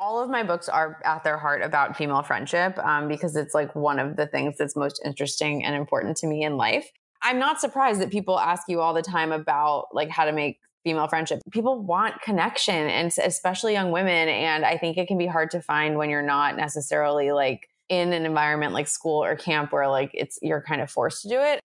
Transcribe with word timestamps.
all 0.00 0.22
of 0.22 0.30
my 0.30 0.42
books 0.42 0.68
are 0.68 0.98
at 1.04 1.22
their 1.22 1.36
heart 1.36 1.62
about 1.62 1.94
female 1.94 2.22
friendship 2.22 2.76
um, 2.78 3.06
because 3.06 3.36
it's 3.36 3.54
like 3.54 3.74
one 3.76 3.98
of 3.98 4.16
the 4.16 4.26
things 4.26 4.56
that's 4.56 4.74
most 4.74 5.00
interesting 5.04 5.62
and 5.62 5.76
important 5.76 6.16
to 6.16 6.26
me 6.26 6.42
in 6.42 6.56
life. 6.56 6.90
I'm 7.22 7.38
not 7.38 7.60
surprised 7.60 8.00
that 8.00 8.10
people 8.10 8.40
ask 8.40 8.62
you 8.66 8.80
all 8.80 8.94
the 8.94 9.02
time 9.02 9.30
about 9.30 9.88
like 9.92 10.08
how 10.08 10.24
to 10.24 10.32
make 10.32 10.58
female 10.84 11.06
friendship. 11.06 11.40
People 11.50 11.82
want 11.82 12.22
connection 12.22 12.74
and 12.74 13.12
especially 13.22 13.74
young 13.74 13.90
women. 13.90 14.30
And 14.30 14.64
I 14.64 14.78
think 14.78 14.96
it 14.96 15.06
can 15.06 15.18
be 15.18 15.26
hard 15.26 15.50
to 15.50 15.60
find 15.60 15.98
when 15.98 16.08
you're 16.08 16.22
not 16.22 16.56
necessarily 16.56 17.30
like 17.32 17.68
in 17.90 18.14
an 18.14 18.24
environment 18.24 18.72
like 18.72 18.88
school 18.88 19.22
or 19.22 19.36
camp 19.36 19.70
where 19.70 19.88
like 19.88 20.12
it's 20.14 20.38
you're 20.40 20.62
kind 20.62 20.80
of 20.80 20.90
forced 20.90 21.22
to 21.22 21.28
do 21.28 21.38
it. 21.38 21.60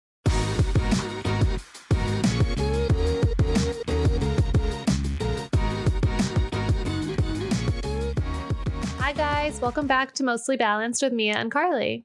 Hi 9.13 9.45
guys, 9.45 9.61
welcome 9.61 9.85
back 9.85 10.13
to 10.13 10.23
Mostly 10.23 10.57
Balanced 10.57 11.03
with 11.03 11.13
Mia 11.13 11.35
and 11.35 11.51
Carly. 11.51 12.03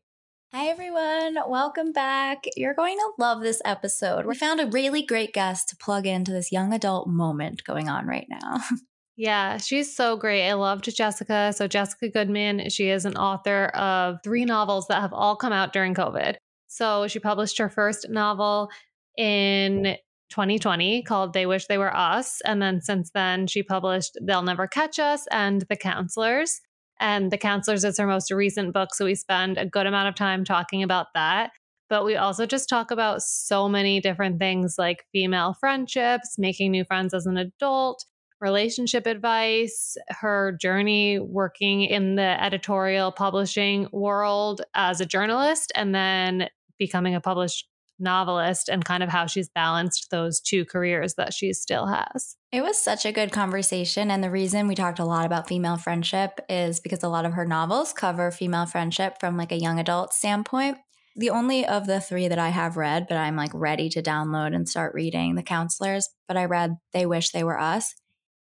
Hi, 0.52 0.66
everyone. 0.66 1.38
Welcome 1.48 1.90
back. 1.90 2.44
You're 2.54 2.74
going 2.74 2.98
to 2.98 3.12
love 3.18 3.40
this 3.40 3.62
episode. 3.64 4.26
We 4.26 4.34
found 4.34 4.60
a 4.60 4.66
really 4.66 5.00
great 5.00 5.32
guest 5.32 5.70
to 5.70 5.76
plug 5.76 6.06
into 6.06 6.32
this 6.32 6.52
young 6.52 6.74
adult 6.74 7.08
moment 7.08 7.64
going 7.64 7.88
on 7.88 8.06
right 8.06 8.26
now. 8.28 8.58
Yeah, 9.16 9.56
she's 9.56 9.96
so 9.96 10.16
great. 10.16 10.48
I 10.48 10.52
loved 10.52 10.94
Jessica. 10.94 11.52
So, 11.52 11.66
Jessica 11.66 12.08
Goodman, 12.08 12.68
she 12.68 12.88
is 12.88 13.04
an 13.04 13.16
author 13.16 13.64
of 13.74 14.18
three 14.22 14.44
novels 14.44 14.86
that 14.86 15.00
have 15.00 15.12
all 15.12 15.34
come 15.34 15.52
out 15.52 15.72
during 15.72 15.92
COVID. 15.92 16.36
So, 16.68 17.08
she 17.08 17.18
published 17.18 17.58
her 17.58 17.68
first 17.68 18.08
novel 18.10 18.70
in 19.16 19.96
2020 20.30 21.02
called 21.02 21.32
They 21.32 21.46
Wish 21.46 21.66
They 21.66 21.78
Were 21.78 21.96
Us. 21.96 22.40
And 22.44 22.62
then 22.62 22.80
since 22.80 23.10
then, 23.10 23.48
she 23.48 23.64
published 23.64 24.16
They'll 24.22 24.42
Never 24.42 24.68
Catch 24.68 25.00
Us 25.00 25.26
and 25.32 25.62
The 25.68 25.76
Counselors. 25.76 26.60
And 27.00 27.30
The 27.30 27.38
Counselors 27.38 27.84
is 27.84 27.98
her 27.98 28.06
most 28.06 28.30
recent 28.30 28.72
book. 28.72 28.94
So 28.94 29.04
we 29.04 29.14
spend 29.14 29.58
a 29.58 29.66
good 29.66 29.86
amount 29.86 30.08
of 30.08 30.14
time 30.14 30.44
talking 30.44 30.82
about 30.82 31.06
that. 31.14 31.50
But 31.88 32.04
we 32.04 32.16
also 32.16 32.44
just 32.44 32.68
talk 32.68 32.90
about 32.90 33.22
so 33.22 33.68
many 33.68 34.00
different 34.00 34.38
things 34.38 34.74
like 34.78 35.04
female 35.12 35.54
friendships, 35.58 36.36
making 36.36 36.70
new 36.70 36.84
friends 36.84 37.14
as 37.14 37.24
an 37.24 37.38
adult, 37.38 38.04
relationship 38.40 39.06
advice, 39.06 39.96
her 40.08 40.56
journey 40.60 41.18
working 41.18 41.82
in 41.82 42.16
the 42.16 42.42
editorial 42.42 43.10
publishing 43.10 43.88
world 43.92 44.60
as 44.74 45.00
a 45.00 45.06
journalist, 45.06 45.72
and 45.74 45.94
then 45.94 46.48
becoming 46.78 47.14
a 47.14 47.20
published 47.20 47.66
novelist 47.98 48.68
and 48.68 48.84
kind 48.84 49.02
of 49.02 49.08
how 49.08 49.26
she's 49.26 49.48
balanced 49.48 50.10
those 50.10 50.40
two 50.40 50.64
careers 50.64 51.14
that 51.14 51.32
she 51.32 51.52
still 51.52 51.86
has. 51.86 52.36
It 52.50 52.62
was 52.62 52.78
such 52.78 53.04
a 53.04 53.12
good 53.12 53.32
conversation. 53.32 54.10
And 54.10 54.22
the 54.22 54.30
reason 54.30 54.68
we 54.68 54.74
talked 54.74 54.98
a 54.98 55.04
lot 55.04 55.26
about 55.26 55.48
female 55.48 55.76
friendship 55.76 56.40
is 56.48 56.80
because 56.80 57.02
a 57.02 57.08
lot 57.08 57.26
of 57.26 57.34
her 57.34 57.44
novels 57.44 57.92
cover 57.92 58.30
female 58.30 58.66
friendship 58.66 59.18
from 59.20 59.36
like 59.36 59.52
a 59.52 59.60
young 59.60 59.78
adult 59.78 60.12
standpoint. 60.12 60.78
The 61.16 61.30
only 61.30 61.66
of 61.66 61.86
the 61.86 62.00
three 62.00 62.28
that 62.28 62.38
I 62.38 62.50
have 62.50 62.76
read, 62.76 63.06
but 63.08 63.16
I'm 63.16 63.34
like 63.34 63.50
ready 63.52 63.88
to 63.90 64.02
download 64.02 64.54
and 64.54 64.68
start 64.68 64.94
reading, 64.94 65.34
The 65.34 65.42
Counselors, 65.42 66.08
but 66.28 66.36
I 66.36 66.44
read 66.44 66.76
They 66.92 67.06
Wish 67.06 67.30
They 67.30 67.42
Were 67.42 67.58
Us. 67.58 67.94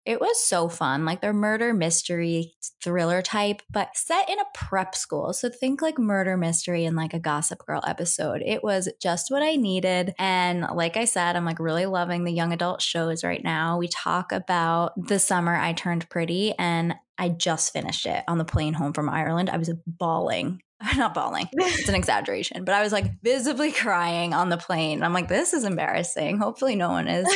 It 0.06 0.22
was 0.22 0.39
so 0.39 0.70
fun. 0.70 1.03
Like 1.03 1.22
they're 1.22 1.34
murder 1.34 1.73
mystery 1.73 2.53
thriller 2.84 3.22
type, 3.23 3.61
but 3.72 3.98
set 3.98 4.30
in 4.30 4.39
a 4.39 4.45
prep 4.53 4.94
school. 4.94 5.34
So 5.34 5.50
think 5.50 5.81
like 5.81 5.97
murder 5.97 6.38
mystery 6.38 6.86
in 6.86 6.95
like 6.95 7.14
a 7.14 7.20
Gossip 7.20 7.66
Girl 7.66 7.81
episode. 7.86 8.44
It 8.45 8.64
was 8.64 8.88
just 9.02 9.31
what 9.31 9.42
I 9.42 9.56
needed. 9.56 10.14
And 10.20 10.66
like 10.75 10.95
I 10.95 11.06
said, 11.06 11.36
I'm 11.36 11.45
like 11.45 11.59
really 11.59 11.88
loving 11.88 12.23
the 12.23 12.31
young 12.31 12.53
adult 12.53 12.81
shows 12.81 13.23
right 13.23 13.44
now. 13.44 13.80
We 13.80 13.88
talk 13.88 14.31
about 14.31 14.94
the 14.95 15.17
summer 15.17 15.56
I 15.56 15.73
turned 15.73 16.08
pretty 16.09 16.53
and 16.59 16.95
I 17.17 17.30
just 17.30 17.73
finished 17.73 18.06
it 18.06 18.23
on 18.28 18.38
the 18.38 18.45
plane 18.45 18.73
home 18.73 18.94
from 18.94 19.09
Ireland. 19.09 19.50
I 19.50 19.58
was 19.58 19.72
bawling 19.88 20.62
not 20.98 21.14
bawling. 21.14 21.48
It's 21.54 21.88
an 21.88 21.95
exaggeration, 21.95 22.66
but 22.66 22.76
I 22.76 22.81
was 22.81 22.92
like 22.92 23.22
visibly 23.22 23.72
crying 23.72 24.34
on 24.34 24.50
the 24.50 24.58
plane. 24.58 25.04
I'm 25.04 25.14
like, 25.14 25.30
this 25.30 25.54
is 25.54 25.64
embarrassing. 25.64 26.38
Hopefully, 26.38 26.75
no 26.75 26.90
one 26.90 27.08
is 27.08 27.28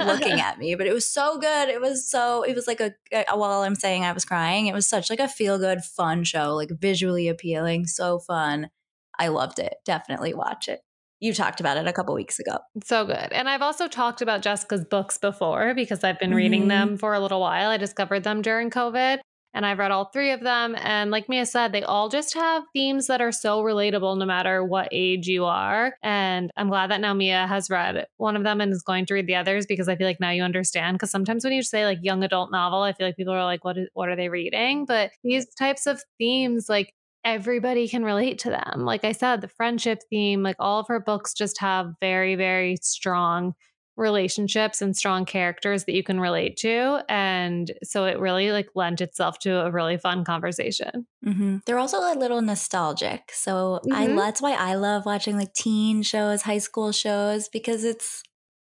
looking 0.00 0.40
at 0.40 0.58
me. 0.58 0.74
But 0.74 0.86
it 0.86 0.92
was 0.92 1.08
so 1.08 1.38
good. 1.38 1.68
It 1.68 1.80
was 1.80 2.08
so. 2.08 2.42
It 2.42 2.54
was 2.54 2.66
like 2.66 2.80
a. 2.80 2.92
While 3.32 3.62
I'm 3.62 3.76
saying 3.76 4.04
I 4.04 4.12
was 4.12 4.24
crying, 4.24 4.66
it 4.66 4.74
was 4.74 4.88
such 4.88 5.08
like 5.08 5.20
a 5.20 5.28
feel 5.28 5.58
good, 5.58 5.82
fun 5.82 6.24
show. 6.24 6.54
Like 6.54 6.70
visually 6.80 7.28
appealing, 7.28 7.86
so 7.86 8.18
fun. 8.18 8.70
I 9.18 9.28
loved 9.28 9.58
it. 9.58 9.74
Definitely 9.84 10.34
watch 10.34 10.68
it. 10.68 10.80
You 11.20 11.34
talked 11.34 11.60
about 11.60 11.76
it 11.76 11.86
a 11.86 11.92
couple 11.92 12.14
weeks 12.14 12.38
ago. 12.38 12.58
So 12.82 13.04
good. 13.04 13.28
And 13.30 13.46
I've 13.46 13.60
also 13.60 13.86
talked 13.86 14.22
about 14.22 14.40
Jessica's 14.40 14.86
books 14.86 15.18
before 15.18 15.74
because 15.74 16.02
I've 16.02 16.18
been 16.18 16.30
mm-hmm. 16.30 16.36
reading 16.36 16.68
them 16.68 16.96
for 16.96 17.12
a 17.12 17.20
little 17.20 17.40
while. 17.40 17.68
I 17.68 17.76
discovered 17.76 18.24
them 18.24 18.40
during 18.40 18.70
COVID 18.70 19.18
and 19.52 19.66
I've 19.66 19.78
read 19.78 19.90
all 19.90 20.06
three 20.06 20.30
of 20.30 20.40
them. 20.40 20.76
And 20.78 21.10
like 21.10 21.28
Mia 21.28 21.46
said, 21.46 21.72
they 21.72 21.82
all 21.82 22.08
just 22.08 22.34
have 22.34 22.62
themes 22.72 23.06
that 23.08 23.20
are 23.20 23.32
so 23.32 23.62
relatable 23.62 24.16
no 24.16 24.24
matter 24.24 24.64
what 24.64 24.88
age 24.92 25.26
you 25.26 25.44
are. 25.44 25.94
And 26.02 26.50
I'm 26.56 26.68
glad 26.68 26.90
that 26.90 27.00
now 27.00 27.14
Mia 27.14 27.46
has 27.46 27.70
read 27.70 28.06
one 28.16 28.36
of 28.36 28.44
them 28.44 28.60
and 28.60 28.72
is 28.72 28.82
going 28.82 29.06
to 29.06 29.14
read 29.14 29.26
the 29.26 29.34
others 29.34 29.66
because 29.66 29.88
I 29.88 29.96
feel 29.96 30.06
like 30.06 30.20
now 30.20 30.30
you 30.30 30.42
understand. 30.42 30.96
Because 30.96 31.10
sometimes 31.10 31.44
when 31.44 31.52
you 31.52 31.62
say 31.62 31.84
like 31.84 31.98
young 32.02 32.22
adult 32.22 32.52
novel, 32.52 32.82
I 32.82 32.92
feel 32.92 33.06
like 33.06 33.16
people 33.16 33.34
are 33.34 33.44
like, 33.44 33.64
what, 33.64 33.76
is, 33.76 33.88
what 33.94 34.08
are 34.08 34.16
they 34.16 34.28
reading? 34.28 34.84
But 34.86 35.10
these 35.24 35.46
types 35.54 35.86
of 35.86 36.02
themes, 36.18 36.68
like 36.68 36.94
everybody 37.24 37.88
can 37.88 38.04
relate 38.04 38.38
to 38.40 38.50
them. 38.50 38.84
Like 38.84 39.04
I 39.04 39.12
said, 39.12 39.40
the 39.40 39.48
friendship 39.48 40.00
theme, 40.08 40.42
like 40.42 40.56
all 40.58 40.80
of 40.80 40.88
her 40.88 41.00
books 41.00 41.34
just 41.34 41.58
have 41.60 41.92
very, 42.00 42.34
very 42.34 42.76
strong 42.80 43.54
relationships 44.00 44.82
and 44.82 44.96
strong 44.96 45.24
characters 45.24 45.84
that 45.84 45.94
you 45.94 46.02
can 46.02 46.18
relate 46.18 46.56
to 46.56 47.02
and 47.08 47.72
so 47.82 48.04
it 48.06 48.18
really 48.18 48.50
like 48.50 48.68
lent 48.74 49.00
itself 49.00 49.38
to 49.38 49.64
a 49.64 49.70
really 49.70 49.96
fun 49.96 50.24
conversation 50.24 51.06
mm-hmm. 51.24 51.58
they're 51.66 51.78
also 51.78 51.98
a 51.98 52.18
little 52.18 52.40
nostalgic 52.40 53.30
so 53.32 53.80
mm-hmm. 53.84 53.92
i 53.92 54.06
that's 54.06 54.42
why 54.42 54.52
i 54.52 54.74
love 54.74 55.06
watching 55.06 55.36
like 55.36 55.52
teen 55.52 56.02
shows 56.02 56.42
high 56.42 56.58
school 56.58 56.92
shows 56.92 57.48
because 57.48 57.84
it's 57.84 58.22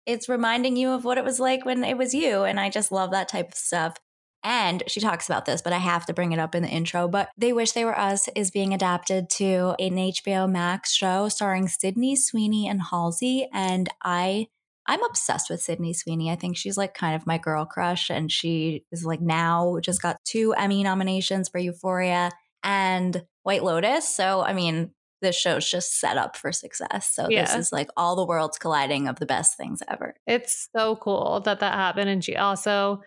it's 0.05 0.29
reminding 0.29 0.77
you 0.77 0.91
of 0.91 1.05
what 1.05 1.19
it 1.19 1.25
was 1.25 1.41
like 1.41 1.65
when 1.65 1.83
it 1.83 1.97
was 1.97 2.15
you 2.15 2.43
and 2.43 2.61
i 2.61 2.69
just 2.69 2.93
love 2.93 3.11
that 3.11 3.29
type 3.29 3.49
of 3.49 3.55
stuff 3.55 3.97
and 4.45 4.83
she 4.89 5.01
talks 5.01 5.29
about 5.29 5.45
this, 5.45 5.63
but 5.63 5.73
I 5.73 5.79
have 5.79 6.05
to 6.07 6.13
bring 6.13 6.33
it 6.33 6.41
up 6.41 6.55
in 6.55 6.63
the 6.63 6.69
intro. 6.69 7.07
But 7.07 7.31
They 7.39 7.53
Wish 7.53 7.73
They 7.73 7.85
Were 7.85 7.99
Us 7.99 8.29
is 8.35 8.51
being 8.51 8.75
adapted 8.75 9.31
to 9.31 9.77
an 9.79 9.95
HBO 9.95 10.51
Max 10.51 10.93
show 10.93 11.29
starring 11.29 11.69
Sydney 11.69 12.17
Sweeney 12.17 12.69
and 12.69 12.83
Halsey. 12.91 13.49
And 13.53 13.89
I 14.03 14.49
I'm 14.93 15.03
obsessed 15.05 15.49
with 15.49 15.63
Sydney 15.63 15.95
Sweeney. 15.95 16.31
I 16.31 16.37
think 16.37 16.55
she's 16.55 16.77
like 16.77 16.93
kind 16.93 17.17
of 17.17 17.27
my 17.27 17.39
girl 17.39 17.65
crush. 17.65 18.11
And 18.11 18.31
she 18.31 18.85
is 18.93 19.07
like 19.07 19.23
now 19.23 19.79
just 19.81 20.03
got 20.03 20.23
two 20.27 20.53
Emmy 20.53 20.83
nominations 20.83 21.49
for 21.49 21.57
Euphoria 21.57 22.31
and 22.63 23.25
White 23.43 23.65
Lotus. 23.65 24.07
So, 24.07 24.43
I 24.43 24.53
mean, 24.53 24.91
this 25.23 25.35
show's 25.35 25.71
just 25.71 25.99
set 25.99 26.19
up 26.19 26.37
for 26.37 26.53
success. 26.53 27.11
So, 27.11 27.29
yeah. 27.31 27.47
this 27.47 27.55
is 27.55 27.73
like 27.73 27.89
all 27.97 28.17
the 28.17 28.27
worlds 28.27 28.59
colliding 28.59 29.09
of 29.09 29.19
the 29.19 29.25
best 29.25 29.57
things 29.57 29.83
ever. 29.89 30.15
It's 30.27 30.69
so 30.77 30.97
cool 30.97 31.41
that 31.47 31.61
that 31.61 31.73
happened. 31.73 32.11
And 32.11 32.23
she 32.23 32.37
also 32.37 33.01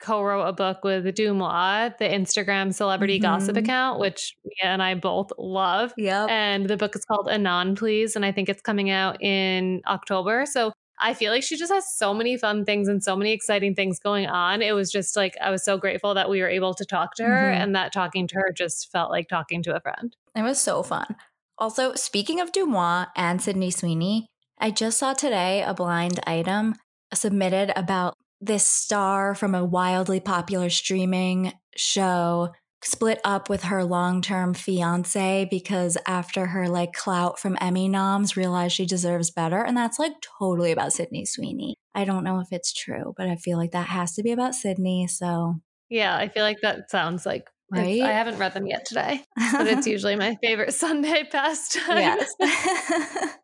co-wrote 0.00 0.46
a 0.46 0.52
book 0.52 0.84
with 0.84 1.06
DeuxMoi, 1.06 1.98
the 1.98 2.04
Instagram 2.04 2.72
celebrity 2.72 3.18
mm-hmm. 3.18 3.22
gossip 3.32 3.56
account, 3.56 3.98
which 3.98 4.36
Mia 4.44 4.70
and 4.70 4.82
I 4.82 4.94
both 4.94 5.32
love. 5.38 5.92
Yeah. 5.96 6.26
And 6.30 6.68
the 6.68 6.76
book 6.76 6.94
is 6.94 7.04
called 7.04 7.28
Anon 7.28 7.74
Please, 7.74 8.14
and 8.14 8.24
I 8.24 8.30
think 8.30 8.48
it's 8.48 8.62
coming 8.62 8.90
out 8.90 9.20
in 9.20 9.82
October. 9.88 10.46
So 10.46 10.72
I 10.98 11.14
feel 11.14 11.32
like 11.32 11.42
she 11.42 11.56
just 11.56 11.72
has 11.72 11.84
so 11.96 12.14
many 12.14 12.36
fun 12.36 12.64
things 12.64 12.88
and 12.88 13.02
so 13.02 13.16
many 13.16 13.32
exciting 13.32 13.74
things 13.74 13.98
going 13.98 14.26
on. 14.26 14.62
It 14.62 14.72
was 14.72 14.90
just 14.90 15.16
like 15.16 15.36
I 15.40 15.50
was 15.50 15.64
so 15.64 15.76
grateful 15.76 16.14
that 16.14 16.30
we 16.30 16.40
were 16.40 16.48
able 16.48 16.74
to 16.74 16.84
talk 16.84 17.14
to 17.16 17.24
her 17.24 17.50
mm-hmm. 17.50 17.62
and 17.62 17.74
that 17.74 17.92
talking 17.92 18.26
to 18.28 18.34
her 18.36 18.52
just 18.52 18.90
felt 18.92 19.10
like 19.10 19.28
talking 19.28 19.62
to 19.64 19.74
a 19.74 19.80
friend. 19.80 20.14
It 20.36 20.42
was 20.42 20.60
so 20.60 20.82
fun. 20.82 21.16
Also, 21.58 21.94
speaking 21.94 22.40
of 22.40 22.52
DeuxMoi 22.52 23.08
and 23.16 23.40
Sydney 23.40 23.70
Sweeney, 23.70 24.26
I 24.58 24.70
just 24.70 24.98
saw 24.98 25.12
today 25.12 25.62
a 25.62 25.74
blind 25.74 26.20
item 26.26 26.76
submitted 27.12 27.72
about 27.76 28.16
this 28.40 28.66
star 28.66 29.34
from 29.34 29.54
a 29.54 29.64
wildly 29.64 30.20
popular 30.20 30.70
streaming 30.70 31.52
show 31.76 32.52
split 32.84 33.20
up 33.24 33.48
with 33.48 33.64
her 33.64 33.84
long-term 33.84 34.54
fiance 34.54 35.46
because 35.50 35.96
after 36.06 36.46
her 36.46 36.68
like 36.68 36.92
clout 36.92 37.38
from 37.38 37.56
Emmy 37.60 37.88
noms 37.88 38.36
realized 38.36 38.74
she 38.74 38.86
deserves 38.86 39.30
better 39.30 39.62
and 39.62 39.76
that's 39.76 39.98
like 39.98 40.12
totally 40.38 40.72
about 40.72 40.92
Sydney 40.92 41.24
Sweeney. 41.24 41.76
I 41.94 42.04
don't 42.04 42.24
know 42.24 42.40
if 42.40 42.48
it's 42.52 42.72
true, 42.72 43.14
but 43.16 43.28
I 43.28 43.36
feel 43.36 43.58
like 43.58 43.72
that 43.72 43.88
has 43.88 44.14
to 44.14 44.22
be 44.22 44.32
about 44.32 44.54
Sydney, 44.54 45.06
so 45.06 45.60
Yeah, 45.88 46.16
I 46.16 46.28
feel 46.28 46.42
like 46.42 46.60
that 46.62 46.90
sounds 46.90 47.26
like 47.26 47.48
Right? 47.72 48.02
I 48.02 48.12
haven't 48.12 48.38
read 48.38 48.52
them 48.52 48.66
yet 48.66 48.84
today, 48.84 49.24
but 49.52 49.66
it's 49.66 49.86
usually 49.86 50.14
my 50.14 50.36
favorite 50.42 50.74
Sunday 50.74 51.24
pastime. 51.24 51.96
Yes. 51.96 52.34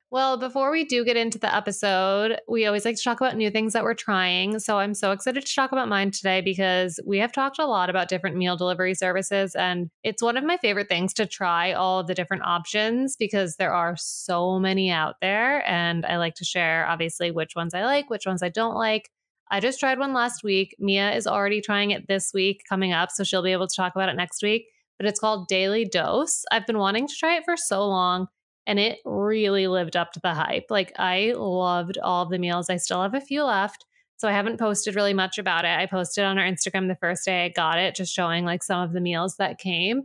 well, 0.10 0.36
before 0.36 0.70
we 0.70 0.84
do 0.84 1.02
get 1.02 1.16
into 1.16 1.38
the 1.38 1.54
episode, 1.54 2.38
we 2.46 2.66
always 2.66 2.84
like 2.84 2.96
to 2.96 3.02
talk 3.02 3.22
about 3.22 3.36
new 3.36 3.50
things 3.50 3.72
that 3.72 3.84
we're 3.84 3.94
trying. 3.94 4.58
So 4.58 4.78
I'm 4.78 4.92
so 4.92 5.12
excited 5.12 5.46
to 5.46 5.54
talk 5.54 5.72
about 5.72 5.88
mine 5.88 6.10
today 6.10 6.42
because 6.42 7.00
we 7.06 7.19
have 7.19 7.32
talked 7.32 7.58
a 7.58 7.64
lot 7.64 7.88
about 7.88 8.08
different 8.08 8.36
meal 8.36 8.54
delivery 8.54 8.94
services. 8.94 9.54
And 9.54 9.88
it's 10.04 10.22
one 10.22 10.36
of 10.36 10.44
my 10.44 10.58
favorite 10.58 10.90
things 10.90 11.14
to 11.14 11.25
try 11.25 11.72
all 11.72 12.00
of 12.00 12.06
the 12.06 12.14
different 12.14 12.42
options 12.44 13.16
because 13.16 13.56
there 13.56 13.72
are 13.72 13.96
so 13.96 14.58
many 14.58 14.90
out 14.90 15.16
there. 15.22 15.66
And 15.66 16.04
I 16.04 16.19
like 16.19 16.34
to 16.34 16.44
share, 16.44 16.86
obviously, 16.86 17.30
which 17.30 17.56
ones 17.56 17.72
I 17.72 17.84
like, 17.84 18.10
which 18.10 18.26
ones 18.26 18.42
I 18.42 18.50
don't 18.50 18.75
like. 18.75 19.10
I 19.50 19.60
just 19.60 19.80
tried 19.80 19.98
one 19.98 20.12
last 20.12 20.44
week. 20.44 20.74
Mia 20.78 21.14
is 21.14 21.26
already 21.26 21.60
trying 21.60 21.90
it 21.90 22.06
this 22.06 22.32
week 22.34 22.62
coming 22.68 22.92
up, 22.92 23.10
so 23.10 23.24
she'll 23.24 23.42
be 23.42 23.52
able 23.52 23.66
to 23.66 23.76
talk 23.76 23.94
about 23.94 24.08
it 24.08 24.16
next 24.16 24.42
week. 24.42 24.66
But 24.98 25.06
it's 25.06 25.20
called 25.20 25.48
Daily 25.48 25.84
Dose. 25.84 26.44
I've 26.50 26.66
been 26.66 26.78
wanting 26.78 27.06
to 27.06 27.14
try 27.14 27.36
it 27.36 27.44
for 27.44 27.56
so 27.56 27.86
long 27.86 28.28
and 28.68 28.78
it 28.78 28.98
really 29.04 29.66
lived 29.66 29.96
up 29.96 30.12
to 30.12 30.20
the 30.20 30.34
hype. 30.34 30.66
Like 30.68 30.92
I 30.98 31.32
loved 31.34 31.98
all 31.98 32.24
of 32.24 32.30
the 32.30 32.38
meals. 32.38 32.68
I 32.68 32.76
still 32.76 33.02
have 33.02 33.14
a 33.14 33.20
few 33.20 33.42
left. 33.42 33.86
So 34.18 34.28
I 34.28 34.32
haven't 34.32 34.58
posted 34.58 34.94
really 34.94 35.14
much 35.14 35.38
about 35.38 35.64
it. 35.64 35.78
I 35.78 35.86
posted 35.86 36.24
on 36.24 36.38
our 36.38 36.44
Instagram 36.44 36.88
the 36.88 36.96
first 36.96 37.24
day 37.24 37.44
I 37.44 37.48
got 37.48 37.78
it, 37.78 37.94
just 37.94 38.12
showing 38.12 38.44
like 38.44 38.62
some 38.62 38.82
of 38.82 38.92
the 38.92 39.00
meals 39.00 39.36
that 39.36 39.58
came. 39.58 40.02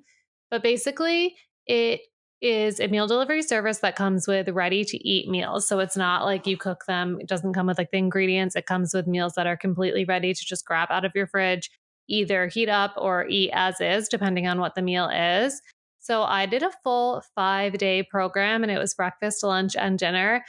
But 0.49 0.63
basically, 0.63 1.35
it 1.65 2.01
is 2.43 2.81
a 2.81 2.89
meal 2.89 3.07
delivery 3.07 3.41
service 3.41 3.79
that 3.79 3.95
comes 3.95 4.27
with 4.27 4.49
ready 4.49 4.83
to 4.83 5.07
eat 5.07 5.29
meals. 5.29 5.65
So 5.65 5.79
it's 5.79 5.95
not 5.95 6.25
like 6.25 6.45
you 6.45 6.57
cook 6.57 6.83
them, 6.85 7.17
it 7.21 7.27
doesn't 7.27 7.53
come 7.53 7.67
with 7.67 7.77
like 7.77 7.91
the 7.91 7.97
ingredients. 7.97 8.57
It 8.57 8.65
comes 8.65 8.93
with 8.93 9.07
meals 9.07 9.33
that 9.35 9.47
are 9.47 9.55
completely 9.55 10.03
ready 10.03 10.33
to 10.33 10.45
just 10.45 10.65
grab 10.65 10.89
out 10.91 11.05
of 11.05 11.13
your 11.15 11.25
fridge, 11.25 11.71
either 12.09 12.47
heat 12.47 12.67
up 12.67 12.95
or 12.97 13.25
eat 13.29 13.49
as 13.53 13.79
is, 13.79 14.09
depending 14.09 14.45
on 14.45 14.59
what 14.59 14.75
the 14.75 14.81
meal 14.81 15.07
is. 15.07 15.61
So 15.99 16.23
I 16.23 16.45
did 16.45 16.63
a 16.63 16.71
full 16.83 17.23
five 17.33 17.77
day 17.77 18.03
program 18.03 18.61
and 18.61 18.71
it 18.71 18.77
was 18.77 18.93
breakfast, 18.93 19.41
lunch, 19.41 19.77
and 19.77 19.97
dinner. 19.97 20.43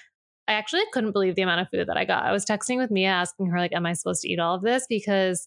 I 0.49 0.55
actually 0.55 0.83
couldn't 0.93 1.13
believe 1.13 1.37
the 1.37 1.43
amount 1.43 1.61
of 1.61 1.69
food 1.71 1.87
that 1.87 1.97
I 1.97 2.05
got. 2.05 2.25
I 2.25 2.33
was 2.33 2.45
texting 2.45 2.77
with 2.77 2.91
Mia 2.91 3.09
asking 3.09 3.47
her, 3.47 3.59
like, 3.59 3.73
am 3.73 3.87
I 3.87 3.93
supposed 3.93 4.21
to 4.23 4.29
eat 4.29 4.41
all 4.41 4.57
of 4.57 4.63
this? 4.63 4.85
Because 4.89 5.47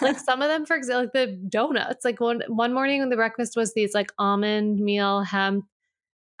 like 0.00 0.18
some 0.24 0.42
of 0.42 0.48
them, 0.48 0.64
for 0.64 0.76
example, 0.76 1.02
like 1.02 1.12
the 1.12 1.36
donuts, 1.48 2.04
like 2.04 2.20
one 2.20 2.42
one 2.46 2.72
morning 2.72 3.00
when 3.00 3.10
the 3.10 3.16
breakfast 3.16 3.56
was 3.56 3.74
these 3.74 3.94
like 3.94 4.12
almond 4.16 4.78
meal 4.78 5.22
hemp 5.22 5.64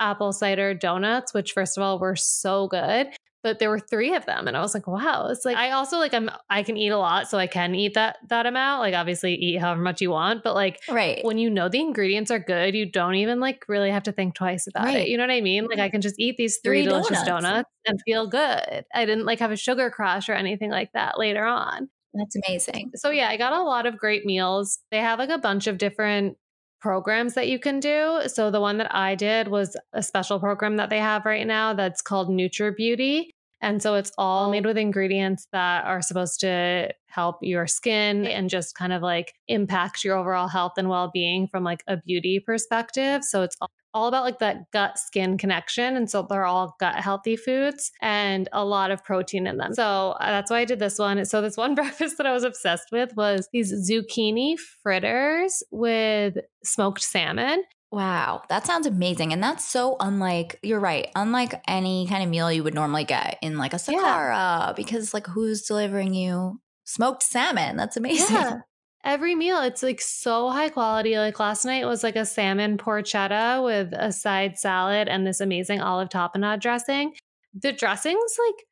apple 0.00 0.32
cider 0.32 0.74
donuts, 0.74 1.34
which 1.34 1.52
first 1.52 1.76
of 1.76 1.82
all 1.82 1.98
were 1.98 2.16
so 2.16 2.68
good 2.68 3.08
but 3.42 3.58
there 3.58 3.70
were 3.70 3.78
three 3.78 4.14
of 4.14 4.26
them 4.26 4.48
and 4.48 4.56
i 4.56 4.60
was 4.60 4.74
like 4.74 4.86
wow. 4.86 5.28
It's 5.28 5.44
like 5.44 5.56
i 5.56 5.70
also 5.70 5.98
like 5.98 6.14
i'm 6.14 6.30
i 6.50 6.62
can 6.62 6.76
eat 6.76 6.88
a 6.88 6.98
lot 6.98 7.28
so 7.28 7.38
i 7.38 7.46
can 7.46 7.74
eat 7.74 7.94
that 7.94 8.18
that 8.28 8.46
amount 8.46 8.80
like 8.80 8.94
obviously 8.94 9.34
eat 9.34 9.58
however 9.58 9.80
much 9.80 10.00
you 10.00 10.10
want 10.10 10.42
but 10.42 10.54
like 10.54 10.80
right. 10.88 11.24
when 11.24 11.38
you 11.38 11.50
know 11.50 11.68
the 11.68 11.80
ingredients 11.80 12.30
are 12.30 12.38
good 12.38 12.74
you 12.74 12.90
don't 12.90 13.14
even 13.14 13.40
like 13.40 13.64
really 13.68 13.90
have 13.90 14.02
to 14.04 14.12
think 14.12 14.34
twice 14.34 14.66
about 14.66 14.84
right. 14.84 14.98
it 14.98 15.08
you 15.08 15.16
know 15.16 15.22
what 15.22 15.30
i 15.30 15.40
mean? 15.40 15.64
Like 15.64 15.72
mm-hmm. 15.72 15.82
i 15.82 15.88
can 15.88 16.00
just 16.00 16.16
eat 16.18 16.36
these 16.36 16.58
three, 16.62 16.82
three 16.82 16.90
delicious 16.90 17.22
donuts. 17.22 17.44
donuts 17.44 17.70
and 17.86 18.00
feel 18.04 18.26
good. 18.26 18.84
I 18.94 19.06
didn't 19.06 19.24
like 19.24 19.38
have 19.38 19.50
a 19.50 19.56
sugar 19.56 19.90
crash 19.90 20.28
or 20.28 20.34
anything 20.34 20.70
like 20.70 20.92
that 20.92 21.18
later 21.18 21.44
on. 21.44 21.88
That's 22.14 22.36
amazing. 22.46 22.92
So 22.96 23.10
yeah 23.10 23.28
i 23.28 23.36
got 23.36 23.52
a 23.52 23.62
lot 23.62 23.86
of 23.86 23.96
great 23.96 24.24
meals. 24.24 24.78
They 24.90 24.98
have 24.98 25.18
like 25.18 25.30
a 25.30 25.38
bunch 25.38 25.66
of 25.66 25.78
different 25.78 26.36
programs 26.80 27.34
that 27.34 27.48
you 27.48 27.58
can 27.58 27.80
do. 27.80 28.22
So 28.26 28.50
the 28.50 28.60
one 28.60 28.78
that 28.78 28.94
I 28.94 29.14
did 29.14 29.48
was 29.48 29.76
a 29.92 30.02
special 30.02 30.38
program 30.38 30.76
that 30.76 30.90
they 30.90 30.98
have 30.98 31.24
right 31.24 31.46
now 31.46 31.74
that's 31.74 32.02
called 32.02 32.28
Nutri 32.28 32.74
Beauty. 32.76 33.34
And 33.60 33.82
so 33.82 33.96
it's 33.96 34.12
all 34.16 34.48
oh. 34.48 34.50
made 34.50 34.64
with 34.64 34.78
ingredients 34.78 35.48
that 35.52 35.84
are 35.84 36.00
supposed 36.00 36.40
to 36.40 36.90
help 37.06 37.38
your 37.42 37.66
skin 37.66 38.24
and 38.26 38.48
just 38.48 38.76
kind 38.76 38.92
of 38.92 39.02
like 39.02 39.34
impact 39.48 40.04
your 40.04 40.16
overall 40.16 40.46
health 40.46 40.74
and 40.76 40.88
well-being 40.88 41.48
from 41.48 41.64
like 41.64 41.82
a 41.88 41.96
beauty 41.96 42.38
perspective. 42.38 43.24
So 43.24 43.42
it's 43.42 43.56
all 43.94 44.08
about 44.08 44.24
like 44.24 44.38
that 44.38 44.70
gut 44.72 44.98
skin 44.98 45.38
connection. 45.38 45.96
And 45.96 46.10
so 46.10 46.26
they're 46.28 46.44
all 46.44 46.76
gut 46.78 46.96
healthy 46.96 47.36
foods 47.36 47.90
and 48.00 48.48
a 48.52 48.64
lot 48.64 48.90
of 48.90 49.02
protein 49.04 49.46
in 49.46 49.56
them. 49.56 49.74
So 49.74 50.16
uh, 50.20 50.30
that's 50.30 50.50
why 50.50 50.60
I 50.60 50.64
did 50.64 50.78
this 50.78 50.98
one. 50.98 51.24
So 51.24 51.40
this 51.40 51.56
one 51.56 51.74
breakfast 51.76 52.18
that 52.18 52.26
I 52.26 52.32
was 52.32 52.44
obsessed 52.44 52.88
with 52.92 53.14
was 53.16 53.48
these 53.52 53.72
zucchini 53.90 54.56
fritters 54.82 55.62
with 55.70 56.36
smoked 56.64 57.02
salmon. 57.02 57.62
Wow, 57.90 58.42
that 58.50 58.66
sounds 58.66 58.86
amazing. 58.86 59.32
And 59.32 59.42
that's 59.42 59.64
so 59.64 59.96
unlike, 59.98 60.58
you're 60.62 60.80
right, 60.80 61.08
unlike 61.16 61.62
any 61.66 62.06
kind 62.06 62.22
of 62.22 62.28
meal 62.28 62.52
you 62.52 62.62
would 62.62 62.74
normally 62.74 63.04
get 63.04 63.38
in 63.40 63.56
like 63.56 63.72
a 63.72 63.76
Sakara, 63.76 63.96
yeah. 64.02 64.72
because 64.76 65.14
like 65.14 65.26
who's 65.26 65.62
delivering 65.62 66.12
you 66.12 66.60
smoked 66.84 67.22
salmon? 67.22 67.76
That's 67.78 67.96
amazing. 67.96 68.36
Yeah. 68.36 68.58
Every 69.04 69.34
meal, 69.34 69.62
it's 69.62 69.82
like 69.82 70.00
so 70.00 70.50
high 70.50 70.68
quality. 70.68 71.16
Like 71.16 71.38
last 71.38 71.64
night 71.64 71.86
was 71.86 72.02
like 72.02 72.16
a 72.16 72.24
salmon 72.24 72.78
porchetta 72.78 73.64
with 73.64 73.92
a 73.92 74.12
side 74.12 74.58
salad 74.58 75.08
and 75.08 75.26
this 75.26 75.40
amazing 75.40 75.80
olive 75.80 76.08
tapenade 76.08 76.60
dressing. 76.60 77.14
The 77.54 77.72
dressings, 77.72 78.36
like, 78.46 78.64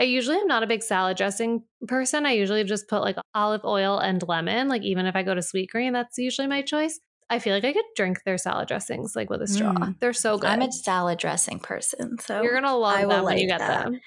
I 0.00 0.02
usually 0.04 0.38
am 0.38 0.46
not 0.46 0.62
a 0.62 0.66
big 0.66 0.82
salad 0.82 1.16
dressing 1.16 1.64
person. 1.86 2.26
I 2.26 2.32
usually 2.32 2.64
just 2.64 2.88
put 2.88 3.02
like 3.02 3.16
olive 3.34 3.64
oil 3.64 3.98
and 3.98 4.22
lemon. 4.26 4.68
Like, 4.68 4.82
even 4.82 5.06
if 5.06 5.16
I 5.16 5.22
go 5.22 5.34
to 5.34 5.40
Sweetgreen, 5.40 5.92
that's 5.92 6.18
usually 6.18 6.48
my 6.48 6.62
choice. 6.62 7.00
I 7.30 7.38
feel 7.38 7.54
like 7.54 7.64
I 7.64 7.72
could 7.72 7.84
drink 7.94 8.22
their 8.24 8.38
salad 8.38 8.68
dressings 8.68 9.14
like 9.14 9.28
with 9.28 9.42
a 9.42 9.46
straw. 9.46 9.72
Mm. 9.72 9.98
They're 10.00 10.12
so 10.12 10.38
good. 10.38 10.48
I'm 10.48 10.62
a 10.62 10.72
salad 10.72 11.18
dressing 11.18 11.58
person, 11.58 12.18
so 12.18 12.42
you're 12.42 12.54
gonna 12.54 12.76
love 12.76 12.96
I 12.96 13.04
them 13.04 13.24
when 13.24 13.38
you 13.38 13.46
get 13.46 13.58
that. 13.58 13.84
them. 13.84 14.00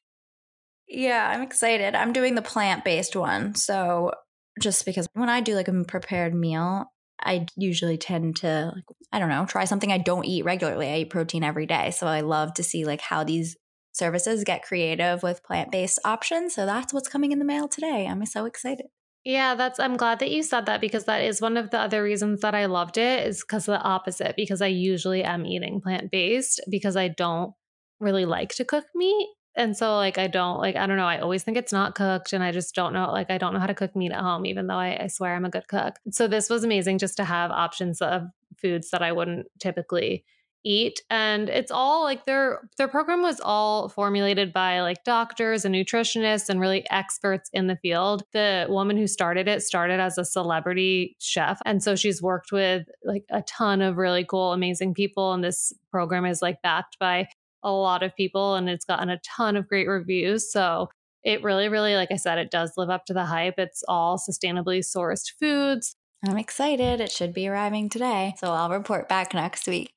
Yeah, 0.87 1.29
I'm 1.29 1.41
excited. 1.41 1.93
I'm 1.93 2.13
doing 2.13 2.35
the 2.35 2.41
plant 2.41 2.83
based 2.83 3.15
one, 3.15 3.53
so 3.55 4.11
just 4.59 4.85
because 4.85 5.07
when 5.13 5.29
I 5.29 5.41
do 5.41 5.55
like 5.55 5.67
a 5.67 5.83
prepared 5.83 6.33
meal, 6.33 6.85
I 7.23 7.45
usually 7.55 7.97
tend 7.97 8.37
to 8.37 8.71
like 8.73 8.83
I 9.11 9.19
don't 9.19 9.29
know 9.29 9.45
try 9.45 9.65
something 9.65 9.91
I 9.91 9.97
don't 9.97 10.25
eat 10.25 10.45
regularly. 10.45 10.87
I 10.87 10.97
eat 10.99 11.09
protein 11.09 11.43
every 11.43 11.65
day, 11.65 11.91
so 11.91 12.07
I 12.07 12.21
love 12.21 12.53
to 12.55 12.63
see 12.63 12.85
like 12.85 13.01
how 13.01 13.23
these 13.23 13.55
services 13.93 14.43
get 14.43 14.63
creative 14.63 15.21
with 15.21 15.43
plant 15.43 15.71
based 15.71 15.99
options. 16.05 16.55
So 16.55 16.65
that's 16.65 16.93
what's 16.93 17.09
coming 17.09 17.31
in 17.31 17.39
the 17.39 17.45
mail 17.45 17.67
today. 17.67 18.07
I'm 18.07 18.25
so 18.25 18.45
excited. 18.45 18.87
Yeah, 19.23 19.53
that's 19.53 19.79
I'm 19.79 19.97
glad 19.97 20.19
that 20.19 20.31
you 20.31 20.41
said 20.41 20.65
that 20.65 20.81
because 20.81 21.05
that 21.05 21.21
is 21.21 21.41
one 21.41 21.57
of 21.57 21.69
the 21.69 21.79
other 21.79 22.01
reasons 22.01 22.41
that 22.41 22.55
I 22.55 22.65
loved 22.65 22.97
it 22.97 23.27
is 23.27 23.41
because 23.41 23.67
of 23.67 23.73
the 23.73 23.81
opposite 23.81 24.35
because 24.35 24.61
I 24.61 24.67
usually 24.67 25.23
am 25.23 25.45
eating 25.45 25.79
plant-based 25.79 26.61
because 26.69 26.95
I 26.95 27.09
don't 27.09 27.53
really 27.99 28.25
like 28.25 28.49
to 28.55 28.65
cook 28.65 28.85
meat. 28.95 29.27
And 29.55 29.75
so 29.75 29.95
like 29.95 30.17
I 30.17 30.27
don't 30.27 30.59
like 30.59 30.75
I 30.75 30.87
don't 30.87 30.97
know, 30.97 31.05
I 31.05 31.19
always 31.19 31.43
think 31.43 31.57
it's 31.57 31.73
not 31.73 31.95
cooked 31.95 32.33
and 32.33 32.43
I 32.43 32.51
just 32.51 32.73
don't 32.73 32.93
know 32.93 33.11
like 33.11 33.29
I 33.29 33.37
don't 33.37 33.53
know 33.53 33.59
how 33.59 33.67
to 33.67 33.73
cook 33.73 33.95
meat 33.95 34.11
at 34.11 34.21
home 34.21 34.45
even 34.45 34.67
though 34.67 34.75
I, 34.75 35.03
I 35.03 35.07
swear 35.07 35.35
I'm 35.35 35.45
a 35.45 35.49
good 35.49 35.67
cook. 35.67 35.95
So 36.11 36.27
this 36.27 36.49
was 36.49 36.63
amazing 36.63 36.99
just 36.99 37.17
to 37.17 37.25
have 37.25 37.51
options 37.51 38.01
of 38.01 38.23
foods 38.57 38.91
that 38.91 39.01
I 39.01 39.11
wouldn't 39.11 39.47
typically 39.59 40.23
eat. 40.63 41.01
And 41.09 41.49
it's 41.49 41.71
all 41.71 42.03
like 42.03 42.25
their 42.25 42.61
their 42.77 42.87
program 42.87 43.21
was 43.21 43.39
all 43.39 43.89
formulated 43.89 44.53
by 44.53 44.81
like 44.81 45.03
doctors 45.03 45.65
and 45.65 45.73
nutritionists 45.73 46.49
and 46.49 46.59
really 46.59 46.89
experts 46.89 47.49
in 47.53 47.67
the 47.67 47.75
field. 47.77 48.23
The 48.33 48.67
woman 48.69 48.97
who 48.97 49.07
started 49.07 49.47
it 49.47 49.63
started 49.63 49.99
as 49.99 50.17
a 50.17 50.25
celebrity 50.25 51.15
chef. 51.19 51.59
And 51.65 51.83
so 51.83 51.95
she's 51.95 52.21
worked 52.21 52.51
with 52.51 52.87
like 53.03 53.25
a 53.29 53.41
ton 53.43 53.81
of 53.81 53.97
really 53.97 54.23
cool 54.23 54.53
amazing 54.53 54.93
people. 54.93 55.33
And 55.33 55.43
this 55.43 55.73
program 55.89 56.25
is 56.25 56.41
like 56.41 56.61
backed 56.61 56.99
by 56.99 57.27
a 57.63 57.71
lot 57.71 58.03
of 58.03 58.15
people 58.15 58.55
and 58.55 58.69
it's 58.69 58.85
gotten 58.85 59.09
a 59.09 59.19
ton 59.19 59.55
of 59.55 59.67
great 59.67 59.87
reviews 59.87 60.51
so 60.51 60.89
it 61.23 61.43
really 61.43 61.69
really 61.69 61.95
like 61.95 62.11
i 62.11 62.15
said 62.15 62.37
it 62.37 62.51
does 62.51 62.73
live 62.77 62.89
up 62.89 63.05
to 63.05 63.13
the 63.13 63.25
hype 63.25 63.55
it's 63.57 63.83
all 63.87 64.17
sustainably 64.17 64.79
sourced 64.79 65.31
foods 65.39 65.95
I'm 66.23 66.37
excited. 66.37 67.01
It 67.01 67.11
should 67.11 67.33
be 67.33 67.47
arriving 67.47 67.89
today. 67.89 68.35
So 68.37 68.51
I'll 68.51 68.69
report 68.69 69.09
back 69.09 69.33
next 69.33 69.67
week 69.67 69.91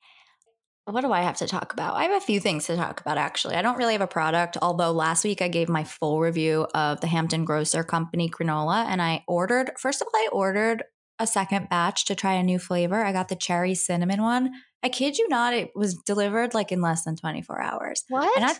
what 0.85 1.01
do 1.01 1.11
I 1.11 1.21
have 1.21 1.37
to 1.37 1.47
talk 1.47 1.73
about? 1.73 1.95
I 1.95 2.03
have 2.03 2.21
a 2.21 2.25
few 2.25 2.39
things 2.39 2.67
to 2.67 2.75
talk 2.75 3.01
about 3.01 3.17
actually. 3.17 3.55
I 3.55 3.63
don't 3.63 3.77
really 3.77 3.93
have 3.93 4.01
a 4.01 4.07
product, 4.07 4.57
although 4.61 4.91
last 4.91 5.23
week 5.23 5.41
I 5.41 5.47
gave 5.47 5.67
my 5.67 5.83
full 5.83 6.19
review 6.19 6.67
of 6.75 7.01
the 7.01 7.07
Hampton 7.07 7.43
Grocer 7.43 7.83
Company 7.83 8.29
granola 8.29 8.85
and 8.85 9.01
I 9.01 9.23
ordered, 9.27 9.71
first 9.79 10.01
of 10.01 10.07
all, 10.07 10.19
I 10.19 10.29
ordered 10.31 10.83
a 11.17 11.25
second 11.25 11.69
batch 11.69 12.05
to 12.05 12.15
try 12.15 12.33
a 12.33 12.43
new 12.43 12.59
flavor. 12.59 13.03
I 13.03 13.13
got 13.13 13.29
the 13.29 13.35
cherry 13.35 13.73
cinnamon 13.73 14.21
one. 14.21 14.51
I 14.85 14.89
kid 14.89 15.17
you 15.17 15.27
not, 15.29 15.55
it 15.55 15.71
was 15.73 15.95
delivered 15.95 16.53
like 16.53 16.71
in 16.71 16.79
less 16.79 17.05
than 17.05 17.15
24 17.15 17.59
hours. 17.59 18.03
What? 18.07 18.37
And 18.37 18.45
I, 18.45 18.53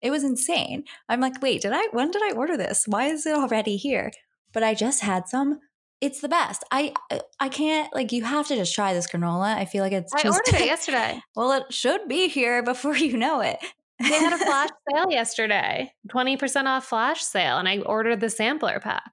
it 0.00 0.12
was 0.12 0.22
insane. 0.22 0.84
I'm 1.08 1.20
like, 1.20 1.42
wait, 1.42 1.62
did 1.62 1.72
I, 1.74 1.88
when 1.90 2.12
did 2.12 2.22
I 2.22 2.36
order 2.36 2.56
this? 2.56 2.84
Why 2.86 3.06
is 3.06 3.26
it 3.26 3.34
already 3.34 3.76
here? 3.76 4.12
But 4.52 4.62
I 4.62 4.74
just 4.74 5.02
had 5.02 5.28
some 5.28 5.58
it's 6.00 6.20
the 6.20 6.28
best. 6.28 6.64
I 6.70 6.92
uh, 7.10 7.18
I 7.38 7.48
can't 7.48 7.92
like 7.94 8.12
you 8.12 8.24
have 8.24 8.48
to 8.48 8.56
just 8.56 8.74
try 8.74 8.92
this 8.92 9.06
granola. 9.08 9.56
I 9.56 9.64
feel 9.64 9.82
like 9.84 9.92
it's 9.92 10.12
I 10.12 10.22
just, 10.22 10.40
ordered 10.46 10.60
it 10.60 10.66
yesterday. 10.66 11.20
well, 11.36 11.52
it 11.52 11.72
should 11.72 12.08
be 12.08 12.28
here 12.28 12.62
before 12.62 12.96
you 12.96 13.16
know 13.16 13.40
it. 13.40 13.58
they 14.00 14.06
had 14.06 14.32
a 14.32 14.38
flash 14.44 14.68
sale 14.90 15.10
yesterday. 15.10 15.92
20% 16.08 16.66
off 16.66 16.86
flash 16.86 17.22
sale 17.22 17.58
and 17.58 17.68
I 17.68 17.78
ordered 17.78 18.20
the 18.20 18.30
sampler 18.30 18.80
pack. 18.80 19.12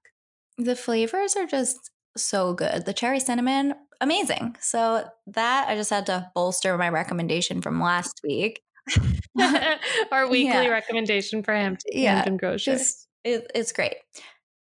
The 0.57 0.75
flavors 0.75 1.35
are 1.35 1.45
just 1.45 1.91
so 2.23 2.53
good. 2.53 2.85
The 2.85 2.93
cherry 2.93 3.19
cinnamon, 3.19 3.73
amazing. 4.01 4.55
So 4.59 5.05
that 5.27 5.67
I 5.67 5.75
just 5.75 5.89
had 5.89 6.05
to 6.07 6.31
bolster 6.35 6.77
my 6.77 6.89
recommendation 6.89 7.61
from 7.61 7.81
last 7.81 8.21
week. 8.23 8.61
Our 10.11 10.27
weekly 10.29 10.45
yeah. 10.45 10.67
recommendation 10.67 11.43
for 11.43 11.53
Hampton, 11.53 11.91
yeah, 11.93 12.15
Hampton 12.15 12.37
Grocer. 12.37 12.77
It, 13.23 13.51
it's 13.53 13.71
great. 13.71 13.95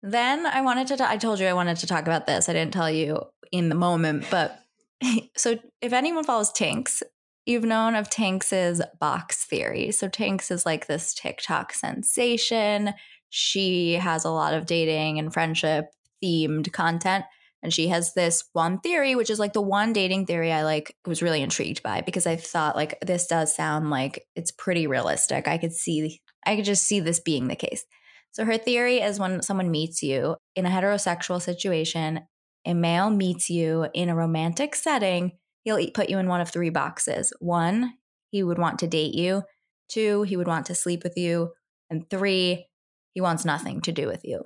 Then 0.02 0.46
I 0.46 0.60
wanted 0.60 0.86
to, 0.88 0.96
t- 0.96 1.04
I 1.04 1.16
told 1.16 1.40
you 1.40 1.46
I 1.46 1.52
wanted 1.52 1.78
to 1.78 1.86
talk 1.86 2.02
about 2.02 2.26
this. 2.26 2.48
I 2.48 2.52
didn't 2.52 2.72
tell 2.72 2.90
you 2.90 3.20
in 3.50 3.68
the 3.68 3.74
moment, 3.74 4.26
but 4.30 4.60
so 5.36 5.58
if 5.80 5.92
anyone 5.92 6.24
follows 6.24 6.52
Tinx, 6.52 7.02
you've 7.44 7.64
known 7.64 7.94
of 7.94 8.10
Tinx's 8.10 8.82
box 9.00 9.44
theory. 9.44 9.90
So 9.92 10.08
Tinx 10.08 10.50
is 10.50 10.66
like 10.66 10.86
this 10.86 11.14
TikTok 11.14 11.72
sensation. 11.72 12.94
She 13.30 13.94
has 13.94 14.24
a 14.24 14.30
lot 14.30 14.54
of 14.54 14.66
dating 14.66 15.18
and 15.18 15.32
friendship 15.32 15.86
themed 16.22 16.72
content. 16.72 17.24
And 17.62 17.72
she 17.72 17.88
has 17.88 18.14
this 18.14 18.44
one 18.52 18.80
theory, 18.80 19.14
which 19.14 19.30
is 19.30 19.38
like 19.38 19.52
the 19.52 19.62
one 19.62 19.92
dating 19.92 20.26
theory 20.26 20.52
I 20.52 20.62
like 20.62 20.94
was 21.06 21.22
really 21.22 21.42
intrigued 21.42 21.82
by 21.82 22.00
because 22.00 22.26
I 22.26 22.36
thought 22.36 22.76
like 22.76 22.98
this 23.00 23.26
does 23.26 23.54
sound 23.54 23.90
like 23.90 24.24
it's 24.36 24.52
pretty 24.52 24.86
realistic. 24.86 25.48
I 25.48 25.58
could 25.58 25.72
see 25.72 26.20
I 26.44 26.56
could 26.56 26.64
just 26.64 26.84
see 26.84 27.00
this 27.00 27.20
being 27.20 27.48
the 27.48 27.56
case. 27.56 27.84
So 28.32 28.44
her 28.44 28.58
theory 28.58 29.00
is 29.00 29.18
when 29.18 29.42
someone 29.42 29.70
meets 29.70 30.02
you 30.02 30.36
in 30.54 30.66
a 30.66 30.70
heterosexual 30.70 31.40
situation, 31.40 32.20
a 32.66 32.74
male 32.74 33.10
meets 33.10 33.48
you 33.48 33.88
in 33.94 34.10
a 34.10 34.14
romantic 34.14 34.74
setting, 34.74 35.32
he'll 35.64 35.90
put 35.92 36.10
you 36.10 36.18
in 36.18 36.28
one 36.28 36.40
of 36.40 36.50
three 36.50 36.70
boxes. 36.70 37.32
One, 37.40 37.94
he 38.30 38.42
would 38.42 38.58
want 38.58 38.78
to 38.80 38.86
date 38.86 39.14
you. 39.14 39.42
Two, 39.88 40.22
he 40.22 40.36
would 40.36 40.46
want 40.46 40.66
to 40.66 40.74
sleep 40.74 41.02
with 41.02 41.16
you. 41.16 41.52
And 41.88 42.08
three, 42.10 42.66
he 43.14 43.20
wants 43.20 43.44
nothing 43.44 43.80
to 43.82 43.92
do 43.92 44.06
with 44.06 44.24
you. 44.24 44.42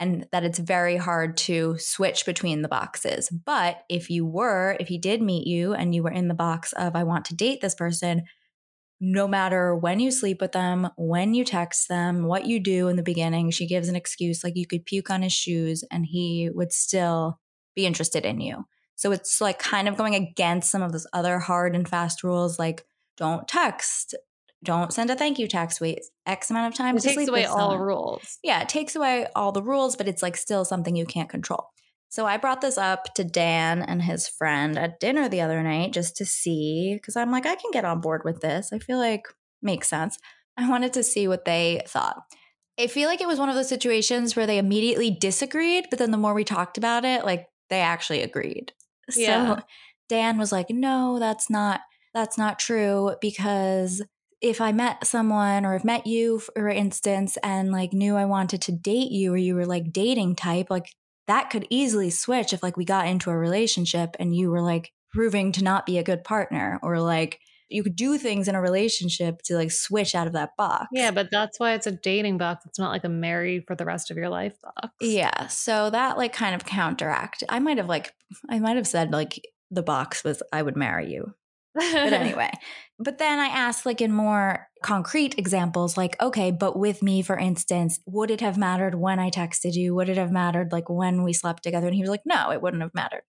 And 0.00 0.26
that 0.32 0.44
it's 0.44 0.58
very 0.58 0.96
hard 0.96 1.36
to 1.38 1.76
switch 1.78 2.26
between 2.26 2.62
the 2.62 2.68
boxes. 2.68 3.28
But 3.30 3.84
if 3.88 4.10
you 4.10 4.26
were, 4.26 4.76
if 4.80 4.88
he 4.88 4.98
did 4.98 5.22
meet 5.22 5.46
you 5.46 5.72
and 5.72 5.94
you 5.94 6.02
were 6.02 6.10
in 6.10 6.28
the 6.28 6.34
box 6.34 6.72
of, 6.72 6.96
I 6.96 7.04
want 7.04 7.24
to 7.26 7.36
date 7.36 7.60
this 7.60 7.76
person, 7.76 8.24
no 9.00 9.28
matter 9.28 9.74
when 9.74 10.00
you 10.00 10.10
sleep 10.10 10.40
with 10.40 10.52
them, 10.52 10.88
when 10.96 11.34
you 11.34 11.44
text 11.44 11.88
them, 11.88 12.24
what 12.26 12.46
you 12.46 12.58
do 12.58 12.88
in 12.88 12.96
the 12.96 13.02
beginning, 13.02 13.50
she 13.50 13.66
gives 13.66 13.88
an 13.88 13.96
excuse 13.96 14.42
like 14.42 14.56
you 14.56 14.66
could 14.66 14.86
puke 14.86 15.10
on 15.10 15.22
his 15.22 15.32
shoes 15.32 15.84
and 15.90 16.06
he 16.06 16.50
would 16.52 16.72
still 16.72 17.38
be 17.74 17.86
interested 17.86 18.24
in 18.24 18.40
you. 18.40 18.64
So 18.96 19.12
it's 19.12 19.40
like 19.40 19.58
kind 19.58 19.88
of 19.88 19.96
going 19.96 20.14
against 20.14 20.70
some 20.70 20.82
of 20.82 20.92
those 20.92 21.06
other 21.12 21.38
hard 21.38 21.74
and 21.74 21.88
fast 21.88 22.22
rules 22.22 22.58
like 22.58 22.84
don't 23.16 23.46
text, 23.46 24.14
don't 24.64 24.92
send 24.92 25.10
a 25.10 25.14
thank 25.14 25.38
you 25.38 25.46
text, 25.46 25.80
wait 25.80 26.00
X 26.26 26.50
amount 26.50 26.72
of 26.72 26.76
time 26.76 26.96
it 26.96 27.02
to 27.02 27.08
takes 27.08 27.28
away 27.28 27.44
all 27.44 27.70
someone. 27.70 27.80
rules. 27.80 28.38
Yeah, 28.42 28.62
it 28.62 28.68
takes 28.68 28.96
away 28.96 29.26
all 29.36 29.52
the 29.52 29.62
rules, 29.62 29.96
but 29.96 30.08
it's 30.08 30.22
like 30.22 30.36
still 30.36 30.64
something 30.64 30.96
you 30.96 31.06
can't 31.06 31.28
control. 31.28 31.68
So 32.08 32.26
I 32.26 32.36
brought 32.36 32.60
this 32.60 32.78
up 32.78 33.12
to 33.14 33.24
Dan 33.24 33.82
and 33.82 34.02
his 34.02 34.28
friend 34.28 34.78
at 34.78 35.00
dinner 35.00 35.28
the 35.28 35.40
other 35.40 35.62
night 35.62 35.92
just 35.92 36.16
to 36.16 36.24
see 36.24 36.94
because 36.94 37.16
I'm 37.16 37.30
like 37.30 37.46
I 37.46 37.56
can 37.56 37.70
get 37.72 37.84
on 37.84 38.00
board 38.00 38.22
with 38.24 38.40
this. 38.40 38.72
I 38.72 38.78
feel 38.78 38.98
like 38.98 39.26
makes 39.62 39.88
sense. 39.88 40.18
I 40.56 40.68
wanted 40.68 40.92
to 40.94 41.02
see 41.02 41.26
what 41.26 41.44
they 41.44 41.82
thought. 41.86 42.22
I 42.78 42.86
feel 42.86 43.08
like 43.08 43.20
it 43.20 43.28
was 43.28 43.38
one 43.38 43.48
of 43.48 43.54
those 43.54 43.68
situations 43.68 44.34
where 44.34 44.46
they 44.46 44.58
immediately 44.58 45.10
disagreed, 45.10 45.86
but 45.90 45.98
then 45.98 46.10
the 46.10 46.16
more 46.16 46.34
we 46.34 46.44
talked 46.44 46.78
about 46.78 47.04
it, 47.04 47.24
like 47.24 47.46
they 47.70 47.80
actually 47.80 48.22
agreed. 48.22 48.72
Yeah. 49.14 49.56
So 49.56 49.62
Dan 50.08 50.38
was 50.38 50.52
like, 50.52 50.70
"No, 50.70 51.18
that's 51.18 51.50
not 51.50 51.80
that's 52.14 52.38
not 52.38 52.58
true 52.58 53.16
because 53.20 54.02
if 54.44 54.60
I 54.60 54.72
met 54.72 55.06
someone 55.06 55.64
or 55.64 55.72
have 55.72 55.86
met 55.86 56.06
you, 56.06 56.38
for 56.38 56.68
instance, 56.68 57.38
and 57.42 57.72
like 57.72 57.94
knew 57.94 58.14
I 58.14 58.26
wanted 58.26 58.60
to 58.62 58.72
date 58.72 59.10
you 59.10 59.32
or 59.32 59.38
you 59.38 59.54
were 59.54 59.64
like 59.64 59.90
dating 59.90 60.36
type, 60.36 60.66
like 60.68 60.92
that 61.26 61.48
could 61.48 61.66
easily 61.70 62.10
switch 62.10 62.52
if 62.52 62.62
like 62.62 62.76
we 62.76 62.84
got 62.84 63.06
into 63.06 63.30
a 63.30 63.36
relationship 63.36 64.14
and 64.20 64.36
you 64.36 64.50
were 64.50 64.60
like 64.60 64.92
proving 65.14 65.50
to 65.52 65.64
not 65.64 65.86
be 65.86 65.96
a 65.96 66.02
good 66.02 66.24
partner 66.24 66.78
or 66.82 67.00
like 67.00 67.40
you 67.70 67.82
could 67.82 67.96
do 67.96 68.18
things 68.18 68.46
in 68.46 68.54
a 68.54 68.60
relationship 68.60 69.40
to 69.44 69.56
like 69.56 69.70
switch 69.70 70.14
out 70.14 70.26
of 70.26 70.34
that 70.34 70.50
box. 70.58 70.88
Yeah, 70.92 71.10
but 71.10 71.30
that's 71.30 71.58
why 71.58 71.72
it's 71.72 71.86
a 71.86 71.92
dating 71.92 72.36
box. 72.36 72.66
It's 72.66 72.78
not 72.78 72.90
like 72.90 73.04
a 73.04 73.08
married 73.08 73.64
for 73.66 73.74
the 73.74 73.86
rest 73.86 74.10
of 74.10 74.18
your 74.18 74.28
life 74.28 74.60
box. 74.60 74.94
Yeah. 75.00 75.46
So 75.46 75.88
that 75.88 76.18
like 76.18 76.34
kind 76.34 76.54
of 76.54 76.66
counteract. 76.66 77.44
I 77.48 77.60
might 77.60 77.78
have 77.78 77.88
like 77.88 78.12
I 78.50 78.58
might 78.58 78.76
have 78.76 78.86
said 78.86 79.10
like 79.10 79.42
the 79.70 79.82
box 79.82 80.22
was 80.22 80.42
I 80.52 80.60
would 80.60 80.76
marry 80.76 81.10
you. 81.10 81.34
But 81.74 81.84
anyway. 82.12 82.50
but 82.98 83.18
then 83.18 83.38
I 83.38 83.46
asked 83.46 83.84
like 83.84 84.00
in 84.00 84.12
more 84.12 84.68
concrete 84.82 85.38
examples 85.38 85.96
like 85.96 86.20
okay, 86.22 86.50
but 86.50 86.78
with 86.78 87.02
me 87.02 87.22
for 87.22 87.36
instance, 87.36 88.00
would 88.06 88.30
it 88.30 88.40
have 88.40 88.56
mattered 88.56 88.94
when 88.94 89.18
I 89.18 89.30
texted 89.30 89.74
you? 89.74 89.94
Would 89.94 90.08
it 90.08 90.16
have 90.16 90.32
mattered 90.32 90.72
like 90.72 90.88
when 90.88 91.22
we 91.22 91.32
slept 91.32 91.62
together? 91.62 91.86
And 91.86 91.96
he 91.96 92.02
was 92.02 92.10
like, 92.10 92.22
"No, 92.24 92.52
it 92.52 92.62
wouldn't 92.62 92.82
have 92.82 92.94
mattered." 92.94 93.22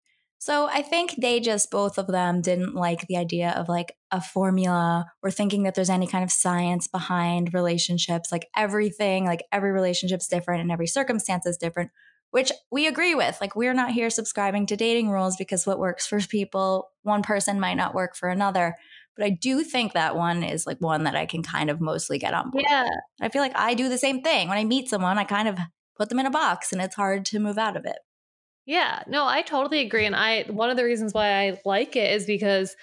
So 0.44 0.66
I 0.66 0.82
think 0.82 1.14
they 1.16 1.40
just 1.40 1.70
both 1.70 1.96
of 1.96 2.06
them 2.06 2.42
didn't 2.42 2.74
like 2.74 3.06
the 3.06 3.16
idea 3.16 3.52
of 3.52 3.66
like 3.66 3.96
a 4.10 4.20
formula 4.20 5.06
or 5.22 5.30
thinking 5.30 5.62
that 5.62 5.74
there's 5.74 5.88
any 5.88 6.06
kind 6.06 6.22
of 6.22 6.30
science 6.30 6.86
behind 6.86 7.54
relationships. 7.54 8.30
Like 8.30 8.48
everything, 8.54 9.24
like 9.24 9.42
every 9.52 9.72
relationship's 9.72 10.28
different 10.28 10.60
and 10.60 10.70
every 10.70 10.86
circumstance 10.86 11.46
is 11.46 11.56
different, 11.56 11.92
which 12.34 12.50
we 12.72 12.88
agree 12.88 13.14
with. 13.14 13.38
Like 13.40 13.54
we're 13.54 13.74
not 13.74 13.92
here 13.92 14.10
subscribing 14.10 14.66
to 14.66 14.74
dating 14.76 15.08
rules 15.08 15.36
because 15.36 15.68
what 15.68 15.78
works 15.78 16.04
for 16.04 16.18
people, 16.18 16.88
one 17.04 17.22
person 17.22 17.60
might 17.60 17.76
not 17.76 17.94
work 17.94 18.16
for 18.16 18.28
another. 18.28 18.74
But 19.16 19.26
I 19.26 19.30
do 19.30 19.62
think 19.62 19.92
that 19.92 20.16
one 20.16 20.42
is 20.42 20.66
like 20.66 20.80
one 20.80 21.04
that 21.04 21.14
I 21.14 21.26
can 21.26 21.44
kind 21.44 21.70
of 21.70 21.80
mostly 21.80 22.18
get 22.18 22.34
on 22.34 22.50
board. 22.50 22.64
yeah. 22.68 22.88
I 23.20 23.28
feel 23.28 23.40
like 23.40 23.56
I 23.56 23.74
do 23.74 23.88
the 23.88 23.98
same 23.98 24.20
thing. 24.20 24.48
When 24.48 24.58
I 24.58 24.64
meet 24.64 24.88
someone, 24.88 25.16
I 25.16 25.22
kind 25.22 25.46
of 25.46 25.56
put 25.96 26.08
them 26.08 26.18
in 26.18 26.26
a 26.26 26.30
box 26.30 26.72
and 26.72 26.82
it's 26.82 26.96
hard 26.96 27.24
to 27.26 27.38
move 27.38 27.56
out 27.56 27.76
of 27.76 27.84
it. 27.84 27.98
Yeah, 28.66 29.04
no, 29.06 29.24
I 29.24 29.42
totally 29.42 29.78
agree. 29.86 30.04
And 30.04 30.16
I, 30.16 30.42
one 30.48 30.70
of 30.70 30.76
the 30.76 30.84
reasons 30.84 31.14
why 31.14 31.34
I 31.46 31.60
like 31.64 31.94
it 31.94 32.10
is 32.10 32.26
because 32.26 32.74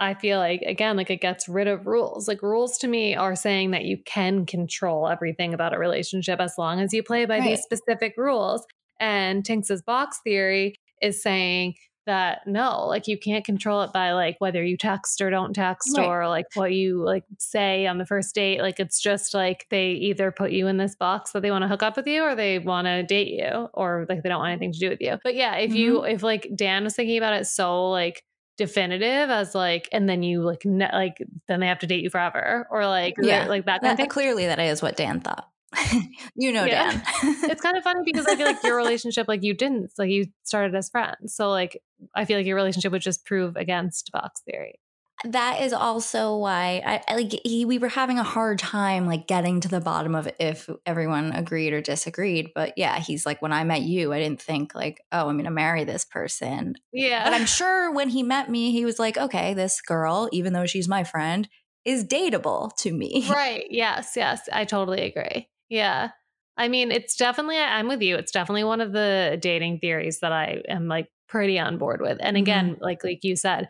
I 0.00 0.14
feel 0.14 0.38
like, 0.38 0.62
again, 0.62 0.96
like 0.96 1.10
it 1.10 1.20
gets 1.20 1.46
rid 1.46 1.68
of 1.68 1.86
rules. 1.86 2.26
Like 2.26 2.40
rules 2.40 2.78
to 2.78 2.88
me 2.88 3.14
are 3.16 3.36
saying 3.36 3.72
that 3.72 3.84
you 3.84 3.98
can 4.06 4.46
control 4.46 5.08
everything 5.08 5.52
about 5.52 5.74
a 5.74 5.78
relationship 5.78 6.40
as 6.40 6.54
long 6.56 6.80
as 6.80 6.94
you 6.94 7.02
play 7.02 7.26
by 7.26 7.40
Right. 7.40 7.50
these 7.50 7.60
specific 7.60 8.14
rules. 8.16 8.64
And 9.00 9.44
Tinx's 9.44 9.82
box 9.82 10.20
theory 10.24 10.76
is 11.02 11.22
saying 11.22 11.74
that 12.06 12.40
no, 12.46 12.84
like 12.86 13.08
you 13.08 13.18
can't 13.18 13.46
control 13.46 13.80
it 13.80 13.90
by 13.92 14.12
like 14.12 14.36
whether 14.38 14.62
you 14.62 14.76
text 14.76 15.22
or 15.22 15.30
don't 15.30 15.54
text 15.54 15.96
Right. 15.96 16.06
or 16.06 16.28
like 16.28 16.44
what 16.52 16.70
you 16.72 17.02
like 17.02 17.24
say 17.38 17.86
on 17.86 17.96
the 17.96 18.04
first 18.04 18.34
date. 18.34 18.60
Like 18.60 18.78
it's 18.78 19.00
just 19.00 19.32
like 19.32 19.64
they 19.70 19.92
either 19.92 20.30
put 20.30 20.50
you 20.52 20.66
in 20.66 20.76
this 20.76 20.94
box 20.94 21.32
that 21.32 21.40
they 21.40 21.50
want 21.50 21.62
to 21.62 21.68
hook 21.68 21.82
up 21.82 21.96
with 21.96 22.06
you 22.06 22.22
or 22.22 22.34
they 22.34 22.58
want 22.58 22.86
to 22.86 23.02
date 23.04 23.28
you 23.28 23.68
or 23.72 24.04
like 24.06 24.22
they 24.22 24.28
don't 24.28 24.38
want 24.40 24.50
anything 24.50 24.72
to 24.72 24.78
do 24.78 24.90
with 24.90 25.00
you. 25.00 25.18
But 25.24 25.34
yeah, 25.34 25.56
if 25.56 25.72
you 25.74 26.00
Mm-hmm. 26.00 26.14
if 26.14 26.22
like 26.22 26.46
Dan 26.54 26.84
was 26.84 26.94
thinking 26.94 27.16
about 27.16 27.40
it 27.40 27.46
so 27.46 27.88
like 27.88 28.22
definitive 28.58 29.30
as 29.30 29.54
like 29.54 29.88
and 29.90 30.08
then 30.08 30.22
you 30.22 30.42
like 30.42 30.64
ne- 30.64 30.92
like 30.92 31.16
then 31.48 31.60
they 31.60 31.66
have 31.66 31.78
to 31.80 31.86
date 31.86 32.02
you 32.02 32.10
forever 32.10 32.66
or 32.70 32.86
like 32.86 33.14
Yeah. 33.20 33.46
like 33.46 33.64
that 33.64 33.80
kind 33.80 33.90
That, 33.90 33.92
of 33.94 33.96
thing. 33.98 34.08
clearly, 34.10 34.46
that 34.46 34.60
is 34.60 34.82
what 34.82 34.96
Dan 34.96 35.20
thought. 35.20 35.48
you 36.34 36.52
know, 36.52 36.64
Yeah. 36.64 36.90
Dan. 36.90 37.02
it's 37.50 37.62
kind 37.62 37.76
of 37.76 37.84
funny 37.84 38.00
because 38.04 38.26
I 38.26 38.36
feel 38.36 38.46
like 38.46 38.62
your 38.62 38.76
relationship, 38.84 39.28
like 39.28 39.42
you 39.42 39.54
didn't, 39.54 39.92
like 39.98 40.10
you 40.10 40.26
started 40.44 40.74
as 40.74 40.88
friends. 40.90 41.34
So 41.34 41.50
like 41.50 41.80
I 42.14 42.24
feel 42.24 42.36
like 42.38 42.46
your 42.46 42.56
relationship 42.56 42.92
would 42.92 43.02
just 43.02 43.24
prove 43.24 43.56
against 43.56 44.10
box 44.12 44.42
theory. 44.50 44.78
that 45.24 45.62
is 45.62 45.72
also 45.72 46.36
why 46.36 46.82
I, 46.84 47.00
I 47.08 47.14
like 47.16 47.32
he, 47.44 47.64
we 47.64 47.78
were 47.78 47.88
having 47.88 48.18
a 48.18 48.24
hard 48.24 48.58
time 48.58 49.06
like 49.06 49.26
getting 49.26 49.60
to 49.60 49.68
the 49.68 49.80
bottom 49.80 50.14
of 50.14 50.28
if 50.40 50.68
everyone 50.84 51.32
agreed 51.32 51.72
or 51.72 51.80
disagreed. 51.80 52.50
But 52.54 52.74
yeah, 52.76 52.98
he's 52.98 53.24
like, 53.24 53.40
when 53.40 53.52
I 53.52 53.64
met 53.64 53.82
you, 53.82 54.12
I 54.12 54.18
didn't 54.18 54.42
think 54.42 54.74
like, 54.74 55.00
oh, 55.12 55.28
I'm 55.28 55.36
going 55.36 55.44
to 55.44 55.50
marry 55.50 55.84
this 55.84 56.04
person. 56.04 56.74
Yeah. 56.92 57.24
But 57.24 57.32
I'm 57.32 57.46
sure 57.46 57.92
when 57.92 58.10
he 58.10 58.22
met 58.22 58.50
me, 58.50 58.72
he 58.72 58.84
was 58.84 58.98
like, 58.98 59.16
okay, 59.16 59.54
this 59.54 59.80
girl, 59.80 60.28
even 60.32 60.52
though 60.52 60.66
she's 60.66 60.88
my 60.88 61.04
friend, 61.04 61.48
is 61.86 62.04
dateable 62.04 62.74
to 62.78 62.92
me. 62.92 63.26
right. 63.30 63.66
Yes. 63.70 64.12
Yes. 64.16 64.48
I 64.52 64.64
totally 64.64 65.02
agree. 65.02 65.48
Yeah. 65.74 66.10
I 66.56 66.68
mean, 66.68 66.92
it's 66.92 67.16
definitely, 67.16 67.58
I'm 67.58 67.88
with 67.88 68.00
you. 68.00 68.14
It's 68.16 68.30
definitely 68.30 68.62
one 68.62 68.80
of 68.80 68.92
the 68.92 69.36
dating 69.40 69.80
theories 69.80 70.20
that 70.20 70.30
I 70.30 70.62
am 70.68 70.86
like 70.86 71.08
pretty 71.28 71.58
on 71.58 71.78
board 71.78 72.00
with. 72.00 72.18
And 72.20 72.36
mm-hmm. 72.36 72.42
again, 72.42 72.76
like, 72.80 73.02
like 73.02 73.24
you 73.24 73.34
said, 73.34 73.68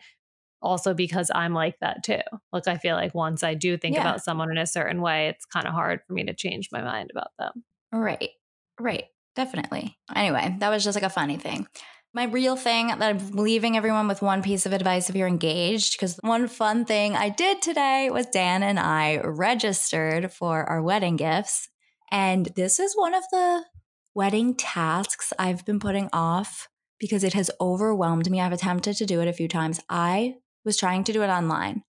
also 0.60 0.92
because 0.92 1.30
I'm 1.34 1.54
like 1.54 1.76
that 1.80 2.02
too. 2.04 2.20
Like, 2.52 2.68
I 2.68 2.76
feel 2.76 2.94
like 2.94 3.14
once 3.14 3.42
I 3.42 3.54
do 3.54 3.78
think 3.78 3.94
Yeah. 3.94 4.02
about 4.02 4.22
someone 4.22 4.50
in 4.50 4.58
a 4.58 4.66
certain 4.66 5.00
way, 5.00 5.28
it's 5.28 5.46
kind 5.46 5.66
of 5.66 5.72
hard 5.72 6.00
for 6.06 6.12
me 6.12 6.24
to 6.24 6.34
change 6.34 6.68
my 6.72 6.82
mind 6.82 7.10
about 7.10 7.30
them. 7.38 7.64
Right. 7.90 8.30
Right. 8.78 9.04
Definitely. 9.34 9.96
Anyway, 10.14 10.54
that 10.58 10.68
was 10.68 10.84
just 10.84 10.94
like 10.94 11.04
a 11.04 11.10
funny 11.10 11.38
thing. 11.38 11.66
My 12.12 12.24
real 12.24 12.54
thing 12.54 12.88
that 12.88 13.02
I'm 13.02 13.30
leaving 13.32 13.76
everyone 13.76 14.08
with 14.08 14.22
one 14.22 14.42
piece 14.42 14.66
of 14.66 14.72
advice 14.72 15.08
if 15.08 15.16
you're 15.16 15.26
engaged, 15.26 15.94
because 15.94 16.18
one 16.20 16.48
fun 16.48 16.84
thing 16.84 17.16
I 17.16 17.30
did 17.30 17.60
today 17.60 18.10
was 18.10 18.26
Dan 18.26 18.62
and 18.62 18.78
I 18.78 19.20
registered 19.24 20.32
for 20.32 20.64
our 20.64 20.82
wedding 20.82 21.16
gifts. 21.16 21.68
And 22.14 22.46
this 22.54 22.78
is 22.78 22.94
one 22.94 23.12
of 23.12 23.24
the 23.32 23.64
wedding 24.14 24.54
tasks 24.54 25.32
I've 25.36 25.66
been 25.66 25.80
putting 25.80 26.08
off 26.12 26.68
because 27.00 27.24
it 27.24 27.32
has 27.32 27.50
overwhelmed 27.60 28.30
me. 28.30 28.40
I've 28.40 28.52
attempted 28.52 28.94
to 28.98 29.04
do 29.04 29.20
it 29.20 29.26
a 29.26 29.32
few 29.32 29.48
times. 29.48 29.80
I 29.88 30.36
was 30.64 30.76
trying 30.76 31.02
to 31.04 31.12
do 31.12 31.24
it 31.24 31.28
online. 31.28 31.82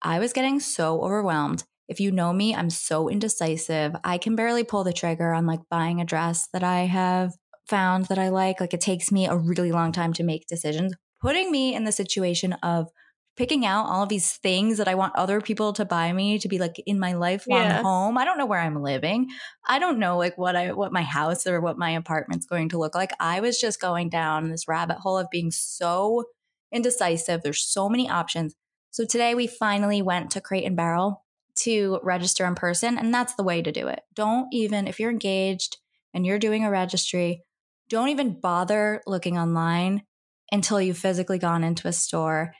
I 0.00 0.20
was 0.20 0.32
getting 0.32 0.60
so 0.60 1.02
overwhelmed. 1.02 1.64
If 1.88 1.98
you 1.98 2.12
know 2.12 2.32
me, 2.32 2.54
I'm 2.54 2.70
so 2.70 3.08
indecisive. 3.08 3.96
I 4.04 4.18
can 4.18 4.36
barely 4.36 4.62
pull 4.62 4.84
the 4.84 4.92
trigger 4.92 5.32
on 5.32 5.46
like 5.46 5.62
buying 5.68 6.00
a 6.00 6.04
dress 6.04 6.46
that 6.52 6.62
I 6.62 6.82
have 6.82 7.32
found 7.66 8.04
that 8.04 8.20
I 8.20 8.28
like. 8.28 8.60
Like 8.60 8.74
it 8.74 8.80
takes 8.80 9.10
me 9.10 9.26
a 9.26 9.36
really 9.36 9.72
long 9.72 9.90
time 9.90 10.12
to 10.12 10.22
make 10.22 10.46
decisions, 10.46 10.94
putting 11.20 11.50
me 11.50 11.74
in 11.74 11.82
the 11.82 11.90
situation 11.90 12.52
of 12.62 12.88
picking 13.36 13.64
out 13.64 13.86
all 13.86 14.02
of 14.02 14.08
these 14.08 14.32
things 14.34 14.78
that 14.78 14.88
I 14.88 14.94
want 14.94 15.16
other 15.16 15.40
people 15.40 15.72
to 15.74 15.84
buy 15.84 16.12
me 16.12 16.38
to 16.38 16.48
be 16.48 16.58
like 16.58 16.76
in 16.86 16.98
my 16.98 17.14
lifelong 17.14 17.64
Yeah. 17.64 17.82
home. 17.82 18.18
I 18.18 18.24
don't 18.24 18.36
know 18.38 18.46
where 18.46 18.60
I'm 18.60 18.82
living. 18.82 19.28
I 19.66 19.78
don't 19.78 19.98
know 19.98 20.18
like 20.18 20.36
what 20.36 20.54
I 20.54 20.72
what 20.72 20.92
my 20.92 21.02
house 21.02 21.46
or 21.46 21.60
what 21.60 21.78
my 21.78 21.90
apartment's 21.90 22.46
going 22.46 22.68
to 22.70 22.78
look 22.78 22.94
like. 22.94 23.12
I 23.20 23.40
was 23.40 23.58
just 23.60 23.80
going 23.80 24.10
down 24.10 24.50
this 24.50 24.68
rabbit 24.68 24.98
hole 24.98 25.18
of 25.18 25.30
being 25.30 25.50
so 25.50 26.24
indecisive. 26.70 27.42
There's 27.42 27.62
so 27.64 27.88
many 27.88 28.08
options. 28.08 28.54
So 28.90 29.04
today 29.06 29.34
we 29.34 29.46
finally 29.46 30.02
went 30.02 30.30
to 30.32 30.40
Crate 30.40 30.64
and 30.66 30.76
Barrel 30.76 31.24
to 31.54 32.00
register 32.02 32.46
in 32.46 32.54
person, 32.54 32.98
and 32.98 33.12
that's 33.12 33.34
the 33.34 33.42
way 33.42 33.62
to 33.62 33.72
do 33.72 33.88
it. 33.88 34.00
Don't 34.14 34.48
even 34.52 34.86
if 34.86 35.00
you're 35.00 35.10
engaged 35.10 35.78
and 36.14 36.26
you're 36.26 36.38
doing 36.38 36.64
a 36.64 36.70
registry, 36.70 37.42
don't 37.88 38.08
even 38.08 38.40
bother 38.40 39.02
looking 39.06 39.38
online 39.38 40.02
until 40.50 40.80
you've 40.80 40.98
physically 40.98 41.38
gone 41.38 41.64
into 41.64 41.88
a 41.88 41.92
store 41.92 42.52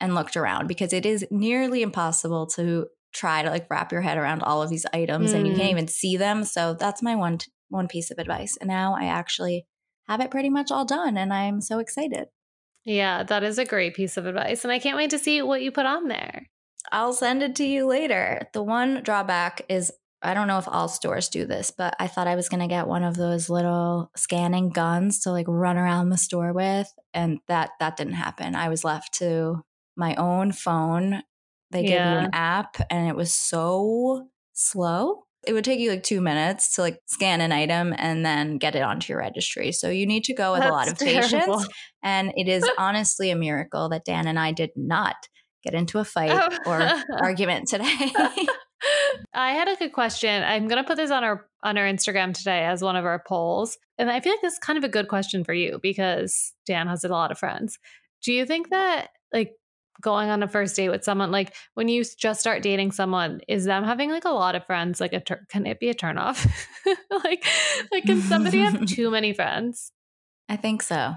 and 0.00 0.14
looked 0.14 0.36
around 0.36 0.66
because 0.68 0.92
it 0.92 1.04
is 1.06 1.26
nearly 1.30 1.82
impossible 1.82 2.46
to 2.46 2.86
try 3.14 3.42
to 3.42 3.50
like 3.50 3.66
wrap 3.70 3.90
your 3.90 4.02
head 4.02 4.18
around 4.18 4.42
all 4.42 4.62
of 4.62 4.70
these 4.70 4.86
items 4.92 5.32
and 5.32 5.46
you 5.46 5.54
Mm. 5.54 5.56
can't 5.56 5.70
even 5.70 5.88
see 5.88 6.16
them. 6.16 6.44
So 6.44 6.74
that's 6.74 7.02
my 7.02 7.16
one 7.16 7.38
t- 7.38 7.50
one 7.70 7.88
piece 7.88 8.10
of 8.10 8.18
advice. 8.18 8.56
And 8.60 8.68
now 8.68 8.94
I 8.94 9.06
actually 9.06 9.66
have 10.08 10.20
it 10.20 10.30
pretty 10.30 10.50
much 10.50 10.70
all 10.70 10.84
done 10.84 11.16
and 11.16 11.32
I'm 11.32 11.60
so 11.60 11.78
excited. 11.78 12.28
Yeah, 12.84 13.22
that 13.24 13.42
is 13.42 13.58
a 13.58 13.64
great 13.64 13.94
piece 13.94 14.16
of 14.16 14.26
advice. 14.26 14.64
And 14.64 14.72
I 14.72 14.78
can't 14.78 14.96
wait 14.96 15.10
to 15.10 15.18
see 15.18 15.42
what 15.42 15.62
you 15.62 15.70
put 15.72 15.84
on 15.86 16.08
there. 16.08 16.46
I'll 16.92 17.12
send 17.12 17.42
it 17.42 17.56
to 17.56 17.64
you 17.64 17.86
later. 17.86 18.48
The 18.54 18.62
one 18.62 19.02
drawback 19.02 19.62
is 19.68 19.92
I 20.20 20.34
don't 20.34 20.48
know 20.48 20.58
if 20.58 20.66
all 20.66 20.88
stores 20.88 21.28
do 21.28 21.46
this, 21.46 21.70
but 21.70 21.94
I 22.00 22.08
thought 22.08 22.26
I 22.26 22.34
was 22.34 22.48
going 22.48 22.60
to 22.60 22.66
get 22.66 22.88
one 22.88 23.04
of 23.04 23.16
those 23.16 23.48
little 23.48 24.10
scanning 24.16 24.70
guns 24.70 25.20
to 25.20 25.30
like 25.30 25.46
run 25.48 25.76
around 25.76 26.08
the 26.08 26.16
store 26.18 26.52
with 26.52 26.88
and 27.14 27.38
that 27.46 27.70
that 27.78 27.96
didn't 27.96 28.14
happen. 28.14 28.56
I 28.56 28.68
was 28.68 28.82
left 28.84 29.14
to 29.18 29.62
my 29.98 30.14
own 30.14 30.52
phone. 30.52 31.22
They 31.70 31.82
yeah. 31.82 31.88
give 31.88 31.98
you 31.98 32.26
an 32.26 32.30
app 32.32 32.76
and 32.90 33.08
it 33.08 33.16
was 33.16 33.32
so 33.32 34.28
slow. 34.54 35.24
It 35.46 35.52
would 35.52 35.64
take 35.64 35.80
you 35.80 35.90
like 35.90 36.02
2 36.02 36.20
minutes 36.20 36.74
to 36.74 36.82
like 36.82 37.00
scan 37.06 37.40
an 37.40 37.52
item 37.52 37.94
and 37.96 38.24
then 38.24 38.58
get 38.58 38.74
it 38.74 38.82
onto 38.82 39.12
your 39.12 39.20
registry. 39.20 39.72
So 39.72 39.88
you 39.90 40.06
need 40.06 40.24
to 40.24 40.34
go 40.34 40.52
with 40.52 40.62
That's 40.62 40.70
a 40.70 40.74
lot 40.74 40.88
of 40.88 40.98
terrible. 40.98 41.20
patience 41.22 41.68
and 42.02 42.32
it 42.36 42.48
is 42.48 42.68
honestly 42.78 43.30
a 43.30 43.36
miracle 43.36 43.88
that 43.90 44.04
Dan 44.04 44.26
and 44.26 44.38
I 44.38 44.52
did 44.52 44.70
not 44.76 45.16
get 45.64 45.74
into 45.74 45.98
a 45.98 46.04
fight 46.04 46.30
oh. 46.32 46.56
or 46.66 47.20
argument 47.20 47.68
today. 47.68 48.12
I 49.34 49.52
had 49.52 49.68
a 49.68 49.76
good 49.76 49.92
question. 49.92 50.42
I'm 50.42 50.68
going 50.68 50.82
to 50.82 50.86
put 50.86 50.96
this 50.96 51.10
on 51.10 51.24
our 51.24 51.46
on 51.62 51.76
our 51.76 51.84
Instagram 51.84 52.32
today 52.32 52.64
as 52.64 52.82
one 52.82 52.96
of 52.96 53.04
our 53.04 53.22
polls. 53.26 53.76
And 53.98 54.10
I 54.10 54.20
feel 54.20 54.32
like 54.32 54.42
this 54.42 54.54
is 54.54 54.58
kind 54.60 54.78
of 54.78 54.84
a 54.84 54.88
good 54.88 55.08
question 55.08 55.42
for 55.42 55.52
you 55.52 55.80
because 55.82 56.52
Dan 56.66 56.86
has 56.86 57.02
a 57.02 57.08
lot 57.08 57.32
of 57.32 57.38
friends. 57.38 57.78
Do 58.22 58.32
you 58.32 58.46
think 58.46 58.70
that 58.70 59.08
like 59.32 59.54
going 60.00 60.30
on 60.30 60.42
a 60.42 60.48
first 60.48 60.76
date 60.76 60.90
with 60.90 61.04
someone 61.04 61.30
like 61.30 61.54
when 61.74 61.88
you 61.88 62.04
just 62.04 62.40
start 62.40 62.62
dating 62.62 62.92
someone 62.92 63.40
is 63.48 63.64
them 63.64 63.84
having 63.84 64.10
like 64.10 64.24
a 64.24 64.30
lot 64.30 64.54
of 64.54 64.64
friends 64.64 65.00
like 65.00 65.12
a 65.12 65.20
tur- 65.20 65.46
can 65.50 65.66
it 65.66 65.80
be 65.80 65.88
a 65.88 65.94
turnoff? 65.94 66.48
like 67.24 67.44
like 67.90 68.04
can 68.04 68.20
somebody 68.20 68.58
have 68.58 68.86
too 68.86 69.10
many 69.10 69.32
friends? 69.32 69.92
I 70.48 70.56
think 70.56 70.82
so 70.82 71.14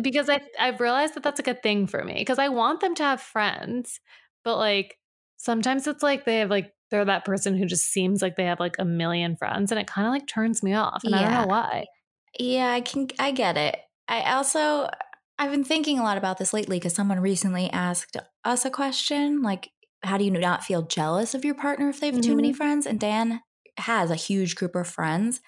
because 0.00 0.28
I 0.28 0.40
I've 0.58 0.80
realized 0.80 1.14
that 1.14 1.22
that's 1.22 1.40
like 1.40 1.56
a 1.56 1.60
thing 1.60 1.86
for 1.86 2.02
me 2.02 2.14
because 2.14 2.38
I 2.38 2.48
want 2.48 2.80
them 2.80 2.94
to 2.96 3.02
have 3.02 3.20
friends, 3.20 4.00
but 4.44 4.56
like 4.56 4.98
sometimes 5.36 5.86
it's 5.86 6.02
like 6.02 6.24
they 6.24 6.38
have 6.38 6.50
like 6.50 6.72
they're 6.90 7.04
that 7.04 7.24
person 7.24 7.56
who 7.56 7.66
just 7.66 7.84
seems 7.84 8.22
like 8.22 8.36
they 8.36 8.44
have 8.44 8.60
like 8.60 8.76
a 8.78 8.84
million 8.84 9.36
friends 9.36 9.72
and 9.72 9.80
it 9.80 9.86
kind 9.86 10.06
of 10.06 10.12
like 10.12 10.26
turns 10.26 10.62
me 10.62 10.74
off 10.74 11.02
and 11.04 11.12
yeah. 11.12 11.18
I 11.18 11.22
don't 11.22 11.32
know 11.32 11.46
why. 11.46 11.84
Yeah, 12.38 12.72
I 12.72 12.80
can 12.80 13.08
I 13.18 13.30
get 13.32 13.56
it. 13.56 13.76
I 14.08 14.34
also 14.34 14.88
I've 15.38 15.50
been 15.50 15.64
thinking 15.64 15.98
a 15.98 16.02
lot 16.02 16.16
about 16.16 16.38
this 16.38 16.52
lately 16.52 16.78
because 16.78 16.94
someone 16.94 17.20
recently 17.20 17.70
asked 17.70 18.16
us 18.44 18.64
a 18.64 18.70
question 18.70 19.42
like 19.42 19.70
how 20.02 20.18
do 20.18 20.24
you 20.24 20.30
not 20.30 20.62
feel 20.62 20.82
jealous 20.82 21.34
of 21.34 21.44
your 21.44 21.54
partner 21.54 21.88
if 21.88 21.98
they 21.98 22.06
have 22.06 22.16
mm-hmm. 22.16 22.22
too 22.22 22.36
many 22.36 22.50
mm-hmm. 22.50 22.56
friends 22.56 22.86
and 22.86 23.00
Dan 23.00 23.40
has 23.78 24.10
a 24.10 24.16
huge 24.16 24.54
group 24.54 24.74
of 24.76 24.86
friends 24.86 25.40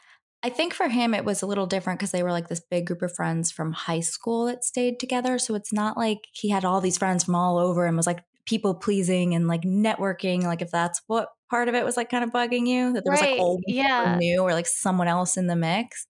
I 0.43 0.49
think 0.49 0.75
for 0.75 0.89
him, 0.89 1.13
it 1.13 1.25
was 1.25 1.43
a 1.43 1.47
little 1.47 1.67
different 1.67 1.99
because 1.99 2.13
they 2.13 2.23
were 2.23 2.31
like 2.31 2.49
this 2.49 2.63
big 2.71 2.87
group 2.87 3.03
of 3.03 3.13
friends 3.15 3.51
from 3.51 3.73
high 3.73 3.99
school 3.99 4.47
that 4.47 4.63
stayed 4.63 5.01
together. 5.01 5.41
So 5.41 5.57
it's 5.57 5.73
not 5.73 5.97
like 5.97 6.19
he 6.33 6.51
had 6.51 6.65
all 6.65 6.81
these 6.81 6.99
friends 6.99 7.25
from 7.25 7.35
all 7.35 7.59
over 7.59 7.85
and 7.85 7.97
was 7.97 8.07
like 8.07 8.23
people 8.45 8.75
pleasing 8.75 9.35
and 9.35 9.49
like 9.49 9.63
networking. 9.63 10.45
Like 10.45 10.63
if 10.63 10.71
that's 10.71 11.03
what 11.09 11.31
part 11.51 11.69
of 11.69 11.75
it 11.75 11.85
was 11.85 11.97
like 11.97 12.11
kind 12.11 12.23
of 12.23 12.31
bugging 12.31 12.69
you, 12.69 12.93
that 12.93 13.03
there 13.05 13.15
right. 13.15 13.23
was 13.23 13.31
like 13.31 13.41
old 13.41 13.65
yeah. 13.67 14.17
new 14.17 14.41
or 14.41 14.53
like 14.53 14.69
someone 14.69 15.09
else 15.09 15.37
in 15.37 15.49
the 15.49 15.57
mix. 15.57 16.07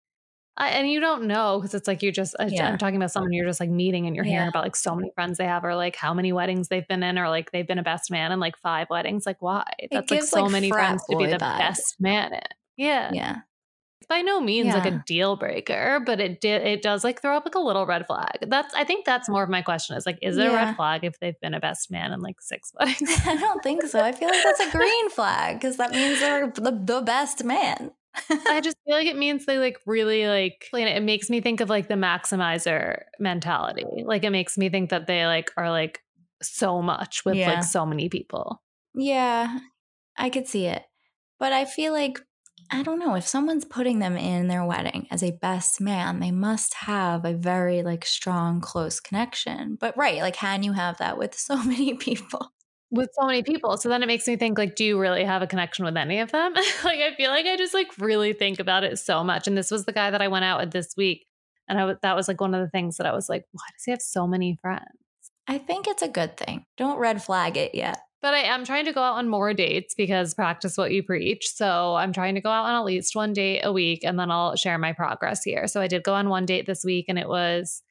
I, 0.59 0.69
and 0.71 0.91
you 0.91 1.01
don't 1.01 1.25
know 1.25 1.59
because 1.59 1.75
it's 1.75 1.87
like 1.87 2.03
you 2.03 2.11
just 2.11 2.35
yeah. 2.49 2.69
I'm 2.69 2.79
talking 2.79 2.97
about 2.97 3.11
someone 3.11 3.33
you're 3.33 3.47
just 3.47 3.61
like 3.61 3.69
meeting 3.69 4.07
and 4.07 4.17
you're 4.17 4.25
yeah. 4.25 4.33
hearing 4.33 4.49
about 4.49 4.65
like 4.65 4.77
so 4.77 4.95
many 4.95 5.11
friends 5.15 5.39
they 5.39 5.45
have 5.45 5.65
or 5.65 5.75
like 5.75 5.97
how 5.97 6.15
many 6.15 6.33
weddings 6.33 6.69
they've 6.69 6.87
been 6.89 7.03
in 7.03 7.19
or 7.19 7.29
like 7.29 7.53
they've 7.53 7.67
been 7.67 7.79
a 7.79 7.83
best 7.83 8.11
man 8.11 8.33
in 8.33 8.41
like 8.41 8.57
five 8.59 8.89
weddings 8.89 9.27
like 9.27 9.41
why 9.41 9.65
that's 9.91 10.11
like 10.11 10.23
so 10.23 10.43
like 10.43 10.53
many 10.53 10.71
friends 10.71 11.05
to 11.11 11.17
be 11.17 11.27
the 11.27 11.39
best 11.39 11.97
man 12.01 12.33
in 12.33 12.41
yeah 12.77 13.11
yeah 13.13 13.37
it's 14.01 14.09
by 14.09 14.23
no 14.23 14.41
means 14.41 14.67
yeah. 14.67 14.75
like 14.75 14.87
a 14.87 15.03
deal 15.07 15.37
breaker, 15.37 16.01
but 16.05 16.21
it 16.21 16.41
did 16.41 16.63
it 16.63 16.83
does 16.83 17.03
like 17.03 17.21
throw 17.21 17.37
up 17.37 17.45
like 17.45 17.55
a 17.55 17.61
little 17.61 17.87
red 17.87 18.07
flag. 18.07 18.39
That's 18.43 18.75
I 18.75 18.85
think 18.85 19.05
that's 19.05 19.29
more 19.29 19.43
of 19.43 19.49
my 19.49 19.63
question 19.63 19.97
is 19.97 20.05
like, 20.07 20.19
is 20.23 20.37
it 20.37 20.47
a 20.47 20.51
red 20.51 20.77
flag 20.77 21.03
if 21.03 21.19
they've 21.19 21.39
been 21.41 21.55
a 21.55 21.61
best 21.61 21.91
man 21.91 22.13
in 22.13 22.21
like 22.21 22.41
six 22.41 22.73
weddings? 22.79 23.11
I 23.27 23.37
don't 23.37 23.63
think 23.63 23.83
so. 23.85 24.01
I 24.01 24.13
feel 24.13 24.29
like 24.29 24.45
that's 24.45 24.61
a 24.61 24.71
green 24.71 25.11
flag 25.11 25.57
because 25.57 25.79
that 25.79 25.93
means 25.93 26.21
they're 26.21 26.51
the, 26.51 26.71
the 26.85 27.01
best 27.01 27.43
man. 27.43 27.91
I 28.31 28.61
just 28.63 28.77
feel 28.85 28.95
like 28.95 29.07
it 29.07 29.17
means 29.17 29.47
they 29.47 29.59
like 29.59 29.79
really 29.87 30.27
like 30.27 30.67
it. 30.73 31.03
makes 31.03 31.31
me 31.31 31.41
think 31.41 31.61
of 31.61 31.69
like 31.69 31.89
the 31.89 31.95
maximizer 31.95 33.03
mentality. 33.19 33.85
Like 34.05 34.25
it 34.25 34.31
makes 34.31 34.57
me 34.57 34.69
think 34.69 34.91
that 34.91 35.07
they 35.07 35.27
like 35.27 35.51
are 35.57 35.71
like 35.71 36.01
so 36.43 36.83
much 36.83 37.25
with 37.25 37.37
yeah. 37.37 37.55
like 37.55 37.65
so 37.65 37.87
many 37.87 38.09
people. 38.09 38.63
Yeah, 38.95 39.59
I 40.17 40.31
could 40.31 40.49
see 40.49 40.67
it. 40.67 40.83
But 41.39 41.53
I 41.53 41.65
feel 41.65 41.93
like 41.93 42.21
I 42.71 42.83
don't 42.83 42.99
know 42.99 43.15
if 43.15 43.27
someone's 43.27 43.65
putting 43.65 44.01
them 44.01 44.17
in 44.17 44.49
their 44.49 44.65
wedding 44.65 45.07
as 45.11 45.23
a 45.23 45.39
best 45.41 45.81
man, 45.81 46.19
they 46.19 46.33
must 46.33 46.75
have 46.75 47.25
a 47.25 47.33
very 47.33 47.83
like 47.83 48.05
strong 48.05 48.61
close 48.61 48.99
connection. 48.99 49.77
But 49.79 49.97
right, 49.97 50.21
like 50.21 50.35
can 50.35 50.63
you 50.63 50.73
have 50.73 50.99
that 50.99 51.19
with 51.19 51.35
so 51.35 51.57
many 51.63 51.95
people? 51.95 52.53
With 52.91 53.11
so 53.19 53.27
many 53.27 53.43
people. 53.43 53.77
So 53.79 53.89
then 53.89 54.03
it 54.03 54.07
makes 54.07 54.27
me 54.27 54.37
think 54.37 54.59
like 54.59 54.77
do 54.77 54.85
you 54.85 54.99
really 54.99 55.25
have 55.25 55.43
a 55.43 55.47
connection 55.47 55.85
with 55.85 55.97
any 55.97 56.21
of 56.21 56.31
them? 56.31 56.55
like 56.85 57.01
I 57.01 57.15
feel 57.17 57.31
like 57.31 57.47
I 57.47 57.57
just 57.57 57.75
like 57.75 57.89
really 57.99 58.33
think 58.33 58.61
about 58.61 58.85
it 58.85 58.99
so 58.99 59.25
much 59.25 59.47
and 59.47 59.57
this 59.57 59.71
was 59.71 59.85
the 59.85 59.93
guy 59.93 60.11
that 60.11 60.23
I 60.23 60.29
went 60.29 60.45
out 60.45 60.61
with 60.61 60.71
this 60.71 60.95
week 60.97 61.27
and 61.69 61.79
I 61.79 61.83
w- 61.83 61.99
that 62.03 62.15
was 62.15 62.29
like 62.29 62.41
one 62.41 62.55
of 62.55 62.61
the 62.61 62.71
things 62.71 62.97
that 62.99 63.07
I 63.07 63.13
was 63.13 63.29
like 63.29 63.45
why 63.53 63.65
does 63.75 63.85
he 63.85 63.91
have 63.91 64.03
so 64.03 64.27
many 64.27 64.57
friends? 64.63 64.85
I 65.49 65.59
think 65.59 65.87
it's 65.87 66.03
a 66.03 66.09
good 66.09 66.37
thing. 66.37 66.65
Don't 66.77 66.99
red 66.99 67.23
flag 67.23 67.57
it 67.57 67.75
yet. 67.75 67.99
But 68.23 68.35
I 68.35 68.41
am 68.41 68.65
trying 68.65 68.87
to 68.87 68.93
go 68.93 69.03
out 69.03 69.19
on 69.19 69.29
more 69.29 69.53
dates 69.53 69.95
because 69.95 70.35
practice 70.35 70.77
what 70.77 70.91
you 70.91 71.03
preach. 71.03 71.49
So 71.49 71.95
I'm 71.95 72.13
trying 72.13 72.35
to 72.35 72.41
go 72.41 72.51
out 72.51 72.65
on 72.65 72.75
at 72.75 72.85
least 72.85 73.15
one 73.15 73.33
date 73.33 73.61
a 73.63 73.73
week 73.73 74.05
and 74.05 74.19
then 74.19 74.31
I'll 74.31 74.57
share 74.57 74.79
my 74.79 74.93
progress 74.93 75.45
here. 75.45 75.67
So 75.69 75.81
I 75.81 75.87
did 75.87 76.03
go 76.03 76.15
on 76.15 76.29
one 76.29 76.47
date 76.47 76.67
this 76.67 76.83
week 76.85 77.07
and 77.09 77.19
it 77.19 77.29
was 77.29 77.83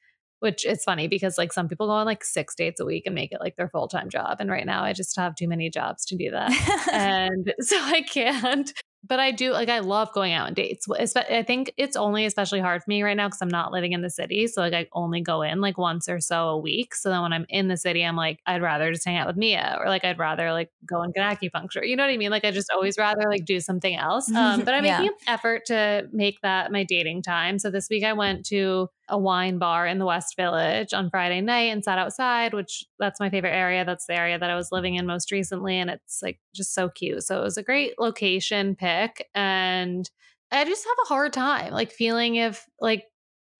which 0.46 0.64
it's 0.64 0.84
funny 0.84 1.08
because 1.08 1.36
like 1.36 1.52
some 1.52 1.66
people 1.66 1.88
go 1.88 1.92
on 1.92 2.06
like 2.06 2.22
six 2.22 2.54
dates 2.54 2.78
a 2.78 2.84
week 2.84 3.02
and 3.04 3.14
make 3.16 3.32
it 3.32 3.40
like 3.40 3.56
their 3.56 3.68
full-time 3.68 4.08
job 4.08 4.36
and 4.38 4.48
right 4.48 4.64
now 4.64 4.84
i 4.84 4.92
just 4.92 5.16
have 5.16 5.34
too 5.34 5.48
many 5.48 5.68
jobs 5.68 6.04
to 6.04 6.16
do 6.16 6.30
that 6.30 6.52
and 6.92 7.52
so 7.60 7.76
i 7.82 8.00
can't 8.00 8.72
but 9.08 9.20
I 9.20 9.30
do 9.30 9.52
like 9.52 9.68
I 9.68 9.80
love 9.80 10.12
going 10.12 10.32
out 10.32 10.46
on 10.46 10.54
dates. 10.54 10.86
I 11.16 11.42
think 11.42 11.72
it's 11.76 11.96
only 11.96 12.24
especially 12.24 12.60
hard 12.60 12.82
for 12.82 12.90
me 12.90 13.02
right 13.02 13.16
now 13.16 13.28
because 13.28 13.42
I'm 13.42 13.48
not 13.48 13.72
living 13.72 13.92
in 13.92 14.02
the 14.02 14.10
city. 14.10 14.46
So 14.46 14.60
like 14.60 14.74
I 14.74 14.86
only 14.92 15.20
go 15.20 15.42
in 15.42 15.60
like 15.60 15.78
once 15.78 16.08
or 16.08 16.20
so 16.20 16.48
a 16.48 16.58
week. 16.58 16.94
So 16.94 17.10
then 17.10 17.22
when 17.22 17.32
I'm 17.32 17.46
in 17.48 17.68
the 17.68 17.76
city, 17.76 18.04
I'm 18.04 18.16
like 18.16 18.40
I'd 18.46 18.62
rather 18.62 18.92
just 18.92 19.04
hang 19.04 19.16
out 19.16 19.26
with 19.26 19.36
Mia 19.36 19.78
or 19.80 19.88
like 19.88 20.04
I'd 20.04 20.18
rather 20.18 20.52
like 20.52 20.70
go 20.84 21.02
and 21.02 21.12
get 21.14 21.22
acupuncture. 21.22 21.86
You 21.86 21.96
know 21.96 22.04
what 22.04 22.10
I 22.10 22.16
mean? 22.16 22.30
Like 22.30 22.44
I 22.44 22.50
just 22.50 22.70
always 22.72 22.98
rather 22.98 23.28
like 23.28 23.44
do 23.44 23.60
something 23.60 23.94
else. 23.94 24.30
Um, 24.30 24.60
but 24.64 24.74
I'm 24.74 24.84
yeah. 24.84 24.98
making 24.98 25.12
an 25.26 25.34
effort 25.34 25.66
to 25.66 26.08
make 26.12 26.40
that 26.42 26.72
my 26.72 26.84
dating 26.84 27.22
time. 27.22 27.58
So 27.58 27.70
this 27.70 27.88
week 27.88 28.04
I 28.04 28.12
went 28.12 28.46
to 28.46 28.88
a 29.08 29.18
wine 29.18 29.58
bar 29.58 29.86
in 29.86 29.98
the 29.98 30.06
West 30.06 30.36
Village 30.36 30.92
on 30.92 31.10
Friday 31.10 31.40
night 31.40 31.72
and 31.72 31.84
sat 31.84 31.98
outside, 31.98 32.54
which 32.54 32.84
that's 32.98 33.20
my 33.20 33.30
favorite 33.30 33.54
area. 33.54 33.84
That's 33.84 34.06
the 34.06 34.18
area 34.18 34.38
that 34.38 34.50
I 34.50 34.56
was 34.56 34.72
living 34.72 34.96
in 34.96 35.06
most 35.06 35.30
recently. 35.30 35.78
And 35.78 35.90
it's 35.90 36.22
like 36.22 36.40
just 36.54 36.74
so 36.74 36.88
cute. 36.88 37.22
So 37.22 37.38
it 37.38 37.44
was 37.44 37.56
a 37.56 37.62
great 37.62 37.94
location 37.98 38.74
pick. 38.74 39.28
And 39.34 40.08
I 40.50 40.64
just 40.64 40.84
have 40.84 40.96
a 41.04 41.08
hard 41.08 41.32
time 41.32 41.72
like 41.72 41.92
feeling 41.92 42.36
if 42.36 42.66
like, 42.80 43.04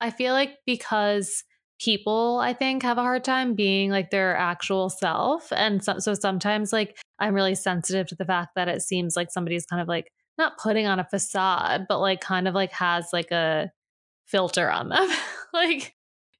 I 0.00 0.10
feel 0.10 0.32
like 0.32 0.58
because 0.66 1.44
people 1.78 2.38
I 2.42 2.54
think 2.54 2.82
have 2.82 2.98
a 2.98 3.02
hard 3.02 3.22
time 3.24 3.54
being 3.54 3.90
like 3.90 4.10
their 4.10 4.36
actual 4.36 4.88
self. 4.88 5.52
And 5.52 5.84
so, 5.84 5.98
so 5.98 6.14
sometimes 6.14 6.72
like 6.72 6.96
I'm 7.18 7.34
really 7.34 7.54
sensitive 7.54 8.06
to 8.08 8.14
the 8.14 8.24
fact 8.24 8.50
that 8.56 8.68
it 8.68 8.82
seems 8.82 9.16
like 9.16 9.30
somebody's 9.30 9.66
kind 9.66 9.82
of 9.82 9.88
like 9.88 10.10
not 10.38 10.58
putting 10.58 10.86
on 10.86 11.00
a 11.00 11.04
facade, 11.04 11.86
but 11.88 12.00
like 12.00 12.20
kind 12.20 12.48
of 12.48 12.54
like 12.54 12.72
has 12.72 13.08
like 13.12 13.30
a 13.30 13.70
filter 14.26 14.70
on 14.70 14.88
them. 14.88 15.08
like 15.52 15.94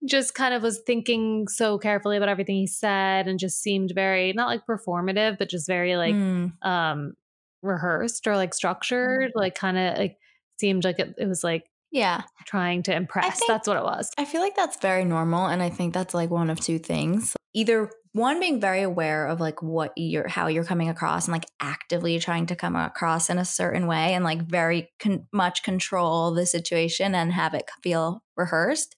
just 0.04 0.34
kind 0.34 0.54
of 0.54 0.62
was 0.62 0.80
thinking 0.86 1.48
so 1.48 1.78
carefully 1.78 2.16
about 2.16 2.28
everything 2.28 2.56
he 2.56 2.66
said 2.66 3.26
and 3.26 3.38
just 3.38 3.60
seemed 3.60 3.92
very 3.94 4.32
not 4.34 4.46
like 4.46 4.66
performative 4.66 5.38
but 5.38 5.48
just 5.48 5.66
very 5.66 5.96
like 5.96 6.14
mm. 6.14 6.52
um 6.62 7.14
rehearsed 7.62 8.26
or 8.26 8.36
like 8.36 8.52
structured 8.52 9.32
like 9.34 9.54
kind 9.54 9.78
of 9.78 9.98
like 9.98 10.18
seemed 10.60 10.84
like 10.84 10.98
it, 10.98 11.14
it 11.18 11.26
was 11.26 11.42
like 11.42 11.64
yeah. 11.90 12.22
trying 12.46 12.82
to 12.82 12.94
impress. 12.94 13.38
think, 13.38 13.48
that's 13.48 13.66
what 13.66 13.76
it 13.76 13.82
was. 13.82 14.10
I 14.18 14.26
feel 14.26 14.42
like 14.42 14.54
that's 14.54 14.76
very 14.78 15.04
normal 15.04 15.46
and 15.46 15.62
i 15.62 15.70
think 15.70 15.94
that's 15.94 16.14
like 16.14 16.30
one 16.30 16.50
of 16.50 16.60
two 16.60 16.78
things 16.78 17.35
either 17.56 17.90
one 18.12 18.38
being 18.38 18.60
very 18.60 18.82
aware 18.82 19.26
of 19.26 19.40
like 19.40 19.62
what 19.62 19.92
you're 19.96 20.28
how 20.28 20.46
you're 20.46 20.64
coming 20.64 20.90
across 20.90 21.26
and 21.26 21.32
like 21.32 21.46
actively 21.58 22.18
trying 22.18 22.46
to 22.46 22.54
come 22.54 22.76
across 22.76 23.30
in 23.30 23.38
a 23.38 23.44
certain 23.44 23.86
way 23.86 24.12
and 24.12 24.24
like 24.24 24.42
very 24.42 24.90
con- 25.00 25.26
much 25.32 25.62
control 25.62 26.32
the 26.34 26.44
situation 26.44 27.14
and 27.14 27.32
have 27.32 27.54
it 27.54 27.68
feel 27.82 28.22
rehearsed. 28.36 28.94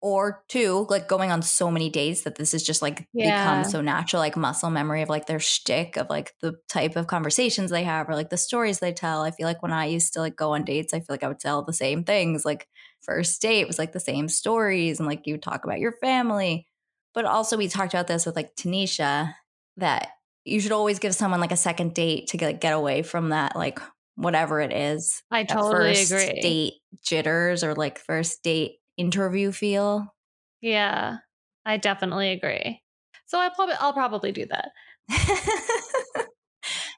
Or 0.00 0.44
two 0.48 0.86
like 0.90 1.08
going 1.08 1.30
on 1.30 1.40
so 1.40 1.70
many 1.70 1.88
dates 1.88 2.22
that 2.22 2.34
this 2.34 2.52
is 2.52 2.62
just 2.62 2.82
like 2.82 3.08
yeah. 3.14 3.62
become 3.62 3.70
so 3.70 3.80
natural 3.80 4.20
like 4.20 4.36
muscle 4.36 4.68
memory 4.68 5.00
of 5.00 5.08
like 5.08 5.24
their 5.24 5.40
shtick 5.40 5.96
of 5.96 6.10
like 6.10 6.34
the 6.42 6.56
type 6.68 6.96
of 6.96 7.06
conversations 7.06 7.70
they 7.70 7.84
have 7.84 8.06
or 8.10 8.14
like 8.14 8.28
the 8.28 8.36
stories 8.36 8.80
they 8.80 8.92
tell. 8.92 9.22
I 9.22 9.30
feel 9.30 9.46
like 9.46 9.62
when 9.62 9.72
i 9.72 9.86
used 9.86 10.12
to 10.12 10.20
like 10.20 10.36
go 10.36 10.52
on 10.52 10.64
dates 10.64 10.92
i 10.92 10.98
feel 10.98 11.06
like 11.08 11.24
i 11.24 11.28
would 11.28 11.40
tell 11.40 11.62
the 11.62 11.72
same 11.72 12.04
things 12.04 12.44
like 12.44 12.68
first 13.00 13.40
date 13.40 13.66
was 13.66 13.78
like 13.78 13.92
the 13.92 14.00
same 14.00 14.28
stories 14.28 14.98
and 15.00 15.08
like 15.08 15.26
you 15.26 15.38
talk 15.38 15.64
about 15.64 15.80
your 15.80 15.92
family 15.92 16.68
but 17.14 17.24
also, 17.24 17.56
we 17.56 17.68
talked 17.68 17.94
about 17.94 18.06
this 18.06 18.26
with 18.26 18.36
like 18.36 18.56
Tanisha 18.56 19.34
that 19.76 20.08
you 20.44 20.60
should 20.60 20.72
always 20.72 20.98
give 20.98 21.14
someone 21.14 21.40
like 21.40 21.52
a 21.52 21.56
second 21.56 21.94
date 21.94 22.28
to 22.28 22.36
get, 22.36 22.60
get 22.60 22.72
away 22.72 23.02
from 23.02 23.30
that 23.30 23.56
like 23.56 23.80
whatever 24.16 24.60
it 24.60 24.72
is. 24.72 25.22
I 25.30 25.44
totally 25.44 25.94
first 25.94 26.12
agree. 26.12 26.40
Date 26.40 26.72
jitters 27.02 27.64
or 27.64 27.74
like 27.74 27.98
first 27.98 28.42
date 28.42 28.76
interview 28.96 29.52
feel. 29.52 30.14
Yeah, 30.60 31.18
I 31.64 31.76
definitely 31.76 32.30
agree. 32.32 32.80
So 33.26 33.38
I 33.38 33.48
probably 33.54 33.74
I'll 33.80 33.92
probably 33.92 34.32
do 34.32 34.46
that. 34.46 34.70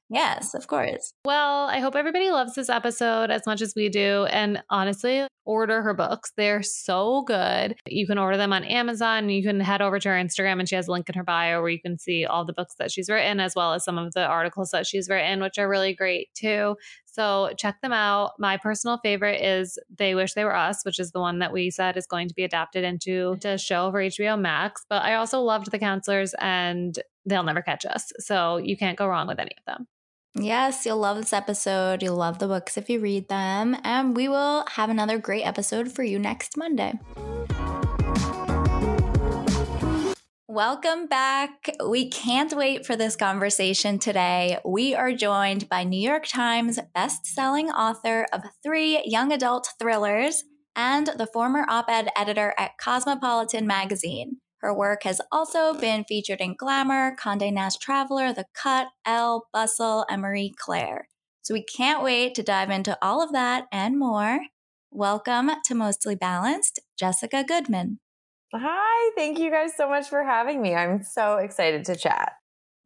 yes, 0.08 0.54
of 0.54 0.66
course. 0.66 1.12
Well, 1.24 1.66
I 1.66 1.80
hope 1.80 1.94
everybody 1.94 2.30
loves 2.30 2.54
this 2.54 2.68
episode 2.68 3.30
as 3.30 3.42
much 3.46 3.60
as 3.60 3.74
we 3.74 3.88
do. 3.88 4.26
And 4.30 4.62
honestly, 4.70 5.26
order 5.46 5.80
her 5.82 5.94
books. 5.94 6.32
They're 6.36 6.62
so 6.62 7.22
good. 7.22 7.76
You 7.86 8.06
can 8.06 8.18
order 8.18 8.36
them 8.36 8.52
on 8.52 8.64
Amazon. 8.64 9.28
You 9.28 9.42
can 9.42 9.60
head 9.60 9.80
over 9.80 9.98
to 9.98 10.08
her 10.08 10.14
Instagram 10.14 10.58
and 10.58 10.68
she 10.68 10.74
has 10.74 10.88
a 10.88 10.92
link 10.92 11.08
in 11.08 11.14
her 11.14 11.24
bio 11.24 11.60
where 11.60 11.70
you 11.70 11.80
can 11.80 11.98
see 11.98 12.26
all 12.26 12.44
the 12.44 12.52
books 12.52 12.74
that 12.78 12.90
she's 12.90 13.08
written 13.08 13.40
as 13.40 13.54
well 13.54 13.72
as 13.72 13.84
some 13.84 13.96
of 13.96 14.12
the 14.14 14.26
articles 14.26 14.70
that 14.72 14.86
she's 14.86 15.08
written, 15.08 15.40
which 15.40 15.58
are 15.58 15.68
really 15.68 15.94
great 15.94 16.28
too. 16.34 16.76
So 17.06 17.52
check 17.56 17.80
them 17.80 17.92
out. 17.92 18.32
My 18.38 18.58
personal 18.58 18.98
favorite 18.98 19.40
is 19.40 19.78
They 19.96 20.14
Wish 20.14 20.34
They 20.34 20.44
Were 20.44 20.54
Us, 20.54 20.84
which 20.84 20.98
is 20.98 21.12
the 21.12 21.20
one 21.20 21.38
that 21.38 21.52
we 21.52 21.70
said 21.70 21.96
is 21.96 22.06
going 22.06 22.28
to 22.28 22.34
be 22.34 22.44
adapted 22.44 22.84
into 22.84 23.38
a 23.44 23.56
show 23.56 23.90
for 23.90 24.00
HBO 24.00 24.38
Max. 24.38 24.84
But 24.90 25.02
I 25.02 25.14
also 25.14 25.40
loved 25.40 25.70
The 25.70 25.78
Counselors 25.78 26.34
and 26.40 26.98
They'll 27.24 27.42
Never 27.42 27.62
Catch 27.62 27.86
Us. 27.86 28.12
So 28.18 28.58
you 28.58 28.76
can't 28.76 28.98
go 28.98 29.06
wrong 29.08 29.28
with 29.28 29.38
any 29.38 29.52
of 29.56 29.64
them. 29.64 29.86
Yes, 30.38 30.84
you'll 30.84 30.98
love 30.98 31.16
this 31.16 31.32
episode. 31.32 32.02
You'll 32.02 32.16
love 32.16 32.38
the 32.38 32.46
books 32.46 32.76
if 32.76 32.90
you 32.90 33.00
read 33.00 33.28
them. 33.28 33.76
And 33.82 34.14
we 34.14 34.28
will 34.28 34.64
have 34.68 34.90
another 34.90 35.18
great 35.18 35.44
episode 35.44 35.90
for 35.90 36.02
you 36.02 36.18
next 36.18 36.56
Monday. 36.56 36.98
Welcome 40.46 41.06
back. 41.06 41.70
We 41.86 42.08
can't 42.08 42.54
wait 42.54 42.86
for 42.86 42.96
this 42.96 43.16
conversation 43.16 43.98
today. 43.98 44.58
We 44.64 44.94
are 44.94 45.12
joined 45.12 45.68
by 45.68 45.84
New 45.84 46.00
York 46.00 46.26
Times 46.26 46.78
best-selling 46.94 47.70
author 47.70 48.26
of 48.32 48.42
three 48.62 49.02
young 49.04 49.32
adult 49.32 49.68
thrillers 49.78 50.44
and 50.74 51.06
the 51.06 51.26
former 51.26 51.66
op-ed 51.68 52.08
editor 52.16 52.54
at 52.58 52.78
Cosmopolitan 52.78 53.66
magazine. 53.66 54.38
Her 54.60 54.72
work 54.72 55.02
has 55.02 55.20
also 55.30 55.74
been 55.74 56.04
featured 56.04 56.40
in 56.40 56.54
Glamour, 56.54 57.14
Condé 57.16 57.52
Nast 57.52 57.80
Traveler, 57.80 58.32
The 58.32 58.46
Cut, 58.54 58.88
Elle, 59.04 59.46
Bustle, 59.52 60.06
and 60.08 60.22
Marie 60.22 60.54
Claire. 60.56 61.08
So 61.42 61.52
we 61.54 61.62
can't 61.62 62.02
wait 62.02 62.34
to 62.34 62.42
dive 62.42 62.70
into 62.70 62.98
all 63.02 63.22
of 63.22 63.32
that 63.32 63.66
and 63.70 63.98
more. 63.98 64.40
Welcome 64.90 65.50
to 65.66 65.74
Mostly 65.74 66.14
Balanced, 66.14 66.80
Jessica 66.98 67.44
Goodman. 67.46 68.00
Hi, 68.54 69.10
thank 69.14 69.38
you 69.38 69.50
guys 69.50 69.76
so 69.76 69.88
much 69.88 70.08
for 70.08 70.24
having 70.24 70.62
me. 70.62 70.74
I'm 70.74 71.02
so 71.02 71.36
excited 71.36 71.84
to 71.84 71.94
chat. 71.94 72.32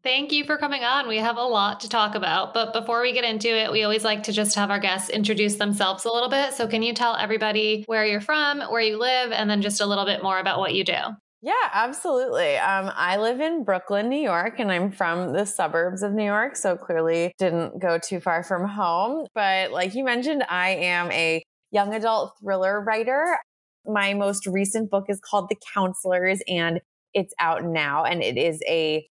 Thank 0.02 0.32
you 0.32 0.44
for 0.44 0.56
coming 0.56 0.82
on. 0.82 1.06
We 1.06 1.18
have 1.18 1.36
a 1.36 1.42
lot 1.42 1.80
to 1.80 1.88
talk 1.88 2.14
about. 2.14 2.52
But 2.52 2.72
before 2.72 3.02
we 3.02 3.12
get 3.12 3.24
into 3.24 3.48
it, 3.48 3.70
we 3.70 3.84
always 3.84 4.02
like 4.02 4.24
to 4.24 4.32
just 4.32 4.56
have 4.56 4.70
our 4.70 4.80
guests 4.80 5.10
introduce 5.10 5.56
themselves 5.56 6.04
a 6.04 6.12
little 6.12 6.30
bit. 6.30 6.54
So, 6.54 6.66
can 6.66 6.82
you 6.82 6.94
tell 6.94 7.14
everybody 7.14 7.84
where 7.86 8.06
you're 8.06 8.20
from, 8.22 8.60
where 8.60 8.80
you 8.80 8.98
live, 8.98 9.30
and 9.30 9.48
then 9.48 9.62
just 9.62 9.80
a 9.80 9.86
little 9.86 10.06
bit 10.06 10.22
more 10.22 10.38
about 10.38 10.58
what 10.58 10.74
you 10.74 10.84
do? 10.84 10.94
Yeah, 11.42 11.54
absolutely. 11.72 12.56
Um, 12.58 12.90
I 12.94 13.16
live 13.16 13.40
in 13.40 13.64
Brooklyn, 13.64 14.10
New 14.10 14.20
York, 14.20 14.58
and 14.58 14.70
I'm 14.70 14.90
from 14.90 15.32
the 15.32 15.46
suburbs 15.46 16.02
of 16.02 16.12
New 16.12 16.24
York. 16.24 16.54
So, 16.54 16.76
clearly 16.76 17.32
didn't 17.38 17.78
go 17.80 17.98
too 17.98 18.20
far 18.20 18.42
from 18.42 18.68
home. 18.68 19.26
But, 19.34 19.72
like 19.72 19.94
you 19.94 20.04
mentioned, 20.04 20.44
I 20.50 20.70
am 20.70 21.10
a 21.12 21.42
young 21.72 21.94
adult 21.94 22.34
thriller 22.42 22.80
writer. 22.82 23.38
My 23.86 24.12
most 24.12 24.46
recent 24.46 24.90
book 24.90 25.06
is 25.08 25.18
called 25.18 25.48
The 25.48 25.56
Counselors, 25.72 26.42
and 26.46 26.80
it's 27.14 27.32
out 27.40 27.64
now. 27.64 28.04
And 28.04 28.22
it 28.22 28.36
is 28.36 28.60
a 28.68 29.06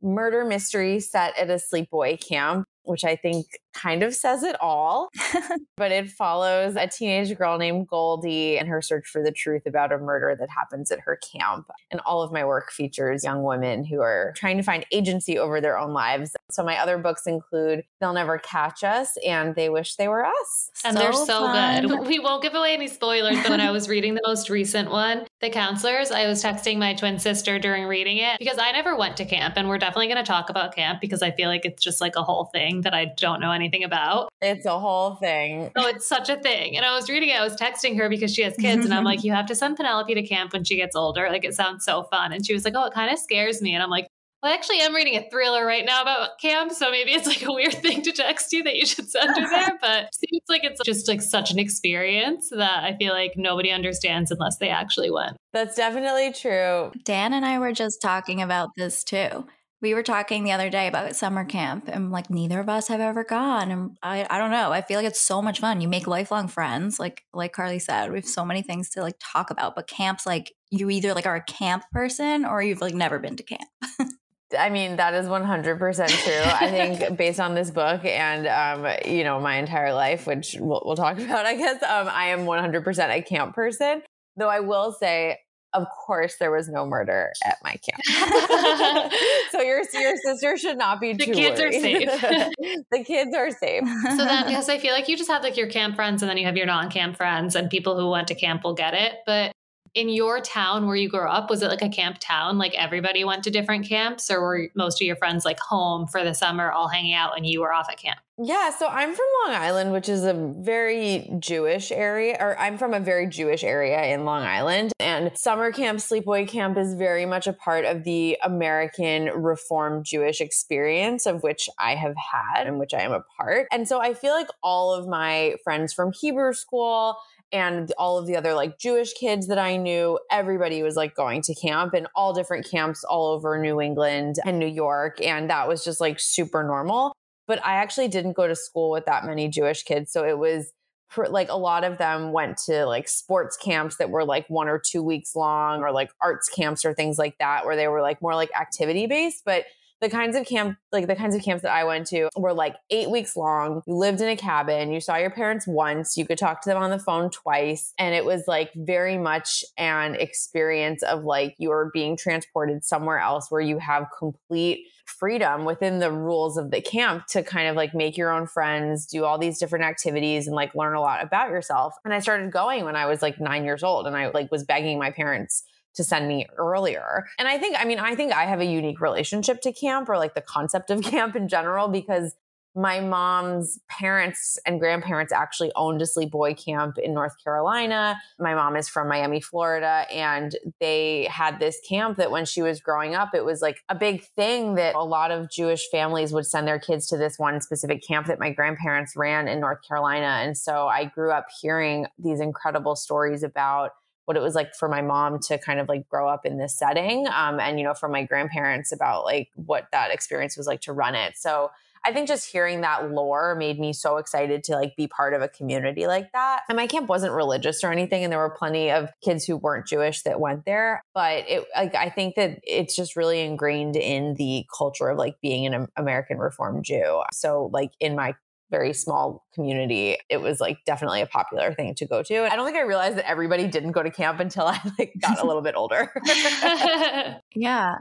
murder 0.00 0.44
mystery 0.46 1.00
set 1.00 1.36
at 1.38 1.50
a 1.50 1.60
sleepaway 1.60 2.18
camp, 2.26 2.66
which 2.84 3.04
I 3.04 3.14
think 3.16 3.44
kind 3.74 4.02
of 4.02 4.14
says 4.14 4.42
it 4.42 4.56
all. 4.60 5.10
but 5.76 5.92
it 5.92 6.08
follows 6.10 6.76
a 6.76 6.86
teenage 6.86 7.36
girl 7.36 7.58
named 7.58 7.88
Goldie 7.88 8.56
and 8.58 8.68
her 8.68 8.80
search 8.80 9.06
for 9.06 9.22
the 9.22 9.32
truth 9.32 9.66
about 9.66 9.92
a 9.92 9.98
murder 9.98 10.36
that 10.38 10.48
happens 10.48 10.90
at 10.90 11.00
her 11.00 11.16
camp. 11.16 11.70
And 11.90 12.00
all 12.06 12.22
of 12.22 12.32
my 12.32 12.44
work 12.44 12.70
features 12.70 13.24
young 13.24 13.42
women 13.42 13.84
who 13.84 14.00
are 14.00 14.32
trying 14.36 14.56
to 14.56 14.62
find 14.62 14.86
agency 14.92 15.38
over 15.38 15.60
their 15.60 15.76
own 15.76 15.92
lives. 15.92 16.32
So 16.50 16.64
my 16.64 16.78
other 16.78 16.98
books 16.98 17.26
include 17.26 17.84
They'll 18.00 18.12
Never 18.12 18.38
Catch 18.38 18.84
Us 18.84 19.16
and 19.26 19.54
They 19.54 19.68
Wish 19.68 19.96
They 19.96 20.08
Were 20.08 20.24
Us. 20.24 20.70
And 20.84 20.96
So 20.96 21.02
they're 21.02 21.12
so 21.12 21.46
fun. 21.46 21.86
good. 21.88 22.06
We 22.06 22.18
won't 22.18 22.42
give 22.42 22.54
away 22.54 22.74
any 22.74 22.86
spoilers, 22.86 23.36
but 23.42 23.50
when 23.50 23.60
I 23.60 23.70
was 23.70 23.88
reading 23.88 24.14
the 24.14 24.22
most 24.24 24.48
recent 24.50 24.90
one, 24.90 25.26
The 25.40 25.50
Counselors, 25.50 26.10
I 26.10 26.26
was 26.26 26.42
texting 26.42 26.78
my 26.78 26.94
twin 26.94 27.18
sister 27.18 27.58
during 27.58 27.84
reading 27.86 28.18
it 28.18 28.38
because 28.38 28.58
I 28.58 28.72
never 28.72 28.96
went 28.96 29.16
to 29.18 29.24
camp. 29.24 29.54
And 29.56 29.68
we're 29.68 29.78
definitely 29.78 30.06
going 30.06 30.18
to 30.18 30.22
talk 30.22 30.48
about 30.50 30.74
camp 30.74 31.00
because 31.00 31.22
I 31.22 31.32
feel 31.32 31.48
like 31.48 31.64
it's 31.64 31.82
just 31.82 32.00
like 32.00 32.16
a 32.16 32.22
whole 32.22 32.44
thing 32.46 32.82
that 32.82 32.94
I 32.94 33.06
don't 33.16 33.40
know 33.40 33.50
anything 33.50 33.63
about. 33.84 34.28
It's 34.42 34.66
a 34.66 34.78
whole 34.78 35.14
thing. 35.16 35.70
Oh, 35.76 35.86
it's 35.86 36.06
such 36.06 36.28
a 36.28 36.36
thing. 36.36 36.76
And 36.76 36.84
I 36.84 36.94
was 36.94 37.08
reading 37.08 37.30
it, 37.30 37.40
I 37.40 37.44
was 37.44 37.56
texting 37.56 37.96
her 37.98 38.08
because 38.08 38.34
she 38.34 38.42
has 38.42 38.56
kids, 38.56 38.84
and 38.84 38.92
I'm 38.92 39.04
like, 39.12 39.24
you 39.24 39.32
have 39.32 39.46
to 39.46 39.54
send 39.54 39.76
Penelope 39.76 40.14
to 40.14 40.22
camp 40.22 40.52
when 40.52 40.64
she 40.64 40.76
gets 40.76 40.94
older. 40.94 41.28
Like, 41.28 41.44
it 41.44 41.54
sounds 41.54 41.84
so 41.84 42.04
fun. 42.04 42.32
And 42.32 42.44
she 42.44 42.52
was 42.52 42.64
like, 42.64 42.74
oh, 42.76 42.84
it 42.84 42.92
kind 42.92 43.12
of 43.12 43.18
scares 43.18 43.62
me. 43.62 43.74
And 43.74 43.82
I'm 43.82 43.90
like, 43.90 44.08
well, 44.44 44.52
I 44.52 44.56
actually, 44.56 44.82
I'm 44.82 44.94
reading 44.94 45.16
a 45.16 45.30
thriller 45.30 45.64
right 45.64 45.86
now 45.86 46.02
about 46.02 46.38
camp, 46.38 46.70
so 46.72 46.90
maybe 46.90 47.12
it's 47.12 47.26
like 47.26 47.42
a 47.46 47.50
weird 47.50 47.72
thing 47.82 48.02
to 48.02 48.12
text 48.12 48.52
you 48.52 48.62
that 48.64 48.76
you 48.76 48.84
should 48.84 49.08
send 49.08 49.30
her 49.38 49.48
there. 49.48 49.78
But 49.80 50.04
it 50.04 50.14
seems 50.14 50.42
like 50.50 50.64
it's 50.64 50.82
just 50.84 51.08
like 51.08 51.22
such 51.22 51.50
an 51.50 51.58
experience 51.58 52.50
that 52.50 52.84
I 52.84 52.94
feel 52.94 53.14
like 53.14 53.32
nobody 53.36 53.70
understands 53.70 54.30
unless 54.30 54.58
they 54.58 54.68
actually 54.68 55.10
went. 55.10 55.38
That's 55.54 55.76
definitely 55.76 56.32
true. 56.32 56.92
Dan 57.04 57.32
and 57.32 57.46
I 57.46 57.58
were 57.58 57.72
just 57.72 58.02
talking 58.02 58.42
about 58.42 58.68
this 58.76 59.02
too. 59.02 59.46
We 59.84 59.92
were 59.92 60.02
talking 60.02 60.44
the 60.44 60.52
other 60.52 60.70
day 60.70 60.86
about 60.86 61.14
summer 61.14 61.44
camp, 61.44 61.90
and 61.92 62.10
like 62.10 62.30
neither 62.30 62.58
of 62.58 62.70
us 62.70 62.88
have 62.88 63.02
ever 63.02 63.22
gone. 63.22 63.70
And 63.70 63.98
I, 64.02 64.26
I 64.30 64.38
don't 64.38 64.50
know. 64.50 64.72
I 64.72 64.80
feel 64.80 64.96
like 64.96 65.06
it's 65.06 65.20
so 65.20 65.42
much 65.42 65.60
fun. 65.60 65.82
You 65.82 65.88
make 65.88 66.06
lifelong 66.06 66.48
friends, 66.48 66.98
like 66.98 67.22
like 67.34 67.52
Carly 67.52 67.78
said. 67.78 68.10
We 68.10 68.16
have 68.16 68.24
so 68.24 68.46
many 68.46 68.62
things 68.62 68.88
to 68.92 69.02
like 69.02 69.16
talk 69.20 69.50
about. 69.50 69.74
But 69.74 69.86
camps, 69.86 70.24
like 70.24 70.54
you 70.70 70.88
either 70.88 71.12
like 71.12 71.26
are 71.26 71.36
a 71.36 71.44
camp 71.44 71.84
person 71.92 72.46
or 72.46 72.62
you've 72.62 72.80
like 72.80 72.94
never 72.94 73.18
been 73.18 73.36
to 73.36 73.42
camp. 73.42 73.68
I 74.58 74.70
mean, 74.70 74.96
that 74.96 75.12
is 75.12 75.26
100% 75.26 76.08
true. 76.08 76.42
I 76.44 76.70
think 76.70 77.18
based 77.18 77.38
on 77.38 77.54
this 77.54 77.70
book 77.70 78.06
and, 78.06 78.46
um, 78.46 78.90
you 79.04 79.22
know, 79.22 79.38
my 79.38 79.56
entire 79.56 79.92
life, 79.92 80.26
which 80.26 80.56
we'll, 80.58 80.82
we'll 80.86 80.96
talk 80.96 81.18
about, 81.18 81.44
I 81.44 81.56
guess, 81.56 81.82
um, 81.82 82.08
I 82.08 82.28
am 82.28 82.46
100% 82.46 83.10
a 83.10 83.20
camp 83.20 83.54
person. 83.54 84.02
Though 84.38 84.48
I 84.48 84.60
will 84.60 84.92
say, 84.92 85.40
of 85.74 85.86
course, 85.88 86.36
there 86.36 86.50
was 86.50 86.68
no 86.68 86.86
murder 86.86 87.32
at 87.44 87.58
my 87.62 87.76
camp. 87.76 88.00
so 89.50 89.60
your, 89.60 89.82
your 89.92 90.16
sister 90.16 90.56
should 90.56 90.78
not 90.78 91.00
be 91.00 91.12
The 91.12 91.26
kids 91.26 91.60
are 91.60 91.72
safe. 91.72 92.08
the 92.90 93.04
kids 93.04 93.34
are 93.34 93.50
safe. 93.50 93.82
So 94.16 94.16
then, 94.16 94.46
because 94.46 94.68
I 94.68 94.78
feel 94.78 94.92
like 94.92 95.08
you 95.08 95.16
just 95.16 95.30
have 95.30 95.42
like 95.42 95.56
your 95.56 95.66
camp 95.66 95.96
friends 95.96 96.22
and 96.22 96.30
then 96.30 96.38
you 96.38 96.46
have 96.46 96.56
your 96.56 96.66
non 96.66 96.90
camp 96.90 97.16
friends, 97.16 97.56
and 97.56 97.68
people 97.68 97.98
who 97.98 98.08
went 98.08 98.28
to 98.28 98.34
camp 98.34 98.62
will 98.64 98.74
get 98.74 98.94
it. 98.94 99.14
But 99.26 99.52
in 99.94 100.08
your 100.08 100.40
town 100.40 100.86
where 100.86 100.96
you 100.96 101.08
grew 101.08 101.28
up, 101.28 101.48
was 101.48 101.62
it 101.62 101.68
like 101.68 101.82
a 101.82 101.88
camp 101.88 102.18
town? 102.20 102.58
Like 102.58 102.74
everybody 102.74 103.24
went 103.24 103.44
to 103.44 103.50
different 103.50 103.88
camps, 103.88 104.30
or 104.30 104.40
were 104.40 104.68
most 104.74 105.00
of 105.00 105.06
your 105.06 105.16
friends 105.16 105.44
like 105.44 105.60
home 105.60 106.06
for 106.06 106.24
the 106.24 106.34
summer, 106.34 106.70
all 106.70 106.88
hanging 106.88 107.14
out, 107.14 107.36
and 107.36 107.46
you 107.46 107.60
were 107.60 107.72
off 107.72 107.88
at 107.90 107.98
camp? 107.98 108.18
Yeah, 108.36 108.70
so 108.70 108.88
I'm 108.88 109.14
from 109.14 109.26
Long 109.46 109.54
Island, 109.54 109.92
which 109.92 110.08
is 110.08 110.24
a 110.24 110.34
very 110.34 111.30
Jewish 111.38 111.92
area, 111.92 112.36
or 112.40 112.58
I'm 112.58 112.78
from 112.78 112.92
a 112.92 112.98
very 112.98 113.28
Jewish 113.28 113.62
area 113.62 114.06
in 114.06 114.24
Long 114.24 114.42
Island. 114.42 114.92
And 114.98 115.30
summer 115.38 115.70
camp, 115.70 116.00
sleepaway 116.00 116.48
camp 116.48 116.76
is 116.76 116.94
very 116.94 117.26
much 117.26 117.46
a 117.46 117.52
part 117.52 117.84
of 117.84 118.02
the 118.02 118.36
American 118.42 119.26
Reformed 119.26 120.04
Jewish 120.04 120.40
experience, 120.40 121.26
of 121.26 121.44
which 121.44 121.68
I 121.78 121.94
have 121.94 122.16
had 122.16 122.66
and 122.66 122.80
which 122.80 122.92
I 122.92 123.02
am 123.02 123.12
a 123.12 123.22
part. 123.38 123.68
And 123.70 123.86
so 123.86 124.00
I 124.00 124.14
feel 124.14 124.32
like 124.32 124.48
all 124.64 124.92
of 124.92 125.06
my 125.06 125.54
friends 125.62 125.92
from 125.92 126.10
Hebrew 126.12 126.54
school, 126.54 127.16
and 127.52 127.92
all 127.98 128.18
of 128.18 128.26
the 128.26 128.36
other 128.36 128.54
like 128.54 128.78
Jewish 128.78 129.12
kids 129.14 129.46
that 129.48 129.58
I 129.58 129.76
knew, 129.76 130.18
everybody 130.30 130.82
was 130.82 130.96
like 130.96 131.14
going 131.14 131.42
to 131.42 131.54
camp 131.54 131.94
and 131.94 132.06
all 132.14 132.32
different 132.32 132.68
camps 132.68 133.04
all 133.04 133.28
over 133.28 133.58
New 133.58 133.80
England 133.80 134.36
and 134.44 134.58
New 134.58 134.66
York. 134.66 135.20
And 135.22 135.50
that 135.50 135.68
was 135.68 135.84
just 135.84 136.00
like 136.00 136.18
super 136.18 136.64
normal 136.64 137.14
but 137.46 137.64
I 137.64 137.74
actually 137.74 138.08
didn't 138.08 138.32
go 138.32 138.46
to 138.46 138.56
school 138.56 138.90
with 138.90 139.06
that 139.06 139.24
many 139.24 139.48
Jewish 139.48 139.82
kids. 139.82 140.12
So 140.12 140.24
it 140.24 140.38
was 140.38 140.72
pr- 141.10 141.26
like 141.26 141.50
a 141.50 141.56
lot 141.56 141.84
of 141.84 141.98
them 141.98 142.32
went 142.32 142.58
to 142.66 142.86
like 142.86 143.08
sports 143.08 143.56
camps 143.56 143.96
that 143.96 144.10
were 144.10 144.24
like 144.24 144.48
one 144.48 144.68
or 144.68 144.78
two 144.78 145.02
weeks 145.02 145.36
long 145.36 145.82
or 145.82 145.92
like 145.92 146.10
arts 146.22 146.48
camps 146.48 146.84
or 146.84 146.94
things 146.94 147.18
like 147.18 147.36
that, 147.38 147.66
where 147.66 147.76
they 147.76 147.88
were 147.88 148.02
like 148.02 148.22
more 148.22 148.34
like 148.34 148.50
activity 148.58 149.06
based. 149.06 149.42
But 149.44 149.64
the 150.00 150.10
kinds 150.10 150.36
of 150.36 150.46
camp, 150.46 150.76
like 150.92 151.06
the 151.06 151.16
kinds 151.16 151.34
of 151.34 151.42
camps 151.42 151.62
that 151.62 151.72
I 151.72 151.84
went 151.84 152.06
to 152.08 152.28
were 152.36 152.52
like 152.52 152.76
eight 152.90 153.10
weeks 153.10 153.36
long. 153.36 153.82
You 153.86 153.94
lived 153.94 154.20
in 154.20 154.28
a 154.28 154.36
cabin, 154.36 154.92
you 154.92 155.00
saw 155.00 155.16
your 155.16 155.30
parents 155.30 155.66
once, 155.66 156.16
you 156.16 156.26
could 156.26 156.38
talk 156.38 156.62
to 156.62 156.68
them 156.68 156.82
on 156.82 156.90
the 156.90 156.98
phone 156.98 157.30
twice. 157.30 157.92
And 157.98 158.14
it 158.14 158.24
was 158.24 158.44
like 158.46 158.70
very 158.74 159.16
much 159.18 159.64
an 159.78 160.14
experience 160.14 161.02
of 161.02 161.24
like 161.24 161.54
you're 161.58 161.90
being 161.94 162.16
transported 162.16 162.84
somewhere 162.84 163.18
else 163.18 163.50
where 163.50 163.60
you 163.60 163.78
have 163.78 164.06
complete 164.16 164.86
freedom 165.06 165.64
within 165.64 165.98
the 165.98 166.10
rules 166.10 166.56
of 166.56 166.70
the 166.70 166.80
camp 166.80 167.26
to 167.26 167.42
kind 167.42 167.68
of 167.68 167.76
like 167.76 167.94
make 167.94 168.16
your 168.16 168.32
own 168.32 168.46
friends, 168.46 169.06
do 169.06 169.24
all 169.24 169.38
these 169.38 169.58
different 169.58 169.84
activities 169.84 170.46
and 170.46 170.56
like 170.56 170.74
learn 170.74 170.94
a 170.94 171.00
lot 171.00 171.22
about 171.22 171.50
yourself. 171.50 171.94
And 172.04 172.14
I 172.14 172.20
started 172.20 172.50
going 172.50 172.84
when 172.84 172.96
I 172.96 173.06
was 173.06 173.22
like 173.22 173.40
9 173.40 173.64
years 173.64 173.82
old 173.82 174.06
and 174.06 174.16
I 174.16 174.28
like 174.28 174.50
was 174.50 174.64
begging 174.64 174.98
my 174.98 175.10
parents 175.10 175.62
to 175.94 176.04
send 176.04 176.28
me 176.28 176.46
earlier. 176.56 177.26
And 177.38 177.48
I 177.48 177.58
think 177.58 177.76
I 177.78 177.84
mean 177.84 177.98
I 177.98 178.14
think 178.14 178.32
I 178.32 178.44
have 178.44 178.60
a 178.60 178.66
unique 178.66 179.00
relationship 179.00 179.60
to 179.62 179.72
camp 179.72 180.08
or 180.08 180.18
like 180.18 180.34
the 180.34 180.40
concept 180.40 180.90
of 180.90 181.02
camp 181.02 181.36
in 181.36 181.48
general 181.48 181.88
because 181.88 182.34
my 182.74 183.00
mom's 183.00 183.78
parents 183.88 184.58
and 184.66 184.80
grandparents 184.80 185.32
actually 185.32 185.70
owned 185.76 186.02
a 186.02 186.04
sleepaway 186.04 186.56
camp 186.56 186.98
in 186.98 187.14
North 187.14 187.34
Carolina. 187.42 188.20
My 188.38 188.54
mom 188.54 188.76
is 188.76 188.88
from 188.88 189.08
Miami, 189.08 189.40
Florida, 189.40 190.06
and 190.12 190.56
they 190.80 191.28
had 191.30 191.60
this 191.60 191.78
camp 191.88 192.16
that 192.18 192.32
when 192.32 192.44
she 192.44 192.62
was 192.62 192.80
growing 192.80 193.14
up, 193.14 193.30
it 193.32 193.44
was 193.44 193.62
like 193.62 193.78
a 193.88 193.94
big 193.94 194.24
thing 194.34 194.74
that 194.74 194.96
a 194.96 195.04
lot 195.04 195.30
of 195.30 195.50
Jewish 195.50 195.88
families 195.90 196.32
would 196.32 196.46
send 196.46 196.66
their 196.66 196.80
kids 196.80 197.06
to 197.08 197.16
this 197.16 197.38
one 197.38 197.60
specific 197.60 198.04
camp 198.04 198.26
that 198.26 198.40
my 198.40 198.50
grandparents 198.50 199.14
ran 199.14 199.46
in 199.46 199.60
North 199.60 199.86
Carolina. 199.86 200.40
And 200.42 200.56
so 200.58 200.88
I 200.88 201.04
grew 201.04 201.30
up 201.30 201.46
hearing 201.60 202.06
these 202.18 202.40
incredible 202.40 202.96
stories 202.96 203.44
about 203.44 203.92
what 204.26 204.36
it 204.36 204.40
was 204.40 204.54
like 204.54 204.74
for 204.74 204.88
my 204.88 205.02
mom 205.02 205.38
to 205.38 205.58
kind 205.58 205.80
of 205.80 205.88
like 205.88 206.08
grow 206.08 206.28
up 206.28 206.46
in 206.46 206.58
this 206.58 206.76
setting 206.76 207.26
um, 207.28 207.60
and 207.60 207.78
you 207.78 207.84
know 207.84 207.94
for 207.94 208.08
my 208.08 208.22
grandparents 208.24 208.92
about 208.92 209.24
like 209.24 209.48
what 209.54 209.86
that 209.92 210.10
experience 210.10 210.56
was 210.56 210.66
like 210.66 210.80
to 210.80 210.92
run 210.92 211.14
it 211.14 211.36
so 211.36 211.70
I 212.06 212.12
think 212.12 212.28
just 212.28 212.50
hearing 212.50 212.82
that 212.82 213.10
lore 213.10 213.54
made 213.54 213.80
me 213.80 213.94
so 213.94 214.18
excited 214.18 214.62
to 214.64 214.72
like 214.74 214.94
be 214.94 215.06
part 215.06 215.32
of 215.32 215.40
a 215.40 215.48
community 215.48 216.06
like 216.06 216.30
that. 216.32 216.60
And 216.68 216.76
my 216.76 216.86
camp 216.86 217.08
wasn't 217.08 217.32
religious 217.32 217.82
or 217.82 217.90
anything, 217.90 218.22
and 218.22 218.30
there 218.30 218.38
were 218.38 218.50
plenty 218.50 218.90
of 218.90 219.08
kids 219.24 219.46
who 219.46 219.56
weren't 219.56 219.86
Jewish 219.86 220.22
that 220.22 220.38
went 220.38 220.66
there. 220.66 221.02
But 221.14 221.48
it 221.48 221.64
like 221.74 221.94
I 221.94 222.10
think 222.10 222.34
that 222.34 222.60
it's 222.62 222.94
just 222.94 223.16
really 223.16 223.40
ingrained 223.40 223.96
in 223.96 224.34
the 224.34 224.66
culture 224.76 225.08
of 225.08 225.18
like 225.18 225.40
being 225.40 225.64
an 225.66 225.88
American 225.96 226.38
Reformed 226.38 226.84
Jew. 226.84 227.22
So 227.32 227.70
like 227.72 227.92
in 228.00 228.14
my 228.14 228.34
very 228.74 228.92
small 228.92 229.46
community, 229.54 230.16
it 230.28 230.38
was 230.38 230.58
like 230.58 230.78
definitely 230.84 231.20
a 231.20 231.26
popular 231.26 231.72
thing 231.72 231.94
to 231.94 232.06
go 232.06 232.24
to. 232.24 232.34
And 232.34 232.52
I 232.52 232.56
don't 232.56 232.64
think 232.64 232.76
I 232.76 232.82
realized 232.82 233.18
that 233.18 233.30
everybody 233.30 233.68
didn't 233.68 233.92
go 233.92 234.02
to 234.02 234.10
camp 234.10 234.40
until 234.40 234.66
I 234.66 234.80
like 234.98 235.12
got 235.20 235.40
a 235.40 235.46
little 235.46 235.62
bit 235.62 235.76
older. 235.76 236.12
yeah. 237.54 237.94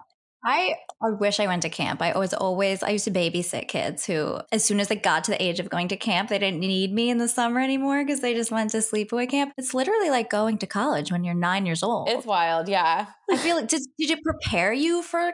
I, 0.46 0.76
I 1.02 1.12
wish 1.12 1.40
I 1.40 1.46
went 1.48 1.62
to 1.62 1.70
camp. 1.70 2.02
I 2.02 2.18
was 2.18 2.34
always 2.34 2.82
I 2.82 2.90
used 2.90 3.06
to 3.06 3.12
babysit 3.12 3.68
kids 3.68 4.06
who 4.06 4.40
as 4.52 4.66
soon 4.66 4.80
as 4.80 4.88
they 4.88 4.96
got 4.96 5.24
to 5.26 5.32
the 5.32 5.42
age 5.42 5.60
of 5.60 5.70
going 5.70 5.90
to 5.90 5.96
camp, 5.96 6.30
they 6.30 6.40
didn't 6.40 6.60
need 6.60 6.92
me 6.92 7.12
in 7.12 7.20
the 7.20 7.30
summer 7.30 7.60
anymore 7.60 8.04
because 8.04 8.22
they 8.22 8.34
just 8.34 8.52
went 8.52 8.72
to 8.72 8.78
sleepaway 8.78 9.30
camp. 9.30 9.54
It's 9.58 9.74
literally 9.76 10.10
like 10.10 10.30
going 10.30 10.58
to 10.58 10.68
college 10.68 11.12
when 11.12 11.24
you're 11.24 11.36
9 11.36 11.66
years 11.68 11.84
old. 11.84 12.10
It's 12.10 12.26
wild, 12.26 12.68
yeah. 12.68 13.06
I 13.30 13.38
feel 13.38 13.58
like 13.58 13.68
did 13.68 13.84
did 13.98 14.10
it 14.10 14.24
prepare 14.24 14.74
you 14.74 15.04
for 15.04 15.32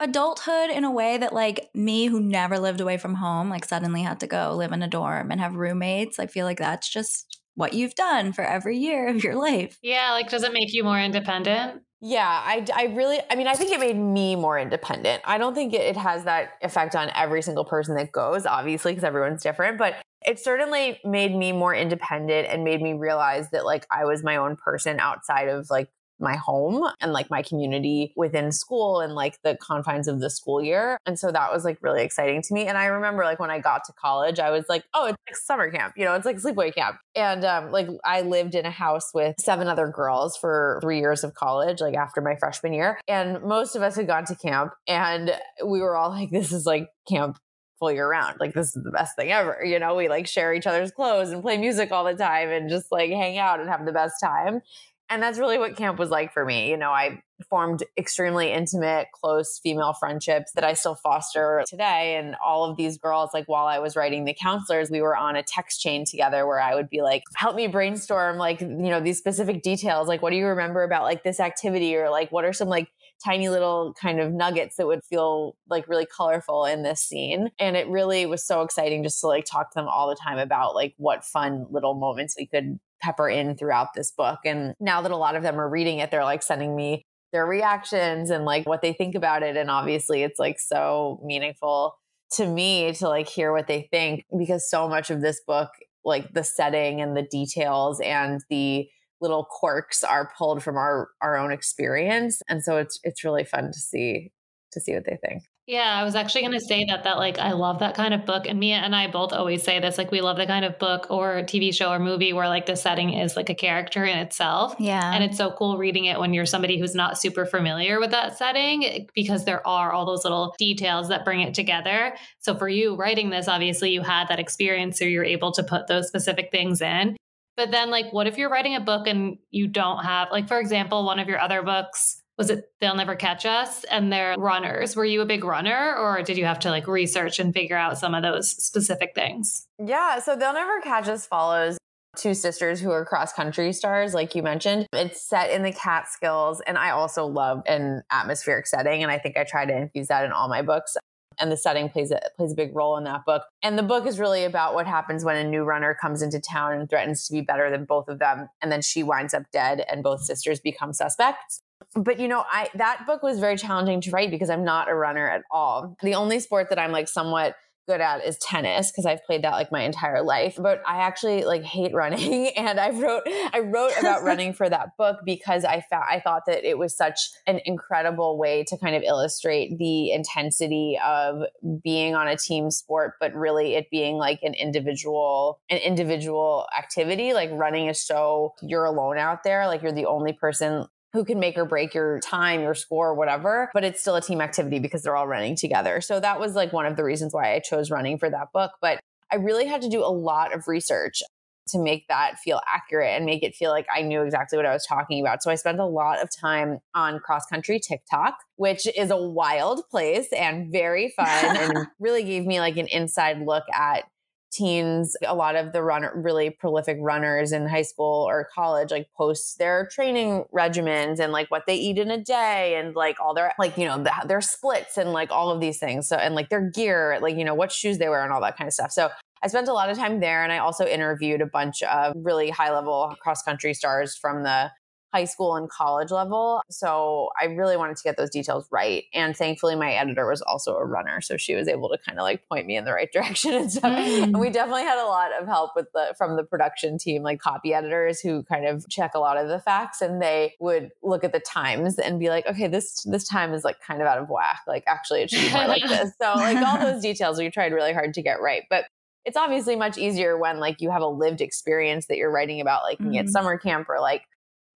adulthood 0.00 0.70
in 0.70 0.84
a 0.84 0.90
way 0.90 1.18
that 1.18 1.32
like 1.32 1.68
me 1.74 2.06
who 2.06 2.20
never 2.20 2.58
lived 2.58 2.80
away 2.80 2.98
from 2.98 3.14
home 3.14 3.50
like 3.50 3.64
suddenly 3.64 4.02
had 4.02 4.20
to 4.20 4.26
go 4.26 4.54
live 4.54 4.72
in 4.72 4.82
a 4.82 4.88
dorm 4.88 5.30
and 5.30 5.40
have 5.40 5.54
roommates? 5.54 6.18
I 6.18 6.26
feel 6.26 6.46
like 6.46 6.58
that's 6.58 6.88
just 6.88 7.40
what 7.54 7.74
you've 7.74 7.94
done 7.94 8.32
for 8.32 8.44
every 8.44 8.78
year 8.78 9.08
of 9.08 9.24
your 9.24 9.34
life. 9.34 9.78
Yeah, 9.82 10.12
like 10.12 10.30
does 10.30 10.44
it 10.44 10.52
make 10.52 10.72
you 10.72 10.84
more 10.84 11.00
independent? 11.00 11.82
Yeah, 12.00 12.28
I, 12.28 12.64
I 12.72 12.84
really, 12.94 13.18
I 13.28 13.34
mean, 13.34 13.48
I 13.48 13.54
think 13.54 13.72
it 13.72 13.80
made 13.80 13.96
me 13.96 14.36
more 14.36 14.56
independent. 14.56 15.20
I 15.24 15.36
don't 15.36 15.54
think 15.54 15.74
it, 15.74 15.80
it 15.80 15.96
has 15.96 16.22
that 16.24 16.50
effect 16.62 16.94
on 16.94 17.10
every 17.16 17.42
single 17.42 17.64
person 17.64 17.96
that 17.96 18.12
goes, 18.12 18.46
obviously, 18.46 18.92
because 18.92 19.02
everyone's 19.02 19.42
different, 19.42 19.78
but 19.78 19.96
it 20.24 20.38
certainly 20.38 21.00
made 21.04 21.34
me 21.34 21.50
more 21.50 21.74
independent 21.74 22.46
and 22.48 22.62
made 22.62 22.80
me 22.80 22.92
realize 22.92 23.50
that 23.50 23.64
like 23.64 23.84
I 23.90 24.04
was 24.04 24.22
my 24.22 24.36
own 24.36 24.54
person 24.56 25.00
outside 25.00 25.48
of 25.48 25.68
like 25.70 25.88
my 26.20 26.36
home 26.36 26.88
and 27.00 27.12
like 27.12 27.30
my 27.30 27.42
community 27.42 28.12
within 28.16 28.52
school 28.52 29.00
and 29.00 29.14
like 29.14 29.38
the 29.42 29.56
confines 29.60 30.08
of 30.08 30.20
the 30.20 30.30
school 30.30 30.62
year. 30.62 30.98
And 31.06 31.18
so 31.18 31.30
that 31.30 31.52
was 31.52 31.64
like 31.64 31.78
really 31.80 32.02
exciting 32.02 32.42
to 32.42 32.54
me. 32.54 32.66
And 32.66 32.76
I 32.76 32.86
remember 32.86 33.24
like 33.24 33.38
when 33.38 33.50
I 33.50 33.58
got 33.58 33.84
to 33.84 33.92
college, 33.92 34.38
I 34.38 34.50
was 34.50 34.64
like, 34.68 34.84
oh, 34.94 35.06
it's 35.06 35.18
like 35.28 35.36
summer 35.36 35.70
camp, 35.70 35.94
you 35.96 36.04
know, 36.04 36.14
it's 36.14 36.26
like 36.26 36.36
sleepaway 36.36 36.74
camp. 36.74 36.98
And 37.14 37.44
um, 37.44 37.70
like 37.70 37.88
I 38.04 38.22
lived 38.22 38.54
in 38.54 38.66
a 38.66 38.70
house 38.70 39.10
with 39.14 39.36
seven 39.40 39.68
other 39.68 39.88
girls 39.88 40.36
for 40.36 40.78
three 40.82 41.00
years 41.00 41.24
of 41.24 41.34
college, 41.34 41.80
like 41.80 41.94
after 41.94 42.20
my 42.20 42.36
freshman 42.36 42.72
year. 42.72 42.98
And 43.08 43.42
most 43.42 43.76
of 43.76 43.82
us 43.82 43.96
had 43.96 44.06
gone 44.06 44.24
to 44.26 44.36
camp 44.36 44.72
and 44.86 45.32
we 45.64 45.80
were 45.80 45.96
all 45.96 46.10
like, 46.10 46.30
this 46.30 46.52
is 46.52 46.66
like 46.66 46.88
camp 47.08 47.38
full 47.78 47.92
year 47.92 48.08
round. 48.08 48.36
Like 48.40 48.54
this 48.54 48.76
is 48.76 48.82
the 48.82 48.90
best 48.90 49.16
thing 49.16 49.30
ever. 49.30 49.64
You 49.64 49.78
know, 49.78 49.94
we 49.94 50.08
like 50.08 50.26
share 50.26 50.52
each 50.52 50.66
other's 50.66 50.90
clothes 50.90 51.30
and 51.30 51.42
play 51.42 51.56
music 51.56 51.92
all 51.92 52.04
the 52.04 52.14
time 52.14 52.48
and 52.48 52.68
just 52.68 52.90
like 52.90 53.10
hang 53.10 53.38
out 53.38 53.60
and 53.60 53.68
have 53.68 53.86
the 53.86 53.92
best 53.92 54.14
time. 54.22 54.60
And 55.10 55.22
that's 55.22 55.38
really 55.38 55.58
what 55.58 55.76
camp 55.76 55.98
was 55.98 56.10
like 56.10 56.32
for 56.32 56.44
me. 56.44 56.70
You 56.70 56.76
know, 56.76 56.90
I 56.90 57.22
formed 57.48 57.82
extremely 57.96 58.52
intimate, 58.52 59.08
close 59.12 59.58
female 59.62 59.94
friendships 59.94 60.52
that 60.54 60.64
I 60.64 60.74
still 60.74 60.96
foster 60.96 61.62
today. 61.66 62.16
And 62.16 62.36
all 62.44 62.68
of 62.68 62.76
these 62.76 62.98
girls, 62.98 63.30
like 63.32 63.46
while 63.46 63.66
I 63.66 63.78
was 63.78 63.96
writing 63.96 64.24
The 64.24 64.34
Counselors, 64.34 64.90
we 64.90 65.00
were 65.00 65.16
on 65.16 65.36
a 65.36 65.42
text 65.42 65.80
chain 65.80 66.04
together 66.04 66.46
where 66.46 66.60
I 66.60 66.74
would 66.74 66.90
be 66.90 67.00
like, 67.00 67.22
help 67.36 67.56
me 67.56 67.68
brainstorm, 67.68 68.36
like, 68.36 68.60
you 68.60 68.68
know, 68.68 69.00
these 69.00 69.18
specific 69.18 69.62
details. 69.62 70.08
Like, 70.08 70.20
what 70.20 70.30
do 70.30 70.36
you 70.36 70.46
remember 70.46 70.82
about 70.82 71.04
like 71.04 71.22
this 71.22 71.40
activity? 71.40 71.96
Or 71.96 72.10
like, 72.10 72.30
what 72.30 72.44
are 72.44 72.52
some 72.52 72.68
like 72.68 72.88
tiny 73.24 73.48
little 73.48 73.94
kind 74.00 74.20
of 74.20 74.32
nuggets 74.32 74.76
that 74.76 74.86
would 74.86 75.04
feel 75.04 75.56
like 75.68 75.88
really 75.88 76.06
colorful 76.06 76.64
in 76.64 76.82
this 76.82 77.02
scene. 77.02 77.50
And 77.58 77.76
it 77.76 77.88
really 77.88 78.26
was 78.26 78.46
so 78.46 78.62
exciting 78.62 79.02
just 79.02 79.20
to 79.20 79.26
like 79.26 79.44
talk 79.44 79.72
to 79.72 79.74
them 79.74 79.88
all 79.88 80.08
the 80.08 80.16
time 80.16 80.38
about 80.38 80.74
like 80.74 80.94
what 80.98 81.24
fun 81.24 81.66
little 81.70 81.94
moments 81.94 82.36
we 82.38 82.46
could 82.46 82.78
pepper 83.00 83.28
in 83.28 83.56
throughout 83.56 83.88
this 83.94 84.10
book. 84.10 84.40
And 84.44 84.74
now 84.80 85.02
that 85.02 85.10
a 85.10 85.16
lot 85.16 85.36
of 85.36 85.42
them 85.42 85.60
are 85.60 85.68
reading 85.68 85.98
it, 85.98 86.10
they're 86.10 86.24
like 86.24 86.42
sending 86.42 86.74
me 86.74 87.04
their 87.32 87.46
reactions 87.46 88.30
and 88.30 88.44
like 88.44 88.66
what 88.66 88.82
they 88.82 88.92
think 88.92 89.14
about 89.14 89.42
it. 89.42 89.56
And 89.56 89.70
obviously, 89.70 90.22
it's 90.22 90.38
like 90.38 90.58
so 90.58 91.20
meaningful 91.24 91.94
to 92.32 92.46
me 92.46 92.92
to 92.92 93.08
like 93.08 93.28
hear 93.28 93.52
what 93.52 93.66
they 93.66 93.88
think 93.90 94.24
because 94.38 94.68
so 94.68 94.88
much 94.88 95.10
of 95.10 95.20
this 95.20 95.40
book, 95.46 95.70
like 96.04 96.32
the 96.32 96.44
setting 96.44 97.00
and 97.00 97.16
the 97.16 97.22
details 97.22 98.00
and 98.00 98.40
the 98.50 98.88
little 99.20 99.44
quirks 99.44 100.04
are 100.04 100.32
pulled 100.36 100.62
from 100.62 100.76
our 100.76 101.08
our 101.20 101.36
own 101.36 101.52
experience 101.52 102.40
and 102.48 102.62
so 102.62 102.76
it's 102.76 103.00
it's 103.02 103.24
really 103.24 103.44
fun 103.44 103.72
to 103.72 103.78
see 103.78 104.30
to 104.72 104.80
see 104.80 104.94
what 104.94 105.04
they 105.04 105.18
think 105.26 105.42
yeah, 105.68 106.00
I 106.00 106.02
was 106.02 106.14
actually 106.14 106.40
going 106.40 106.54
to 106.54 106.60
say 106.60 106.86
that 106.86 107.04
that 107.04 107.18
like 107.18 107.38
I 107.38 107.52
love 107.52 107.80
that 107.80 107.94
kind 107.94 108.14
of 108.14 108.24
book 108.24 108.46
and 108.48 108.58
Mia 108.58 108.76
and 108.76 108.96
I 108.96 109.06
both 109.06 109.34
always 109.34 109.62
say 109.62 109.78
this 109.80 109.98
like 109.98 110.10
we 110.10 110.22
love 110.22 110.38
the 110.38 110.46
kind 110.46 110.64
of 110.64 110.78
book 110.78 111.08
or 111.10 111.42
TV 111.42 111.74
show 111.74 111.92
or 111.92 111.98
movie 111.98 112.32
where 112.32 112.48
like 112.48 112.64
the 112.64 112.74
setting 112.74 113.12
is 113.12 113.36
like 113.36 113.50
a 113.50 113.54
character 113.54 114.02
in 114.06 114.16
itself. 114.16 114.74
Yeah. 114.78 115.12
And 115.12 115.22
it's 115.22 115.36
so 115.36 115.50
cool 115.50 115.76
reading 115.76 116.06
it 116.06 116.18
when 116.18 116.32
you're 116.32 116.46
somebody 116.46 116.78
who's 116.78 116.94
not 116.94 117.18
super 117.18 117.44
familiar 117.44 118.00
with 118.00 118.12
that 118.12 118.38
setting 118.38 119.06
because 119.14 119.44
there 119.44 119.64
are 119.66 119.92
all 119.92 120.06
those 120.06 120.24
little 120.24 120.54
details 120.58 121.08
that 121.08 121.26
bring 121.26 121.42
it 121.42 121.52
together. 121.52 122.16
So 122.38 122.56
for 122.56 122.70
you 122.70 122.96
writing 122.96 123.28
this 123.28 123.46
obviously 123.46 123.90
you 123.90 124.00
had 124.00 124.28
that 124.28 124.38
experience 124.38 124.98
so 124.98 125.04
you're 125.04 125.22
able 125.22 125.52
to 125.52 125.62
put 125.62 125.86
those 125.86 126.08
specific 126.08 126.50
things 126.50 126.80
in. 126.80 127.14
But 127.58 127.72
then 127.72 127.90
like 127.90 128.10
what 128.10 128.26
if 128.26 128.38
you're 128.38 128.48
writing 128.48 128.74
a 128.74 128.80
book 128.80 129.06
and 129.06 129.36
you 129.50 129.68
don't 129.68 130.02
have 130.02 130.28
like 130.32 130.48
for 130.48 130.58
example 130.58 131.04
one 131.04 131.18
of 131.18 131.28
your 131.28 131.40
other 131.40 131.60
books 131.62 132.17
was 132.38 132.50
it 132.50 132.70
They'll 132.80 132.94
Never 132.94 133.16
Catch 133.16 133.44
Us 133.44 133.84
and 133.84 134.12
they're 134.12 134.36
runners. 134.38 134.94
Were 134.94 135.04
you 135.04 135.20
a 135.20 135.26
big 135.26 135.42
runner 135.42 135.96
or 135.98 136.22
did 136.22 136.38
you 136.38 136.44
have 136.44 136.60
to 136.60 136.70
like 136.70 136.86
research 136.86 137.40
and 137.40 137.52
figure 137.52 137.76
out 137.76 137.98
some 137.98 138.14
of 138.14 138.22
those 138.22 138.50
specific 138.50 139.12
things? 139.14 139.66
Yeah, 139.84 140.20
so 140.20 140.36
They'll 140.36 140.54
Never 140.54 140.80
Catch 140.80 141.08
Us 141.08 141.26
follows 141.26 141.76
two 142.16 142.34
sisters 142.34 142.80
who 142.80 142.90
are 142.90 143.04
cross 143.04 143.32
country 143.32 143.72
stars, 143.72 144.14
like 144.14 144.34
you 144.34 144.42
mentioned. 144.42 144.86
It's 144.92 145.20
set 145.20 145.50
in 145.50 145.62
the 145.62 145.72
Catskills, 145.72 146.60
and 146.66 146.78
I 146.78 146.90
also 146.90 147.26
love 147.26 147.62
an 147.66 148.02
atmospheric 148.10 148.66
setting, 148.66 149.02
and 149.02 149.12
I 149.12 149.18
think 149.18 149.36
I 149.36 149.44
try 149.44 149.66
to 149.66 149.76
infuse 149.76 150.08
that 150.08 150.24
in 150.24 150.32
all 150.32 150.48
my 150.48 150.62
books. 150.62 150.96
And 151.40 151.52
the 151.52 151.56
setting 151.56 151.88
plays 151.88 152.10
a 152.10 152.20
plays 152.36 152.50
a 152.50 152.56
big 152.56 152.74
role 152.74 152.96
in 152.96 153.04
that 153.04 153.24
book. 153.24 153.44
And 153.62 153.78
the 153.78 153.84
book 153.84 154.08
is 154.08 154.18
really 154.18 154.42
about 154.42 154.74
what 154.74 154.88
happens 154.88 155.24
when 155.24 155.36
a 155.36 155.48
new 155.48 155.62
runner 155.62 155.96
comes 156.00 156.20
into 156.20 156.40
town 156.40 156.72
and 156.72 156.90
threatens 156.90 157.28
to 157.28 157.32
be 157.32 157.42
better 157.42 157.70
than 157.70 157.84
both 157.84 158.08
of 158.08 158.18
them, 158.18 158.48
and 158.60 158.72
then 158.72 158.82
she 158.82 159.04
winds 159.04 159.34
up 159.34 159.44
dead, 159.52 159.84
and 159.88 160.02
both 160.02 160.22
sisters 160.22 160.58
become 160.58 160.92
suspects 160.92 161.60
but 161.94 162.18
you 162.18 162.28
know 162.28 162.44
i 162.50 162.68
that 162.74 163.04
book 163.06 163.22
was 163.22 163.38
very 163.38 163.56
challenging 163.56 164.00
to 164.00 164.10
write 164.10 164.30
because 164.30 164.50
i'm 164.50 164.64
not 164.64 164.88
a 164.88 164.94
runner 164.94 165.28
at 165.28 165.42
all 165.50 165.96
the 166.02 166.14
only 166.14 166.40
sport 166.40 166.68
that 166.70 166.78
i'm 166.78 166.92
like 166.92 167.08
somewhat 167.08 167.54
good 167.88 168.00
at 168.02 168.24
is 168.24 168.36
tennis 168.38 168.92
because 168.92 169.06
I've 169.06 169.24
played 169.24 169.42
that 169.42 169.52
like 169.52 169.72
my 169.72 169.80
entire 169.80 170.22
life. 170.22 170.56
But 170.60 170.82
I 170.86 170.98
actually 170.98 171.44
like 171.44 171.64
hate 171.64 171.92
running, 171.94 172.48
and 172.56 172.78
I 172.78 172.90
wrote 172.90 173.22
I 173.26 173.60
wrote 173.60 173.92
about 173.98 174.22
running 174.30 174.52
for 174.52 174.68
that 174.68 174.96
book 174.96 175.20
because 175.24 175.64
I 175.64 175.82
found 175.90 176.04
I 176.08 176.20
thought 176.20 176.42
that 176.46 176.68
it 176.68 176.78
was 176.78 176.96
such 176.96 177.30
an 177.46 177.60
incredible 177.64 178.38
way 178.38 178.62
to 178.64 178.76
kind 178.76 178.94
of 178.94 179.02
illustrate 179.02 179.78
the 179.78 180.12
intensity 180.12 180.98
of 181.04 181.42
being 181.82 182.14
on 182.14 182.28
a 182.28 182.36
team 182.36 182.70
sport, 182.70 183.14
but 183.18 183.34
really 183.34 183.74
it 183.74 183.90
being 183.90 184.16
like 184.16 184.40
an 184.42 184.54
individual 184.54 185.60
an 185.70 185.78
individual 185.78 186.66
activity. 186.78 187.32
Like 187.32 187.50
running 187.52 187.86
is 187.86 188.04
so 188.04 188.54
you're 188.62 188.84
alone 188.84 189.18
out 189.18 189.42
there, 189.42 189.66
like 189.66 189.82
you're 189.82 189.92
the 189.92 190.06
only 190.06 190.34
person 190.34 190.86
who 191.12 191.24
can 191.24 191.40
make 191.40 191.56
or 191.56 191.64
break 191.64 191.94
your 191.94 192.20
time, 192.20 192.60
your 192.60 192.74
score, 192.74 193.14
whatever, 193.14 193.70
but 193.72 193.84
it's 193.84 194.00
still 194.00 194.16
a 194.16 194.20
team 194.20 194.40
activity 194.40 194.78
because 194.78 195.02
they're 195.02 195.16
all 195.16 195.26
running 195.26 195.56
together. 195.56 196.00
So 196.00 196.20
that 196.20 196.38
was 196.38 196.54
like 196.54 196.72
one 196.72 196.86
of 196.86 196.96
the 196.96 197.04
reasons 197.04 197.32
why 197.32 197.54
I 197.54 197.60
chose 197.60 197.90
running 197.90 198.18
for 198.18 198.28
that 198.28 198.48
book. 198.52 198.72
But 198.80 199.00
I 199.32 199.36
really 199.36 199.66
had 199.66 199.82
to 199.82 199.88
do 199.88 200.00
a 200.00 200.12
lot 200.12 200.54
of 200.54 200.68
research 200.68 201.22
to 201.68 201.78
make 201.78 202.08
that 202.08 202.38
feel 202.38 202.60
accurate 202.66 203.14
and 203.14 203.26
make 203.26 203.42
it 203.42 203.54
feel 203.54 203.70
like 203.70 203.86
I 203.94 204.02
knew 204.02 204.22
exactly 204.22 204.56
what 204.56 204.66
I 204.66 204.72
was 204.72 204.86
talking 204.86 205.20
about. 205.20 205.42
So 205.42 205.50
I 205.50 205.54
spent 205.54 205.78
a 205.78 205.86
lot 205.86 206.22
of 206.22 206.30
time 206.34 206.78
on 206.94 207.20
cross 207.20 207.46
country 207.46 207.78
TikTok, 207.78 208.34
which 208.56 208.86
is 208.96 209.10
a 209.10 209.16
wild 209.16 209.82
place 209.90 210.28
and 210.32 210.72
very 210.72 211.12
fun 211.14 211.56
and 211.56 211.86
really 211.98 212.24
gave 212.24 212.46
me 212.46 212.60
like 212.60 212.76
an 212.76 212.86
inside 212.86 213.40
look 213.44 213.64
at 213.72 214.04
teens, 214.50 215.16
a 215.26 215.34
lot 215.34 215.56
of 215.56 215.72
the 215.72 215.82
runner, 215.82 216.12
really 216.14 216.50
prolific 216.50 216.98
runners 217.00 217.52
in 217.52 217.66
high 217.66 217.82
school 217.82 218.26
or 218.28 218.48
college, 218.54 218.90
like 218.90 219.08
post 219.16 219.58
their 219.58 219.86
training 219.92 220.44
regimens 220.54 221.20
and 221.20 221.32
like 221.32 221.50
what 221.50 221.64
they 221.66 221.76
eat 221.76 221.98
in 221.98 222.10
a 222.10 222.22
day 222.22 222.76
and 222.76 222.94
like 222.94 223.20
all 223.20 223.34
their, 223.34 223.52
like, 223.58 223.76
you 223.76 223.84
know, 223.84 224.02
the, 224.02 224.12
their 224.26 224.40
splits 224.40 224.96
and 224.96 225.12
like 225.12 225.30
all 225.30 225.50
of 225.50 225.60
these 225.60 225.78
things. 225.78 226.08
So, 226.08 226.16
and 226.16 226.34
like 226.34 226.48
their 226.48 226.70
gear, 226.70 227.18
like, 227.20 227.36
you 227.36 227.44
know, 227.44 227.54
what 227.54 227.72
shoes 227.72 227.98
they 227.98 228.08
wear 228.08 228.24
and 228.24 228.32
all 228.32 228.40
that 228.40 228.56
kind 228.56 228.68
of 228.68 228.74
stuff. 228.74 228.92
So 228.92 229.10
I 229.42 229.48
spent 229.48 229.68
a 229.68 229.72
lot 229.72 229.90
of 229.90 229.96
time 229.96 230.20
there 230.20 230.42
and 230.42 230.52
I 230.52 230.58
also 230.58 230.84
interviewed 230.84 231.40
a 231.40 231.46
bunch 231.46 231.82
of 231.82 232.14
really 232.16 232.50
high 232.50 232.72
level 232.72 233.14
cross 233.20 233.42
country 233.42 233.74
stars 233.74 234.16
from 234.16 234.42
the 234.42 234.70
high 235.12 235.24
school 235.24 235.56
and 235.56 235.70
college 235.70 236.10
level. 236.10 236.60
So 236.70 237.30
I 237.40 237.46
really 237.46 237.76
wanted 237.76 237.96
to 237.96 238.02
get 238.02 238.16
those 238.16 238.30
details 238.30 238.66
right. 238.70 239.04
And 239.14 239.36
thankfully, 239.36 239.74
my 239.74 239.92
editor 239.92 240.28
was 240.28 240.42
also 240.42 240.76
a 240.76 240.84
runner. 240.84 241.20
So 241.20 241.36
she 241.36 241.54
was 241.54 241.66
able 241.66 241.88
to 241.88 241.98
kind 241.98 242.18
of 242.18 242.24
like 242.24 242.46
point 242.48 242.66
me 242.66 242.76
in 242.76 242.84
the 242.84 242.92
right 242.92 243.10
direction 243.12 243.54
and 243.54 243.72
stuff. 243.72 243.84
Mm. 243.84 244.22
And 244.24 244.40
we 244.40 244.50
definitely 244.50 244.82
had 244.82 245.02
a 245.02 245.06
lot 245.06 245.30
of 245.40 245.46
help 245.46 245.72
with 245.74 245.86
the 245.94 246.14
from 246.18 246.36
the 246.36 246.44
production 246.44 246.98
team, 246.98 247.22
like 247.22 247.40
copy 247.40 247.72
editors 247.72 248.20
who 248.20 248.42
kind 248.42 248.66
of 248.66 248.88
check 248.88 249.12
a 249.14 249.18
lot 249.18 249.38
of 249.38 249.48
the 249.48 249.60
facts 249.60 250.02
and 250.02 250.20
they 250.20 250.54
would 250.60 250.90
look 251.02 251.24
at 251.24 251.32
the 251.32 251.40
times 251.40 251.98
and 251.98 252.20
be 252.20 252.28
like, 252.28 252.46
okay, 252.46 252.68
this 252.68 253.02
this 253.04 253.26
time 253.26 253.54
is 253.54 253.64
like 253.64 253.80
kind 253.80 254.02
of 254.02 254.08
out 254.08 254.18
of 254.18 254.28
whack. 254.28 254.60
Like 254.66 254.84
actually 254.86 255.22
it 255.22 255.30
should 255.30 255.40
be 255.40 255.52
more 255.52 255.66
like 255.66 255.82
this. 255.88 256.12
So 256.20 256.34
like 256.34 256.58
all 256.58 256.78
those 256.78 257.02
details 257.08 257.38
we 257.38 257.50
tried 257.50 257.72
really 257.72 257.94
hard 257.94 258.14
to 258.14 258.22
get 258.22 258.40
right. 258.40 258.62
But 258.68 258.84
it's 259.24 259.36
obviously 259.36 259.76
much 259.76 259.98
easier 259.98 260.38
when 260.38 260.58
like 260.58 260.80
you 260.80 260.90
have 260.90 261.02
a 261.02 261.06
lived 261.06 261.40
experience 261.40 262.06
that 262.06 262.16
you're 262.16 262.30
writing 262.30 262.60
about 262.60 262.82
like 262.82 262.98
mm-hmm. 262.98 263.16
at 263.16 263.28
summer 263.28 263.58
camp 263.58 263.88
or 263.88 264.00
like 264.00 264.22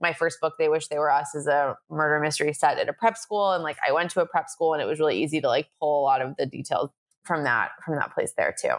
my 0.02 0.12
first 0.12 0.40
book, 0.40 0.54
They 0.58 0.68
Wish 0.68 0.88
They 0.88 0.98
Were 0.98 1.10
Us, 1.10 1.34
is 1.34 1.46
a 1.46 1.76
murder 1.88 2.20
mystery 2.20 2.52
set 2.52 2.78
at 2.78 2.88
a 2.88 2.92
prep 2.92 3.16
school. 3.16 3.52
And 3.52 3.62
like 3.62 3.78
I 3.86 3.92
went 3.92 4.10
to 4.10 4.20
a 4.20 4.26
prep 4.26 4.50
school 4.50 4.74
and 4.74 4.82
it 4.82 4.86
was 4.86 4.98
really 4.98 5.22
easy 5.22 5.40
to 5.40 5.48
like 5.48 5.68
pull 5.80 6.00
a 6.00 6.04
lot 6.04 6.20
of 6.20 6.36
the 6.36 6.46
details 6.46 6.90
from 7.24 7.44
that 7.44 7.70
from 7.84 7.94
that 7.94 8.12
place 8.12 8.34
there 8.36 8.54
too. 8.60 8.74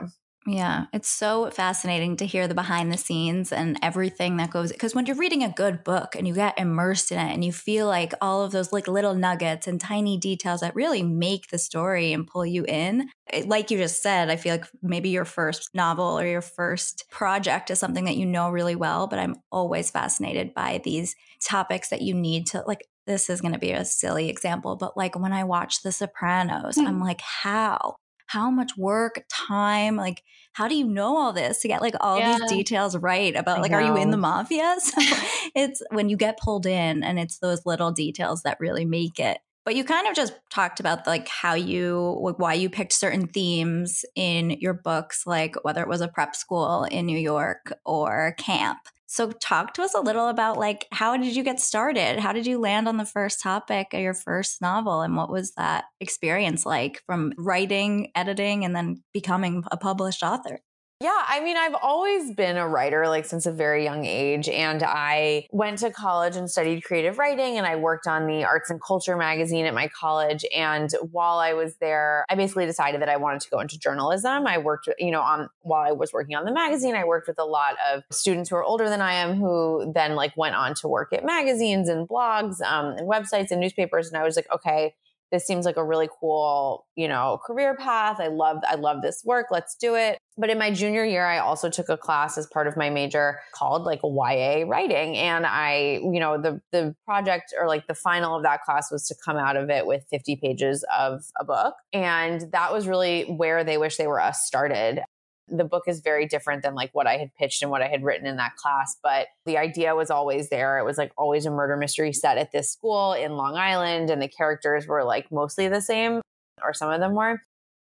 Yeah, 0.46 0.86
it's 0.92 1.08
so 1.08 1.50
fascinating 1.52 2.18
to 2.18 2.26
hear 2.26 2.48
the 2.48 2.54
behind 2.54 2.92
the 2.92 2.98
scenes 2.98 3.54
and 3.54 3.78
everything 3.82 4.38
that 4.38 4.52
goes 4.52 4.74
because 4.74 4.94
when 4.94 5.06
you're 5.06 5.16
reading 5.16 5.42
a 5.44 5.50
good 5.50 5.84
book 5.86 6.16
and 6.16 6.28
you 6.28 6.34
get 6.34 6.60
immersed 6.60 7.12
in 7.14 7.20
it 7.20 7.34
and 7.34 7.46
you 7.46 7.54
feel 7.54 7.88
like 7.88 8.14
all 8.22 8.44
of 8.44 8.52
those 8.52 8.74
like 8.74 8.88
little 8.90 9.16
nuggets 9.16 9.68
and 9.68 9.80
tiny 9.80 10.18
details 10.18 10.60
that 10.60 10.76
really 10.76 11.02
make 11.02 11.48
the 11.48 11.58
story 11.58 12.12
and 12.12 12.28
pull 12.28 12.46
you 12.46 12.66
in. 12.66 13.10
It, 13.32 13.48
like 13.48 13.72
you 13.72 13.78
just 13.78 14.02
said, 14.02 14.30
I 14.30 14.36
feel 14.36 14.56
like 14.56 14.66
maybe 14.82 15.10
your 15.10 15.26
first 15.26 15.70
novel 15.74 16.20
or 16.20 16.28
your 16.28 16.42
first 16.42 17.06
project 17.10 17.72
is 17.72 17.80
something 17.80 18.06
that 18.06 18.18
you 18.18 18.26
know 18.26 18.50
really 18.50 18.76
well, 18.76 19.08
but 19.08 19.20
I'm 19.20 19.36
always 19.50 19.92
fascinated 19.92 20.54
by 20.54 20.82
these 20.84 21.16
topics 21.42 21.90
that 21.90 22.02
you 22.02 22.14
need 22.14 22.48
to 22.48 22.64
like 22.68 22.86
this 23.06 23.30
is 23.30 23.42
going 23.42 23.54
to 23.54 23.60
be 23.60 23.72
a 23.72 23.84
silly 23.84 24.30
example, 24.30 24.76
but 24.76 24.96
like 24.96 25.18
when 25.20 25.34
I 25.34 25.44
watch 25.44 25.82
The 25.82 25.92
Sopranos, 25.92 26.78
mm. 26.78 26.88
I'm 26.88 27.00
like, 27.02 27.22
how? 27.22 27.96
How 28.28 28.50
much 28.50 28.78
work, 28.78 29.24
time, 29.30 29.96
like 29.96 30.24
how 30.54 30.68
do 30.68 30.76
you 30.76 30.86
know 30.86 31.18
all 31.18 31.34
this 31.34 31.62
to 31.62 31.68
get 31.68 31.82
like 31.82 31.96
all 32.00 32.20
yeah. 32.20 32.38
these 32.38 32.50
details 32.50 32.96
right 32.96 33.36
about 33.36 33.62
like 33.62 33.72
are 33.72 33.82
you 33.82 33.98
in 33.98 34.12
the 34.12 34.18
mafia? 34.18 34.76
So 34.84 35.02
it's 35.56 35.82
when 35.92 36.10
you 36.10 36.18
get 36.18 36.40
pulled 36.40 36.66
in 36.66 37.04
and 37.04 37.20
it's 37.20 37.40
those 37.40 37.66
little 37.66 37.92
details 37.92 38.44
that 38.44 38.60
really 38.60 38.86
make 38.86 39.20
it. 39.20 39.40
But 39.66 39.76
you 39.76 39.84
kind 39.84 40.08
of 40.08 40.16
just 40.16 40.34
talked 40.50 40.80
about 40.80 41.08
like 41.08 41.28
how 41.28 41.54
you 41.54 42.20
like 42.22 42.38
why 42.38 42.54
you 42.54 42.70
picked 42.70 42.94
certain 42.94 43.28
themes 43.28 44.04
in 44.16 44.52
your 44.52 44.74
books 44.74 45.26
like 45.26 45.56
whether 45.64 45.82
it 45.82 45.88
was 45.88 46.02
a 46.02 46.08
prep 46.08 46.36
school 46.36 46.84
in 46.84 47.06
New 47.06 47.18
York 47.18 47.74
or 47.86 48.36
camp. 48.38 48.80
So 49.08 49.32
talk 49.32 49.76
to 49.76 49.84
us 49.84 49.94
a 49.94 50.02
little 50.02 50.28
about 50.28 50.58
like 50.58 50.88
how 50.92 51.16
did 51.16 51.36
you 51.36 51.44
get 51.44 51.60
started? 51.60 52.20
How 52.20 52.34
did 52.34 52.48
you 52.48 52.60
land 52.60 52.88
on 52.88 52.98
the 52.98 53.06
first 53.06 53.42
topic 53.42 53.94
of 53.94 54.02
your 54.02 54.16
first 54.16 54.62
novel 54.62 55.02
and 55.02 55.16
what 55.16 55.30
was 55.30 55.54
that 55.54 55.86
experience 56.02 56.66
like 56.66 57.02
from 57.06 57.32
writing, 57.38 58.12
editing 58.16 58.66
and 58.66 58.76
then 58.76 59.04
becoming 59.14 59.64
a 59.72 59.78
published 59.78 60.24
author? 60.24 60.60
Yeah, 61.04 61.22
I 61.28 61.42
mean, 61.42 61.58
I've 61.58 61.76
always 61.82 62.32
been 62.32 62.56
a 62.56 62.66
writer, 62.66 63.10
like 63.10 63.26
since 63.26 63.46
a 63.46 63.52
very 63.52 63.84
young 63.84 64.06
age. 64.06 64.48
And 64.48 64.82
I 64.82 65.48
went 65.52 65.80
to 65.80 65.92
college 65.92 66.38
and 66.38 66.50
studied 66.50 66.86
creative 66.86 67.18
writing, 67.18 67.58
and 67.58 67.68
I 67.68 67.76
worked 67.76 68.08
on 68.08 68.26
the 68.26 68.46
arts 68.46 68.70
and 68.70 68.82
culture 68.82 69.18
magazine 69.18 69.66
at 69.66 69.74
my 69.74 69.90
college. 69.90 70.46
And 70.56 70.90
while 71.12 71.40
I 71.40 71.56
was 71.56 71.76
there, 71.82 72.26
I 72.30 72.36
basically 72.36 72.66
decided 72.68 73.02
that 73.02 73.10
I 73.10 73.18
wanted 73.18 73.42
to 73.42 73.50
go 73.50 73.60
into 73.60 73.78
journalism. 73.78 74.48
I 74.48 74.60
worked, 74.60 74.88
you 74.98 75.12
know, 75.12 75.20
on 75.20 75.50
while 75.64 75.86
I 75.86 75.92
was 75.92 76.14
working 76.14 76.38
on 76.38 76.46
the 76.46 76.54
magazine, 76.54 76.96
I 76.96 77.04
worked 77.04 77.28
with 77.28 77.38
a 77.38 77.44
lot 77.44 77.76
of 77.94 78.04
students 78.10 78.50
who 78.50 78.56
are 78.56 78.64
older 78.64 78.88
than 78.88 79.02
I 79.02 79.16
am 79.16 79.36
who 79.36 79.92
then 79.94 80.16
like 80.16 80.38
went 80.38 80.56
on 80.56 80.74
to 80.76 80.88
work 80.88 81.12
at 81.12 81.26
magazines 81.26 81.90
and 81.90 82.08
blogs 82.08 82.62
um, 82.62 82.96
and 82.98 83.10
websites 83.10 83.52
and 83.52 83.60
newspapers. 83.60 84.08
And 84.08 84.16
I 84.16 84.24
was 84.24 84.38
like, 84.38 84.48
okay, 84.56 84.96
this 85.34 85.48
seems 85.48 85.66
like 85.66 85.78
a 85.78 85.84
really 85.84 86.08
cool, 86.20 86.86
you 86.96 87.08
know, 87.08 87.40
career 87.44 87.76
path. 87.76 88.20
I 88.20 88.28
love 88.28 88.58
I 88.70 88.76
love 88.76 89.02
this 89.02 89.24
work. 89.26 89.48
Let's 89.50 89.74
do 89.74 89.96
it. 89.96 90.20
But 90.38 90.52
in 90.52 90.60
my 90.60 90.70
junior 90.70 91.04
year, 91.04 91.26
I 91.26 91.40
also 91.40 91.72
took 91.72 91.90
a 91.90 91.98
class 91.98 92.38
as 92.38 92.46
part 92.46 92.68
of 92.68 92.78
my 92.78 92.92
major 92.92 93.40
called 93.52 93.84
like 93.84 94.00
YA 94.04 94.66
writing. 94.68 95.18
And 95.18 95.48
I, 95.48 96.00
you 96.04 96.20
know, 96.20 96.40
the 96.40 96.62
the 96.72 96.96
project 97.06 97.52
or 97.60 97.68
like 97.68 97.88
the 97.88 97.96
final 97.96 98.38
of 98.38 98.44
that 98.44 98.62
class 98.62 98.92
was 98.92 99.08
to 99.08 99.16
come 99.26 99.36
out 99.38 99.58
of 99.58 99.72
it 99.72 99.88
with 99.88 100.06
50 100.12 100.36
pages 100.36 100.86
of 100.96 101.24
a 101.40 101.44
book. 101.44 101.74
And 101.92 102.46
that 102.52 102.72
was 102.72 102.88
really 102.88 103.24
where 103.24 103.64
they 103.64 103.80
wish 103.80 103.98
they 103.98 104.08
were 104.08 104.22
us 104.22 104.46
started 104.46 105.02
the 105.48 105.64
book 105.64 105.84
is 105.88 106.00
very 106.00 106.26
different 106.26 106.64
than 106.64 106.76
like 106.76 106.92
what 106.94 107.08
I 107.08 107.18
had 107.18 107.34
pitched 107.36 107.62
and 107.62 107.72
what 107.72 107.82
I 107.82 107.88
had 107.88 108.04
written 108.04 108.26
in 108.26 108.38
that 108.38 108.56
class. 108.56 108.98
But 109.04 109.28
the 109.46 109.58
idea 109.58 109.96
was 109.96 110.10
always 110.10 110.50
there. 110.50 110.80
It 110.80 110.86
was 110.86 110.98
like 110.98 111.12
always 111.18 111.46
a 111.46 111.52
murder 111.52 111.78
mystery 111.78 112.14
set 112.14 112.38
at 112.38 112.52
this 112.52 112.72
school 112.72 113.14
in 113.14 113.34
Long 113.34 113.56
Island, 113.56 114.10
and 114.10 114.22
the 114.22 114.28
characters 114.28 114.88
were 114.88 115.04
like 115.04 115.32
mostly 115.32 115.68
the 115.68 115.82
same, 115.82 116.22
or 116.64 116.74
some 116.74 116.92
of 116.92 117.00
them 117.00 117.16
were. 117.16 117.42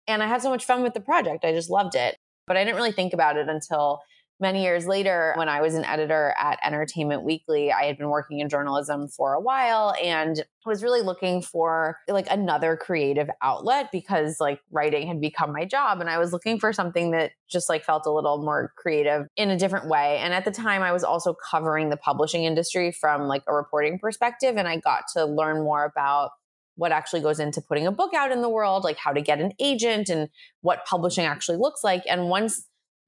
And 0.07 0.23
I 0.23 0.27
had 0.27 0.43
so 0.43 0.51
much 0.51 0.65
fun 0.65 0.83
with 0.83 0.95
the 0.95 1.01
project. 1.01 1.45
I 1.45 1.53
just 1.53 1.71
loved 1.71 1.95
it. 1.95 2.17
But 2.47 2.57
I 2.57 2.65
didn't 2.65 2.77
really 2.77 2.93
think 2.93 3.15
about 3.15 3.37
it 3.37 3.49
until 3.49 4.03
many 4.45 4.63
years 4.63 4.87
later, 4.87 5.33
when 5.37 5.49
I 5.49 5.63
was 5.63 5.75
an 5.75 5.87
editor 5.87 6.35
at 6.39 6.59
Entertainment 6.63 7.23
Weekly, 7.23 7.73
I 7.73 7.85
had 7.85 7.97
been 7.97 8.11
working 8.11 8.41
in 8.41 8.51
journalism 8.51 9.09
for 9.09 9.33
a 9.33 9.41
while 9.41 9.95
and 10.05 10.45
was 10.67 10.83
really 10.83 11.01
looking 11.01 11.41
for 11.41 11.97
like 12.09 12.27
another 12.31 12.77
creative 12.77 13.31
outlet 13.41 13.89
because 13.91 14.37
like 14.41 14.61
writing 14.71 15.07
had 15.07 15.19
become 15.19 15.51
my 15.51 15.65
job 15.65 16.03
and 16.03 16.11
I 16.11 16.19
was 16.19 16.31
looking 16.31 16.61
for 16.61 16.75
something 16.75 17.13
that 17.13 17.33
just 17.51 17.71
like 17.71 17.85
felt 17.85 18.05
a 18.05 18.13
little 18.13 18.37
more 18.43 18.71
creative 18.77 19.27
in 19.37 19.49
a 19.49 19.59
different 19.59 19.89
way. 19.89 20.19
And 20.19 20.35
at 20.35 20.45
the 20.45 20.51
time 20.51 20.83
I 20.83 20.93
was 20.93 21.05
also 21.05 21.35
covering 21.51 21.89
the 21.89 21.97
publishing 21.97 22.45
industry 22.45 22.93
from 22.93 23.23
like 23.23 23.45
a 23.47 23.55
reporting 23.55 23.99
perspective 23.99 24.57
and 24.59 24.69
I 24.69 24.77
got 24.77 25.05
to 25.15 25.25
learn 25.25 25.65
more 25.65 25.85
about 25.85 26.33
what 26.77 26.93
actually 26.93 27.21
goes 27.21 27.41
into 27.41 27.63
putting 27.63 27.87
a 27.87 27.93
book 27.93 28.13
out 28.15 28.31
in 28.31 28.43
the 28.43 28.49
world, 28.49 28.85
like 28.85 28.99
how 28.99 29.13
to 29.13 29.23
get 29.23 29.41
an 29.41 29.53
agent 29.59 30.11
and 30.11 30.29
what 30.61 30.85
publishing 30.85 31.25
actually 31.25 31.57
looks 31.57 31.83
like. 31.83 32.03
And 32.09 32.29
once 32.29 32.67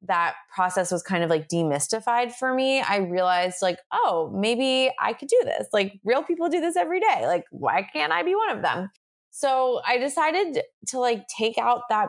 that 0.09 0.35
process 0.55 0.90
was 0.90 1.03
kind 1.03 1.23
of 1.23 1.31
like 1.31 1.49
demystified 1.49 2.33
for 2.33 2.55
me, 2.55 2.81
I 2.81 2.99
realized 2.99 3.59
like, 3.62 3.79
oh, 3.92 4.33
maybe 4.35 4.90
I 5.01 5.12
could 5.12 5.29
do 5.29 5.40
this. 5.45 5.69
Like 5.73 5.99
real 6.05 6.23
people 6.23 6.49
do 6.49 6.61
this 6.61 6.77
every 6.77 7.01
day. 7.01 7.27
Like 7.27 7.45
why 7.51 7.87
can't 7.92 8.12
I 8.12 8.23
be 8.23 8.35
one 8.35 8.51
of 8.51 8.62
them? 8.62 8.90
So 9.31 9.81
I 9.87 9.99
decided 9.99 10.62
to 10.88 10.99
like 10.99 11.27
take 11.29 11.59
out 11.59 11.83
that 11.90 12.09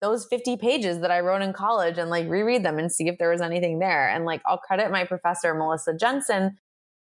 those 0.00 0.26
50 0.26 0.58
pages 0.58 1.00
that 1.00 1.10
I 1.10 1.20
wrote 1.20 1.42
in 1.42 1.52
college 1.52 1.98
and 1.98 2.10
like 2.10 2.28
reread 2.28 2.64
them 2.64 2.78
and 2.78 2.92
see 2.92 3.08
if 3.08 3.18
there 3.18 3.30
was 3.30 3.40
anything 3.40 3.78
there. 3.78 4.08
And 4.08 4.24
like 4.24 4.42
I'll 4.46 4.58
credit 4.58 4.90
my 4.90 5.04
professor 5.04 5.54
Melissa 5.54 5.96
Jensen 5.96 6.56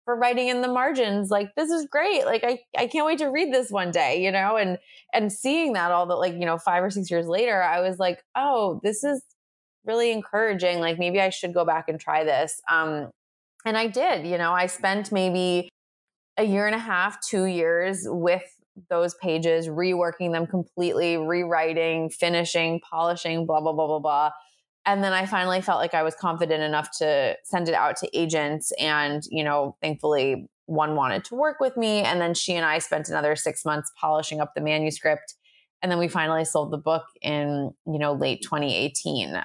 for 0.05 0.15
writing 0.15 0.49
in 0.49 0.61
the 0.61 0.67
margins 0.67 1.29
like 1.29 1.49
this 1.55 1.69
is 1.69 1.87
great 1.89 2.25
like 2.25 2.43
I, 2.43 2.59
I 2.77 2.87
can't 2.87 3.05
wait 3.05 3.19
to 3.19 3.27
read 3.27 3.53
this 3.53 3.71
one 3.71 3.91
day 3.91 4.21
you 4.21 4.31
know 4.31 4.57
and 4.57 4.77
and 5.13 5.31
seeing 5.31 5.73
that 5.73 5.91
all 5.91 6.05
the 6.05 6.15
like 6.15 6.33
you 6.33 6.45
know 6.45 6.57
five 6.57 6.83
or 6.83 6.89
six 6.89 7.09
years 7.09 7.25
later 7.25 7.61
i 7.63 7.79
was 7.79 7.99
like 7.99 8.21
oh 8.35 8.81
this 8.83 9.03
is 9.03 9.23
really 9.85 10.11
encouraging. 10.11 10.79
Like 10.79 10.99
maybe 10.99 11.19
I 11.19 11.29
should 11.29 11.53
go 11.53 11.65
back 11.65 11.89
and 11.89 11.99
try 11.99 12.23
this. 12.23 12.61
Um, 12.69 13.09
and 13.65 13.77
I 13.77 13.87
did, 13.87 14.27
you 14.27 14.37
know, 14.37 14.51
I 14.51 14.67
spent 14.67 15.11
maybe 15.11 15.69
a 16.37 16.43
year 16.43 16.65
and 16.65 16.75
a 16.75 16.79
half, 16.79 17.21
two 17.21 17.45
years 17.45 18.03
with 18.05 18.43
those 18.89 19.13
pages, 19.15 19.67
reworking 19.67 20.31
them 20.31 20.47
completely, 20.47 21.17
rewriting, 21.17 22.09
finishing, 22.09 22.81
polishing, 22.89 23.45
blah, 23.45 23.61
blah, 23.61 23.73
blah, 23.73 23.87
blah, 23.87 23.99
blah. 23.99 24.31
And 24.85 25.03
then 25.03 25.13
I 25.13 25.25
finally 25.25 25.61
felt 25.61 25.79
like 25.79 25.93
I 25.93 26.03
was 26.03 26.15
confident 26.15 26.61
enough 26.61 26.89
to 26.97 27.37
send 27.43 27.69
it 27.69 27.75
out 27.75 27.95
to 27.97 28.17
agents. 28.17 28.73
And, 28.79 29.23
you 29.29 29.43
know, 29.43 29.77
thankfully 29.81 30.47
one 30.65 30.95
wanted 30.95 31.23
to 31.25 31.35
work 31.35 31.59
with 31.59 31.77
me. 31.77 32.01
And 32.01 32.19
then 32.19 32.33
she 32.33 32.53
and 32.53 32.65
I 32.65 32.79
spent 32.79 33.09
another 33.09 33.35
six 33.35 33.63
months 33.63 33.91
polishing 33.99 34.41
up 34.41 34.53
the 34.55 34.61
manuscript. 34.61 35.35
And 35.81 35.91
then 35.91 35.99
we 35.99 36.07
finally 36.07 36.45
sold 36.45 36.71
the 36.71 36.77
book 36.77 37.03
in, 37.21 37.71
you 37.85 37.99
know, 37.99 38.13
late 38.13 38.41
2018. 38.41 39.41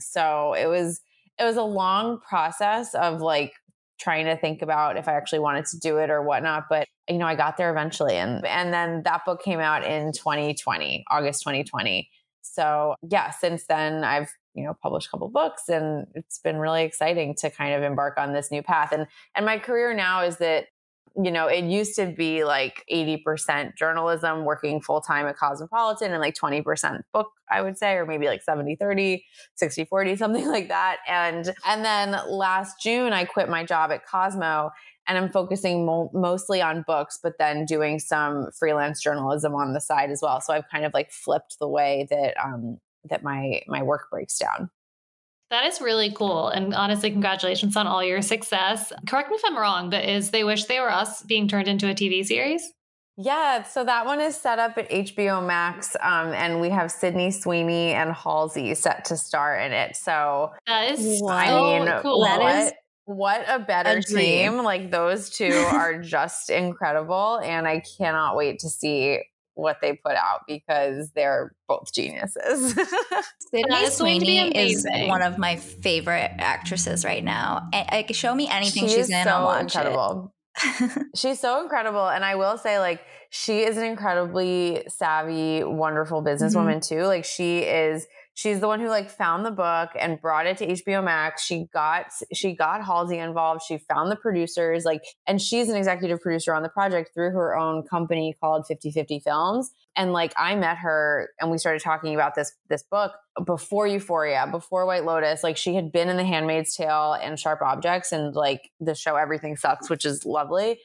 So 0.00 0.54
it 0.54 0.66
was 0.66 1.00
it 1.38 1.44
was 1.44 1.56
a 1.56 1.62
long 1.62 2.20
process 2.20 2.94
of 2.94 3.20
like 3.20 3.52
trying 3.98 4.26
to 4.26 4.36
think 4.36 4.62
about 4.62 4.96
if 4.96 5.08
I 5.08 5.14
actually 5.14 5.40
wanted 5.40 5.66
to 5.66 5.78
do 5.78 5.98
it 5.98 6.10
or 6.10 6.22
whatnot. 6.22 6.64
But 6.68 6.86
you 7.08 7.18
know, 7.18 7.26
I 7.26 7.34
got 7.34 7.56
there 7.56 7.70
eventually, 7.70 8.16
and 8.16 8.44
and 8.46 8.72
then 8.72 9.02
that 9.04 9.24
book 9.24 9.42
came 9.42 9.60
out 9.60 9.84
in 9.84 10.12
2020, 10.12 11.04
August 11.10 11.42
2020. 11.42 12.08
So 12.42 12.94
yeah, 13.08 13.30
since 13.30 13.66
then 13.66 14.04
I've 14.04 14.30
you 14.54 14.64
know 14.64 14.74
published 14.82 15.08
a 15.08 15.10
couple 15.10 15.28
books, 15.28 15.68
and 15.68 16.06
it's 16.14 16.38
been 16.38 16.58
really 16.58 16.84
exciting 16.84 17.34
to 17.36 17.50
kind 17.50 17.74
of 17.74 17.82
embark 17.82 18.18
on 18.18 18.32
this 18.32 18.50
new 18.50 18.62
path. 18.62 18.92
And 18.92 19.06
and 19.34 19.44
my 19.46 19.58
career 19.58 19.94
now 19.94 20.22
is 20.22 20.38
that 20.38 20.66
you 21.20 21.32
know, 21.32 21.48
it 21.48 21.64
used 21.64 21.96
to 21.96 22.06
be 22.06 22.44
like 22.44 22.84
80% 22.92 23.76
journalism 23.76 24.44
working 24.44 24.80
full 24.80 25.00
time 25.00 25.26
at 25.26 25.36
Cosmopolitan 25.36 26.12
and 26.12 26.20
like 26.20 26.36
20% 26.36 27.00
book, 27.12 27.32
I 27.50 27.60
would 27.60 27.76
say, 27.76 27.94
or 27.94 28.06
maybe 28.06 28.26
like 28.26 28.42
70 28.42 28.76
30, 28.76 29.24
60 29.56 29.84
40, 29.86 30.16
something 30.16 30.46
like 30.48 30.68
that. 30.68 30.98
And, 31.08 31.52
and 31.66 31.84
then 31.84 32.16
last 32.28 32.80
June, 32.80 33.12
I 33.12 33.24
quit 33.24 33.48
my 33.48 33.64
job 33.64 33.90
at 33.90 34.06
Cosmo 34.06 34.70
and 35.08 35.18
I'm 35.18 35.28
focusing 35.28 35.84
mo- 35.84 36.10
mostly 36.14 36.62
on 36.62 36.84
books, 36.86 37.18
but 37.20 37.32
then 37.38 37.64
doing 37.64 37.98
some 37.98 38.50
freelance 38.56 39.02
journalism 39.02 39.56
on 39.56 39.72
the 39.72 39.80
side 39.80 40.10
as 40.10 40.20
well. 40.22 40.40
So 40.40 40.52
I've 40.52 40.68
kind 40.70 40.84
of 40.84 40.94
like 40.94 41.10
flipped 41.10 41.58
the 41.58 41.68
way 41.68 42.06
that, 42.10 42.34
um, 42.42 42.78
that 43.10 43.24
my, 43.24 43.62
my 43.66 43.82
work 43.82 44.02
breaks 44.10 44.38
down. 44.38 44.70
That 45.50 45.64
is 45.64 45.80
really 45.80 46.12
cool. 46.12 46.48
And 46.48 46.74
honestly, 46.74 47.10
congratulations 47.10 47.76
on 47.76 47.86
all 47.86 48.04
your 48.04 48.20
success. 48.20 48.92
Correct 49.08 49.30
me 49.30 49.36
if 49.36 49.42
I'm 49.46 49.56
wrong, 49.56 49.88
but 49.88 50.04
is 50.04 50.30
They 50.30 50.44
Wish 50.44 50.64
They 50.64 50.78
Were 50.78 50.90
Us 50.92 51.22
being 51.22 51.48
turned 51.48 51.68
into 51.68 51.88
a 51.88 51.94
TV 51.94 52.24
series? 52.24 52.62
Yeah, 53.20 53.64
so 53.64 53.82
that 53.84 54.06
one 54.06 54.20
is 54.20 54.36
set 54.36 54.60
up 54.60 54.78
at 54.78 54.88
HBO 54.90 55.44
Max, 55.44 55.96
um, 56.02 56.28
and 56.34 56.60
we 56.60 56.70
have 56.70 56.88
Sydney 56.92 57.32
Sweeney 57.32 57.92
and 57.92 58.12
Halsey 58.12 58.74
set 58.76 59.04
to 59.06 59.16
star 59.16 59.58
in 59.58 59.72
it. 59.72 59.96
So 59.96 60.52
that 60.68 60.92
is 60.92 61.20
I 61.28 61.48
so 61.48 61.62
mean, 61.84 62.00
cool. 62.02 62.20
what, 62.20 62.38
That 62.38 62.66
is 62.66 62.72
what 63.06 63.44
a 63.48 63.58
better 63.58 63.98
a 63.98 64.02
dream. 64.02 64.52
team! 64.52 64.62
Like 64.62 64.92
those 64.92 65.30
two 65.30 65.52
are 65.52 65.98
just 66.00 66.48
incredible, 66.48 67.40
and 67.42 67.66
I 67.66 67.82
cannot 67.98 68.36
wait 68.36 68.60
to 68.60 68.68
see 68.68 69.18
what 69.58 69.78
they 69.82 69.92
put 69.92 70.14
out 70.14 70.42
because 70.46 71.10
they're 71.16 71.52
both 71.66 71.92
geniuses. 71.92 72.36
Sydney 73.50 73.64
That 73.68 73.82
is 73.82 73.98
going 73.98 74.20
to 74.20 74.26
be 74.26 74.38
Sweeney 74.38 74.56
is 74.56 74.86
one 75.08 75.20
of 75.20 75.36
my 75.36 75.56
favorite 75.56 76.30
actresses 76.38 77.04
right 77.04 77.24
now. 77.24 77.68
A- 77.74 77.88
Like, 77.90 78.14
show 78.14 78.34
me 78.34 78.48
anything 78.48 78.84
She 78.84 78.90
she's 78.90 79.06
is 79.06 79.10
in, 79.10 79.24
so 79.24 79.30
I'll 79.30 79.44
watch 79.46 79.62
incredible. 79.74 80.32
it. 80.64 81.08
She's 81.16 81.40
so 81.40 81.60
incredible. 81.62 82.08
And 82.08 82.24
I 82.24 82.36
will 82.36 82.56
say, 82.58 82.78
like, 82.78 83.00
she 83.30 83.60
is 83.60 83.76
an 83.76 83.84
incredibly 83.84 84.84
savvy, 84.88 85.62
wonderful 85.64 86.22
businesswoman, 86.22 86.78
mm-hmm. 86.78 86.94
too. 87.00 87.02
Like, 87.04 87.24
she 87.24 87.58
is. 87.58 88.06
She's 88.38 88.60
the 88.60 88.68
one 88.68 88.78
who 88.78 88.88
like 88.88 89.10
found 89.10 89.44
the 89.44 89.50
book 89.50 89.90
and 89.98 90.20
brought 90.20 90.46
it 90.46 90.58
to 90.58 90.66
HBO 90.68 91.02
Max. 91.02 91.42
She 91.42 91.66
got 91.72 92.12
she 92.32 92.54
got 92.54 92.84
Halsey 92.84 93.18
involved. 93.18 93.62
She 93.66 93.78
found 93.78 94.12
the 94.12 94.16
producers, 94.16 94.84
like, 94.84 95.02
and 95.26 95.42
she's 95.42 95.68
an 95.68 95.74
executive 95.74 96.20
producer 96.20 96.54
on 96.54 96.62
the 96.62 96.68
project 96.68 97.10
through 97.12 97.32
her 97.32 97.56
own 97.58 97.82
company 97.82 98.36
called 98.40 98.64
5050 98.68 99.18
Films. 99.18 99.72
And 99.96 100.12
like 100.12 100.32
I 100.36 100.54
met 100.54 100.76
her 100.76 101.30
and 101.40 101.50
we 101.50 101.58
started 101.58 101.82
talking 101.82 102.14
about 102.14 102.36
this 102.36 102.52
this 102.68 102.84
book 102.84 103.10
before 103.44 103.88
Euphoria, 103.88 104.46
before 104.48 104.86
White 104.86 105.04
Lotus. 105.04 105.42
Like 105.42 105.56
she 105.56 105.74
had 105.74 105.90
been 105.90 106.08
in 106.08 106.16
The 106.16 106.22
Handmaid's 106.22 106.76
Tale 106.76 107.14
and 107.20 107.40
Sharp 107.40 107.60
Objects 107.60 108.12
and 108.12 108.36
like 108.36 108.70
the 108.78 108.94
show 108.94 109.16
Everything 109.16 109.56
Sucks, 109.56 109.90
which 109.90 110.04
is 110.04 110.24
lovely 110.24 110.78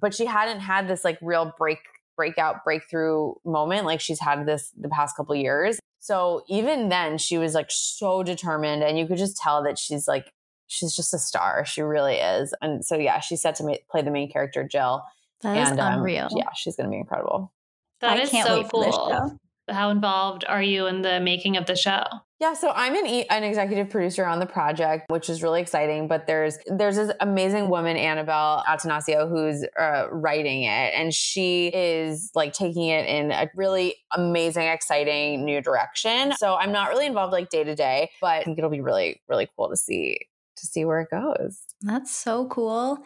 but 0.00 0.14
she 0.14 0.24
hadn't 0.24 0.60
had 0.60 0.86
this 0.86 1.02
like 1.02 1.18
real 1.20 1.52
break 1.58 1.80
breakout 2.14 2.62
breakthrough 2.62 3.32
moment 3.44 3.86
like 3.86 4.00
she's 4.00 4.20
had 4.20 4.46
this 4.46 4.70
the 4.78 4.88
past 4.88 5.16
couple 5.16 5.34
years 5.34 5.80
so 6.00 6.42
even 6.48 6.88
then 6.88 7.18
she 7.18 7.38
was 7.38 7.54
like 7.54 7.68
so 7.70 8.22
determined 8.22 8.82
and 8.82 8.98
you 8.98 9.06
could 9.06 9.18
just 9.18 9.36
tell 9.36 9.62
that 9.62 9.78
she's 9.78 10.08
like 10.08 10.32
she's 10.66 10.94
just 10.96 11.12
a 11.14 11.18
star 11.18 11.64
she 11.64 11.82
really 11.82 12.16
is 12.16 12.52
and 12.62 12.84
so 12.84 12.96
yeah 12.96 13.20
she's 13.20 13.40
set 13.42 13.54
to 13.56 13.64
ma- 13.64 13.74
play 13.90 14.02
the 14.02 14.10
main 14.10 14.30
character 14.30 14.66
jill 14.66 15.02
That 15.42 15.56
is 15.58 15.70
and 15.70 15.80
um, 15.80 15.94
unreal. 15.94 16.28
yeah 16.34 16.48
she's 16.56 16.74
gonna 16.76 16.88
be 16.90 16.96
incredible 16.96 17.52
That 18.00 18.16
I 18.18 18.22
is 18.22 18.30
can't 18.30 18.46
so 18.48 18.58
wait 18.62 18.70
for 18.70 18.84
this 18.84 18.96
cool. 18.96 19.08
show. 19.10 19.38
How 19.74 19.90
involved 19.90 20.44
are 20.48 20.62
you 20.62 20.86
in 20.86 21.02
the 21.02 21.20
making 21.20 21.56
of 21.56 21.66
the 21.66 21.76
show? 21.76 22.02
Yeah, 22.40 22.54
so 22.54 22.72
I'm 22.74 22.96
an, 22.96 23.06
e- 23.06 23.28
an 23.28 23.44
executive 23.44 23.90
producer 23.90 24.24
on 24.24 24.38
the 24.38 24.46
project, 24.46 25.10
which 25.10 25.28
is 25.28 25.42
really 25.42 25.60
exciting. 25.60 26.08
But 26.08 26.26
there's 26.26 26.56
there's 26.66 26.96
this 26.96 27.12
amazing 27.20 27.68
woman, 27.68 27.98
Annabelle 27.98 28.64
Attanasio, 28.66 29.28
who's 29.28 29.62
uh, 29.78 30.06
writing 30.10 30.62
it, 30.62 30.94
and 30.96 31.12
she 31.12 31.68
is 31.68 32.30
like 32.34 32.54
taking 32.54 32.86
it 32.86 33.06
in 33.06 33.30
a 33.30 33.50
really 33.54 33.96
amazing, 34.16 34.68
exciting 34.68 35.44
new 35.44 35.60
direction. 35.60 36.32
So 36.38 36.54
I'm 36.54 36.72
not 36.72 36.88
really 36.88 37.04
involved 37.04 37.32
like 37.32 37.50
day 37.50 37.62
to 37.62 37.74
day, 37.74 38.10
but 38.22 38.40
I 38.40 38.42
think 38.44 38.56
it'll 38.56 38.70
be 38.70 38.80
really 38.80 39.20
really 39.28 39.46
cool 39.54 39.68
to 39.68 39.76
see 39.76 40.20
to 40.56 40.66
see 40.66 40.86
where 40.86 41.00
it 41.00 41.10
goes. 41.10 41.60
That's 41.82 42.10
so 42.10 42.46
cool. 42.48 43.00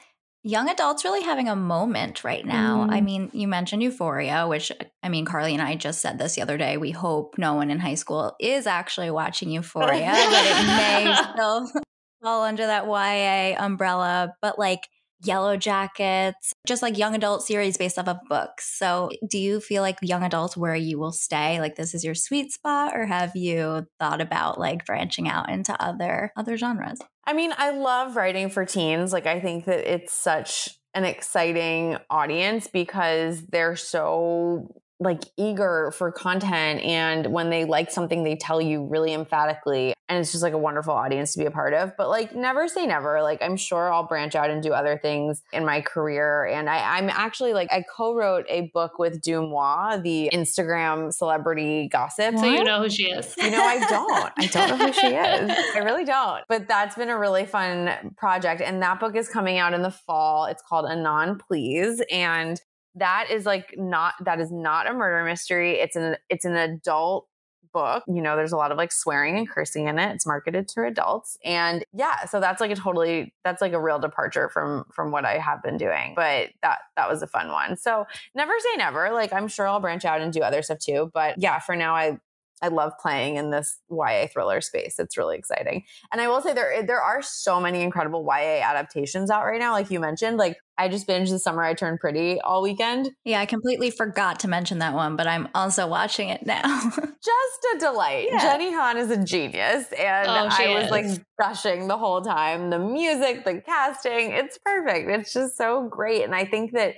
Young 0.46 0.68
adults 0.68 1.04
really 1.04 1.22
having 1.22 1.48
a 1.48 1.56
moment 1.56 2.22
right 2.22 2.44
now. 2.44 2.86
I 2.90 3.00
Mm. 3.00 3.04
mean, 3.04 3.30
you 3.32 3.48
mentioned 3.48 3.82
Euphoria, 3.82 4.46
which 4.46 4.70
I 5.02 5.08
mean, 5.08 5.24
Carly 5.24 5.54
and 5.54 5.62
I 5.62 5.74
just 5.74 6.02
said 6.02 6.18
this 6.18 6.34
the 6.34 6.42
other 6.42 6.58
day. 6.58 6.76
We 6.76 6.90
hope 6.90 7.36
no 7.38 7.54
one 7.54 7.70
in 7.70 7.80
high 7.80 7.94
school 7.94 8.36
is 8.38 8.66
actually 8.66 9.10
watching 9.10 9.48
Euphoria, 9.50 10.12
but 10.12 10.44
it 10.44 10.66
may 10.66 11.14
still 11.32 11.66
fall 12.22 12.42
under 12.42 12.66
that 12.66 12.84
YA 12.86 13.56
umbrella. 13.58 14.34
But 14.42 14.58
like 14.58 14.86
Yellow 15.26 15.56
Jackets, 15.56 16.52
just 16.66 16.82
like 16.82 16.98
young 16.98 17.14
adult 17.14 17.42
series 17.42 17.76
based 17.76 17.98
off 17.98 18.08
of 18.08 18.18
books. 18.28 18.66
So, 18.78 19.10
do 19.28 19.38
you 19.38 19.60
feel 19.60 19.82
like 19.82 19.98
young 20.02 20.22
adults 20.22 20.56
where 20.56 20.74
you 20.74 20.98
will 20.98 21.12
stay? 21.12 21.60
Like 21.60 21.76
this 21.76 21.94
is 21.94 22.04
your 22.04 22.14
sweet 22.14 22.52
spot, 22.52 22.92
or 22.94 23.06
have 23.06 23.34
you 23.36 23.86
thought 23.98 24.20
about 24.20 24.58
like 24.58 24.86
branching 24.86 25.28
out 25.28 25.50
into 25.50 25.80
other 25.82 26.32
other 26.36 26.56
genres? 26.56 27.00
I 27.26 27.32
mean, 27.32 27.52
I 27.56 27.70
love 27.70 28.16
writing 28.16 28.50
for 28.50 28.64
teens. 28.64 29.12
Like, 29.12 29.26
I 29.26 29.40
think 29.40 29.64
that 29.64 29.90
it's 29.90 30.12
such 30.12 30.78
an 30.92 31.04
exciting 31.04 31.96
audience 32.10 32.66
because 32.66 33.42
they're 33.46 33.76
so 33.76 34.74
like 35.00 35.24
eager 35.36 35.92
for 35.96 36.12
content 36.12 36.80
and 36.82 37.26
when 37.26 37.50
they 37.50 37.64
like 37.64 37.90
something 37.90 38.22
they 38.22 38.36
tell 38.36 38.60
you 38.60 38.84
really 38.84 39.12
emphatically 39.12 39.92
and 40.08 40.18
it's 40.18 40.30
just 40.30 40.42
like 40.42 40.52
a 40.52 40.58
wonderful 40.58 40.92
audience 40.94 41.32
to 41.32 41.38
be 41.38 41.46
a 41.46 41.50
part 41.50 41.74
of 41.74 41.92
but 41.96 42.08
like 42.08 42.34
never 42.34 42.68
say 42.68 42.86
never 42.86 43.22
like 43.22 43.42
i'm 43.42 43.56
sure 43.56 43.92
i'll 43.92 44.06
branch 44.06 44.34
out 44.34 44.50
and 44.50 44.62
do 44.62 44.72
other 44.72 44.96
things 44.96 45.42
in 45.52 45.64
my 45.64 45.80
career 45.80 46.44
and 46.44 46.70
I, 46.70 46.96
i'm 46.96 47.10
actually 47.10 47.54
like 47.54 47.72
i 47.72 47.82
co-wrote 47.96 48.46
a 48.48 48.70
book 48.72 48.98
with 48.98 49.20
DeuxMoi, 49.20 50.02
the 50.02 50.30
instagram 50.32 51.12
celebrity 51.12 51.88
gossip 51.90 52.38
So 52.38 52.44
you 52.44 52.64
know 52.64 52.82
who 52.82 52.90
she 52.90 53.04
is. 53.04 53.34
you 53.36 53.50
know, 53.50 53.62
I 53.62 53.78
don't. 53.88 54.32
I 54.36 54.46
don't 54.46 54.78
know 54.78 54.86
who 54.86 54.92
she 54.92 55.06
is. 55.06 55.50
I 55.74 55.78
really 55.78 56.04
don't. 56.04 56.42
But 56.48 56.68
that's 56.68 56.96
been 56.96 57.10
a 57.10 57.18
really 57.18 57.46
fun 57.46 58.14
project. 58.16 58.60
And 58.60 58.82
that 58.82 59.00
book 59.00 59.16
is 59.16 59.28
coming 59.28 59.58
out 59.58 59.74
in 59.74 59.82
the 59.82 59.90
fall. 59.90 60.46
It's 60.46 60.62
called 60.62 60.86
Anon 60.86 61.38
Please. 61.38 62.02
And 62.10 62.60
that 62.96 63.30
is 63.30 63.46
like 63.46 63.74
not 63.76 64.14
that 64.24 64.40
is 64.40 64.52
not 64.52 64.86
a 64.86 64.94
murder 64.94 65.24
mystery. 65.24 65.80
It's 65.80 65.96
an 65.96 66.16
it's 66.28 66.44
an 66.44 66.56
adult 66.56 67.26
book. 67.72 68.04
You 68.06 68.22
know, 68.22 68.36
there's 68.36 68.52
a 68.52 68.56
lot 68.56 68.72
of 68.72 68.78
like 68.78 68.92
swearing 68.92 69.36
and 69.36 69.48
cursing 69.48 69.88
in 69.88 69.98
it. 69.98 70.14
It's 70.14 70.26
marketed 70.26 70.68
to 70.68 70.84
adults. 70.84 71.36
And 71.44 71.84
yeah, 71.92 72.24
so 72.24 72.40
that's 72.40 72.60
like 72.60 72.70
a 72.70 72.76
totally 72.76 73.34
that's 73.44 73.60
like 73.60 73.72
a 73.72 73.80
real 73.80 73.98
departure 73.98 74.48
from 74.48 74.84
from 74.92 75.10
what 75.10 75.26
I 75.26 75.38
have 75.38 75.62
been 75.62 75.76
doing. 75.76 76.14
But 76.16 76.50
that 76.62 76.78
that 76.96 77.10
was 77.10 77.20
a 77.20 77.26
fun 77.26 77.50
one. 77.50 77.76
So 77.76 78.06
never 78.34 78.52
say 78.58 78.76
never. 78.76 79.10
Like 79.12 79.32
I'm 79.32 79.48
sure 79.48 79.68
I'll 79.68 79.80
branch 79.80 80.06
out 80.06 80.22
and 80.22 80.32
do 80.32 80.40
other 80.40 80.62
stuff 80.62 80.78
too. 80.78 81.10
But 81.12 81.34
yeah, 81.38 81.58
for 81.58 81.76
now 81.76 81.94
I 81.94 82.18
I 82.62 82.68
love 82.68 82.92
playing 83.00 83.36
in 83.36 83.50
this 83.50 83.78
YA 83.90 84.26
thriller 84.32 84.60
space. 84.60 84.98
It's 84.98 85.18
really 85.18 85.36
exciting. 85.36 85.84
And 86.12 86.20
I 86.20 86.28
will 86.28 86.40
say 86.40 86.52
there 86.52 86.82
there 86.86 87.02
are 87.02 87.20
so 87.20 87.60
many 87.60 87.82
incredible 87.82 88.24
YA 88.26 88.62
adaptations 88.62 89.30
out 89.30 89.44
right 89.44 89.58
now. 89.60 89.72
Like 89.72 89.90
you 89.90 90.00
mentioned, 90.00 90.36
like 90.38 90.56
I 90.78 90.88
just 90.88 91.06
binged 91.06 91.30
The 91.30 91.38
Summer 91.38 91.62
I 91.62 91.74
Turned 91.74 92.00
Pretty 92.00 92.40
all 92.40 92.62
weekend. 92.62 93.10
Yeah, 93.24 93.40
I 93.40 93.46
completely 93.46 93.90
forgot 93.90 94.40
to 94.40 94.48
mention 94.48 94.78
that 94.78 94.94
one, 94.94 95.16
but 95.16 95.26
I'm 95.26 95.48
also 95.54 95.86
watching 95.86 96.30
it 96.30 96.44
now. 96.46 96.62
Just 97.24 97.76
a 97.76 97.78
delight. 97.78 98.26
Yeah. 98.30 98.40
Jenny 98.40 98.72
Han 98.72 98.96
is 98.98 99.10
a 99.10 99.22
genius. 99.24 99.86
And 99.92 100.28
Oh, 100.28 100.48
she 100.50 100.64
I 100.64 100.74
was 100.74 100.84
is. 100.86 100.90
like 100.90 101.06
gushing 101.38 101.86
the 101.88 101.96
whole 101.96 102.20
time. 102.22 102.70
The 102.70 102.78
music, 102.78 103.44
the 103.44 103.60
casting, 103.60 104.32
it's 104.32 104.58
perfect. 104.64 105.08
It's 105.10 105.32
just 105.32 105.56
so 105.56 105.88
great. 105.88 106.24
And 106.24 106.34
I 106.34 106.44
think 106.44 106.72
that 106.72 106.94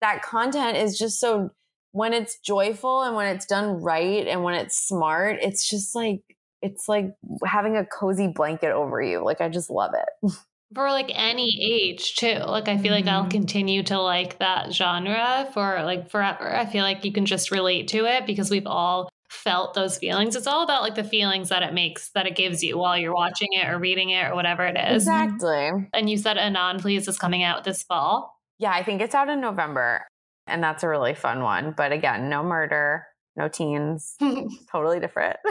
that 0.00 0.22
content 0.22 0.76
is 0.76 0.96
just 0.98 1.18
so 1.18 1.50
when 1.98 2.12
it's 2.14 2.38
joyful 2.38 3.02
and 3.02 3.16
when 3.16 3.26
it's 3.34 3.44
done 3.46 3.82
right 3.82 4.26
and 4.28 4.44
when 4.44 4.54
it's 4.54 4.78
smart, 4.78 5.38
it's 5.42 5.68
just 5.68 5.94
like 5.96 6.20
it's 6.62 6.88
like 6.88 7.06
having 7.44 7.76
a 7.76 7.84
cozy 7.84 8.28
blanket 8.28 8.70
over 8.72 9.00
you. 9.02 9.22
Like 9.24 9.40
I 9.40 9.48
just 9.48 9.68
love 9.70 9.92
it. 9.94 10.32
for 10.74 10.90
like 10.90 11.10
any 11.14 11.48
age 11.60 12.14
too. 12.16 12.38
Like 12.46 12.68
I 12.68 12.76
feel 12.78 12.92
like 12.92 13.06
I'll 13.06 13.24
Mhm. 13.24 13.30
continue 13.30 13.82
to 13.84 13.98
like 14.00 14.38
that 14.38 14.72
genre 14.72 15.48
for 15.54 15.82
like 15.82 16.10
forever. 16.10 16.54
I 16.54 16.66
feel 16.66 16.84
like 16.84 17.04
you 17.04 17.12
can 17.12 17.26
just 17.26 17.50
relate 17.50 17.88
to 17.88 18.04
it 18.04 18.26
because 18.26 18.50
we've 18.50 18.66
all 18.66 19.08
felt 19.30 19.74
those 19.74 19.98
feelings. 19.98 20.36
It's 20.36 20.46
all 20.46 20.62
about 20.62 20.82
like 20.82 20.94
the 20.94 21.04
feelings 21.04 21.48
that 21.48 21.62
it 21.62 21.72
makes 21.74 22.10
that 22.10 22.26
it 22.26 22.36
gives 22.36 22.62
you 22.62 22.78
while 22.78 22.96
you're 22.98 23.14
watching 23.14 23.48
it 23.52 23.66
or 23.68 23.78
reading 23.78 24.10
it 24.10 24.24
or 24.30 24.34
whatever 24.34 24.64
it 24.66 24.76
is. 24.76 25.02
Exactly. 25.02 25.88
And 25.92 26.08
you 26.10 26.16
said 26.16 26.38
Anon 26.38 26.78
Please 26.80 27.08
is 27.08 27.18
coming 27.18 27.42
out 27.42 27.64
this 27.64 27.82
fall. 27.82 28.34
Yeah, 28.58 28.72
I 28.72 28.82
think 28.82 29.00
it's 29.00 29.14
out 29.14 29.28
in 29.28 29.40
November. 29.40 30.06
And 30.48 30.62
that's 30.62 30.82
a 30.82 30.88
really 30.88 31.14
fun 31.14 31.42
one. 31.42 31.72
But 31.76 31.92
again, 31.92 32.28
no 32.28 32.42
murder, 32.42 33.04
no 33.36 33.48
teens. 33.48 34.16
Totally 34.72 35.00
different. 35.00 35.36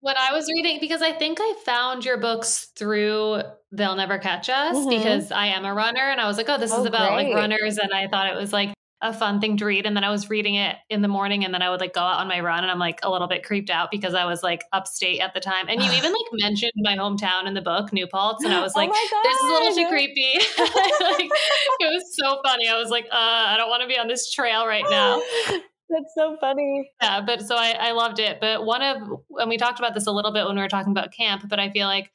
When 0.00 0.16
I 0.16 0.32
was 0.32 0.48
reading, 0.48 0.78
because 0.80 1.02
I 1.02 1.10
think 1.10 1.38
I 1.40 1.54
found 1.66 2.04
your 2.04 2.18
books 2.18 2.70
through 2.78 3.42
They'll 3.72 3.96
Never 3.96 4.18
Catch 4.18 4.48
Us 4.48 4.76
Mhm. 4.76 4.90
because 4.90 5.32
I 5.32 5.46
am 5.46 5.64
a 5.64 5.74
runner 5.74 6.08
and 6.08 6.20
I 6.20 6.28
was 6.28 6.36
like, 6.36 6.48
oh, 6.48 6.56
this 6.56 6.72
Oh, 6.72 6.82
is 6.82 6.86
about 6.86 7.14
like 7.14 7.34
runners. 7.34 7.78
And 7.78 7.92
I 7.92 8.06
thought 8.06 8.32
it 8.32 8.36
was 8.36 8.52
like 8.52 8.72
a 9.00 9.12
fun 9.12 9.40
thing 9.40 9.56
to 9.56 9.64
read. 9.64 9.86
And 9.86 9.96
then 9.96 10.02
I 10.02 10.10
was 10.10 10.28
reading 10.28 10.56
it 10.56 10.76
in 10.90 11.02
the 11.02 11.08
morning 11.08 11.44
and 11.44 11.54
then 11.54 11.62
I 11.62 11.70
would 11.70 11.78
like 11.78 11.94
go 11.94 12.00
out 12.00 12.18
on 12.18 12.26
my 12.26 12.40
run 12.40 12.64
and 12.64 12.70
I'm 12.70 12.80
like 12.80 12.98
a 13.04 13.10
little 13.10 13.28
bit 13.28 13.44
creeped 13.44 13.70
out 13.70 13.90
because 13.90 14.12
I 14.12 14.24
was 14.24 14.42
like 14.42 14.64
upstate 14.72 15.20
at 15.20 15.34
the 15.34 15.40
time. 15.40 15.66
And 15.68 15.80
you 15.80 15.90
even 15.92 16.12
like 16.12 16.26
mentioned 16.32 16.72
my 16.78 16.96
hometown 16.96 17.46
in 17.46 17.54
the 17.54 17.62
book, 17.62 17.92
New 17.92 18.08
Paltz. 18.08 18.44
And 18.44 18.52
I 18.52 18.60
was 18.60 18.72
oh 18.74 18.80
like, 18.80 18.90
oh 18.92 19.20
this 19.22 19.36
is 19.36 19.44
a 19.44 19.52
little 19.52 19.74
too 19.76 19.88
creepy. 19.88 20.32
like, 20.58 21.30
it 21.80 21.92
was 21.92 22.16
so 22.20 22.40
funny. 22.44 22.68
I 22.68 22.76
was 22.76 22.90
like, 22.90 23.04
uh, 23.06 23.44
I 23.48 23.56
don't 23.56 23.68
want 23.68 23.82
to 23.82 23.88
be 23.88 23.98
on 23.98 24.08
this 24.08 24.32
trail 24.32 24.66
right 24.66 24.84
now. 24.90 25.22
That's 25.90 26.12
so 26.14 26.36
funny. 26.40 26.90
Yeah, 27.00 27.20
but 27.20 27.42
so 27.42 27.54
I, 27.56 27.76
I 27.78 27.92
loved 27.92 28.18
it. 28.18 28.40
But 28.40 28.66
one 28.66 28.82
of, 28.82 28.96
and 29.38 29.48
we 29.48 29.56
talked 29.56 29.78
about 29.78 29.94
this 29.94 30.06
a 30.06 30.12
little 30.12 30.32
bit 30.32 30.44
when 30.44 30.56
we 30.56 30.60
were 30.62 30.68
talking 30.68 30.92
about 30.92 31.12
camp, 31.12 31.48
but 31.48 31.60
I 31.60 31.70
feel 31.70 31.86
like 31.86 32.10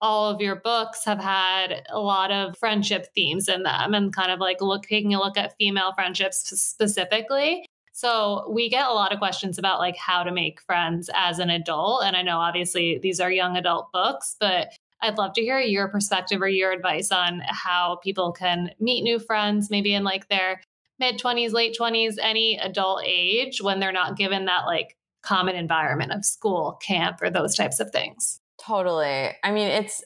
all 0.00 0.28
of 0.30 0.40
your 0.40 0.56
books 0.56 1.04
have 1.04 1.20
had 1.20 1.86
a 1.88 1.98
lot 1.98 2.30
of 2.30 2.56
friendship 2.58 3.06
themes 3.14 3.48
in 3.48 3.62
them 3.62 3.94
and 3.94 4.14
kind 4.14 4.30
of 4.30 4.40
like 4.40 4.60
look 4.60 4.82
taking 4.82 5.14
a 5.14 5.18
look 5.18 5.38
at 5.38 5.54
female 5.58 5.92
friendships 5.94 6.38
specifically. 6.58 7.66
So 7.92 8.50
we 8.50 8.68
get 8.68 8.86
a 8.86 8.92
lot 8.92 9.12
of 9.12 9.18
questions 9.18 9.56
about 9.56 9.78
like 9.78 9.96
how 9.96 10.22
to 10.22 10.30
make 10.30 10.60
friends 10.60 11.08
as 11.14 11.38
an 11.38 11.48
adult. 11.48 12.04
And 12.04 12.14
I 12.14 12.20
know 12.20 12.38
obviously 12.38 12.98
these 12.98 13.20
are 13.20 13.30
young 13.30 13.56
adult 13.56 13.90
books, 13.90 14.36
but 14.38 14.68
I'd 15.00 15.16
love 15.16 15.32
to 15.34 15.40
hear 15.40 15.58
your 15.60 15.88
perspective 15.88 16.42
or 16.42 16.48
your 16.48 16.72
advice 16.72 17.10
on 17.10 17.40
how 17.46 17.98
people 18.02 18.32
can 18.32 18.70
meet 18.78 19.02
new 19.02 19.18
friends, 19.18 19.70
maybe 19.70 19.94
in 19.94 20.04
like 20.04 20.28
their 20.28 20.60
mid 20.98 21.18
20s, 21.18 21.52
late 21.52 21.76
20s, 21.78 22.16
any 22.20 22.58
adult 22.58 23.02
age 23.04 23.62
when 23.62 23.80
they're 23.80 23.92
not 23.92 24.16
given 24.16 24.44
that 24.44 24.66
like 24.66 24.96
common 25.22 25.56
environment 25.56 26.12
of 26.12 26.24
school, 26.24 26.78
camp, 26.82 27.20
or 27.22 27.30
those 27.30 27.54
types 27.54 27.80
of 27.80 27.90
things. 27.90 28.40
Totally. 28.66 29.30
I 29.44 29.52
mean, 29.52 29.68
it's 29.68 30.02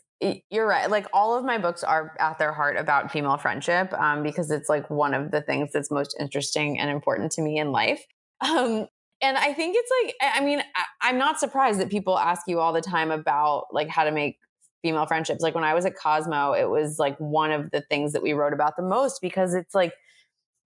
you're 0.51 0.67
right. 0.67 0.91
Like 0.91 1.07
all 1.15 1.37
of 1.37 1.45
my 1.45 1.57
books 1.57 1.83
are 1.83 2.15
at 2.21 2.39
their 2.39 2.53
heart 2.53 2.77
about 2.77 3.11
female 3.11 3.39
friendship 3.39 3.93
um, 3.95 4.23
because 4.23 4.51
it's 4.51 4.69
like 4.69 4.91
one 4.91 5.15
of 5.15 5.31
the 5.31 5.41
things 5.41 5.71
that's 5.73 5.91
most 5.91 6.15
interesting 6.21 6.79
and 6.79 6.91
important 6.91 7.33
to 7.33 7.43
me 7.43 7.59
in 7.59 7.73
life. 7.73 8.05
Um, 8.43 8.87
and 9.23 9.37
I 9.39 9.55
think 9.55 9.77
it's 9.79 9.91
like, 10.03 10.15
I 10.35 10.45
mean, 10.45 10.63
I, 11.03 11.09
am 11.09 11.19
not 11.19 11.41
surprised 11.41 11.81
that 11.81 11.91
people 11.91 12.19
ask 12.19 12.43
you 12.47 12.61
all 12.61 12.73
the 12.73 12.83
time 12.83 13.11
about 13.11 13.67
like 13.73 13.89
how 13.89 14.05
to 14.05 14.11
make 14.11 14.39
female 14.83 15.07
friendships. 15.07 15.43
Like 15.43 15.55
when 15.55 15.65
I 15.65 15.75
was 15.75 15.87
at 15.87 15.97
Cosmo, 15.97 16.53
it 16.53 16.69
was 16.69 16.99
like 16.99 17.17
one 17.19 17.51
of 17.51 17.71
the 17.71 17.81
things 17.83 18.13
that 18.13 18.23
we 18.23 18.33
wrote 18.33 18.53
about 18.53 18.77
the 18.77 18.83
most 18.83 19.21
because 19.23 19.55
it's 19.55 19.75
like 19.75 19.95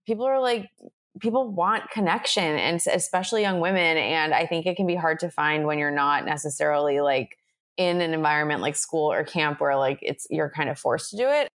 people 0.05 0.25
are 0.25 0.39
like, 0.39 0.69
people 1.21 1.49
want 1.49 1.89
connection 1.91 2.43
and 2.43 2.81
especially 2.93 3.41
young 3.41 3.61
women. 3.61 3.97
And 3.97 4.33
I 4.33 4.45
think 4.45 4.65
it 4.65 4.75
can 4.75 4.87
be 4.87 4.95
hard 4.95 5.19
to 5.19 5.29
find 5.29 5.65
when 5.65 5.79
you're 5.79 5.91
not 5.91 6.25
necessarily 6.25 6.99
like, 6.99 7.37
in 7.77 8.01
an 8.01 8.13
environment 8.13 8.61
like 8.61 8.75
school 8.75 9.11
or 9.11 9.23
camp 9.23 9.59
where 9.59 9.75
like 9.75 9.99
it's 10.01 10.27
you're 10.29 10.49
kind 10.49 10.69
of 10.69 10.79
forced 10.79 11.11
to 11.11 11.17
do 11.17 11.27
it. 11.27 11.49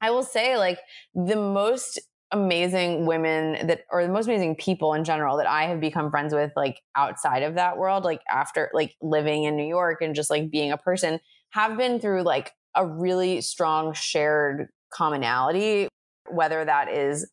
I 0.00 0.10
will 0.10 0.24
say 0.24 0.56
like 0.56 0.78
the 1.14 1.36
most 1.36 2.00
amazing 2.32 3.04
women 3.04 3.66
that 3.66 3.84
or 3.90 4.06
the 4.06 4.12
most 4.12 4.26
amazing 4.26 4.56
people 4.56 4.94
in 4.94 5.04
general 5.04 5.36
that 5.36 5.48
I 5.48 5.64
have 5.64 5.80
become 5.80 6.10
friends 6.10 6.34
with 6.34 6.50
like 6.56 6.80
outside 6.96 7.42
of 7.42 7.54
that 7.54 7.76
world 7.76 8.04
like 8.04 8.22
after 8.30 8.70
like 8.72 8.96
living 9.02 9.44
in 9.44 9.54
New 9.54 9.66
York 9.66 10.00
and 10.00 10.14
just 10.14 10.30
like 10.30 10.50
being 10.50 10.72
a 10.72 10.78
person 10.78 11.20
have 11.50 11.76
been 11.76 12.00
through 12.00 12.22
like 12.22 12.52
a 12.74 12.86
really 12.86 13.42
strong 13.42 13.92
shared 13.92 14.68
commonality 14.90 15.88
whether 16.30 16.64
that 16.64 16.90
is 16.90 17.30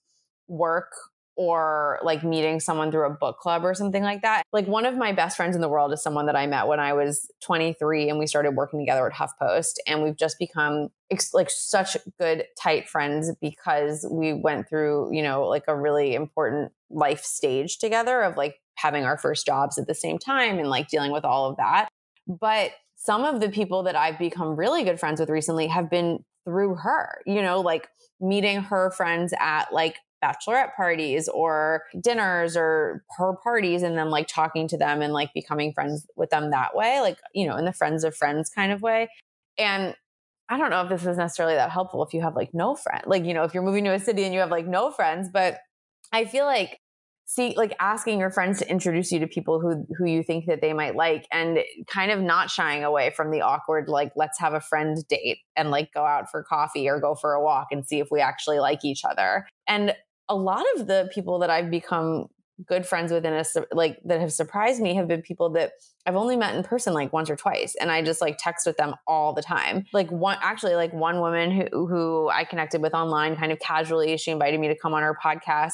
work 0.49 0.91
or 1.39 1.99
like 2.03 2.21
meeting 2.21 2.59
someone 2.59 2.91
through 2.91 3.05
a 3.05 3.09
book 3.09 3.39
club 3.39 3.63
or 3.63 3.73
something 3.73 4.03
like 4.03 4.23
that. 4.23 4.43
Like 4.51 4.67
one 4.67 4.85
of 4.85 4.97
my 4.97 5.13
best 5.13 5.37
friends 5.37 5.55
in 5.55 5.61
the 5.61 5.69
world 5.69 5.93
is 5.93 6.03
someone 6.03 6.25
that 6.25 6.35
I 6.35 6.45
met 6.47 6.67
when 6.67 6.81
I 6.81 6.91
was 6.91 7.31
23 7.43 8.09
and 8.09 8.19
we 8.19 8.27
started 8.27 8.57
working 8.57 8.77
together 8.77 9.07
at 9.07 9.13
HuffPost 9.13 9.75
and 9.87 10.03
we've 10.03 10.17
just 10.17 10.37
become 10.37 10.89
ex- 11.09 11.33
like 11.33 11.49
such 11.49 11.95
good 12.19 12.43
tight 12.61 12.89
friends 12.89 13.31
because 13.39 14.05
we 14.11 14.33
went 14.33 14.67
through, 14.67 15.15
you 15.15 15.23
know, 15.23 15.47
like 15.47 15.63
a 15.69 15.77
really 15.77 16.13
important 16.13 16.73
life 16.89 17.23
stage 17.23 17.77
together 17.77 18.21
of 18.21 18.35
like 18.35 18.57
having 18.75 19.05
our 19.05 19.17
first 19.17 19.45
jobs 19.45 19.77
at 19.77 19.87
the 19.87 19.95
same 19.95 20.17
time 20.17 20.59
and 20.59 20.69
like 20.69 20.89
dealing 20.89 21.13
with 21.13 21.23
all 21.23 21.49
of 21.49 21.55
that. 21.55 21.87
But 22.27 22.71
some 22.97 23.23
of 23.23 23.39
the 23.39 23.47
people 23.47 23.83
that 23.83 23.95
I've 23.95 24.19
become 24.19 24.57
really 24.57 24.83
good 24.83 24.99
friends 24.99 25.21
with 25.21 25.29
recently 25.29 25.67
have 25.67 25.89
been 25.89 26.19
through 26.43 26.75
her, 26.75 27.21
you 27.25 27.41
know, 27.41 27.61
like 27.61 27.87
meeting 28.19 28.59
her 28.63 28.91
friends 28.91 29.33
at 29.39 29.73
like 29.73 29.95
bachelorette 30.23 30.75
parties 30.75 31.27
or 31.27 31.83
dinners 31.99 32.57
or 32.57 33.03
her 33.17 33.33
parties 33.43 33.83
and 33.83 33.97
then 33.97 34.09
like 34.09 34.27
talking 34.27 34.67
to 34.67 34.77
them 34.77 35.01
and 35.01 35.13
like 35.13 35.33
becoming 35.33 35.73
friends 35.73 36.05
with 36.15 36.29
them 36.29 36.51
that 36.51 36.75
way, 36.75 37.01
like, 37.01 37.17
you 37.33 37.47
know, 37.47 37.55
in 37.57 37.65
the 37.65 37.73
friends 37.73 38.03
of 38.03 38.15
friends 38.15 38.49
kind 38.49 38.71
of 38.71 38.81
way. 38.81 39.09
And 39.57 39.95
I 40.49 40.57
don't 40.57 40.69
know 40.69 40.81
if 40.81 40.89
this 40.89 41.05
is 41.05 41.17
necessarily 41.17 41.55
that 41.55 41.69
helpful 41.69 42.03
if 42.03 42.13
you 42.13 42.21
have 42.21 42.35
like 42.35 42.53
no 42.53 42.75
friend, 42.75 43.03
like, 43.05 43.25
you 43.25 43.33
know, 43.33 43.43
if 43.43 43.53
you're 43.53 43.63
moving 43.63 43.83
to 43.85 43.93
a 43.93 43.99
city 43.99 44.23
and 44.23 44.33
you 44.33 44.39
have 44.39 44.51
like 44.51 44.67
no 44.67 44.91
friends, 44.91 45.29
but 45.31 45.59
I 46.11 46.25
feel 46.25 46.45
like 46.45 46.79
see 47.29 47.53
like 47.55 47.75
asking 47.79 48.19
your 48.19 48.31
friends 48.31 48.57
to 48.57 48.67
introduce 48.67 49.11
you 49.11 49.19
to 49.19 49.27
people 49.27 49.59
who 49.59 49.85
who 49.95 50.05
you 50.05 50.23
think 50.23 50.47
that 50.47 50.61
they 50.61 50.73
might 50.73 50.95
like 50.95 51.27
and 51.31 51.59
kind 51.85 52.09
of 52.09 52.19
not 52.19 52.49
shying 52.49 52.83
away 52.83 53.11
from 53.11 53.29
the 53.29 53.41
awkward 53.41 53.87
like 53.87 54.11
let's 54.15 54.39
have 54.39 54.55
a 54.55 54.59
friend 54.59 55.07
date 55.07 55.37
and 55.55 55.69
like 55.69 55.93
go 55.93 56.03
out 56.03 56.31
for 56.31 56.41
coffee 56.41 56.89
or 56.89 56.99
go 56.99 57.13
for 57.13 57.33
a 57.33 57.43
walk 57.43 57.67
and 57.69 57.85
see 57.85 57.99
if 57.99 58.07
we 58.09 58.19
actually 58.19 58.57
like 58.57 58.83
each 58.83 59.05
other 59.05 59.47
and 59.67 59.93
a 60.29 60.35
lot 60.35 60.65
of 60.75 60.87
the 60.87 61.09
people 61.13 61.39
that 61.39 61.49
I've 61.49 61.69
become 61.69 62.27
good 62.65 62.85
friends 62.85 63.11
with 63.11 63.25
and 63.25 63.35
a, 63.35 63.75
like 63.75 63.99
that 64.03 64.19
have 64.19 64.33
surprised 64.33 64.81
me 64.81 64.93
have 64.95 65.07
been 65.07 65.21
people 65.21 65.49
that 65.49 65.71
I've 66.05 66.15
only 66.15 66.35
met 66.35 66.55
in 66.55 66.63
person 66.63 66.93
like 66.93 67.13
once 67.13 67.29
or 67.29 67.35
twice 67.35 67.75
and 67.79 67.91
I 67.91 68.01
just 68.01 68.21
like 68.21 68.37
text 68.37 68.65
with 68.65 68.77
them 68.77 68.95
all 69.07 69.33
the 69.33 69.41
time. 69.41 69.85
Like 69.93 70.11
one 70.11 70.37
actually 70.41 70.75
like 70.75 70.93
one 70.93 71.19
woman 71.19 71.51
who 71.51 71.87
who 71.87 72.29
I 72.29 72.43
connected 72.43 72.81
with 72.81 72.93
online 72.93 73.35
kind 73.35 73.51
of 73.51 73.59
casually 73.59 74.17
she 74.17 74.31
invited 74.31 74.59
me 74.59 74.67
to 74.67 74.75
come 74.75 74.93
on 74.93 75.03
her 75.03 75.17
podcast 75.23 75.73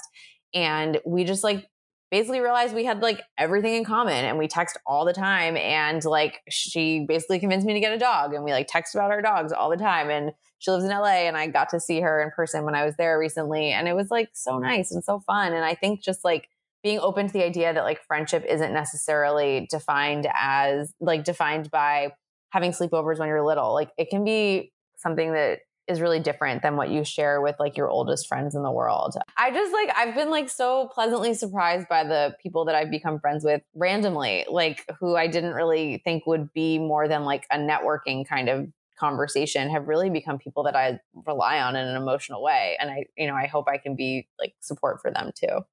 and 0.54 1.00
we 1.06 1.24
just 1.24 1.44
like 1.44 1.68
basically 2.12 2.40
realized 2.40 2.76
we 2.76 2.86
had 2.86 3.02
like 3.02 3.22
everything 3.38 3.74
in 3.74 3.84
common 3.84 4.24
and 4.26 4.38
we 4.38 4.48
text 4.48 4.78
all 4.86 5.06
the 5.06 5.14
time 5.14 5.58
and 5.58 6.06
like 6.06 6.40
she 6.50 7.04
basically 7.08 7.40
convinced 7.40 7.66
me 7.66 7.74
to 7.74 7.80
get 7.80 7.92
a 7.92 7.98
dog 7.98 8.34
and 8.34 8.44
we 8.44 8.52
like 8.52 8.68
text 8.70 8.94
about 8.94 9.12
our 9.12 9.22
dogs 9.22 9.52
all 9.52 9.70
the 9.70 9.78
time 9.78 10.10
and 10.10 10.32
she 10.66 10.72
lives 10.72 10.84
in 10.84 10.90
LA 10.90 11.28
and 11.28 11.38
I 11.38 11.46
got 11.46 11.70
to 11.70 11.80
see 11.80 12.02
her 12.02 12.22
in 12.22 12.32
person 12.32 12.66
when 12.66 12.74
I 12.74 12.86
was 12.86 12.96
there 12.96 13.20
recently. 13.20 13.72
And 13.72 13.88
it 13.88 13.96
was 13.96 14.10
like 14.10 14.30
so 14.34 14.58
nice 14.58 14.92
and 14.92 15.04
so 15.04 15.20
fun. 15.20 15.54
And 15.54 15.64
I 15.64 15.76
think 15.76 16.02
just 16.02 16.24
like 16.24 16.50
being 16.82 17.00
open 17.00 17.28
to 17.28 17.34
the 17.34 17.46
idea 17.46 17.72
that 17.72 17.84
like 17.84 18.02
friendship 18.02 18.44
isn't 18.50 18.74
necessarily 18.74 19.68
defined 19.70 20.28
as 20.34 20.92
like 21.00 21.24
defined 21.24 21.70
by 21.70 22.14
having 22.50 22.72
sleepovers 22.72 23.20
when 23.20 23.28
you're 23.28 23.46
little. 23.46 23.74
Like 23.76 23.92
it 23.98 24.10
can 24.10 24.24
be 24.24 24.72
something 24.98 25.34
that 25.34 25.60
is 25.88 26.02
really 26.02 26.20
different 26.20 26.64
than 26.64 26.78
what 26.78 26.90
you 26.90 27.04
share 27.04 27.42
with 27.42 27.56
like 27.60 27.78
your 27.78 27.90
oldest 27.90 28.28
friends 28.28 28.56
in 28.56 28.64
the 28.64 28.72
world. 28.72 29.16
I 29.38 29.52
just 29.52 29.72
like 29.72 29.92
I've 29.96 30.16
been 30.16 30.32
like 30.32 30.50
so 30.50 30.90
pleasantly 30.92 31.36
surprised 31.36 31.88
by 31.88 32.04
the 32.04 32.36
people 32.42 32.66
that 32.66 32.74
I've 32.74 32.90
become 32.90 33.20
friends 33.20 33.44
with 33.44 33.62
randomly, 33.76 34.46
like 34.50 34.84
who 35.00 35.16
I 35.16 35.28
didn't 35.28 35.54
really 35.54 36.02
think 36.04 36.26
would 36.26 36.52
be 36.54 36.80
more 36.80 37.08
than 37.08 37.24
like 37.24 37.46
a 37.52 37.58
networking 37.58 38.28
kind 38.28 38.50
of 38.50 38.68
conversation 38.98 39.70
have 39.70 39.88
really 39.88 40.10
become 40.10 40.38
people 40.38 40.64
that 40.64 40.76
I 40.76 41.00
rely 41.26 41.60
on 41.60 41.76
in 41.76 41.88
an 41.88 41.96
emotional 41.96 42.42
way. 42.44 42.78
And 42.80 42.90
I, 42.90 43.06
you 43.18 43.28
know, 43.28 43.36
I 43.36 43.48
hope 43.48 43.68
I 43.68 43.78
can 43.78 43.96
be 43.96 44.28
like 44.40 44.56
support 44.60 45.02
for 45.02 45.12
them 45.12 45.32
too. 45.36 45.66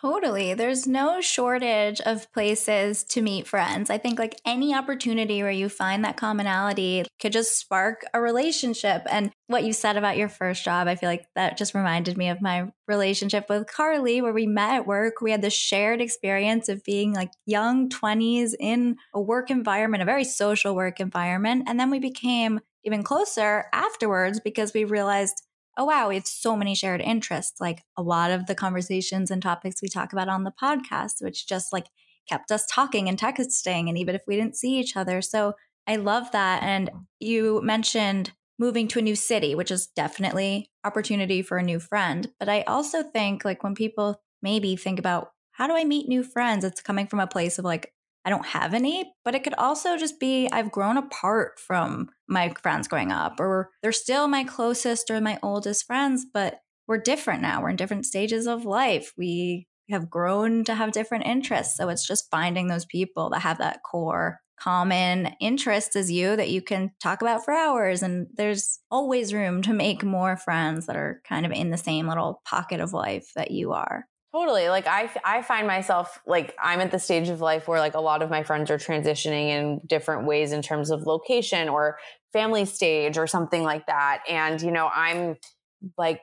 Totally. 0.00 0.54
There's 0.54 0.86
no 0.86 1.20
shortage 1.20 2.00
of 2.02 2.32
places 2.32 3.02
to 3.04 3.20
meet 3.20 3.48
friends. 3.48 3.90
I 3.90 3.98
think 3.98 4.16
like 4.16 4.40
any 4.44 4.72
opportunity 4.72 5.42
where 5.42 5.50
you 5.50 5.68
find 5.68 6.04
that 6.04 6.16
commonality 6.16 7.04
could 7.20 7.32
just 7.32 7.58
spark 7.58 8.04
a 8.14 8.20
relationship. 8.20 9.02
And 9.10 9.32
what 9.48 9.64
you 9.64 9.72
said 9.72 9.96
about 9.96 10.16
your 10.16 10.28
first 10.28 10.64
job, 10.64 10.86
I 10.86 10.94
feel 10.94 11.08
like 11.08 11.26
that 11.34 11.58
just 11.58 11.74
reminded 11.74 12.16
me 12.16 12.28
of 12.28 12.40
my 12.40 12.70
relationship 12.86 13.46
with 13.48 13.66
Carly, 13.66 14.22
where 14.22 14.32
we 14.32 14.46
met 14.46 14.76
at 14.76 14.86
work. 14.86 15.14
We 15.20 15.32
had 15.32 15.42
the 15.42 15.50
shared 15.50 16.00
experience 16.00 16.68
of 16.68 16.84
being 16.84 17.12
like 17.12 17.32
young 17.44 17.88
20s 17.88 18.54
in 18.60 18.98
a 19.12 19.20
work 19.20 19.50
environment, 19.50 20.02
a 20.02 20.06
very 20.06 20.24
social 20.24 20.76
work 20.76 21.00
environment. 21.00 21.64
And 21.66 21.78
then 21.80 21.90
we 21.90 21.98
became 21.98 22.60
even 22.84 23.02
closer 23.02 23.64
afterwards 23.72 24.38
because 24.38 24.72
we 24.72 24.84
realized, 24.84 25.42
oh, 25.78 25.84
wow, 25.84 26.08
we 26.08 26.16
have 26.16 26.26
so 26.26 26.56
many 26.56 26.74
shared 26.74 27.00
interests. 27.00 27.60
Like 27.60 27.84
a 27.96 28.02
lot 28.02 28.30
of 28.30 28.46
the 28.46 28.54
conversations 28.54 29.30
and 29.30 29.40
topics 29.40 29.80
we 29.80 29.88
talk 29.88 30.12
about 30.12 30.28
on 30.28 30.44
the 30.44 30.52
podcast, 30.62 31.22
which 31.22 31.46
just 31.46 31.72
like 31.72 31.86
kept 32.28 32.50
us 32.50 32.66
talking 32.66 33.08
and 33.08 33.18
texting. 33.18 33.88
And 33.88 33.96
even 33.96 34.14
if 34.14 34.22
we 34.26 34.36
didn't 34.36 34.56
see 34.56 34.78
each 34.78 34.96
other. 34.96 35.22
So 35.22 35.54
I 35.86 35.96
love 35.96 36.30
that. 36.32 36.62
And 36.62 36.90
you 37.20 37.62
mentioned 37.62 38.32
moving 38.58 38.88
to 38.88 38.98
a 38.98 39.02
new 39.02 39.16
city, 39.16 39.54
which 39.54 39.70
is 39.70 39.86
definitely 39.86 40.70
opportunity 40.84 41.42
for 41.42 41.58
a 41.58 41.62
new 41.62 41.78
friend. 41.78 42.28
But 42.40 42.48
I 42.48 42.62
also 42.62 43.02
think 43.02 43.44
like 43.44 43.62
when 43.62 43.74
people 43.74 44.20
maybe 44.42 44.76
think 44.76 44.98
about 44.98 45.30
how 45.52 45.66
do 45.66 45.76
I 45.76 45.84
meet 45.84 46.08
new 46.08 46.22
friends, 46.22 46.64
it's 46.64 46.82
coming 46.82 47.06
from 47.06 47.20
a 47.20 47.26
place 47.26 47.58
of 47.58 47.64
like, 47.64 47.92
I 48.28 48.30
don't 48.30 48.44
have 48.44 48.74
any, 48.74 49.10
but 49.24 49.34
it 49.34 49.42
could 49.42 49.54
also 49.54 49.96
just 49.96 50.20
be 50.20 50.50
I've 50.52 50.70
grown 50.70 50.98
apart 50.98 51.58
from 51.58 52.10
my 52.28 52.52
friends 52.60 52.86
growing 52.86 53.10
up, 53.10 53.40
or 53.40 53.70
they're 53.80 53.90
still 53.90 54.28
my 54.28 54.44
closest 54.44 55.10
or 55.10 55.18
my 55.22 55.38
oldest 55.42 55.86
friends, 55.86 56.26
but 56.30 56.58
we're 56.86 56.98
different 56.98 57.40
now. 57.40 57.62
We're 57.62 57.70
in 57.70 57.76
different 57.76 58.04
stages 58.04 58.46
of 58.46 58.66
life. 58.66 59.14
We 59.16 59.66
have 59.88 60.10
grown 60.10 60.64
to 60.64 60.74
have 60.74 60.92
different 60.92 61.24
interests. 61.24 61.78
So 61.78 61.88
it's 61.88 62.06
just 62.06 62.30
finding 62.30 62.68
those 62.68 62.84
people 62.84 63.30
that 63.30 63.40
have 63.40 63.56
that 63.58 63.80
core 63.82 64.40
common 64.60 65.34
interest 65.40 65.96
as 65.96 66.12
you 66.12 66.36
that 66.36 66.50
you 66.50 66.60
can 66.60 66.90
talk 67.02 67.22
about 67.22 67.46
for 67.46 67.54
hours. 67.54 68.02
And 68.02 68.26
there's 68.34 68.78
always 68.90 69.32
room 69.32 69.62
to 69.62 69.72
make 69.72 70.04
more 70.04 70.36
friends 70.36 70.84
that 70.84 70.96
are 70.96 71.22
kind 71.26 71.46
of 71.46 71.52
in 71.52 71.70
the 71.70 71.78
same 71.78 72.06
little 72.06 72.42
pocket 72.44 72.80
of 72.80 72.92
life 72.92 73.30
that 73.36 73.52
you 73.52 73.72
are. 73.72 74.04
Totally. 74.38 74.68
Like 74.68 74.86
I, 74.86 75.10
I 75.24 75.42
find 75.42 75.66
myself 75.66 76.20
like 76.24 76.54
I'm 76.62 76.78
at 76.78 76.92
the 76.92 76.98
stage 77.00 77.28
of 77.28 77.40
life 77.40 77.66
where 77.66 77.80
like 77.80 77.94
a 77.94 78.00
lot 78.00 78.22
of 78.22 78.30
my 78.30 78.44
friends 78.44 78.70
are 78.70 78.78
transitioning 78.78 79.48
in 79.48 79.80
different 79.84 80.26
ways 80.26 80.52
in 80.52 80.62
terms 80.62 80.92
of 80.92 81.06
location 81.06 81.68
or 81.68 81.98
family 82.32 82.64
stage 82.64 83.18
or 83.18 83.26
something 83.26 83.64
like 83.64 83.86
that. 83.86 84.22
And, 84.28 84.62
you 84.62 84.70
know, 84.70 84.90
I'm 84.94 85.38
like, 85.96 86.20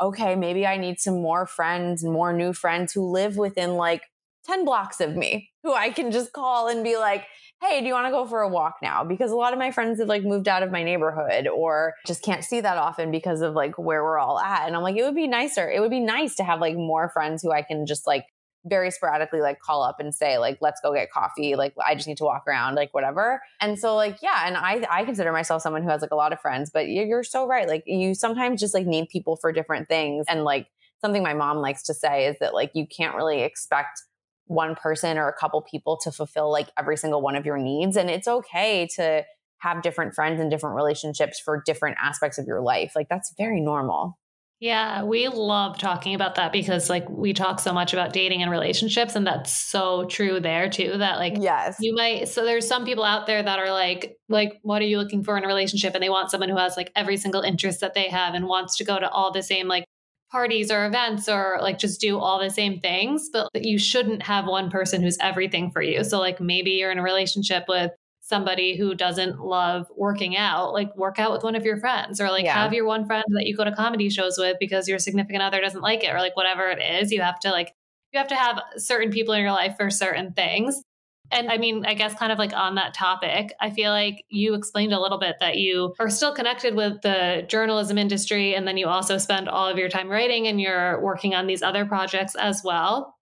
okay, 0.00 0.34
maybe 0.34 0.66
I 0.66 0.78
need 0.78 0.98
some 0.98 1.22
more 1.22 1.46
friends, 1.46 2.02
more 2.02 2.32
new 2.32 2.52
friends 2.52 2.92
who 2.92 3.08
live 3.08 3.36
within 3.36 3.74
like 3.74 4.02
10 4.46 4.64
blocks 4.64 5.00
of 5.00 5.14
me 5.14 5.50
who 5.62 5.72
I 5.72 5.90
can 5.90 6.10
just 6.10 6.32
call 6.32 6.66
and 6.66 6.82
be 6.82 6.96
like, 6.96 7.24
hey, 7.60 7.80
do 7.80 7.86
you 7.86 7.92
want 7.92 8.06
to 8.06 8.10
go 8.10 8.24
for 8.26 8.42
a 8.42 8.48
walk 8.48 8.76
now? 8.82 9.04
Because 9.04 9.30
a 9.30 9.36
lot 9.36 9.52
of 9.52 9.58
my 9.58 9.70
friends 9.70 9.98
have 9.98 10.08
like 10.08 10.22
moved 10.22 10.48
out 10.48 10.62
of 10.62 10.70
my 10.70 10.82
neighborhood 10.82 11.48
or 11.48 11.94
just 12.06 12.22
can't 12.22 12.44
see 12.44 12.60
that 12.60 12.78
often 12.78 13.10
because 13.10 13.40
of 13.40 13.54
like 13.54 13.78
where 13.78 14.02
we're 14.04 14.18
all 14.18 14.38
at. 14.38 14.66
And 14.66 14.76
I'm 14.76 14.82
like, 14.82 14.96
it 14.96 15.02
would 15.02 15.16
be 15.16 15.26
nicer. 15.26 15.68
It 15.70 15.80
would 15.80 15.90
be 15.90 16.00
nice 16.00 16.36
to 16.36 16.44
have 16.44 16.60
like 16.60 16.76
more 16.76 17.08
friends 17.08 17.42
who 17.42 17.50
I 17.50 17.62
can 17.62 17.86
just 17.86 18.06
like 18.06 18.26
very 18.64 18.90
sporadically 18.90 19.40
like 19.40 19.60
call 19.60 19.82
up 19.82 20.00
and 20.00 20.14
say 20.14 20.38
like 20.38 20.58
let's 20.60 20.80
go 20.80 20.92
get 20.92 21.10
coffee 21.10 21.54
like 21.54 21.72
i 21.84 21.94
just 21.94 22.08
need 22.08 22.16
to 22.16 22.24
walk 22.24 22.42
around 22.46 22.74
like 22.74 22.92
whatever 22.92 23.40
and 23.60 23.78
so 23.78 23.94
like 23.94 24.18
yeah 24.20 24.46
and 24.46 24.56
i 24.56 24.84
i 24.90 25.04
consider 25.04 25.32
myself 25.32 25.62
someone 25.62 25.82
who 25.82 25.88
has 25.88 26.02
like 26.02 26.10
a 26.10 26.16
lot 26.16 26.32
of 26.32 26.40
friends 26.40 26.68
but 26.68 26.88
you're 26.88 27.22
so 27.22 27.46
right 27.46 27.68
like 27.68 27.84
you 27.86 28.14
sometimes 28.14 28.60
just 28.60 28.74
like 28.74 28.84
need 28.84 29.08
people 29.08 29.36
for 29.36 29.52
different 29.52 29.88
things 29.88 30.26
and 30.28 30.44
like 30.44 30.66
something 31.00 31.22
my 31.22 31.34
mom 31.34 31.58
likes 31.58 31.84
to 31.84 31.94
say 31.94 32.26
is 32.26 32.36
that 32.40 32.52
like 32.52 32.72
you 32.74 32.86
can't 32.86 33.14
really 33.14 33.42
expect 33.42 34.02
one 34.48 34.74
person 34.74 35.16
or 35.18 35.28
a 35.28 35.32
couple 35.32 35.62
people 35.62 35.96
to 36.02 36.10
fulfill 36.10 36.50
like 36.50 36.68
every 36.78 36.96
single 36.96 37.22
one 37.22 37.36
of 37.36 37.46
your 37.46 37.58
needs. 37.58 37.96
And 37.96 38.10
it's 38.10 38.26
okay 38.28 38.88
to 38.96 39.24
have 39.58 39.82
different 39.82 40.14
friends 40.14 40.40
and 40.40 40.50
different 40.50 40.76
relationships 40.76 41.40
for 41.40 41.62
different 41.64 41.96
aspects 42.02 42.38
of 42.38 42.46
your 42.46 42.60
life. 42.60 42.92
Like 42.96 43.08
that's 43.08 43.32
very 43.36 43.60
normal. 43.60 44.18
Yeah, 44.60 45.04
we 45.04 45.28
love 45.28 45.78
talking 45.78 46.16
about 46.16 46.34
that 46.34 46.50
because 46.50 46.90
like 46.90 47.08
we 47.08 47.32
talk 47.32 47.60
so 47.60 47.72
much 47.72 47.92
about 47.92 48.12
dating 48.12 48.42
and 48.42 48.50
relationships 48.50 49.14
and 49.14 49.24
that's 49.24 49.52
so 49.52 50.06
true 50.06 50.40
there 50.40 50.68
too 50.68 50.98
that 50.98 51.18
like 51.18 51.34
yes. 51.38 51.76
you 51.78 51.94
might 51.94 52.26
so 52.26 52.44
there's 52.44 52.66
some 52.66 52.84
people 52.84 53.04
out 53.04 53.28
there 53.28 53.40
that 53.40 53.60
are 53.60 53.70
like 53.70 54.16
like 54.28 54.58
what 54.62 54.82
are 54.82 54.86
you 54.86 54.98
looking 54.98 55.22
for 55.22 55.38
in 55.38 55.44
a 55.44 55.46
relationship 55.46 55.94
and 55.94 56.02
they 56.02 56.08
want 56.08 56.32
someone 56.32 56.48
who 56.48 56.56
has 56.56 56.76
like 56.76 56.90
every 56.96 57.16
single 57.16 57.42
interest 57.42 57.78
that 57.80 57.94
they 57.94 58.08
have 58.08 58.34
and 58.34 58.48
wants 58.48 58.76
to 58.78 58.84
go 58.84 58.98
to 58.98 59.08
all 59.08 59.30
the 59.30 59.44
same 59.44 59.68
like 59.68 59.84
parties 60.30 60.70
or 60.70 60.86
events 60.86 61.28
or 61.28 61.58
like 61.60 61.78
just 61.78 62.00
do 62.00 62.18
all 62.18 62.38
the 62.38 62.50
same 62.50 62.80
things, 62.80 63.30
but 63.32 63.48
you 63.54 63.78
shouldn't 63.78 64.22
have 64.22 64.46
one 64.46 64.70
person 64.70 65.02
who's 65.02 65.18
everything 65.20 65.70
for 65.70 65.82
you. 65.82 66.04
So, 66.04 66.18
like, 66.18 66.40
maybe 66.40 66.72
you're 66.72 66.90
in 66.90 66.98
a 66.98 67.02
relationship 67.02 67.64
with 67.68 67.92
somebody 68.20 68.76
who 68.76 68.94
doesn't 68.94 69.40
love 69.40 69.86
working 69.96 70.36
out, 70.36 70.72
like, 70.74 70.94
work 70.96 71.18
out 71.18 71.32
with 71.32 71.42
one 71.42 71.54
of 71.54 71.64
your 71.64 71.78
friends 71.78 72.20
or 72.20 72.30
like 72.30 72.44
yeah. 72.44 72.62
have 72.62 72.74
your 72.74 72.84
one 72.84 73.06
friend 73.06 73.24
that 73.28 73.46
you 73.46 73.56
go 73.56 73.64
to 73.64 73.72
comedy 73.72 74.10
shows 74.10 74.36
with 74.38 74.56
because 74.60 74.86
your 74.86 74.98
significant 74.98 75.42
other 75.42 75.60
doesn't 75.60 75.80
like 75.80 76.04
it 76.04 76.12
or 76.12 76.18
like 76.18 76.36
whatever 76.36 76.68
it 76.68 76.78
is. 76.78 77.10
You 77.10 77.22
have 77.22 77.40
to 77.40 77.50
like, 77.50 77.72
you 78.12 78.18
have 78.18 78.28
to 78.28 78.36
have 78.36 78.60
certain 78.76 79.10
people 79.10 79.34
in 79.34 79.40
your 79.40 79.52
life 79.52 79.76
for 79.78 79.90
certain 79.90 80.32
things. 80.34 80.82
And 81.30 81.50
I 81.50 81.58
mean, 81.58 81.84
I 81.86 81.94
guess 81.94 82.14
kind 82.14 82.32
of 82.32 82.38
like 82.38 82.52
on 82.52 82.76
that 82.76 82.94
topic, 82.94 83.52
I 83.60 83.70
feel 83.70 83.90
like 83.90 84.24
you 84.28 84.54
explained 84.54 84.92
a 84.92 85.00
little 85.00 85.18
bit 85.18 85.36
that 85.40 85.56
you 85.56 85.94
are 85.98 86.08
still 86.08 86.34
connected 86.34 86.74
with 86.74 87.02
the 87.02 87.44
journalism 87.48 87.98
industry. 87.98 88.54
And 88.54 88.66
then 88.66 88.76
you 88.76 88.86
also 88.86 89.18
spend 89.18 89.48
all 89.48 89.68
of 89.68 89.78
your 89.78 89.88
time 89.88 90.08
writing 90.08 90.46
and 90.46 90.60
you're 90.60 91.00
working 91.02 91.34
on 91.34 91.46
these 91.46 91.62
other 91.62 91.84
projects 91.84 92.34
as 92.34 92.62
well. 92.64 93.14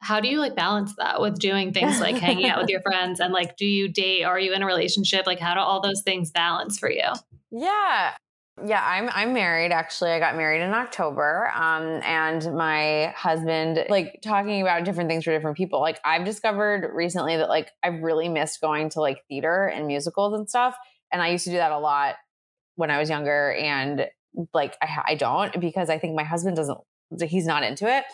How 0.00 0.20
do 0.20 0.28
you 0.28 0.38
like 0.38 0.54
balance 0.54 0.94
that 0.98 1.20
with 1.20 1.40
doing 1.40 1.72
things 1.72 2.00
like 2.00 2.16
hanging 2.20 2.46
out 2.46 2.60
with 2.60 2.70
your 2.70 2.80
friends 2.82 3.18
and 3.18 3.32
like, 3.32 3.56
do 3.56 3.66
you 3.66 3.88
date? 3.88 4.22
Are 4.22 4.38
you 4.38 4.52
in 4.52 4.62
a 4.62 4.66
relationship? 4.66 5.26
Like, 5.26 5.40
how 5.40 5.54
do 5.54 5.60
all 5.60 5.80
those 5.80 6.02
things 6.02 6.30
balance 6.30 6.78
for 6.78 6.90
you? 6.90 7.08
Yeah. 7.50 8.12
Yeah, 8.66 8.82
I'm 8.84 9.08
I'm 9.12 9.32
married 9.32 9.72
actually. 9.72 10.10
I 10.10 10.18
got 10.18 10.36
married 10.36 10.62
in 10.62 10.72
October. 10.72 11.50
Um 11.54 12.00
and 12.02 12.54
my 12.56 13.12
husband 13.16 13.84
like 13.88 14.20
talking 14.22 14.62
about 14.62 14.84
different 14.84 15.08
things 15.08 15.24
for 15.24 15.30
different 15.30 15.56
people. 15.56 15.80
Like 15.80 16.00
I've 16.04 16.24
discovered 16.24 16.90
recently 16.94 17.36
that 17.36 17.48
like 17.48 17.70
I 17.82 17.88
really 17.88 18.28
missed 18.28 18.60
going 18.60 18.90
to 18.90 19.00
like 19.00 19.24
theater 19.28 19.66
and 19.66 19.86
musicals 19.86 20.34
and 20.34 20.48
stuff. 20.48 20.76
And 21.12 21.22
I 21.22 21.28
used 21.28 21.44
to 21.44 21.50
do 21.50 21.56
that 21.56 21.72
a 21.72 21.78
lot 21.78 22.16
when 22.76 22.90
I 22.90 22.98
was 22.98 23.08
younger 23.10 23.52
and 23.52 24.06
like 24.54 24.76
I 24.82 25.02
I 25.08 25.14
don't 25.14 25.60
because 25.60 25.90
I 25.90 25.98
think 25.98 26.14
my 26.16 26.24
husband 26.24 26.56
doesn't 26.56 26.78
he's 27.22 27.46
not 27.46 27.62
into 27.62 27.86
it. 27.86 28.04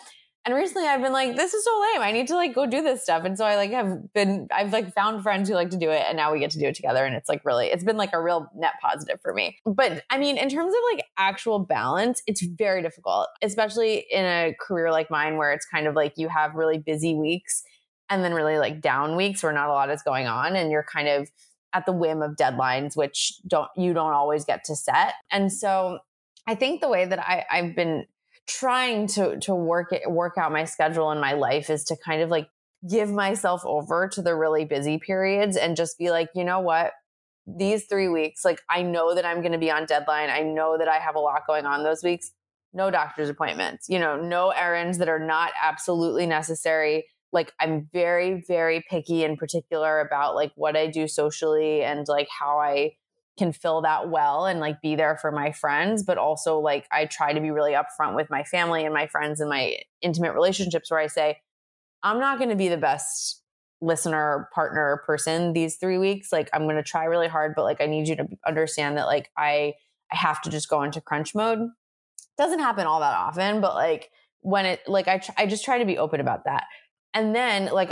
And 0.45 0.53
recently 0.53 0.87
I've 0.87 1.01
been 1.01 1.11
like, 1.11 1.35
this 1.35 1.55
is 1.55 1.65
so 1.65 1.71
lame. 1.81 2.01
I 2.01 2.11
need 2.11 2.27
to 2.27 2.35
like 2.35 2.53
go 2.53 2.67
do 2.67 2.83
this 2.83 3.01
stuff. 3.01 3.23
And 3.25 3.35
so 3.35 3.45
I 3.45 3.55
like 3.55 3.71
have 3.71 4.13
been, 4.13 4.47
I've 4.53 4.71
like 4.71 4.93
found 4.93 5.23
friends 5.23 5.49
who 5.49 5.55
like 5.55 5.71
to 5.71 5.77
do 5.77 5.89
it 5.89 6.03
and 6.07 6.15
now 6.15 6.31
we 6.31 6.39
get 6.39 6.51
to 6.51 6.59
do 6.59 6.67
it 6.67 6.75
together. 6.75 7.03
And 7.03 7.15
it's 7.15 7.27
like 7.27 7.43
really, 7.43 7.67
it's 7.67 7.83
been 7.83 7.97
like 7.97 8.13
a 8.13 8.21
real 8.21 8.47
net 8.55 8.73
positive 8.79 9.19
for 9.23 9.33
me. 9.33 9.57
But 9.65 10.03
I 10.11 10.19
mean, 10.19 10.37
in 10.37 10.49
terms 10.49 10.71
of 10.71 10.79
like 10.93 11.05
actual 11.17 11.57
balance, 11.57 12.21
it's 12.27 12.45
very 12.45 12.83
difficult, 12.83 13.27
especially 13.41 14.05
in 14.11 14.23
a 14.23 14.55
career 14.61 14.91
like 14.91 15.09
mine 15.09 15.37
where 15.37 15.51
it's 15.51 15.65
kind 15.65 15.87
of 15.87 15.95
like 15.95 16.13
you 16.15 16.29
have 16.29 16.53
really 16.53 16.77
busy 16.77 17.15
weeks 17.15 17.63
and 18.11 18.23
then 18.23 18.31
really 18.31 18.59
like 18.59 18.81
down 18.81 19.15
weeks 19.15 19.41
where 19.41 19.51
not 19.51 19.69
a 19.69 19.73
lot 19.73 19.89
is 19.89 20.03
going 20.03 20.27
on 20.27 20.55
and 20.55 20.69
you're 20.69 20.85
kind 20.93 21.07
of 21.07 21.27
at 21.73 21.87
the 21.87 21.91
whim 21.91 22.21
of 22.21 22.35
deadlines, 22.35 22.95
which 22.95 23.33
don't, 23.47 23.69
you 23.75 23.93
don't 23.93 24.13
always 24.13 24.45
get 24.45 24.63
to 24.65 24.75
set. 24.75 25.15
And 25.31 25.51
so 25.51 25.97
I 26.47 26.53
think 26.53 26.81
the 26.81 26.87
way 26.87 27.05
that 27.05 27.19
I, 27.19 27.45
I've 27.51 27.75
been 27.75 28.05
trying 28.47 29.07
to 29.07 29.37
to 29.39 29.55
work 29.55 29.91
it 29.91 30.09
work 30.09 30.37
out 30.37 30.51
my 30.51 30.65
schedule 30.65 31.11
in 31.11 31.19
my 31.19 31.33
life 31.33 31.69
is 31.69 31.83
to 31.85 31.97
kind 32.05 32.21
of 32.21 32.29
like 32.29 32.47
give 32.89 33.09
myself 33.09 33.61
over 33.65 34.07
to 34.07 34.21
the 34.21 34.35
really 34.35 34.65
busy 34.65 34.99
periods 34.99 35.57
and 35.57 35.75
just 35.75 35.97
be 35.97 36.11
like, 36.11 36.29
you 36.35 36.43
know 36.43 36.59
what? 36.59 36.91
These 37.47 37.85
3 37.85 38.09
weeks, 38.09 38.45
like 38.45 38.61
I 38.69 38.81
know 38.81 39.15
that 39.15 39.25
I'm 39.25 39.41
going 39.41 39.51
to 39.51 39.57
be 39.57 39.71
on 39.71 39.85
deadline. 39.85 40.29
I 40.29 40.41
know 40.41 40.77
that 40.77 40.87
I 40.87 40.97
have 40.97 41.15
a 41.15 41.19
lot 41.19 41.41
going 41.47 41.65
on 41.65 41.83
those 41.83 42.03
weeks. 42.03 42.31
No 42.73 42.91
doctor's 42.91 43.29
appointments, 43.29 43.87
you 43.89 43.99
know, 43.99 44.17
no 44.17 44.49
errands 44.49 44.97
that 44.97 45.09
are 45.09 45.19
not 45.19 45.51
absolutely 45.63 46.25
necessary. 46.25 47.05
Like 47.31 47.53
I'm 47.59 47.89
very 47.91 48.43
very 48.47 48.83
picky 48.89 49.23
in 49.23 49.37
particular 49.37 49.99
about 49.99 50.35
like 50.35 50.51
what 50.55 50.75
I 50.75 50.87
do 50.87 51.07
socially 51.07 51.81
and 51.81 52.07
like 52.07 52.27
how 52.29 52.59
I 52.59 52.93
can 53.37 53.51
fill 53.51 53.81
that 53.81 54.09
well 54.09 54.45
and 54.45 54.59
like 54.59 54.81
be 54.81 54.95
there 54.95 55.17
for 55.17 55.31
my 55.31 55.51
friends 55.51 56.03
but 56.03 56.17
also 56.17 56.59
like 56.59 56.87
i 56.91 57.05
try 57.05 57.33
to 57.33 57.41
be 57.41 57.51
really 57.51 57.73
upfront 57.73 58.15
with 58.15 58.29
my 58.29 58.43
family 58.43 58.85
and 58.85 58.93
my 58.93 59.07
friends 59.07 59.39
and 59.39 59.49
my 59.49 59.77
intimate 60.01 60.33
relationships 60.33 60.89
where 60.89 60.99
i 60.99 61.07
say 61.07 61.37
i'm 62.03 62.19
not 62.19 62.37
going 62.37 62.49
to 62.49 62.55
be 62.55 62.69
the 62.69 62.77
best 62.77 63.41
listener 63.81 64.49
partner 64.53 65.01
person 65.05 65.53
these 65.53 65.75
three 65.75 65.97
weeks. 65.97 66.31
Like 66.31 66.49
i'm 66.53 66.63
going 66.63 66.75
to 66.75 66.83
try 66.83 67.05
really 67.05 67.27
hard 67.27 67.53
but 67.55 67.63
like 67.63 67.81
i 67.81 67.85
need 67.85 68.07
you 68.07 68.15
to 68.15 68.27
understand 68.45 68.97
that 68.97 69.05
like 69.05 69.29
i 69.37 69.73
i 70.11 70.15
have 70.15 70.41
to 70.43 70.49
just 70.49 70.69
go 70.69 70.83
into 70.83 71.01
crunch 71.01 71.35
mode. 71.35 71.59
Doesn't 72.37 72.59
happen 72.59 72.87
all 72.87 72.99
that 72.99 73.15
often 73.15 73.61
but 73.61 73.75
like 73.75 74.11
when 74.41 74.65
it 74.65 74.81
like 74.87 75.07
i, 75.07 75.19
tr- 75.19 75.31
I 75.37 75.45
just 75.45 75.65
try 75.65 75.77
to 75.77 75.85
be 75.85 75.97
open 75.97 76.19
about 76.19 76.45
that. 76.45 76.65
And 77.13 77.35
then 77.35 77.67
like 77.67 77.91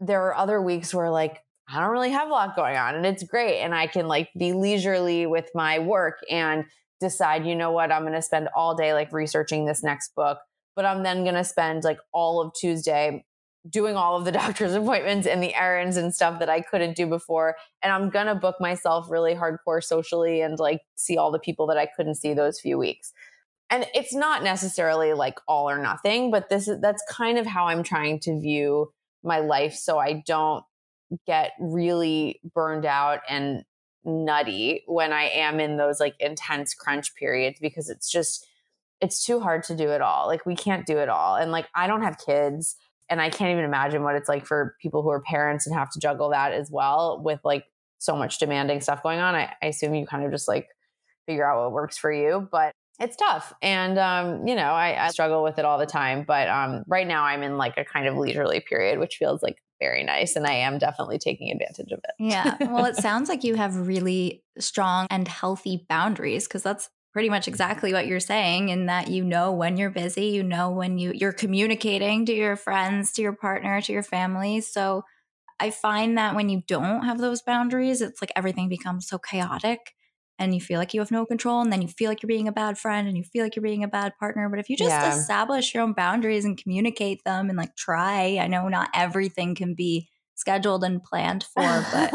there 0.00 0.26
are 0.26 0.34
other 0.34 0.60
weeks 0.60 0.94
where 0.94 1.10
like 1.10 1.42
I 1.70 1.80
don't 1.80 1.90
really 1.90 2.10
have 2.10 2.28
a 2.28 2.30
lot 2.30 2.56
going 2.56 2.76
on 2.76 2.94
and 2.94 3.04
it's 3.04 3.22
great. 3.22 3.60
And 3.60 3.74
I 3.74 3.86
can 3.86 4.08
like 4.08 4.30
be 4.38 4.52
leisurely 4.52 5.26
with 5.26 5.50
my 5.54 5.78
work 5.78 6.18
and 6.30 6.64
decide, 7.00 7.46
you 7.46 7.54
know 7.54 7.72
what, 7.72 7.92
I'm 7.92 8.02
going 8.02 8.14
to 8.14 8.22
spend 8.22 8.48
all 8.56 8.74
day 8.74 8.94
like 8.94 9.12
researching 9.12 9.66
this 9.66 9.82
next 9.82 10.14
book, 10.14 10.38
but 10.74 10.84
I'm 10.84 11.02
then 11.02 11.24
going 11.24 11.34
to 11.34 11.44
spend 11.44 11.84
like 11.84 11.98
all 12.12 12.40
of 12.40 12.52
Tuesday 12.54 13.24
doing 13.68 13.96
all 13.96 14.16
of 14.16 14.24
the 14.24 14.32
doctor's 14.42 14.74
appointments 14.74 15.26
and 15.26 15.42
the 15.42 15.54
errands 15.54 15.96
and 15.96 16.14
stuff 16.14 16.38
that 16.38 16.48
I 16.48 16.60
couldn't 16.62 16.96
do 16.96 17.06
before. 17.06 17.56
And 17.82 17.92
I'm 17.92 18.08
going 18.08 18.26
to 18.26 18.34
book 18.34 18.56
myself 18.60 19.10
really 19.10 19.34
hardcore 19.34 19.82
socially 19.84 20.40
and 20.40 20.58
like 20.58 20.80
see 20.94 21.18
all 21.18 21.30
the 21.30 21.38
people 21.38 21.66
that 21.66 21.76
I 21.76 21.86
couldn't 21.86 22.16
see 22.16 22.34
those 22.34 22.60
few 22.60 22.78
weeks. 22.78 23.12
And 23.70 23.86
it's 23.92 24.14
not 24.14 24.42
necessarily 24.42 25.12
like 25.12 25.38
all 25.46 25.68
or 25.68 25.76
nothing, 25.78 26.30
but 26.30 26.48
this 26.48 26.68
is 26.68 26.80
that's 26.80 27.02
kind 27.10 27.36
of 27.36 27.44
how 27.44 27.66
I'm 27.66 27.82
trying 27.82 28.18
to 28.20 28.40
view 28.40 28.92
my 29.22 29.40
life 29.40 29.74
so 29.74 29.98
I 29.98 30.22
don't 30.26 30.64
get 31.26 31.52
really 31.58 32.40
burned 32.54 32.84
out 32.84 33.20
and 33.28 33.64
nutty 34.04 34.82
when 34.86 35.12
I 35.12 35.24
am 35.24 35.60
in 35.60 35.76
those 35.76 36.00
like 36.00 36.14
intense 36.20 36.74
crunch 36.74 37.14
periods 37.14 37.58
because 37.60 37.90
it's 37.90 38.10
just 38.10 38.46
it's 39.00 39.24
too 39.24 39.40
hard 39.40 39.62
to 39.64 39.76
do 39.76 39.90
it 39.90 40.00
all. 40.00 40.26
Like 40.26 40.44
we 40.44 40.56
can't 40.56 40.86
do 40.86 40.98
it 40.98 41.08
all. 41.08 41.36
And 41.36 41.52
like 41.52 41.68
I 41.74 41.86
don't 41.86 42.02
have 42.02 42.18
kids 42.18 42.76
and 43.08 43.20
I 43.20 43.30
can't 43.30 43.52
even 43.52 43.64
imagine 43.64 44.02
what 44.02 44.16
it's 44.16 44.28
like 44.28 44.44
for 44.46 44.76
people 44.82 45.02
who 45.02 45.10
are 45.10 45.20
parents 45.22 45.66
and 45.66 45.74
have 45.74 45.90
to 45.90 46.00
juggle 46.00 46.30
that 46.30 46.52
as 46.52 46.70
well 46.70 47.20
with 47.22 47.40
like 47.44 47.64
so 47.98 48.16
much 48.16 48.38
demanding 48.38 48.80
stuff 48.80 49.02
going 49.02 49.18
on. 49.18 49.34
I, 49.34 49.54
I 49.62 49.66
assume 49.66 49.94
you 49.94 50.06
kind 50.06 50.24
of 50.24 50.30
just 50.30 50.48
like 50.48 50.68
figure 51.26 51.48
out 51.48 51.62
what 51.62 51.72
works 51.72 51.96
for 51.96 52.12
you, 52.12 52.48
but 52.50 52.72
it's 53.00 53.16
tough. 53.16 53.52
And 53.62 53.98
um, 53.98 54.46
you 54.46 54.56
know, 54.56 54.70
I, 54.70 55.06
I 55.06 55.08
struggle 55.10 55.42
with 55.42 55.58
it 55.58 55.64
all 55.64 55.78
the 55.78 55.86
time. 55.86 56.24
But 56.26 56.48
um 56.48 56.84
right 56.88 57.06
now 57.06 57.24
I'm 57.24 57.42
in 57.42 57.56
like 57.56 57.76
a 57.76 57.84
kind 57.84 58.08
of 58.08 58.16
leisurely 58.16 58.60
period, 58.60 58.98
which 58.98 59.16
feels 59.16 59.42
like 59.42 59.58
very 59.80 60.04
nice. 60.04 60.36
And 60.36 60.46
I 60.46 60.54
am 60.54 60.78
definitely 60.78 61.18
taking 61.18 61.50
advantage 61.50 61.92
of 61.92 62.00
it. 62.04 62.14
Yeah. 62.18 62.56
Well, 62.60 62.84
it 62.86 62.96
sounds 63.02 63.28
like 63.28 63.44
you 63.44 63.54
have 63.54 63.86
really 63.86 64.42
strong 64.58 65.06
and 65.10 65.26
healthy 65.26 65.86
boundaries 65.88 66.46
because 66.46 66.62
that's 66.62 66.90
pretty 67.12 67.28
much 67.28 67.42
mm-hmm. 67.42 67.50
exactly 67.50 67.92
what 67.92 68.06
you're 68.06 68.20
saying 68.20 68.68
in 68.68 68.86
that 68.86 69.08
you 69.08 69.24
know 69.24 69.52
when 69.52 69.76
you're 69.76 69.90
busy, 69.90 70.26
you 70.26 70.42
know 70.42 70.70
when 70.70 70.98
you 70.98 71.12
you're 71.14 71.32
communicating 71.32 72.26
to 72.26 72.32
your 72.32 72.56
friends, 72.56 73.12
to 73.12 73.22
your 73.22 73.32
partner, 73.32 73.80
to 73.80 73.92
your 73.92 74.02
family. 74.02 74.60
So 74.60 75.04
I 75.60 75.70
find 75.70 76.18
that 76.18 76.34
when 76.34 76.48
you 76.48 76.62
don't 76.66 77.04
have 77.04 77.18
those 77.18 77.42
boundaries, 77.42 78.00
it's 78.00 78.22
like 78.22 78.32
everything 78.36 78.68
becomes 78.68 79.08
so 79.08 79.18
chaotic 79.18 79.94
and 80.38 80.54
you 80.54 80.60
feel 80.60 80.78
like 80.78 80.94
you 80.94 81.00
have 81.00 81.10
no 81.10 81.26
control 81.26 81.60
and 81.60 81.72
then 81.72 81.82
you 81.82 81.88
feel 81.88 82.08
like 82.10 82.22
you're 82.22 82.28
being 82.28 82.48
a 82.48 82.52
bad 82.52 82.78
friend 82.78 83.08
and 83.08 83.16
you 83.16 83.24
feel 83.24 83.42
like 83.44 83.56
you're 83.56 83.62
being 83.62 83.84
a 83.84 83.88
bad 83.88 84.12
partner 84.18 84.48
but 84.48 84.58
if 84.58 84.68
you 84.68 84.76
just 84.76 85.02
Yeah. 85.02 85.04
establish 85.04 85.74
your 85.74 85.82
own 85.82 85.92
boundaries 85.92 86.44
and 86.44 86.56
communicate 86.62 87.22
them 87.24 87.48
and 87.48 87.58
like 87.58 87.74
try 87.76 88.38
i 88.40 88.46
know 88.46 88.68
not 88.68 88.90
everything 88.94 89.54
can 89.54 89.74
be 89.74 90.08
scheduled 90.34 90.84
and 90.84 91.02
planned 91.02 91.42
for 91.54 91.88
but 91.90 92.14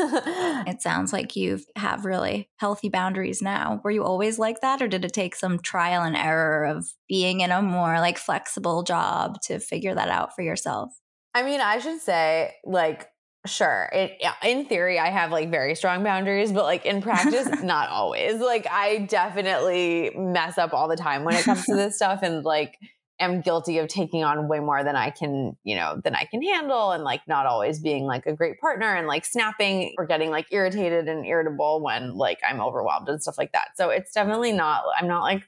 it 0.65 0.81
sounds 0.81 1.11
like 1.11 1.35
you 1.35 1.59
have 1.75 2.05
really 2.05 2.49
healthy 2.57 2.89
boundaries 2.89 3.41
now 3.41 3.81
were 3.83 3.91
you 3.91 4.03
always 4.03 4.39
like 4.39 4.61
that 4.61 4.81
or 4.81 4.87
did 4.87 5.03
it 5.03 5.13
take 5.13 5.35
some 5.35 5.59
trial 5.59 6.03
and 6.03 6.15
error 6.15 6.65
of 6.65 6.85
being 7.07 7.41
in 7.41 7.51
a 7.51 7.61
more 7.61 7.99
like 7.99 8.17
flexible 8.17 8.83
job 8.83 9.41
to 9.41 9.59
figure 9.59 9.93
that 9.93 10.09
out 10.09 10.33
for 10.35 10.41
yourself 10.41 10.93
I 11.33 11.43
mean, 11.43 11.61
I 11.61 11.79
should 11.79 11.99
say, 11.99 12.55
like, 12.63 13.09
sure, 13.45 13.89
it, 13.91 14.21
in 14.43 14.65
theory, 14.65 14.99
I 14.99 15.09
have 15.09 15.31
like 15.31 15.49
very 15.51 15.75
strong 15.75 16.03
boundaries, 16.03 16.51
but 16.51 16.63
like 16.63 16.85
in 16.85 17.01
practice, 17.01 17.47
not 17.63 17.89
always. 17.89 18.39
Like, 18.39 18.67
I 18.69 18.99
definitely 18.99 20.11
mess 20.15 20.57
up 20.57 20.73
all 20.73 20.87
the 20.87 20.95
time 20.95 21.23
when 21.23 21.35
it 21.35 21.43
comes 21.43 21.65
to 21.65 21.75
this 21.75 21.95
stuff 21.95 22.19
and 22.23 22.43
like 22.43 22.77
am 23.19 23.41
guilty 23.41 23.77
of 23.77 23.87
taking 23.87 24.23
on 24.23 24.47
way 24.47 24.59
more 24.59 24.83
than 24.83 24.95
I 24.95 25.09
can, 25.09 25.55
you 25.63 25.75
know, 25.75 25.99
than 26.03 26.15
I 26.15 26.25
can 26.25 26.41
handle 26.41 26.91
and 26.91 27.03
like 27.03 27.21
not 27.27 27.45
always 27.45 27.79
being 27.79 28.05
like 28.05 28.25
a 28.25 28.33
great 28.33 28.59
partner 28.59 28.93
and 28.93 29.07
like 29.07 29.25
snapping 29.25 29.93
or 29.97 30.05
getting 30.05 30.29
like 30.29 30.47
irritated 30.51 31.07
and 31.07 31.25
irritable 31.25 31.81
when 31.81 32.15
like 32.15 32.39
I'm 32.47 32.59
overwhelmed 32.59 33.09
and 33.09 33.21
stuff 33.21 33.37
like 33.37 33.51
that. 33.53 33.69
So 33.75 33.89
it's 33.89 34.13
definitely 34.13 34.51
not, 34.51 34.83
I'm 34.97 35.07
not 35.07 35.21
like 35.21 35.43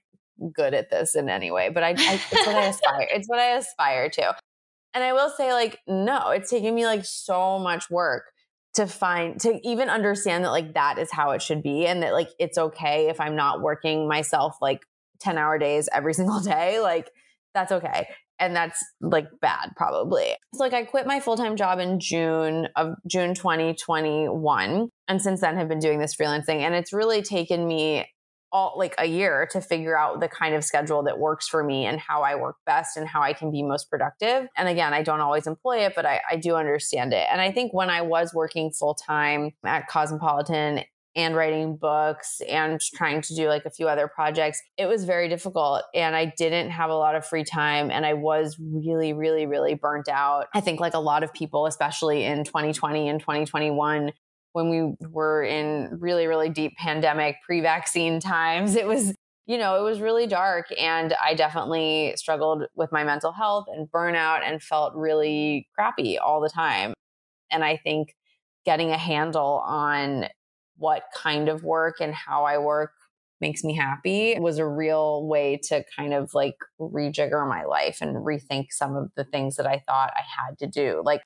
good 0.53 0.73
at 0.73 0.89
this 0.89 1.15
in 1.15 1.29
any 1.29 1.51
way, 1.51 1.69
but 1.69 1.83
I, 1.83 1.89
I 1.89 2.21
it's 2.31 2.47
what 2.47 2.55
I 2.55 2.65
aspire, 2.67 3.07
it's 3.11 3.27
what 3.27 3.39
I 3.39 3.55
aspire 3.57 4.09
to. 4.09 4.35
And 4.95 5.03
I 5.03 5.11
will 5.11 5.29
say, 5.29 5.51
like, 5.51 5.79
no, 5.87 6.29
it's 6.29 6.49
taken 6.49 6.73
me 6.73 6.85
like 6.85 7.03
so 7.03 7.59
much 7.59 7.89
work 7.91 8.23
to 8.75 8.87
find, 8.87 9.39
to 9.41 9.59
even 9.67 9.89
understand 9.89 10.45
that 10.45 10.51
like 10.51 10.73
that 10.73 10.97
is 10.97 11.11
how 11.11 11.31
it 11.31 11.41
should 11.41 11.61
be 11.61 11.85
and 11.85 12.01
that 12.01 12.13
like 12.13 12.29
it's 12.39 12.57
okay 12.57 13.09
if 13.09 13.19
I'm 13.19 13.35
not 13.35 13.61
working 13.61 14.07
myself 14.07 14.57
like 14.61 14.81
10 15.19 15.37
hour 15.37 15.57
days 15.57 15.89
every 15.93 16.13
single 16.19 16.39
day. 16.39 16.79
Like, 16.79 17.11
that's 17.53 17.73
okay. 17.73 18.07
And 18.39 18.55
that's 18.55 18.83
like 19.01 19.27
bad, 19.41 19.71
probably. 19.77 20.35
So, 20.53 20.63
like, 20.63 20.73
I 20.73 20.83
quit 20.83 21.07
my 21.07 21.19
full 21.19 21.37
time 21.37 21.55
job 21.55 21.79
in 21.79 21.99
June 21.99 22.67
of 22.75 22.95
June 23.07 23.33
2021. 23.33 24.89
And 25.07 25.21
since 25.21 25.41
then, 25.41 25.55
have 25.55 25.69
been 25.69 25.79
doing 25.79 25.99
this 25.99 26.15
freelancing. 26.15 26.59
And 26.59 26.75
it's 26.75 26.91
really 26.91 27.21
taken 27.21 27.65
me 27.65 28.05
all 28.55 28.73
like 28.77 28.95
a 28.97 29.05
year 29.05 29.45
to 29.51 29.59
figure 29.59 29.97
out 29.97 30.21
the 30.21 30.29
kind 30.29 30.55
of 30.55 30.63
schedule 30.63 31.03
that 31.03 31.19
works 31.19 31.45
for 31.45 31.61
me 31.61 31.85
and 31.85 31.99
how 31.99 32.21
I 32.21 32.35
work 32.35 32.55
best 32.65 32.95
and 32.95 33.05
how 33.05 33.21
I 33.21 33.33
can 33.33 33.51
be 33.51 33.61
most 33.61 33.89
productive. 33.89 34.47
And 34.55 34.69
again, 34.69 34.93
I 34.93 35.03
don't 35.03 35.19
always 35.19 35.45
employ 35.45 35.79
it, 35.79 35.91
but 35.93 36.05
I, 36.05 36.21
I 36.31 36.37
do 36.37 36.55
understand 36.55 37.11
it. 37.11 37.27
And 37.29 37.41
I 37.41 37.51
think 37.51 37.73
when 37.73 37.89
I 37.89 38.01
was 38.01 38.33
working 38.33 38.71
full 38.71 38.93
time 38.95 39.51
at 39.65 39.89
Cosmopolitan 39.89 40.85
and 41.17 41.35
writing 41.35 41.75
books 41.75 42.41
and 42.47 42.79
trying 42.79 43.21
to 43.23 43.35
do 43.35 43.49
like 43.49 43.65
a 43.65 43.69
few 43.69 43.89
other 43.89 44.07
projects, 44.07 44.61
it 44.77 44.85
was 44.85 45.03
very 45.03 45.27
difficult. 45.27 45.83
And 45.93 46.15
I 46.15 46.33
didn't 46.37 46.69
have 46.69 46.89
a 46.89 46.95
lot 46.95 47.15
of 47.15 47.25
free 47.25 47.43
time. 47.43 47.91
And 47.91 48.05
I 48.05 48.13
was 48.13 48.57
really, 48.57 49.11
really, 49.11 49.45
really 49.47 49.73
burnt 49.73 50.07
out. 50.07 50.47
I 50.53 50.61
think, 50.61 50.79
like 50.79 50.93
a 50.93 50.99
lot 50.99 51.23
of 51.23 51.33
people, 51.33 51.65
especially 51.65 52.23
in 52.23 52.45
2020 52.45 53.09
and 53.09 53.19
2021, 53.19 54.13
when 54.55 54.69
we 54.69 54.95
were 55.09 55.43
in 55.43 55.97
really, 55.99 56.27
really 56.27 56.47
deep 56.47 56.77
pandemic 56.77 57.35
pre 57.45 57.59
vaccine 57.59 58.21
times, 58.21 58.77
it 58.77 58.87
was, 58.87 59.13
you 59.45 59.57
know, 59.57 59.75
it 59.77 59.83
was 59.83 59.99
really 59.99 60.27
dark. 60.27 60.67
And 60.79 61.13
I 61.21 61.33
definitely 61.33 62.13
struggled 62.15 62.63
with 62.73 62.89
my 62.89 63.03
mental 63.03 63.33
health 63.33 63.65
and 63.67 63.91
burnout 63.91 64.47
and 64.47 64.63
felt 64.63 64.95
really 64.95 65.67
crappy 65.75 66.17
all 66.17 66.39
the 66.39 66.47
time. 66.47 66.93
And 67.51 67.65
I 67.65 67.75
think 67.75 68.15
getting 68.65 68.91
a 68.91 68.97
handle 68.97 69.61
on 69.67 70.27
what 70.77 71.03
kind 71.13 71.49
of 71.49 71.65
work 71.65 71.95
and 71.99 72.13
how 72.13 72.45
I 72.45 72.57
work 72.57 72.91
makes 73.41 73.61
me 73.61 73.75
happy 73.75 74.39
was 74.39 74.57
a 74.57 74.65
real 74.65 75.27
way 75.27 75.59
to 75.63 75.83
kind 75.97 76.13
of 76.13 76.33
like 76.33 76.55
rejigger 76.79 77.45
my 77.45 77.65
life 77.65 77.97
and 77.99 78.15
rethink 78.25 78.67
some 78.69 78.95
of 78.95 79.11
the 79.17 79.25
things 79.25 79.57
that 79.57 79.67
I 79.67 79.83
thought 79.85 80.13
I 80.15 80.21
had 80.21 80.57
to 80.59 80.67
do. 80.67 81.01
Like 81.03 81.23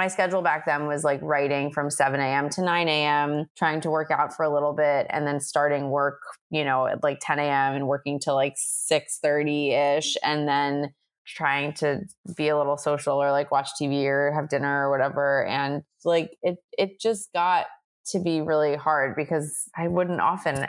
my 0.00 0.08
schedule 0.08 0.40
back 0.40 0.64
then 0.64 0.86
was 0.86 1.04
like 1.04 1.20
writing 1.20 1.70
from 1.70 1.90
7 1.90 2.18
a.m. 2.18 2.48
to 2.48 2.62
9 2.62 2.88
a.m., 2.88 3.44
trying 3.54 3.82
to 3.82 3.90
work 3.90 4.10
out 4.10 4.34
for 4.34 4.44
a 4.44 4.48
little 4.48 4.72
bit, 4.72 5.06
and 5.10 5.26
then 5.26 5.40
starting 5.40 5.90
work, 5.90 6.22
you 6.48 6.64
know, 6.64 6.86
at 6.86 7.02
like 7.02 7.18
10 7.20 7.38
a.m. 7.38 7.74
and 7.74 7.86
working 7.86 8.18
till 8.18 8.34
like 8.34 8.54
6:30 8.56 9.98
ish, 9.98 10.16
and 10.24 10.48
then 10.48 10.94
trying 11.26 11.74
to 11.74 12.00
be 12.34 12.48
a 12.48 12.56
little 12.56 12.78
social 12.78 13.22
or 13.22 13.30
like 13.30 13.50
watch 13.50 13.68
TV 13.78 14.06
or 14.06 14.32
have 14.32 14.48
dinner 14.48 14.86
or 14.86 14.90
whatever. 14.90 15.44
And 15.44 15.82
like 16.02 16.30
it, 16.40 16.56
it 16.78 16.98
just 16.98 17.30
got 17.34 17.66
to 18.06 18.20
be 18.20 18.40
really 18.40 18.76
hard 18.76 19.14
because 19.14 19.68
I 19.76 19.88
wouldn't 19.88 20.22
often 20.22 20.66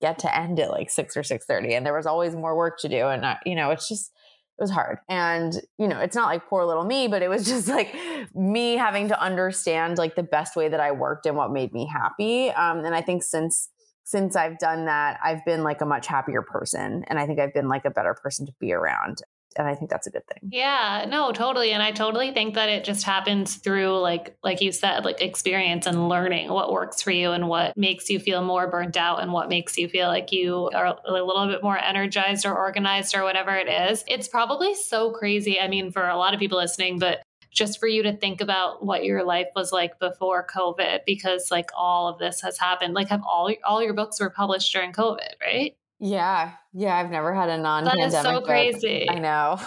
get 0.00 0.18
to 0.18 0.36
end 0.36 0.58
at 0.58 0.70
like 0.70 0.90
six 0.90 1.16
or 1.16 1.22
6:30, 1.22 1.76
and 1.76 1.86
there 1.86 1.94
was 1.94 2.06
always 2.06 2.34
more 2.34 2.56
work 2.56 2.80
to 2.80 2.88
do, 2.88 3.06
and 3.06 3.24
I, 3.24 3.38
you 3.46 3.54
know, 3.54 3.70
it's 3.70 3.88
just 3.88 4.10
it 4.58 4.62
was 4.62 4.70
hard. 4.70 4.98
And, 5.08 5.54
you 5.78 5.86
know, 5.86 6.00
it's 6.00 6.16
not 6.16 6.26
like 6.26 6.46
poor 6.48 6.64
little 6.64 6.84
me, 6.84 7.08
but 7.08 7.22
it 7.22 7.28
was 7.28 7.44
just 7.48 7.68
like 7.68 7.94
me 8.34 8.76
having 8.76 9.08
to 9.08 9.20
understand 9.20 9.98
like 9.98 10.16
the 10.16 10.22
best 10.22 10.56
way 10.56 10.68
that 10.68 10.80
I 10.80 10.92
worked 10.92 11.26
and 11.26 11.36
what 11.36 11.52
made 11.52 11.72
me 11.72 11.86
happy. 11.86 12.50
Um, 12.50 12.84
and 12.84 12.94
I 12.94 13.02
think 13.02 13.22
since 13.22 13.68
since 14.06 14.36
I've 14.36 14.56
done 14.60 14.84
that, 14.84 15.18
I've 15.22 15.44
been 15.44 15.64
like 15.64 15.80
a 15.80 15.84
much 15.84 16.06
happier 16.06 16.40
person. 16.40 17.04
And 17.08 17.18
I 17.18 17.26
think 17.26 17.40
I've 17.40 17.52
been 17.52 17.66
like 17.66 17.84
a 17.84 17.90
better 17.90 18.14
person 18.14 18.46
to 18.46 18.52
be 18.60 18.72
around. 18.72 19.18
And 19.58 19.68
I 19.68 19.74
think 19.74 19.90
that's 19.90 20.06
a 20.06 20.10
good 20.10 20.26
thing. 20.26 20.50
Yeah, 20.50 21.06
no, 21.08 21.32
totally. 21.32 21.72
And 21.72 21.82
I 21.82 21.92
totally 21.92 22.32
think 22.32 22.54
that 22.54 22.68
it 22.68 22.84
just 22.84 23.04
happens 23.04 23.56
through 23.56 23.98
like 23.98 24.36
like 24.42 24.60
you 24.60 24.72
said, 24.72 25.04
like 25.04 25.20
experience 25.20 25.86
and 25.86 26.08
learning 26.08 26.50
what 26.50 26.72
works 26.72 27.02
for 27.02 27.10
you 27.10 27.32
and 27.32 27.48
what 27.48 27.76
makes 27.76 28.10
you 28.10 28.18
feel 28.18 28.42
more 28.42 28.68
burnt 28.68 28.96
out 28.96 29.22
and 29.22 29.32
what 29.32 29.48
makes 29.48 29.76
you 29.76 29.88
feel 29.88 30.08
like 30.08 30.32
you 30.32 30.70
are 30.74 30.96
a 31.04 31.12
little 31.12 31.46
bit 31.46 31.62
more 31.62 31.78
energized 31.78 32.46
or 32.46 32.56
organized 32.56 33.14
or 33.16 33.22
whatever 33.22 33.54
it 33.54 33.68
is. 33.68 34.04
It's 34.06 34.28
probably 34.28 34.74
so 34.74 35.10
crazy. 35.12 35.60
I 35.60 35.68
mean, 35.68 35.90
for 35.90 36.06
a 36.06 36.16
lot 36.16 36.34
of 36.34 36.40
people 36.40 36.58
listening, 36.58 36.98
but 36.98 37.22
just 37.56 37.80
for 37.80 37.88
you 37.88 38.02
to 38.02 38.12
think 38.12 38.40
about 38.40 38.84
what 38.84 39.02
your 39.02 39.24
life 39.24 39.48
was 39.56 39.72
like 39.72 39.98
before 39.98 40.46
COVID 40.46 41.00
because 41.06 41.50
like 41.50 41.70
all 41.76 42.06
of 42.06 42.18
this 42.18 42.42
has 42.42 42.58
happened. 42.58 42.94
Like 42.94 43.08
have 43.08 43.22
all 43.28 43.52
all 43.64 43.82
your 43.82 43.94
books 43.94 44.20
were 44.20 44.30
published 44.30 44.72
during 44.72 44.92
COVID, 44.92 45.40
right? 45.40 45.74
Yeah. 45.98 46.52
Yeah. 46.72 46.96
I've 46.96 47.10
never 47.10 47.34
had 47.34 47.48
a 47.48 47.58
non 47.58 47.84
That 47.84 47.94
pandemic 47.94 48.14
is 48.14 48.22
so 48.22 48.40
crazy. 48.42 49.08
I 49.08 49.18
know. 49.18 49.58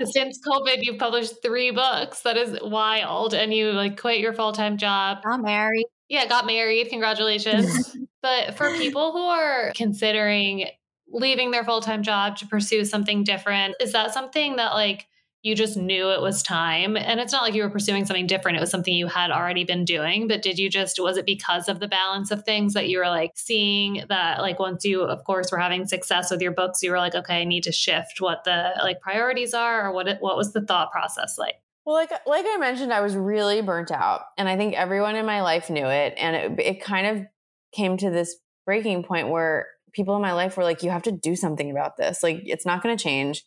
Since 0.04 0.40
COVID, 0.46 0.78
you've 0.82 0.98
published 0.98 1.42
three 1.42 1.70
books. 1.70 2.22
That 2.22 2.36
is 2.36 2.58
wild. 2.62 3.34
And 3.34 3.52
you 3.52 3.72
like 3.72 4.00
quit 4.00 4.20
your 4.20 4.32
full 4.32 4.52
time 4.52 4.76
job. 4.76 5.18
Not 5.24 5.42
married. 5.42 5.86
Yeah, 6.08 6.26
got 6.26 6.46
married. 6.46 6.88
Congratulations. 6.90 7.96
but 8.22 8.56
for 8.56 8.70
people 8.76 9.12
who 9.12 9.22
are 9.22 9.72
considering 9.74 10.66
leaving 11.08 11.50
their 11.50 11.64
full 11.64 11.80
time 11.80 12.02
job 12.02 12.36
to 12.36 12.46
pursue 12.46 12.84
something 12.84 13.24
different, 13.24 13.74
is 13.80 13.92
that 13.92 14.14
something 14.14 14.56
that 14.56 14.74
like 14.74 15.06
you 15.48 15.56
just 15.56 15.76
knew 15.76 16.10
it 16.10 16.20
was 16.20 16.42
time? 16.42 16.96
And 16.96 17.18
it's 17.18 17.32
not 17.32 17.42
like 17.42 17.54
you 17.54 17.62
were 17.62 17.70
pursuing 17.70 18.04
something 18.04 18.26
different. 18.26 18.58
It 18.58 18.60
was 18.60 18.70
something 18.70 18.94
you 18.94 19.08
had 19.08 19.30
already 19.30 19.64
been 19.64 19.84
doing. 19.84 20.28
But 20.28 20.42
did 20.42 20.58
you 20.58 20.70
just, 20.70 21.00
was 21.00 21.16
it 21.16 21.26
because 21.26 21.68
of 21.68 21.80
the 21.80 21.88
balance 21.88 22.30
of 22.30 22.44
things 22.44 22.74
that 22.74 22.88
you 22.88 22.98
were 22.98 23.08
like 23.08 23.32
seeing 23.34 24.04
that, 24.08 24.40
like, 24.40 24.58
once 24.58 24.84
you, 24.84 25.02
of 25.02 25.24
course, 25.24 25.50
were 25.50 25.58
having 25.58 25.86
success 25.86 26.30
with 26.30 26.40
your 26.40 26.52
books, 26.52 26.82
you 26.82 26.90
were 26.90 26.98
like, 26.98 27.14
okay, 27.14 27.40
I 27.40 27.44
need 27.44 27.64
to 27.64 27.72
shift 27.72 28.20
what 28.20 28.44
the 28.44 28.74
like 28.82 29.00
priorities 29.00 29.54
are 29.54 29.88
or 29.88 29.92
what, 29.92 30.06
it, 30.06 30.18
what 30.20 30.36
was 30.36 30.52
the 30.52 30.60
thought 30.60 30.92
process 30.92 31.36
like? 31.38 31.56
Well, 31.88 31.96
like 31.96 32.10
like 32.26 32.44
I 32.46 32.58
mentioned, 32.58 32.92
I 32.92 33.00
was 33.00 33.16
really 33.16 33.62
burnt 33.62 33.90
out, 33.90 34.20
and 34.36 34.46
I 34.46 34.58
think 34.58 34.74
everyone 34.74 35.16
in 35.16 35.24
my 35.24 35.40
life 35.40 35.70
knew 35.70 35.86
it. 35.86 36.12
And 36.18 36.36
it, 36.36 36.60
it 36.60 36.84
kind 36.84 37.06
of 37.06 37.26
came 37.72 37.96
to 37.96 38.10
this 38.10 38.36
breaking 38.66 39.04
point 39.04 39.30
where 39.30 39.68
people 39.94 40.14
in 40.14 40.20
my 40.20 40.34
life 40.34 40.58
were 40.58 40.64
like, 40.64 40.82
"You 40.82 40.90
have 40.90 41.04
to 41.04 41.12
do 41.12 41.34
something 41.34 41.70
about 41.70 41.96
this. 41.96 42.22
Like, 42.22 42.42
it's 42.44 42.66
not 42.66 42.82
going 42.82 42.94
to 42.94 43.02
change. 43.02 43.42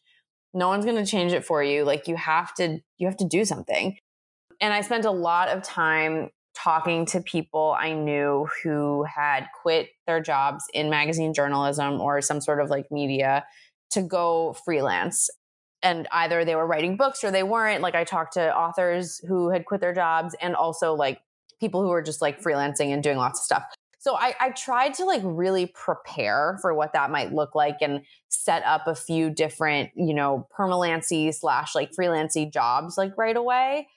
No 0.54 0.68
one's 0.68 0.86
going 0.86 0.98
to 0.98 1.10
change 1.10 1.34
it 1.34 1.46
for 1.46 1.64
you. 1.64 1.84
Like, 1.84 2.08
you 2.08 2.16
have 2.16 2.54
to 2.56 2.80
you 2.98 3.08
have 3.08 3.18
to 3.18 3.28
do 3.28 3.46
something." 3.46 3.98
And 4.60 4.74
I 4.74 4.82
spent 4.82 5.06
a 5.06 5.12
lot 5.12 5.50
of 5.50 5.64
time 5.64 6.30
talking 6.54 7.06
to 7.08 7.22
people 7.22 7.76
I 7.80 7.94
knew 7.94 8.48
who 8.64 9.04
had 9.04 9.48
quit 9.62 9.90
their 10.06 10.22
jobs 10.22 10.66
in 10.74 10.90
magazine 10.90 11.34
journalism 11.34 12.02
or 12.02 12.22
some 12.22 12.42
sort 12.42 12.62
of 12.62 12.70
like 12.70 12.92
media 12.92 13.46
to 13.92 14.02
go 14.02 14.54
freelance 14.66 15.30
and 15.84 16.08
either 16.12 16.46
they 16.46 16.56
were 16.56 16.68
writing 16.68 16.98
books 16.98 17.24
or 17.24 17.32
they 17.32 17.44
weren't. 17.44 17.82
Like 17.82 17.96
I 17.96 18.04
talked 18.04 18.34
to 18.34 18.56
authors 18.56 19.20
who 19.28 19.50
had 19.50 19.66
quit 19.66 19.82
their 19.82 19.94
jobs 19.94 20.36
and 20.42 20.56
also 20.56 20.94
like 20.94 21.20
people 21.60 21.82
who 21.82 21.90
were 21.90 22.02
just 22.02 22.22
like 22.22 22.42
freelancing 22.42 22.94
and 22.94 23.02
doing 23.02 23.18
lots 23.18 23.40
of 23.40 23.46
stuff. 23.46 23.64
So 24.02 24.16
I, 24.16 24.34
I 24.40 24.50
tried 24.50 24.96
to 24.96 25.06
like 25.06 25.22
really 25.24 25.68
prepare 25.68 26.58
for 26.60 26.74
what 26.74 26.92
that 26.94 27.12
might 27.12 27.34
look 27.34 27.54
like 27.54 27.78
and 27.82 28.02
set 28.30 28.64
up 28.66 28.88
a 28.88 28.96
few 28.96 29.30
different, 29.30 29.92
you 29.96 30.16
know, 30.16 30.48
permalancy 30.58 31.32
slash 31.32 31.76
like 31.76 31.92
freelancy 31.92 32.52
jobs 32.52 32.98
like 32.98 33.16
right 33.16 33.38
away 33.38 33.88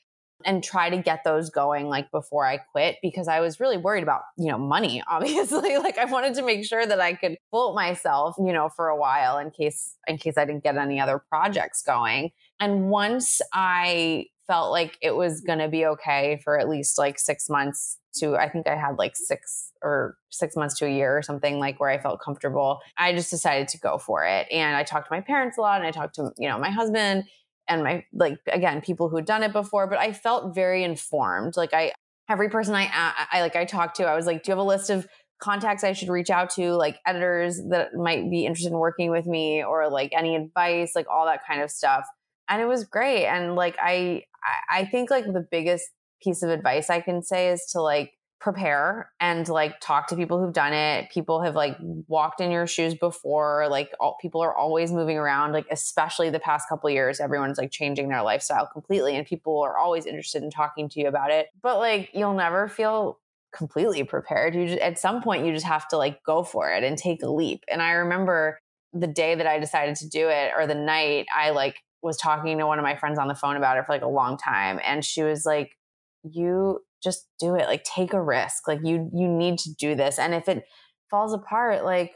and 0.44 0.62
try 0.62 0.90
to 0.90 0.98
get 0.98 1.24
those 1.24 1.48
going 1.48 1.88
like 1.88 2.10
before 2.10 2.46
I 2.46 2.58
quit 2.58 2.96
because 3.00 3.28
I 3.28 3.40
was 3.40 3.60
really 3.60 3.78
worried 3.78 4.02
about, 4.02 4.20
you 4.36 4.48
know, 4.48 4.58
money, 4.58 5.02
obviously. 5.10 5.78
like 5.78 5.96
I 5.96 6.04
wanted 6.04 6.34
to 6.34 6.42
make 6.42 6.66
sure 6.66 6.84
that 6.84 7.00
I 7.00 7.14
could 7.14 7.38
float 7.50 7.74
myself, 7.74 8.34
you 8.38 8.52
know, 8.52 8.68
for 8.68 8.88
a 8.88 8.96
while 8.98 9.38
in 9.38 9.52
case 9.52 9.96
in 10.06 10.18
case 10.18 10.36
I 10.36 10.44
didn't 10.44 10.64
get 10.64 10.76
any 10.76 11.00
other 11.00 11.18
projects 11.30 11.82
going. 11.82 12.30
And 12.60 12.90
once 12.90 13.40
I 13.54 14.26
felt 14.46 14.70
like 14.70 14.96
it 15.00 15.14
was 15.14 15.40
mm-hmm. 15.40 15.46
going 15.46 15.58
to 15.60 15.68
be 15.68 15.86
okay 15.86 16.40
for 16.44 16.58
at 16.58 16.68
least 16.68 16.98
like 16.98 17.18
six 17.18 17.48
months 17.48 17.98
to 18.14 18.36
i 18.36 18.48
think 18.48 18.66
i 18.68 18.76
had 18.76 18.96
like 18.98 19.16
six 19.16 19.72
or 19.82 20.16
six 20.30 20.56
months 20.56 20.78
to 20.78 20.86
a 20.86 20.90
year 20.90 21.16
or 21.16 21.22
something 21.22 21.58
like 21.58 21.78
where 21.80 21.90
i 21.90 21.98
felt 21.98 22.20
comfortable. 22.20 22.80
I 22.96 23.12
just 23.12 23.30
decided 23.30 23.68
to 23.68 23.78
go 23.78 23.98
for 23.98 24.24
it 24.24 24.46
and 24.50 24.76
i 24.76 24.82
talked 24.82 25.08
to 25.08 25.14
my 25.14 25.20
parents 25.20 25.58
a 25.58 25.60
lot 25.60 25.78
and 25.78 25.86
i 25.86 25.90
talked 25.90 26.14
to 26.16 26.30
you 26.38 26.48
know 26.48 26.58
my 26.58 26.70
husband 26.70 27.24
and 27.68 27.82
my 27.82 28.04
like 28.12 28.38
again 28.50 28.80
people 28.80 29.08
who'd 29.08 29.24
done 29.24 29.42
it 29.42 29.52
before 29.52 29.86
but 29.86 29.98
i 29.98 30.12
felt 30.12 30.54
very 30.54 30.84
informed 30.84 31.56
like 31.56 31.72
i 31.72 31.92
every 32.28 32.48
person 32.48 32.74
i 32.74 32.88
i 33.32 33.40
like 33.40 33.56
i 33.56 33.64
talked 33.64 33.96
to 33.96 34.04
i 34.04 34.14
was 34.14 34.26
like 34.26 34.42
do 34.42 34.50
you 34.50 34.52
have 34.52 34.64
a 34.64 34.66
list 34.66 34.90
of 34.90 35.06
contacts 35.40 35.84
i 35.84 35.92
should 35.92 36.08
reach 36.08 36.30
out 36.30 36.50
to 36.50 36.72
like 36.72 36.98
editors 37.06 37.60
that 37.70 37.94
might 37.94 38.30
be 38.30 38.46
interested 38.46 38.72
in 38.72 38.78
working 38.78 39.10
with 39.10 39.26
me 39.26 39.62
or 39.62 39.90
like 39.90 40.12
any 40.16 40.36
advice 40.36 40.92
like 40.94 41.06
all 41.10 41.26
that 41.26 41.40
kind 41.46 41.60
of 41.60 41.70
stuff 41.70 42.06
and 42.48 42.62
it 42.62 42.66
was 42.66 42.84
great 42.84 43.26
and 43.26 43.54
like 43.54 43.76
i 43.80 44.22
i 44.70 44.84
think 44.84 45.10
like 45.10 45.24
the 45.24 45.46
biggest 45.50 45.88
piece 46.22 46.42
of 46.42 46.50
advice 46.50 46.90
i 46.90 47.00
can 47.00 47.22
say 47.22 47.50
is 47.50 47.66
to 47.66 47.80
like 47.80 48.12
prepare 48.44 49.10
and 49.20 49.48
like 49.48 49.80
talk 49.80 50.06
to 50.06 50.14
people 50.14 50.38
who've 50.38 50.52
done 50.52 50.74
it. 50.74 51.10
People 51.10 51.40
have 51.40 51.54
like 51.54 51.78
walked 52.08 52.42
in 52.42 52.50
your 52.50 52.66
shoes 52.66 52.94
before 52.94 53.66
like 53.70 53.90
all 53.98 54.18
people 54.20 54.42
are 54.42 54.54
always 54.54 54.92
moving 54.92 55.16
around 55.16 55.52
like 55.52 55.66
especially 55.70 56.28
the 56.28 56.38
past 56.38 56.68
couple 56.68 56.90
years 56.90 57.20
everyone's 57.20 57.56
like 57.56 57.70
changing 57.70 58.10
their 58.10 58.20
lifestyle 58.20 58.68
completely 58.70 59.16
and 59.16 59.26
people 59.26 59.62
are 59.62 59.78
always 59.78 60.04
interested 60.04 60.42
in 60.42 60.50
talking 60.50 60.90
to 60.90 61.00
you 61.00 61.08
about 61.08 61.30
it. 61.30 61.46
But 61.62 61.78
like 61.78 62.10
you'll 62.12 62.34
never 62.34 62.68
feel 62.68 63.18
completely 63.56 64.04
prepared. 64.04 64.54
You 64.54 64.66
just 64.66 64.80
at 64.80 64.98
some 64.98 65.22
point 65.22 65.46
you 65.46 65.52
just 65.54 65.64
have 65.64 65.88
to 65.88 65.96
like 65.96 66.22
go 66.22 66.42
for 66.42 66.70
it 66.70 66.84
and 66.84 66.98
take 66.98 67.22
a 67.22 67.30
leap. 67.30 67.64
And 67.66 67.80
i 67.80 67.92
remember 67.92 68.58
the 68.92 69.06
day 69.06 69.34
that 69.34 69.46
i 69.46 69.58
decided 69.58 69.96
to 69.96 70.08
do 70.08 70.28
it 70.28 70.52
or 70.56 70.66
the 70.66 70.74
night 70.74 71.26
i 71.34 71.50
like 71.50 71.76
was 72.04 72.18
talking 72.18 72.58
to 72.58 72.66
one 72.66 72.78
of 72.78 72.82
my 72.82 72.94
friends 72.94 73.18
on 73.18 73.28
the 73.28 73.34
phone 73.34 73.56
about 73.56 73.78
it 73.78 73.86
for 73.86 73.92
like 73.92 74.02
a 74.02 74.08
long 74.08 74.36
time 74.36 74.78
and 74.84 75.04
she 75.04 75.22
was 75.22 75.46
like 75.46 75.78
you 76.22 76.78
just 77.02 77.28
do 77.40 77.54
it 77.54 77.66
like 77.66 77.82
take 77.82 78.12
a 78.12 78.20
risk 78.20 78.68
like 78.68 78.80
you 78.84 79.10
you 79.14 79.26
need 79.26 79.58
to 79.58 79.72
do 79.74 79.94
this 79.94 80.18
and 80.18 80.34
if 80.34 80.48
it 80.48 80.64
falls 81.10 81.32
apart 81.32 81.84
like 81.84 82.12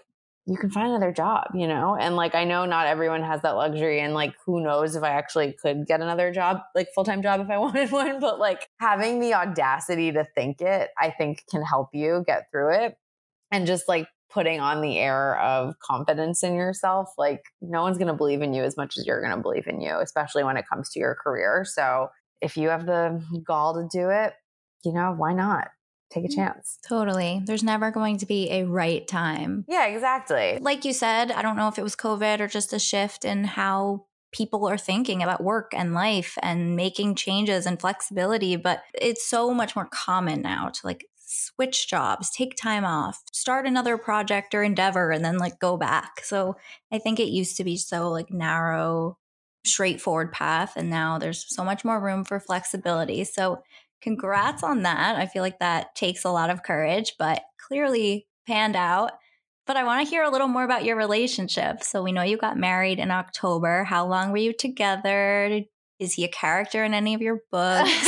you 0.47 0.57
can 0.57 0.71
find 0.71 0.89
another 0.89 1.13
job 1.13 1.47
you 1.55 1.67
know? 1.67 1.97
And 1.99 2.17
like 2.17 2.35
i 2.35 2.45
know 2.45 2.67
not 2.67 2.87
everyone 2.87 3.23
has 3.23 3.41
that 3.43 3.57
luxury 3.57 4.01
and 4.01 4.13
like 4.13 4.35
who 4.45 4.61
knows 4.63 4.95
if 4.95 5.03
i 5.03 5.11
actually 5.11 5.55
could 5.61 5.87
get 5.87 6.03
another 6.03 6.33
job 6.33 6.61
like 6.75 6.89
full-time 6.95 7.23
job 7.23 7.41
if 7.41 7.49
i 7.49 7.57
wanted 7.67 7.91
one 7.91 8.21
but 8.21 8.39
like 8.39 8.69
having 8.81 9.21
the 9.21 9.35
audacity 9.35 10.13
to 10.13 10.27
think 10.35 10.61
it 10.61 10.91
i 10.99 11.11
think 11.11 11.45
can 11.51 11.63
help 11.63 11.89
you 11.95 12.23
get 12.27 12.51
through 12.51 12.75
it 12.75 12.97
and 13.51 13.67
just 13.67 13.89
like 13.89 14.07
putting 14.31 14.61
on 14.61 14.81
the 14.81 14.99
air 14.99 15.39
of 15.41 15.79
confidence 15.79 16.43
in 16.43 16.55
yourself 16.55 17.13
like 17.17 17.43
no 17.61 17.83
one's 17.83 17.99
going 17.99 18.09
to 18.09 18.15
believe 18.15 18.43
in 18.43 18.53
you 18.55 18.63
as 18.63 18.77
much 18.77 18.99
as 18.99 19.07
you're 19.07 19.23
going 19.23 19.35
to 19.35 19.43
believe 19.43 19.67
in 19.67 19.81
you 19.81 19.99
especially 19.99 20.45
when 20.45 20.57
it 20.57 20.65
comes 20.69 20.91
to 20.91 20.99
your 20.99 21.15
career 21.15 21.65
so 21.65 22.09
if 22.41 22.57
you 22.57 22.69
have 22.69 22.87
the 22.87 23.23
gall 23.47 23.75
to 23.75 23.89
do 23.91 24.11
it 24.11 24.35
you 24.85 24.93
know, 24.93 25.15
why 25.17 25.33
not? 25.33 25.69
Take 26.11 26.25
a 26.25 26.29
mm, 26.29 26.35
chance. 26.35 26.79
Totally. 26.87 27.43
There's 27.45 27.63
never 27.63 27.91
going 27.91 28.19
to 28.19 28.27
be 28.27 28.51
a 28.51 28.65
right 28.65 29.07
time. 29.07 29.65
Yeah, 29.69 29.87
exactly. 29.87 30.59
Like 30.61 30.85
you 30.85 30.93
said, 30.93 31.31
I 31.31 31.43
don't 31.43 31.57
know 31.57 31.69
if 31.69 31.79
it 31.79 31.83
was 31.83 31.97
COVID 31.97 32.41
or 32.41 32.49
just 32.49 32.73
a 32.73 32.79
shift 32.79 33.25
in 33.25 33.45
how 33.45 34.07
people 34.33 34.67
are 34.67 34.79
thinking 34.79 35.23
about 35.23 35.43
work 35.43 35.73
and 35.75 35.95
life 35.95 36.37
and 36.43 36.77
making 36.77 37.15
changes 37.15 37.67
and 37.67 37.81
flexibility, 37.81 38.57
but 38.57 38.83
it's 38.95 39.27
so 39.27 39.53
much 39.53 39.75
more 39.75 39.89
common 39.91 40.43
now 40.43 40.69
to 40.69 40.81
like 40.85 41.07
switch 41.29 41.89
jobs, 41.89 42.31
take 42.31 42.57
time 42.57 42.85
off, 42.85 43.23
start 43.33 43.67
another 43.67 43.99
project 43.99 44.55
or 44.55 44.63
endeavor 44.63 45.11
and 45.11 45.25
then 45.25 45.37
like 45.37 45.59
go 45.59 45.77
back. 45.77 46.25
So 46.25 46.57
I 46.91 46.99
think 46.99 47.21
it 47.21 47.29
used 47.29 47.57
to 47.59 47.65
be 47.65 47.77
so 47.77 48.11
like 48.11 48.33
narrow, 48.33 49.19
straightforward 49.65 50.33
path 50.33 50.73
and 50.77 50.89
now 50.89 51.19
there's 51.19 51.45
so 51.55 51.63
much 51.63 51.85
more 51.85 52.01
room 52.01 52.25
for 52.25 52.41
flexibility. 52.41 53.25
So 53.25 53.63
congrats 54.01 54.63
on 54.63 54.83
that. 54.83 55.17
I 55.17 55.27
feel 55.27 55.43
like 55.43 55.59
that 55.59 55.95
takes 55.95 56.25
a 56.25 56.31
lot 56.31 56.49
of 56.49 56.63
courage, 56.63 57.15
but 57.19 57.43
clearly 57.61 58.27
panned 58.47 58.77
out. 58.77 59.13
But 59.67 59.77
I 59.77 59.85
want 59.85 60.03
to 60.03 60.11
hear 60.11 60.23
a 60.23 60.31
little 60.31 60.49
more 60.49 60.65
about 60.65 60.87
your 60.87 60.97
relationship. 60.97 61.83
So 61.83 62.03
we 62.03 62.13
know 62.13 62.23
you 62.23 62.39
got 62.39 62.57
married 62.57 62.99
in 62.99 63.11
October. 63.11 63.85
How 63.85 64.07
long 64.07 64.31
were 64.31 64.39
you 64.39 64.55
together? 64.55 65.61
Is 65.99 66.15
he 66.15 66.25
a 66.25 66.29
character 66.29 66.85
in 66.85 66.95
any 66.95 67.15
of 67.15 67.21
your 67.21 67.41
books? 67.51 67.91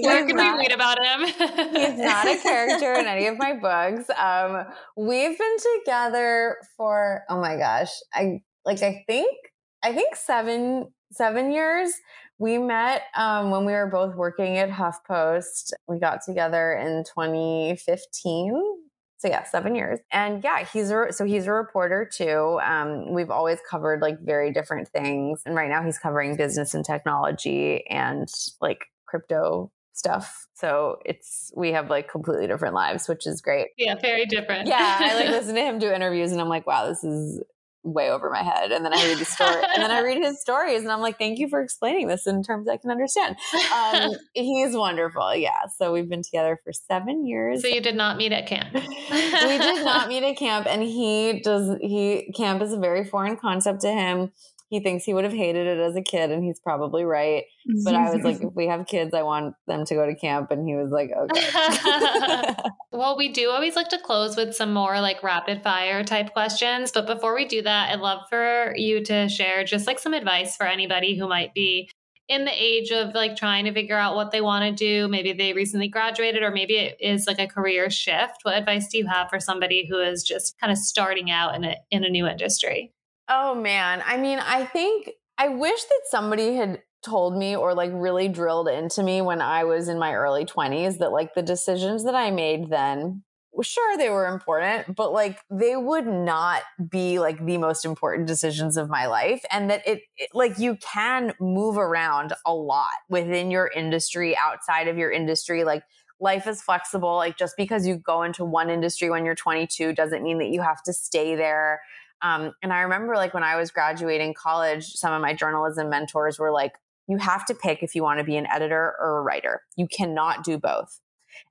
Where 0.00 0.26
can 0.26 0.36
we 0.36 0.58
read 0.58 0.72
about 0.72 0.98
him? 1.02 1.26
he's 1.26 1.98
not 1.98 2.26
a 2.26 2.36
character 2.42 2.92
in 2.94 3.06
any 3.06 3.26
of 3.26 3.38
my 3.38 3.54
books. 3.54 4.10
Um, 4.18 4.66
we've 4.96 5.38
been 5.38 5.56
together 5.78 6.56
for 6.76 7.22
oh 7.28 7.40
my 7.40 7.56
gosh, 7.56 7.90
I 8.12 8.42
like 8.64 8.82
I 8.82 9.04
think 9.06 9.36
I 9.82 9.92
think 9.92 10.16
seven 10.16 10.92
seven 11.12 11.52
years. 11.52 11.92
We 12.38 12.58
met 12.58 13.02
um, 13.16 13.50
when 13.52 13.64
we 13.64 13.72
were 13.72 13.86
both 13.86 14.16
working 14.16 14.58
at 14.58 14.68
HuffPost. 14.68 15.72
We 15.86 16.00
got 16.00 16.22
together 16.26 16.72
in 16.72 17.04
2015. 17.04 18.83
So 19.18 19.28
yeah, 19.28 19.44
seven 19.44 19.74
years. 19.74 20.00
And 20.10 20.42
yeah, 20.44 20.64
he's 20.64 20.90
a, 20.90 21.06
so 21.10 21.24
he's 21.24 21.46
a 21.46 21.52
reporter 21.52 22.08
too. 22.12 22.58
Um, 22.62 23.12
we've 23.12 23.30
always 23.30 23.58
covered 23.68 24.02
like 24.02 24.20
very 24.20 24.52
different 24.52 24.88
things, 24.88 25.42
and 25.46 25.54
right 25.54 25.68
now 25.68 25.82
he's 25.82 25.98
covering 25.98 26.36
business 26.36 26.74
and 26.74 26.84
technology 26.84 27.86
and 27.88 28.28
like 28.60 28.86
crypto 29.06 29.70
stuff. 29.94 30.46
So 30.54 30.98
it's 31.04 31.52
we 31.56 31.72
have 31.72 31.88
like 31.88 32.08
completely 32.10 32.46
different 32.46 32.74
lives, 32.74 33.08
which 33.08 33.26
is 33.26 33.40
great. 33.40 33.68
Yeah, 33.78 33.94
very 34.00 34.26
different. 34.26 34.68
yeah, 34.68 34.98
I 35.00 35.14
like 35.14 35.28
listen 35.30 35.54
to 35.54 35.60
him 35.60 35.78
do 35.78 35.90
interviews 35.90 36.32
and 36.32 36.40
I'm 36.40 36.48
like, 36.48 36.66
wow, 36.66 36.88
this 36.88 37.02
is 37.04 37.42
way 37.84 38.10
over 38.10 38.30
my 38.30 38.42
head. 38.42 38.72
And 38.72 38.84
then 38.84 38.92
I 38.92 39.04
read 39.04 39.18
the 39.18 39.24
story 39.24 39.62
and 39.74 39.82
then 39.82 39.90
I 39.90 40.00
read 40.00 40.22
his 40.22 40.40
stories 40.40 40.82
and 40.82 40.90
I'm 40.90 41.00
like, 41.00 41.18
thank 41.18 41.38
you 41.38 41.48
for 41.48 41.60
explaining 41.60 42.08
this 42.08 42.26
in 42.26 42.42
terms 42.42 42.66
I 42.68 42.78
can 42.78 42.90
understand. 42.90 43.36
Um, 43.72 44.12
he's 44.34 44.74
wonderful. 44.74 45.34
Yeah. 45.34 45.66
So 45.76 45.92
we've 45.92 46.08
been 46.08 46.22
together 46.22 46.58
for 46.64 46.72
seven 46.72 47.26
years. 47.26 47.62
So 47.62 47.68
you 47.68 47.80
did 47.80 47.94
not 47.94 48.16
meet 48.16 48.32
at 48.32 48.46
camp. 48.46 48.72
we 48.74 49.58
did 49.58 49.84
not 49.84 50.08
meet 50.08 50.22
at 50.22 50.36
camp. 50.36 50.66
And 50.68 50.82
he 50.82 51.40
does, 51.40 51.76
he, 51.80 52.32
camp 52.34 52.62
is 52.62 52.72
a 52.72 52.78
very 52.78 53.04
foreign 53.04 53.36
concept 53.36 53.82
to 53.82 53.92
him 53.92 54.32
he 54.74 54.80
thinks 54.80 55.04
he 55.04 55.14
would 55.14 55.22
have 55.22 55.32
hated 55.32 55.68
it 55.68 55.78
as 55.78 55.94
a 55.94 56.02
kid 56.02 56.32
and 56.32 56.42
he's 56.42 56.58
probably 56.58 57.04
right 57.04 57.44
but 57.84 57.94
i 57.94 58.12
was 58.12 58.24
like 58.24 58.36
if 58.42 58.52
we 58.54 58.66
have 58.66 58.86
kids 58.86 59.14
i 59.14 59.22
want 59.22 59.54
them 59.68 59.84
to 59.84 59.94
go 59.94 60.04
to 60.04 60.16
camp 60.16 60.50
and 60.50 60.66
he 60.66 60.74
was 60.74 60.90
like 60.90 61.10
oh, 61.16 61.28
okay 61.30 62.54
well 62.92 63.16
we 63.16 63.32
do 63.32 63.50
always 63.50 63.76
like 63.76 63.88
to 63.88 63.98
close 63.98 64.36
with 64.36 64.52
some 64.52 64.74
more 64.74 65.00
like 65.00 65.22
rapid 65.22 65.62
fire 65.62 66.02
type 66.02 66.32
questions 66.32 66.90
but 66.90 67.06
before 67.06 67.34
we 67.34 67.44
do 67.44 67.62
that 67.62 67.92
i'd 67.92 68.00
love 68.00 68.22
for 68.28 68.74
you 68.76 69.04
to 69.04 69.28
share 69.28 69.62
just 69.62 69.86
like 69.86 70.00
some 70.00 70.12
advice 70.12 70.56
for 70.56 70.66
anybody 70.66 71.16
who 71.16 71.28
might 71.28 71.54
be 71.54 71.88
in 72.26 72.46
the 72.46 72.52
age 72.52 72.90
of 72.90 73.14
like 73.14 73.36
trying 73.36 73.66
to 73.66 73.72
figure 73.72 73.98
out 73.98 74.16
what 74.16 74.30
they 74.30 74.40
want 74.40 74.64
to 74.64 74.72
do. 74.72 75.06
Maybe 75.08 75.34
they 75.34 75.52
recently 75.52 75.88
graduated 75.88 76.42
or 76.42 76.50
maybe 76.50 76.76
it 76.76 76.96
is 76.98 77.26
like 77.26 77.38
a 77.38 77.46
career 77.46 77.90
shift. 77.90 78.38
What 78.44 78.56
advice 78.56 78.88
do 78.88 78.96
you 78.96 79.06
have 79.06 79.28
for 79.28 79.38
somebody 79.38 79.86
who 79.86 80.00
is 80.00 80.22
just 80.22 80.58
kind 80.58 80.72
of 80.72 80.78
starting 80.78 81.30
out 81.30 81.54
in 81.54 81.64
a 81.64 81.76
in 81.90 82.02
a 82.02 82.08
new 82.08 82.26
industry 82.26 82.93
Oh 83.28 83.54
man. 83.54 84.02
I 84.04 84.16
mean, 84.16 84.38
I 84.38 84.64
think 84.64 85.10
I 85.38 85.48
wish 85.48 85.82
that 85.82 86.00
somebody 86.10 86.54
had 86.54 86.82
told 87.04 87.36
me 87.36 87.54
or 87.56 87.74
like 87.74 87.90
really 87.92 88.28
drilled 88.28 88.68
into 88.68 89.02
me 89.02 89.20
when 89.20 89.40
I 89.40 89.64
was 89.64 89.88
in 89.88 89.98
my 89.98 90.14
early 90.14 90.44
20s 90.44 90.98
that 90.98 91.12
like 91.12 91.34
the 91.34 91.42
decisions 91.42 92.04
that 92.04 92.14
I 92.14 92.30
made 92.30 92.70
then 92.70 93.22
sure 93.62 93.96
they 93.96 94.10
were 94.10 94.26
important 94.26 94.96
but 94.96 95.12
like 95.12 95.38
they 95.48 95.76
would 95.76 96.06
not 96.06 96.62
be 96.90 97.20
like 97.20 97.44
the 97.44 97.56
most 97.56 97.84
important 97.84 98.26
decisions 98.26 98.76
of 98.76 98.90
my 98.90 99.06
life 99.06 99.44
and 99.50 99.70
that 99.70 99.86
it, 99.86 100.00
it, 100.16 100.28
like 100.34 100.58
you 100.58 100.76
can 100.76 101.32
move 101.38 101.76
around 101.76 102.32
a 102.44 102.52
lot 102.52 102.88
within 103.08 103.50
your 103.52 103.70
industry 103.76 104.36
outside 104.42 104.88
of 104.88 104.98
your 104.98 105.12
industry 105.12 105.62
like 105.62 105.84
life 106.20 106.46
is 106.48 106.62
flexible 106.62 107.14
like 107.14 107.36
just 107.38 107.54
because 107.56 107.86
you 107.86 107.96
go 107.96 108.22
into 108.22 108.44
one 108.44 108.70
industry 108.70 109.08
when 109.08 109.24
you're 109.24 109.36
22 109.36 109.92
doesn't 109.92 110.22
mean 110.24 110.38
that 110.38 110.48
you 110.48 110.60
have 110.60 110.82
to 110.82 110.92
stay 110.92 111.36
there 111.36 111.80
um, 112.24 112.52
and 112.62 112.72
I 112.72 112.80
remember 112.80 113.14
like 113.16 113.34
when 113.34 113.44
I 113.44 113.56
was 113.56 113.70
graduating 113.70 114.32
college, 114.32 114.86
some 114.86 115.12
of 115.12 115.20
my 115.20 115.34
journalism 115.34 115.90
mentors 115.90 116.38
were 116.38 116.50
like, 116.50 116.72
you 117.06 117.18
have 117.18 117.44
to 117.46 117.54
pick 117.54 117.82
if 117.82 117.94
you 117.94 118.02
want 118.02 118.18
to 118.18 118.24
be 118.24 118.36
an 118.36 118.46
editor 118.50 118.94
or 118.98 119.18
a 119.18 119.22
writer. 119.22 119.60
You 119.76 119.86
cannot 119.86 120.42
do 120.42 120.56
both. 120.56 121.00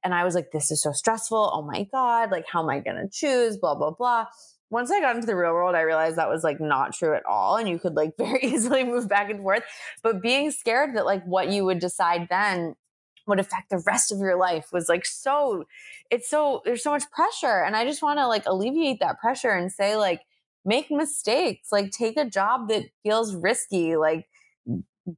And 0.03 0.15
I 0.15 0.23
was 0.23 0.33
like, 0.33 0.51
this 0.51 0.71
is 0.71 0.81
so 0.81 0.91
stressful. 0.91 1.51
Oh 1.53 1.61
my 1.61 1.83
God. 1.91 2.31
Like, 2.31 2.45
how 2.51 2.63
am 2.63 2.69
I 2.69 2.79
going 2.79 2.95
to 2.95 3.07
choose? 3.07 3.55
Blah, 3.55 3.75
blah, 3.75 3.91
blah. 3.91 4.25
Once 4.71 4.89
I 4.89 4.99
got 4.99 5.15
into 5.15 5.27
the 5.27 5.35
real 5.35 5.51
world, 5.51 5.75
I 5.75 5.81
realized 5.81 6.15
that 6.15 6.29
was 6.29 6.43
like 6.43 6.59
not 6.59 6.95
true 6.95 7.13
at 7.13 7.25
all. 7.27 7.57
And 7.57 7.69
you 7.69 7.77
could 7.77 7.93
like 7.93 8.13
very 8.17 8.39
easily 8.41 8.83
move 8.83 9.07
back 9.07 9.29
and 9.29 9.41
forth. 9.41 9.61
But 10.01 10.23
being 10.23 10.49
scared 10.49 10.95
that 10.95 11.05
like 11.05 11.23
what 11.23 11.49
you 11.49 11.65
would 11.65 11.77
decide 11.77 12.29
then 12.31 12.73
would 13.27 13.39
affect 13.39 13.69
the 13.69 13.83
rest 13.85 14.11
of 14.11 14.17
your 14.17 14.37
life 14.37 14.69
was 14.73 14.89
like 14.89 15.05
so, 15.05 15.65
it's 16.09 16.27
so, 16.27 16.63
there's 16.65 16.81
so 16.81 16.89
much 16.89 17.03
pressure. 17.11 17.63
And 17.63 17.75
I 17.75 17.85
just 17.85 18.01
want 18.01 18.17
to 18.17 18.27
like 18.27 18.47
alleviate 18.47 19.01
that 19.01 19.19
pressure 19.19 19.51
and 19.51 19.71
say, 19.71 19.95
like, 19.95 20.21
make 20.65 20.89
mistakes 20.89 21.71
like 21.71 21.91
take 21.91 22.17
a 22.17 22.25
job 22.25 22.69
that 22.69 22.85
feels 23.03 23.35
risky 23.35 23.95
like 23.95 24.27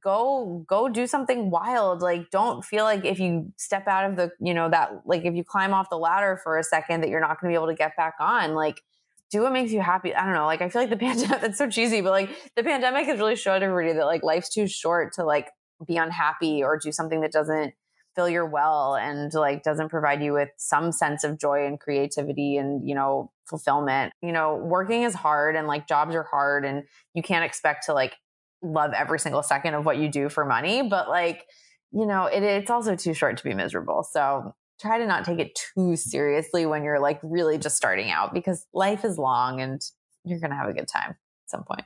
go 0.02 0.64
go 0.66 0.88
do 0.88 1.06
something 1.06 1.50
wild 1.50 2.02
like 2.02 2.30
don't 2.30 2.64
feel 2.64 2.84
like 2.84 3.04
if 3.04 3.20
you 3.20 3.52
step 3.56 3.86
out 3.86 4.10
of 4.10 4.16
the 4.16 4.30
you 4.40 4.52
know 4.52 4.68
that 4.68 4.90
like 5.04 5.24
if 5.24 5.34
you 5.34 5.44
climb 5.44 5.72
off 5.72 5.88
the 5.90 5.98
ladder 5.98 6.40
for 6.42 6.58
a 6.58 6.64
second 6.64 7.02
that 7.02 7.08
you're 7.08 7.20
not 7.20 7.40
going 7.40 7.52
to 7.52 7.56
be 7.56 7.60
able 7.60 7.68
to 7.68 7.74
get 7.74 7.96
back 7.96 8.14
on 8.18 8.54
like 8.54 8.82
do 9.28 9.42
what 9.42 9.52
makes 9.52 9.72
you 9.72 9.80
happy. 9.80 10.14
I 10.14 10.24
don't 10.24 10.34
know 10.34 10.46
like 10.46 10.60
i 10.60 10.68
feel 10.68 10.82
like 10.82 10.90
the 10.90 10.96
pandemic 11.06 11.40
that's 11.40 11.58
so 11.58 11.68
cheesy 11.68 12.00
but 12.00 12.10
like 12.10 12.30
the 12.56 12.64
pandemic 12.64 13.06
has 13.06 13.18
really 13.18 13.36
showed 13.36 13.62
everybody 13.62 13.96
that 13.96 14.06
like 14.06 14.24
life's 14.24 14.48
too 14.48 14.66
short 14.66 15.12
to 15.14 15.24
like 15.24 15.50
be 15.86 15.96
unhappy 15.96 16.64
or 16.64 16.78
do 16.78 16.90
something 16.90 17.20
that 17.20 17.32
doesn't 17.32 17.74
fill 18.16 18.28
your 18.28 18.46
well 18.46 18.96
and 18.96 19.32
like 19.34 19.62
doesn't 19.62 19.90
provide 19.90 20.22
you 20.22 20.32
with 20.32 20.48
some 20.56 20.90
sense 20.90 21.22
of 21.22 21.38
joy 21.38 21.66
and 21.66 21.78
creativity 21.78 22.56
and 22.56 22.88
you 22.88 22.94
know 22.94 23.30
fulfillment. 23.48 24.12
You 24.22 24.32
know 24.32 24.56
working 24.56 25.02
is 25.02 25.14
hard 25.14 25.54
and 25.54 25.66
like 25.66 25.86
jobs 25.86 26.14
are 26.14 26.24
hard 26.24 26.64
and 26.64 26.84
you 27.14 27.22
can't 27.22 27.44
expect 27.44 27.86
to 27.86 27.94
like 27.94 28.14
love 28.62 28.92
every 28.92 29.18
single 29.18 29.42
second 29.42 29.74
of 29.74 29.84
what 29.84 29.98
you 29.98 30.08
do 30.08 30.28
for 30.28 30.44
money 30.44 30.82
but 30.88 31.08
like 31.08 31.44
you 31.92 32.06
know 32.06 32.24
it, 32.24 32.42
it's 32.42 32.70
also 32.70 32.96
too 32.96 33.14
short 33.14 33.36
to 33.36 33.44
be 33.44 33.54
miserable. 33.54 34.02
So 34.02 34.54
try 34.80 34.98
to 34.98 35.06
not 35.06 35.24
take 35.24 35.38
it 35.38 35.58
too 35.74 35.96
seriously 35.96 36.66
when 36.66 36.82
you're 36.82 37.00
like 37.00 37.20
really 37.22 37.58
just 37.58 37.76
starting 37.76 38.10
out 38.10 38.34
because 38.34 38.66
life 38.74 39.04
is 39.04 39.18
long 39.18 39.60
and 39.60 39.80
you're 40.24 40.40
gonna 40.40 40.56
have 40.56 40.68
a 40.68 40.74
good 40.74 40.88
time 40.88 41.10
at 41.10 41.50
some 41.50 41.64
point 41.64 41.84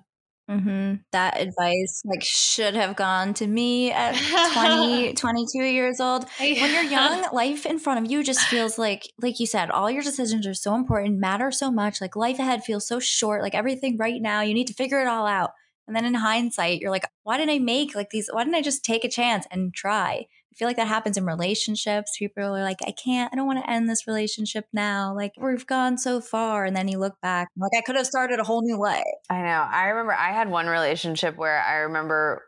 Mm-hmm. 0.48 0.94
That 1.10 1.40
advice 1.40 2.02
like 2.04 2.22
should 2.22 2.74
have 2.74 2.94
gone 2.94 3.34
to 3.34 3.46
me 3.46 3.90
at 3.90 4.14
20, 4.52 5.12
22 5.14 5.64
years 5.64 6.00
old. 6.00 6.26
When 6.38 6.72
you're 6.72 6.84
young, 6.84 7.24
life 7.32 7.66
in 7.66 7.78
front 7.80 8.04
of 8.04 8.10
you 8.10 8.22
just 8.22 8.40
feels 8.42 8.78
like, 8.78 9.10
like 9.20 9.40
you 9.40 9.46
said, 9.46 9.70
all 9.70 9.90
your 9.90 10.02
decisions 10.02 10.46
are 10.46 10.54
so 10.54 10.76
important, 10.76 11.18
matter 11.18 11.50
so 11.50 11.72
much. 11.72 12.00
Like 12.00 12.14
life 12.14 12.38
ahead 12.38 12.62
feels 12.62 12.86
so 12.86 13.00
short. 13.00 13.42
Like 13.42 13.54
everything 13.56 13.96
right 13.96 14.22
now, 14.22 14.42
you 14.42 14.54
need 14.54 14.68
to 14.68 14.74
figure 14.74 15.00
it 15.00 15.08
all 15.08 15.26
out. 15.26 15.50
And 15.86 15.94
then 15.96 16.04
in 16.04 16.14
hindsight, 16.14 16.80
you're 16.80 16.90
like, 16.90 17.06
why 17.22 17.38
didn't 17.38 17.54
I 17.54 17.58
make 17.58 17.94
like 17.94 18.10
these? 18.10 18.28
Why 18.32 18.44
didn't 18.44 18.56
I 18.56 18.62
just 18.62 18.84
take 18.84 19.04
a 19.04 19.08
chance 19.08 19.46
and 19.50 19.74
try? 19.74 20.26
I 20.56 20.58
feel 20.58 20.68
like 20.68 20.78
that 20.78 20.88
happens 20.88 21.18
in 21.18 21.26
relationships. 21.26 22.16
People 22.18 22.44
are 22.44 22.62
like, 22.62 22.78
I 22.86 22.90
can't, 22.90 23.30
I 23.30 23.36
don't 23.36 23.46
want 23.46 23.62
to 23.62 23.70
end 23.70 23.90
this 23.90 24.06
relationship 24.06 24.64
now. 24.72 25.14
Like, 25.14 25.32
we've 25.38 25.66
gone 25.66 25.98
so 25.98 26.22
far. 26.22 26.64
And 26.64 26.74
then 26.74 26.88
you 26.88 26.98
look 26.98 27.20
back, 27.20 27.48
like, 27.58 27.72
I 27.76 27.82
could 27.82 27.96
have 27.96 28.06
started 28.06 28.40
a 28.40 28.44
whole 28.44 28.62
new 28.62 28.78
life. 28.78 29.04
I 29.28 29.42
know. 29.42 29.68
I 29.70 29.88
remember 29.88 30.14
I 30.14 30.32
had 30.32 30.48
one 30.48 30.66
relationship 30.66 31.36
where 31.36 31.60
I 31.60 31.80
remember 31.80 32.42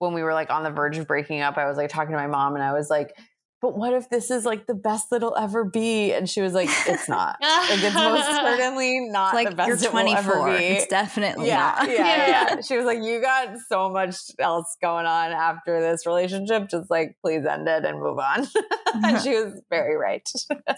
when 0.00 0.12
we 0.12 0.24
were 0.24 0.34
like 0.34 0.50
on 0.50 0.64
the 0.64 0.72
verge 0.72 0.98
of 0.98 1.06
breaking 1.06 1.40
up, 1.40 1.56
I 1.56 1.68
was 1.68 1.76
like 1.76 1.88
talking 1.88 2.10
to 2.10 2.18
my 2.18 2.26
mom 2.26 2.56
and 2.56 2.64
I 2.64 2.72
was 2.72 2.90
like, 2.90 3.16
but 3.62 3.76
what 3.76 3.92
if 3.94 4.10
this 4.10 4.32
is 4.32 4.44
like 4.44 4.66
the 4.66 4.74
best 4.74 5.10
that'll 5.10 5.36
ever 5.36 5.64
be? 5.64 6.12
And 6.12 6.28
she 6.28 6.40
was 6.40 6.52
like, 6.52 6.68
it's 6.88 7.08
not. 7.08 7.36
like 7.40 7.80
it's 7.80 7.94
most 7.94 8.26
certainly 8.30 8.98
not 9.08 9.34
like 9.34 9.50
the 9.50 9.54
best 9.54 9.68
you're 9.68 9.76
it 9.76 9.94
will 9.94 10.02
24. 10.02 10.18
ever 10.18 10.58
be. 10.58 10.64
It's 10.64 10.86
definitely 10.88 11.46
yeah, 11.46 11.76
not. 11.78 11.88
yeah, 11.88 12.26
yeah, 12.26 12.60
She 12.66 12.76
was 12.76 12.84
like, 12.84 12.98
you 13.00 13.22
got 13.22 13.56
so 13.68 13.88
much 13.88 14.16
else 14.40 14.76
going 14.82 15.06
on 15.06 15.30
after 15.30 15.80
this 15.80 16.06
relationship. 16.06 16.68
Just 16.68 16.90
like, 16.90 17.16
please 17.24 17.46
end 17.46 17.68
it 17.68 17.84
and 17.84 18.00
move 18.00 18.18
on. 18.18 18.48
and 18.94 19.22
she 19.22 19.30
was 19.30 19.62
very 19.70 19.96
right. 19.96 20.28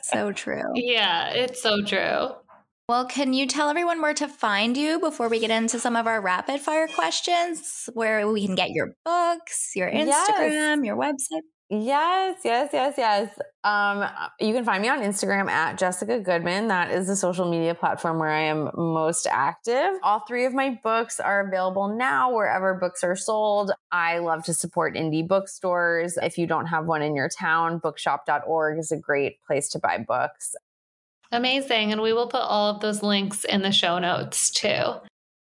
so 0.02 0.32
true. 0.32 0.72
Yeah, 0.74 1.30
it's 1.30 1.62
so 1.62 1.82
true. 1.82 2.28
Well, 2.86 3.06
can 3.06 3.32
you 3.32 3.46
tell 3.46 3.70
everyone 3.70 4.02
where 4.02 4.12
to 4.12 4.28
find 4.28 4.76
you 4.76 5.00
before 5.00 5.30
we 5.30 5.40
get 5.40 5.50
into 5.50 5.80
some 5.80 5.96
of 5.96 6.06
our 6.06 6.20
rapid 6.20 6.60
fire 6.60 6.86
questions? 6.86 7.88
Where 7.94 8.28
we 8.28 8.44
can 8.44 8.56
get 8.56 8.72
your 8.72 8.94
books, 9.06 9.72
your 9.74 9.90
Instagram, 9.90 10.04
yes. 10.10 10.84
your 10.84 10.96
website? 10.96 11.40
Yes, 11.82 12.40
yes, 12.44 12.70
yes, 12.72 12.94
yes. 12.98 13.38
Um, 13.64 14.06
you 14.38 14.52
can 14.52 14.64
find 14.64 14.82
me 14.82 14.88
on 14.88 15.00
Instagram 15.00 15.48
at 15.48 15.78
Jessica 15.78 16.20
Goodman. 16.20 16.68
That 16.68 16.90
is 16.90 17.06
the 17.06 17.16
social 17.16 17.50
media 17.50 17.74
platform 17.74 18.18
where 18.18 18.30
I 18.30 18.42
am 18.42 18.70
most 18.76 19.26
active. 19.26 19.98
All 20.02 20.20
three 20.20 20.44
of 20.44 20.52
my 20.52 20.78
books 20.82 21.18
are 21.20 21.46
available 21.46 21.88
now 21.88 22.32
wherever 22.32 22.74
books 22.74 23.02
are 23.02 23.16
sold. 23.16 23.72
I 23.90 24.18
love 24.18 24.44
to 24.44 24.54
support 24.54 24.94
indie 24.94 25.26
bookstores. 25.26 26.18
If 26.22 26.36
you 26.36 26.46
don't 26.46 26.66
have 26.66 26.86
one 26.86 27.02
in 27.02 27.16
your 27.16 27.28
town, 27.28 27.78
bookshop.org 27.78 28.78
is 28.78 28.92
a 28.92 28.98
great 28.98 29.42
place 29.46 29.68
to 29.70 29.78
buy 29.78 29.98
books. 29.98 30.54
Amazing. 31.32 31.92
And 31.92 32.02
we 32.02 32.12
will 32.12 32.28
put 32.28 32.42
all 32.42 32.70
of 32.70 32.80
those 32.80 33.02
links 33.02 33.44
in 33.44 33.62
the 33.62 33.72
show 33.72 33.98
notes 33.98 34.50
too. 34.50 34.94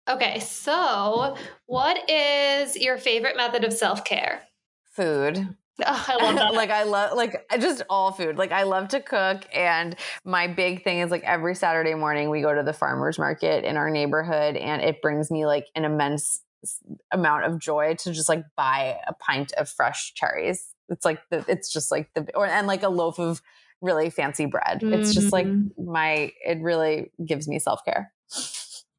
Okay, 0.09 0.39
so 0.41 1.35
what 1.67 2.11
is 2.11 2.77
your 2.77 2.99
favorite 2.99 3.39
method 3.39 3.65
of 3.65 3.73
self 3.73 4.05
care? 4.05 4.43
Food. 4.93 5.57
Oh, 5.85 6.05
I 6.09 6.17
love 6.23 6.35
that. 6.37 6.55
like 6.55 6.71
I 6.71 6.85
love 6.85 7.17
like 7.17 7.47
just 7.61 7.83
all 7.89 8.13
food. 8.13 8.37
Like 8.39 8.53
I 8.53 8.63
love 8.63 8.89
to 8.89 9.01
cook 9.01 9.47
and 9.53 9.97
my 10.25 10.47
big 10.47 10.85
thing 10.85 11.01
is 11.01 11.11
like 11.11 11.25
every 11.25 11.55
Saturday 11.55 11.95
morning 11.95 12.31
we 12.31 12.41
go 12.43 12.55
to 12.55 12.63
the 12.63 12.73
farmers 12.73 13.19
market 13.19 13.65
in 13.65 13.77
our 13.77 13.91
neighborhood 13.91 14.57
and 14.57 14.83
it 14.83 15.03
brings 15.03 15.31
me 15.31 15.47
like 15.47 15.67
an 15.75 15.85
immense 15.85 16.43
amount 17.11 17.45
of 17.45 17.59
joy 17.59 17.95
to 17.99 18.13
just 18.13 18.29
like 18.29 18.45
buy 18.57 18.97
a 19.07 19.13
pint 19.15 19.53
of 19.53 19.69
fresh 19.69 20.15
cherries. 20.15 20.65
It's 20.89 21.05
like 21.05 21.21
the 21.31 21.45
it's 21.49 21.73
just 21.73 21.91
like 21.91 22.13
the 22.15 22.29
or 22.35 22.47
and 22.47 22.67
like 22.67 22.83
a 22.83 22.89
loaf 22.89 23.19
of 23.19 23.43
really 23.81 24.11
fancy 24.11 24.47
bread. 24.47 24.81
Mm-hmm. 24.81 24.95
It's 24.95 25.15
just 25.15 25.33
like 25.33 25.47
mm-hmm. 25.47 25.93
my 25.93 26.33
it 26.45 26.61
really 26.61 27.11
gives 27.25 27.49
me 27.49 27.59
self-care. 27.59 28.13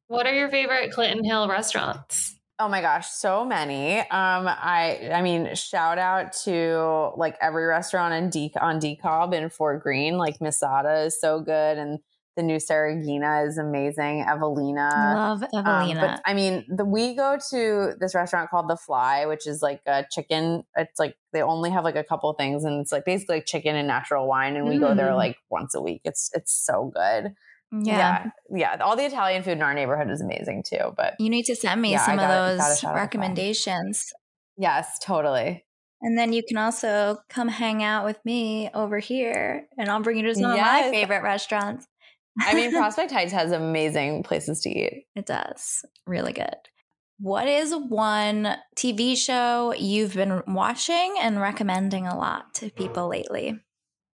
What 0.08 0.26
are 0.26 0.34
your 0.34 0.48
favorite 0.48 0.92
Clinton 0.92 1.24
Hill 1.24 1.48
restaurants? 1.48 2.35
Oh 2.58 2.68
my 2.68 2.80
gosh, 2.80 3.08
so 3.08 3.44
many. 3.44 3.98
Um, 3.98 4.48
I 4.48 5.10
I 5.12 5.20
mean, 5.20 5.54
shout 5.54 5.98
out 5.98 6.32
to 6.44 7.12
like 7.16 7.36
every 7.40 7.66
restaurant 7.66 8.14
in 8.14 8.30
De- 8.30 8.52
on 8.60 8.80
DeKalb 8.80 9.34
in 9.34 9.50
Fort 9.50 9.82
Greene. 9.82 10.16
Like 10.16 10.40
Miss 10.40 10.62
Ada 10.62 11.04
is 11.04 11.20
so 11.20 11.40
good, 11.40 11.76
and 11.76 11.98
the 12.34 12.42
new 12.42 12.56
Saraghina 12.56 13.46
is 13.46 13.58
amazing. 13.58 14.22
Evelina, 14.22 14.90
love 15.14 15.42
Evelina. 15.52 16.00
Um, 16.00 16.06
but 16.06 16.22
I 16.24 16.32
mean, 16.32 16.64
the, 16.68 16.86
we 16.86 17.14
go 17.14 17.38
to 17.50 17.92
this 18.00 18.14
restaurant 18.14 18.48
called 18.48 18.70
The 18.70 18.76
Fly, 18.76 19.26
which 19.26 19.46
is 19.46 19.60
like 19.60 19.82
a 19.86 20.06
chicken. 20.10 20.64
It's 20.76 20.98
like 20.98 21.16
they 21.34 21.42
only 21.42 21.68
have 21.70 21.84
like 21.84 21.96
a 21.96 22.04
couple 22.04 22.32
things, 22.34 22.64
and 22.64 22.80
it's 22.80 22.92
like 22.92 23.04
basically 23.04 23.36
like 23.36 23.46
chicken 23.46 23.76
and 23.76 23.86
natural 23.86 24.26
wine, 24.26 24.56
and 24.56 24.66
we 24.66 24.76
mm. 24.76 24.80
go 24.80 24.94
there 24.94 25.10
mm. 25.10 25.16
like 25.16 25.36
once 25.50 25.74
a 25.74 25.82
week. 25.82 26.00
It's 26.04 26.30
it's 26.32 26.54
so 26.54 26.90
good. 26.94 27.34
Yeah. 27.72 28.30
yeah. 28.50 28.76
yeah. 28.76 28.84
All 28.84 28.96
the 28.96 29.04
Italian 29.04 29.42
food 29.42 29.52
in 29.52 29.62
our 29.62 29.74
neighborhood 29.74 30.10
is 30.10 30.20
amazing 30.20 30.64
too. 30.66 30.92
But 30.96 31.14
you 31.18 31.30
need 31.30 31.44
to 31.44 31.56
send 31.56 31.80
me 31.80 31.92
yeah, 31.92 32.06
some 32.06 32.16
gotta, 32.16 32.52
of 32.52 32.58
those 32.58 32.84
recommendations. 32.84 34.12
Yes, 34.56 34.98
totally. 35.02 35.64
And 36.02 36.16
then 36.16 36.32
you 36.32 36.42
can 36.46 36.58
also 36.58 37.18
come 37.28 37.48
hang 37.48 37.82
out 37.82 38.04
with 38.04 38.18
me 38.24 38.70
over 38.74 38.98
here 38.98 39.66
and 39.78 39.88
I'll 39.88 40.02
bring 40.02 40.18
you 40.18 40.24
to 40.24 40.34
some 40.34 40.54
yes. 40.54 40.86
of 40.86 40.86
my 40.86 40.90
favorite 40.90 41.22
restaurants. 41.22 41.86
I 42.38 42.54
mean, 42.54 42.70
Prospect 42.72 43.10
Heights 43.12 43.32
has 43.32 43.52
amazing 43.52 44.22
places 44.22 44.60
to 44.62 44.70
eat. 44.70 45.06
It 45.14 45.26
does. 45.26 45.84
Really 46.06 46.32
good. 46.32 46.54
What 47.18 47.48
is 47.48 47.74
one 47.74 48.56
TV 48.76 49.16
show 49.16 49.72
you've 49.72 50.14
been 50.14 50.42
watching 50.46 51.14
and 51.18 51.40
recommending 51.40 52.06
a 52.06 52.16
lot 52.16 52.52
to 52.54 52.70
people 52.70 53.08
lately? 53.08 53.58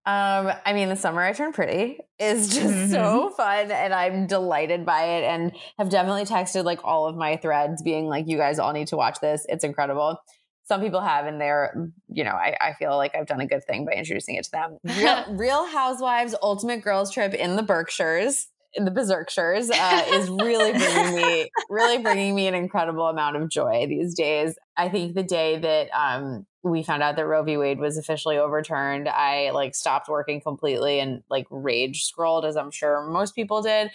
Um, 0.05 0.53
I 0.67 0.73
mean, 0.73 0.89
the 0.89 0.97
summer 0.97 1.23
I 1.23 1.33
turned 1.33 1.55
pretty 1.55 1.99
is 2.19 2.49
just 2.55 2.67
mm-hmm. 2.67 2.91
so 2.91 3.31
fun, 3.31 3.71
and 3.71 3.95
I'm 3.95 4.27
delighted 4.27 4.85
by 4.85 5.05
it. 5.05 5.25
And 5.25 5.53
have 5.79 5.91
definitely 5.91 6.25
texted 6.25 6.65
like 6.65 6.81
all 6.85 7.07
of 7.07 7.17
my 7.17 7.37
threads, 7.37 7.83
being 7.83 8.09
like, 8.09 8.29
"You 8.29 8.37
guys 8.37 8.59
all 8.59 8.73
need 8.73 8.89
to 8.89 8.97
watch 8.97 9.19
this. 9.21 9.47
It's 9.49 9.65
incredible." 9.65 10.19
Some 10.65 10.81
people 10.81 11.01
have, 11.01 11.27
and 11.27 11.41
they're, 11.41 11.75
you 12.09 12.23
know, 12.23 12.31
I, 12.31 12.57
I 12.61 12.73
feel 12.75 12.97
like 12.97 13.17
I've 13.17 13.27
done 13.27 13.41
a 13.41 13.47
good 13.47 13.65
thing 13.65 13.85
by 13.85 13.93
introducing 13.93 14.37
it 14.37 14.45
to 14.45 14.51
them. 14.53 14.79
Real, 14.85 15.25
Real 15.31 15.67
Housewives 15.67 16.37
Ultimate 16.41 16.83
Girls 16.83 17.13
Trip 17.13 17.35
in 17.35 17.57
the 17.57 17.65
Berkshires 17.65 18.47
in 18.75 18.85
the 18.85 18.91
Berkshires 18.91 19.71
uh, 19.71 20.05
is 20.13 20.29
really 20.29 20.73
bringing 20.73 21.17
me 21.17 21.51
really 21.71 21.99
bringing 21.99 22.35
me 22.35 22.47
an 22.47 22.55
incredible 22.55 23.07
amount 23.07 23.37
of 23.37 23.49
joy 23.49 23.87
these 23.89 24.15
days. 24.15 24.57
I 24.77 24.89
think 24.89 25.15
the 25.15 25.23
day 25.23 25.59
that 25.59 25.91
um, 25.91 26.47
we 26.63 26.83
found 26.83 27.03
out 27.03 27.17
that 27.17 27.27
Roe 27.27 27.43
v. 27.43 27.57
Wade 27.57 27.79
was 27.79 27.99
officially 27.99 28.39
overturned, 28.39 29.09
I 29.09 29.51
like 29.51 29.75
stopped 29.75 30.09
working 30.09 30.41
completely 30.41 31.01
and 31.01 31.23
like 31.29 31.47
rage 31.51 32.05
scrolled, 32.05 32.45
as 32.45 32.57
I'm 32.57 32.71
sure 32.71 33.07
most 33.11 33.35
people 33.35 33.63
did, 33.63 33.91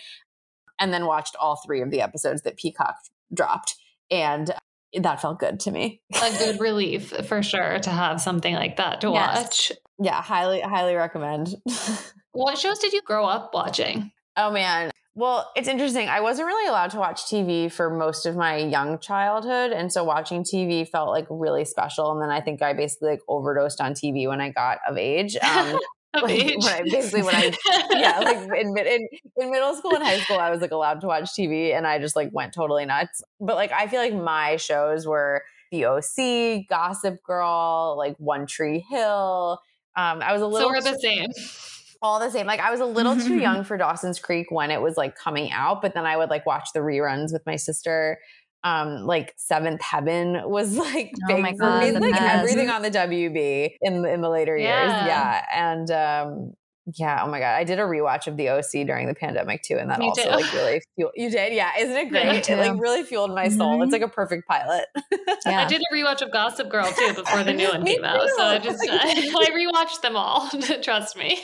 and 0.79 0.93
then 0.93 1.05
watched 1.05 1.35
all 1.39 1.59
three 1.65 1.81
of 1.81 1.89
the 1.89 2.01
episodes 2.01 2.43
that 2.43 2.57
Peacock 2.57 2.95
dropped, 3.33 3.75
and 4.11 4.53
that 4.93 5.21
felt 5.21 5.39
good 5.39 5.59
to 5.61 5.71
me. 5.71 6.01
A 6.15 6.37
good 6.37 6.59
relief 6.59 7.09
for 7.27 7.41
sure 7.41 7.79
to 7.79 7.89
have 7.89 8.21
something 8.21 8.53
like 8.53 8.77
that 8.77 9.01
to 9.01 9.09
yes. 9.09 9.43
watch. 9.43 9.71
Yeah, 9.99 10.21
highly 10.21 10.61
highly 10.61 10.93
recommend. 10.93 11.55
what 12.31 12.57
shows 12.57 12.79
did 12.79 12.93
you 12.93 13.01
grow 13.01 13.25
up 13.25 13.51
watching? 13.53 14.11
Oh 14.37 14.51
man. 14.51 14.91
Well, 15.15 15.51
it's 15.55 15.67
interesting. 15.67 16.09
I 16.09 16.21
wasn't 16.21 16.45
really 16.45 16.69
allowed 16.69 16.91
to 16.91 16.99
watch 16.99 17.23
TV 17.23 17.71
for 17.71 17.89
most 17.89 18.27
of 18.27 18.35
my 18.35 18.57
young 18.57 18.99
childhood. 18.99 19.71
And 19.71 19.91
so 19.91 20.03
watching 20.03 20.43
TV 20.43 20.87
felt 20.87 21.09
like 21.09 21.25
really 21.27 21.65
special. 21.65 22.11
And 22.11 22.21
then 22.21 22.29
I 22.29 22.39
think 22.39 22.61
I 22.61 22.73
basically 22.73 23.09
like 23.09 23.21
overdosed 23.27 23.81
on 23.81 23.93
TV 23.93 24.27
when 24.27 24.39
I 24.39 24.51
got 24.51 24.77
of 24.87 24.95
age. 24.95 25.35
Um, 25.37 25.79
of 26.13 26.21
like, 26.21 26.39
age. 26.39 26.63
When 26.63 26.71
I, 26.71 26.81
basically 26.83 27.23
when 27.23 27.33
I, 27.33 27.51
yeah, 27.93 28.19
like 28.19 28.37
in, 28.61 28.77
in, 28.77 29.07
in 29.37 29.51
middle 29.51 29.73
school 29.73 29.95
and 29.95 30.03
high 30.03 30.19
school, 30.19 30.37
I 30.37 30.51
was 30.51 30.61
like 30.61 30.69
allowed 30.69 31.01
to 31.01 31.07
watch 31.07 31.31
TV 31.31 31.75
and 31.75 31.87
I 31.87 31.97
just 31.97 32.15
like 32.15 32.29
went 32.31 32.53
totally 32.53 32.85
nuts. 32.85 33.23
But 33.39 33.55
like, 33.55 33.71
I 33.71 33.87
feel 33.87 33.99
like 33.99 34.13
my 34.13 34.57
shows 34.57 35.07
were 35.07 35.41
The 35.71 35.85
OC, 35.85 36.67
Gossip 36.69 37.23
Girl, 37.23 37.95
like 37.97 38.15
One 38.19 38.45
Tree 38.45 38.85
Hill. 38.87 39.59
Um, 39.95 40.21
I 40.21 40.31
was 40.31 40.43
a 40.43 40.47
little. 40.47 40.69
So 40.69 40.75
we're 40.75 40.81
the 40.81 40.99
same 40.99 41.25
all 42.01 42.19
the 42.19 42.29
same. 42.29 42.45
Like 42.45 42.59
I 42.59 42.71
was 42.71 42.79
a 42.79 42.85
little 42.85 43.15
too 43.15 43.37
young 43.39 43.63
for 43.63 43.77
Dawson's 43.77 44.19
Creek 44.19 44.47
when 44.49 44.71
it 44.71 44.81
was 44.81 44.97
like 44.97 45.15
coming 45.15 45.51
out, 45.51 45.81
but 45.81 45.93
then 45.93 46.05
I 46.05 46.17
would 46.17 46.29
like 46.29 46.45
watch 46.45 46.69
the 46.73 46.79
reruns 46.79 47.31
with 47.33 47.45
my 47.45 47.55
sister. 47.55 48.19
Um, 48.63 49.05
like 49.05 49.33
Seventh 49.37 49.81
Heaven 49.81 50.41
was 50.45 50.75
like 50.77 51.13
oh 51.29 51.35
big 51.35 51.57
God, 51.57 51.57
for 51.57 51.99
me. 51.99 52.11
Like 52.11 52.21
everything 52.21 52.69
on 52.69 52.81
the 52.81 52.91
WB 52.91 53.75
in 53.81 54.01
the, 54.01 54.13
in 54.13 54.21
the 54.21 54.29
later 54.29 54.57
yeah. 54.57 54.81
years, 54.81 55.07
yeah. 55.07 55.45
And 55.53 55.91
um, 55.91 56.53
Yeah. 56.95 57.21
Oh 57.23 57.27
my 57.27 57.39
god, 57.39 57.55
I 57.55 57.63
did 57.65 57.79
a 57.79 57.83
rewatch 57.83 58.27
of 58.27 58.37
the 58.37 58.49
OC 58.49 58.85
during 58.87 59.07
the 59.07 59.13
pandemic 59.13 59.61
too, 59.63 59.75
and 59.77 59.89
that 59.89 59.99
Me 59.99 60.07
also 60.07 60.23
too. 60.23 60.29
like 60.29 60.53
really 60.53 60.81
fueled. 60.95 61.11
You 61.15 61.29
did, 61.29 61.53
yeah. 61.53 61.71
Isn't 61.77 61.95
it 61.97 62.05
Yeah, 62.13 62.31
great? 62.31 62.49
It 62.49 62.57
like 62.57 62.79
really 62.81 63.03
fueled 63.03 63.35
my 63.35 63.49
soul. 63.49 63.77
Mhm. 63.79 63.83
It's 63.83 63.91
like 63.93 64.01
a 64.01 64.07
perfect 64.07 64.47
pilot. 64.47 64.85
Yeah. 65.45 65.61
I 65.61 65.65
did 65.65 65.81
a 65.81 65.95
rewatch 65.95 66.21
of 66.21 66.31
Gossip 66.31 66.69
Girl 66.69 66.91
too 66.91 67.13
before 67.13 67.43
the 67.43 67.53
new 67.53 67.67
one 67.69 67.83
Me 67.83 67.95
came 67.95 68.03
out. 68.03 68.27
So 68.35 68.43
I 68.43 68.57
just 68.59 68.79
I 68.89 69.47
rewatched 69.51 70.01
them 70.01 70.15
all. 70.17 70.49
Trust 70.81 71.15
me. 71.17 71.39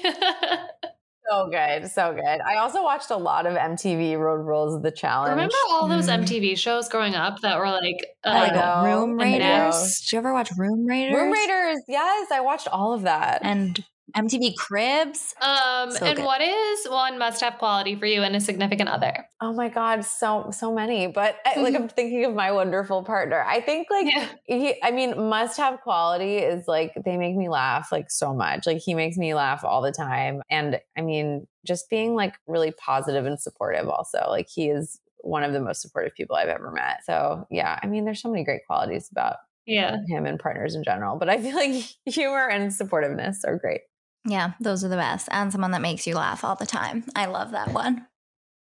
so 1.29 1.47
good, 1.49 1.89
so 1.89 2.13
good. 2.13 2.41
I 2.41 2.57
also 2.57 2.83
watched 2.83 3.09
a 3.11 3.15
lot 3.17 3.45
of 3.45 3.53
MTV 3.55 4.17
Road 4.17 4.45
Rules 4.45 4.81
the 4.81 4.91
Challenge. 4.91 5.31
Remember 5.31 5.55
all 5.69 5.87
those 5.87 6.07
Mm. 6.07 6.23
MTV 6.25 6.57
shows 6.57 6.89
growing 6.89 7.15
up 7.15 7.39
that 7.41 7.57
were 7.59 7.69
like 7.69 8.05
I 8.23 8.47
like. 8.51 8.85
Room 8.85 9.17
Raiders. 9.17 10.01
Did 10.01 10.11
you 10.13 10.17
ever 10.19 10.33
watch 10.33 10.49
Room 10.57 10.85
Raiders? 10.85 11.15
Room 11.15 11.31
Raiders? 11.31 11.79
Yes, 11.87 12.29
I 12.31 12.41
watched 12.41 12.67
all 12.67 12.93
of 12.93 13.03
that. 13.03 13.39
and 13.43 13.83
MTV 14.15 14.55
Cribs. 14.55 15.33
Um, 15.41 15.91
So 15.91 16.05
and 16.05 16.15
good. 16.17 16.25
what 16.25 16.41
is 16.41 16.85
one 16.87 17.17
must-have 17.17 17.57
quality 17.57 17.95
for 17.95 18.05
you 18.05 18.21
and 18.21 18.35
a 18.35 18.39
significant 18.39 18.89
other? 18.89 19.25
Oh 19.41 19.53
my 19.53 19.69
god, 19.69 20.05
so 20.05 20.49
so 20.51 20.73
many. 20.73 21.07
But 21.07 21.37
I, 21.45 21.59
like 21.61 21.75
I'm 21.75 21.89
thinking 21.89 22.23
of 22.25 22.33
my 22.33 22.51
wonderful 22.51 23.03
partner. 23.03 23.43
I 23.43 23.59
think 23.61 23.87
like 23.89 24.07
Yeah. 24.07 24.27
he, 24.45 24.75
I 24.83 24.91
mean, 24.91 25.29
must 25.29 25.57
have 25.57 25.81
quality 25.81 26.37
is 26.37 26.67
like 26.67 26.93
they 27.03 27.17
make 27.17 27.35
me 27.35 27.49
laugh 27.49 27.91
like 27.91 28.11
so 28.11 28.33
much. 28.33 28.65
Like 28.67 28.77
he 28.77 28.93
makes 28.93 29.17
me 29.17 29.33
laugh 29.33 29.63
all 29.63 29.81
the 29.81 29.91
time, 29.91 30.41
and 30.49 30.79
I 30.97 31.01
mean, 31.01 31.47
just 31.65 31.89
being 31.89 32.13
like 32.15 32.35
really 32.47 32.71
positive 32.71 33.25
and 33.25 33.39
supportive. 33.39 33.87
Also, 33.89 34.19
like 34.29 34.47
he 34.47 34.69
is 34.69 34.99
one 35.19 35.43
of 35.43 35.53
the 35.53 35.61
most 35.61 35.81
supportive 35.81 36.13
people 36.15 36.35
I've 36.35 36.49
ever 36.49 36.69
met. 36.71 37.03
So 37.05 37.47
yeah, 37.49 37.79
I 37.81 37.87
mean, 37.87 38.05
there's 38.05 38.21
so 38.21 38.29
many 38.29 38.43
great 38.43 38.61
qualities 38.67 39.09
about 39.11 39.37
Yeah. 39.65 39.95
him 40.07 40.25
and 40.25 40.39
partners 40.39 40.75
in 40.75 40.83
general. 40.83 41.17
But 41.17 41.29
I 41.29 41.41
feel 41.41 41.55
like 41.55 41.83
humor 42.05 42.47
and 42.49 42.71
supportiveness 42.71 43.37
are 43.45 43.57
great. 43.57 43.81
Yeah, 44.25 44.53
those 44.59 44.83
are 44.83 44.89
the 44.89 44.95
best. 44.95 45.27
And 45.31 45.51
someone 45.51 45.71
that 45.71 45.81
makes 45.81 46.07
you 46.07 46.15
laugh 46.15 46.43
all 46.43 46.55
the 46.55 46.65
time. 46.65 47.03
I 47.15 47.25
love 47.25 47.51
that 47.51 47.73
one. 47.73 48.07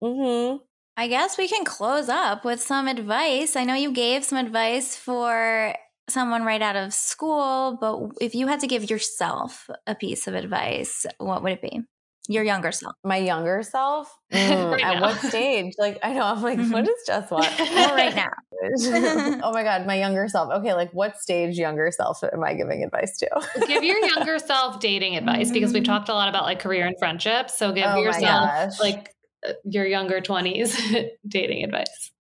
Mm-hmm. 0.04 0.58
I 0.98 1.08
guess 1.08 1.38
we 1.38 1.48
can 1.48 1.64
close 1.66 2.10
up 2.10 2.44
with 2.44 2.62
some 2.62 2.88
advice. 2.88 3.56
I 3.56 3.64
know 3.64 3.76
you 3.76 3.92
gave 3.92 4.24
some 4.24 4.38
advice 4.38 4.96
for 4.96 5.74
someone 6.10 6.44
right 6.44 6.62
out 6.62 6.76
of 6.76 6.94
school, 6.94 7.78
but 7.80 8.12
if 8.24 8.36
you 8.36 8.48
had 8.48 8.60
to 8.62 8.68
give 8.68 8.90
yourself 8.90 9.70
a 9.88 9.96
piece 9.96 10.28
of 10.28 10.34
advice, 10.36 11.06
what 11.18 11.44
would 11.44 11.54
it 11.54 11.62
be? 11.62 11.82
Your 12.28 12.44
younger 12.44 12.72
self. 12.72 12.94
My 13.04 13.18
younger 13.18 13.64
self. 13.64 14.16
Mm, 14.32 14.72
Right 14.72 14.84
at 14.84 14.94
now. 14.96 15.02
what 15.02 15.20
stage? 15.22 15.74
Like 15.78 16.00
I 16.04 16.14
know. 16.14 16.24
I'm 16.24 16.42
like, 16.42 16.58
what 16.58 16.84
Mhm. 16.84 16.86
does 16.86 17.04
Jess 17.06 17.30
want? 17.32 17.48
Well, 17.60 17.96
right 17.96 18.16
now. 18.16 18.30
oh 19.44 19.52
my 19.52 19.64
god, 19.64 19.86
my 19.86 19.96
younger 19.96 20.28
self. 20.28 20.52
Okay, 20.52 20.74
like 20.74 20.92
what 20.92 21.18
stage 21.18 21.58
younger 21.58 21.92
self 21.92 22.24
am 22.24 22.44
I 22.44 22.54
giving 22.54 22.84
advice 22.84 23.18
to? 23.18 23.30
give 23.68 23.84
your 23.84 24.00
younger 24.00 24.38
self 24.46 24.80
dating 24.80 25.16
advice 25.16 25.52
because 25.52 25.74
we've 25.74 25.84
talked 25.84 26.10
a 26.10 26.14
lot 26.14 26.30
about 26.30 26.44
like 26.44 26.60
career 26.60 26.86
and 26.86 26.96
friendship. 27.00 27.50
So 27.50 27.72
give 27.72 27.86
Oh 27.88 28.02
yourself 28.02 28.80
like 28.80 29.14
uh, 29.48 29.54
your 29.64 29.86
younger 29.86 30.22
20s 30.22 31.10
dating 31.28 31.64
advice. 31.64 32.12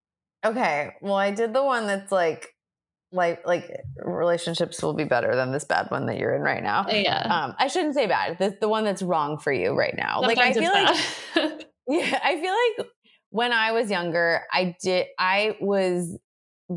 Okay, 0.43 0.93
well, 1.01 1.15
I 1.15 1.31
did 1.31 1.53
the 1.53 1.63
one 1.63 1.85
that's 1.85 2.11
like, 2.11 2.47
like, 3.11 3.45
like 3.45 3.69
relationships 3.97 4.81
will 4.81 4.95
be 4.95 5.03
better 5.03 5.35
than 5.35 5.51
this 5.51 5.65
bad 5.65 5.91
one 5.91 6.07
that 6.07 6.17
you're 6.17 6.33
in 6.33 6.41
right 6.41 6.63
now. 6.63 6.87
Yeah. 6.89 7.19
Um, 7.19 7.55
I 7.59 7.67
shouldn't 7.67 7.93
say 7.93 8.07
bad. 8.07 8.39
The, 8.39 8.57
the 8.59 8.67
one 8.67 8.83
that's 8.83 9.03
wrong 9.03 9.37
for 9.37 9.53
you 9.53 9.73
right 9.73 9.93
now. 9.95 10.21
like 10.21 10.39
I 10.39 10.53
Sometimes 10.53 10.99
feel 10.99 11.43
like. 11.45 11.67
Yeah, 11.87 12.19
I 12.23 12.39
feel 12.39 12.53
like 12.79 12.87
when 13.31 13.53
I 13.53 13.71
was 13.71 13.89
younger, 13.89 14.43
I 14.51 14.75
did 14.81 15.07
I 15.17 15.55
was 15.59 16.17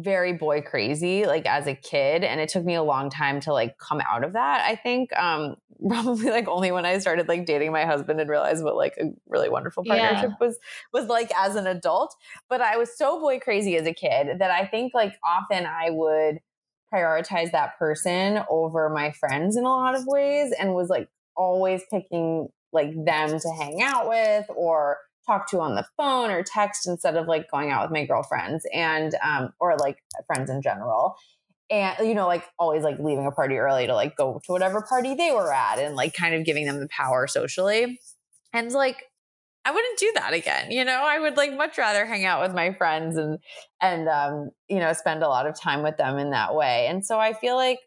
very 0.02 0.32
boy 0.32 0.60
crazy 0.60 1.24
like 1.26 1.46
as 1.46 1.66
a 1.66 1.74
kid 1.74 2.24
and 2.24 2.40
it 2.40 2.48
took 2.48 2.64
me 2.64 2.74
a 2.74 2.82
long 2.82 3.10
time 3.10 3.40
to 3.40 3.52
like 3.52 3.78
come 3.78 4.00
out 4.08 4.24
of 4.24 4.32
that. 4.32 4.64
I 4.68 4.74
think 4.76 5.16
um 5.16 5.56
probably 5.88 6.30
like 6.30 6.48
only 6.48 6.72
when 6.72 6.86
I 6.86 6.98
started 6.98 7.28
like 7.28 7.46
dating 7.46 7.72
my 7.72 7.84
husband 7.84 8.20
and 8.20 8.28
realized 8.30 8.64
what 8.64 8.76
like 8.76 8.94
a 9.00 9.06
really 9.28 9.48
wonderful 9.48 9.84
Yeah. 9.84 10.10
partnership 10.10 10.30
was 10.40 10.58
was 10.92 11.06
like 11.06 11.30
as 11.36 11.56
an 11.56 11.66
adult, 11.66 12.14
but 12.48 12.60
I 12.60 12.76
was 12.76 12.96
so 12.96 13.20
boy 13.20 13.38
crazy 13.38 13.76
as 13.76 13.86
a 13.86 13.94
kid 13.94 14.38
that 14.38 14.50
I 14.50 14.66
think 14.66 14.92
like 14.94 15.14
often 15.24 15.66
I 15.66 15.90
would 15.90 16.38
prioritize 16.92 17.50
that 17.52 17.78
person 17.78 18.40
over 18.48 18.88
my 18.88 19.12
friends 19.12 19.56
in 19.56 19.64
a 19.64 19.68
lot 19.68 19.94
of 19.96 20.04
ways 20.06 20.52
and 20.58 20.74
was 20.74 20.88
like 20.88 21.08
always 21.36 21.82
picking 21.90 22.48
like 22.72 22.92
them 23.04 23.38
to 23.38 23.48
hang 23.58 23.82
out 23.82 24.08
with 24.08 24.46
or 24.56 24.98
talk 25.26 25.48
to 25.50 25.60
on 25.60 25.74
the 25.74 25.86
phone 25.96 26.30
or 26.30 26.42
text 26.42 26.86
instead 26.86 27.16
of 27.16 27.26
like 27.26 27.50
going 27.50 27.70
out 27.70 27.82
with 27.82 27.92
my 27.92 28.04
girlfriends 28.04 28.66
and 28.72 29.14
um 29.22 29.52
or 29.60 29.76
like 29.76 29.98
friends 30.26 30.50
in 30.50 30.60
general 30.62 31.16
and 31.70 31.96
you 32.06 32.14
know 32.14 32.26
like 32.26 32.44
always 32.58 32.82
like 32.82 32.98
leaving 32.98 33.26
a 33.26 33.30
party 33.30 33.56
early 33.56 33.86
to 33.86 33.94
like 33.94 34.16
go 34.16 34.40
to 34.44 34.52
whatever 34.52 34.82
party 34.82 35.14
they 35.14 35.30
were 35.30 35.52
at 35.52 35.78
and 35.78 35.94
like 35.94 36.14
kind 36.14 36.34
of 36.34 36.44
giving 36.44 36.66
them 36.66 36.80
the 36.80 36.88
power 36.88 37.26
socially 37.26 37.98
and 38.52 38.72
like 38.72 39.04
I 39.66 39.70
wouldn't 39.70 39.98
do 39.98 40.12
that 40.16 40.34
again. 40.34 40.70
You 40.70 40.84
know, 40.84 41.02
I 41.04 41.18
would 41.18 41.38
like 41.38 41.56
much 41.56 41.78
rather 41.78 42.04
hang 42.04 42.26
out 42.26 42.42
with 42.42 42.54
my 42.54 42.74
friends 42.74 43.16
and 43.16 43.38
and 43.80 44.08
um, 44.08 44.50
you 44.68 44.78
know, 44.78 44.92
spend 44.92 45.22
a 45.22 45.28
lot 45.28 45.46
of 45.46 45.58
time 45.58 45.82
with 45.82 45.96
them 45.96 46.18
in 46.18 46.30
that 46.30 46.54
way. 46.54 46.86
And 46.86 47.04
so 47.04 47.18
I 47.18 47.32
feel 47.32 47.56
like 47.56 47.78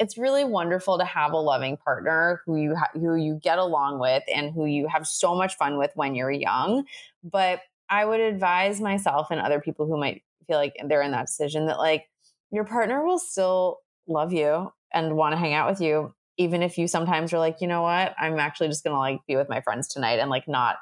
it's 0.00 0.16
really 0.16 0.44
wonderful 0.44 0.98
to 0.98 1.04
have 1.04 1.32
a 1.32 1.36
loving 1.36 1.76
partner 1.76 2.40
who 2.46 2.56
you 2.56 2.74
ha- 2.74 2.90
who 2.94 3.14
you 3.14 3.38
get 3.40 3.58
along 3.58 4.00
with 4.00 4.22
and 4.34 4.52
who 4.52 4.64
you 4.64 4.88
have 4.88 5.06
so 5.06 5.36
much 5.36 5.54
fun 5.56 5.76
with 5.76 5.92
when 5.94 6.14
you're 6.14 6.30
young. 6.30 6.84
But 7.22 7.60
I 7.90 8.06
would 8.06 8.20
advise 8.20 8.80
myself 8.80 9.28
and 9.30 9.40
other 9.40 9.60
people 9.60 9.86
who 9.86 9.98
might 9.98 10.22
feel 10.46 10.56
like 10.56 10.74
they're 10.88 11.02
in 11.02 11.12
that 11.12 11.26
decision 11.26 11.66
that 11.66 11.78
like 11.78 12.06
your 12.50 12.64
partner 12.64 13.04
will 13.04 13.18
still 13.18 13.78
love 14.08 14.32
you 14.32 14.72
and 14.92 15.16
want 15.16 15.34
to 15.34 15.38
hang 15.38 15.52
out 15.52 15.70
with 15.70 15.80
you 15.80 16.14
even 16.38 16.62
if 16.62 16.78
you 16.78 16.88
sometimes 16.88 17.34
are 17.34 17.38
like, 17.38 17.60
you 17.60 17.66
know 17.66 17.82
what, 17.82 18.14
I'm 18.18 18.38
actually 18.38 18.68
just 18.68 18.82
gonna 18.82 18.98
like 18.98 19.20
be 19.28 19.36
with 19.36 19.50
my 19.50 19.60
friends 19.60 19.88
tonight 19.88 20.20
and 20.20 20.30
like 20.30 20.48
not 20.48 20.76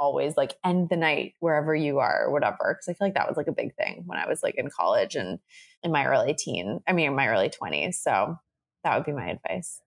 always 0.00 0.36
like 0.36 0.54
end 0.64 0.88
the 0.88 0.96
night 0.96 1.34
wherever 1.38 1.72
you 1.72 2.00
are 2.00 2.24
or 2.24 2.32
whatever. 2.32 2.74
Cause 2.74 2.88
I 2.88 2.94
feel 2.94 3.06
like 3.06 3.14
that 3.14 3.28
was 3.28 3.36
like 3.36 3.46
a 3.46 3.52
big 3.52 3.76
thing 3.76 4.02
when 4.06 4.18
I 4.18 4.26
was 4.26 4.42
like 4.42 4.56
in 4.56 4.68
college 4.68 5.14
and 5.14 5.38
in 5.84 5.92
my 5.92 6.04
early 6.04 6.34
teen, 6.34 6.80
I 6.88 6.92
mean, 6.92 7.06
in 7.10 7.14
my 7.14 7.28
early 7.28 7.48
20s. 7.48 7.94
So 7.94 8.36
that 8.84 8.96
would 8.96 9.04
be 9.06 9.12
my 9.12 9.28
advice. 9.30 9.80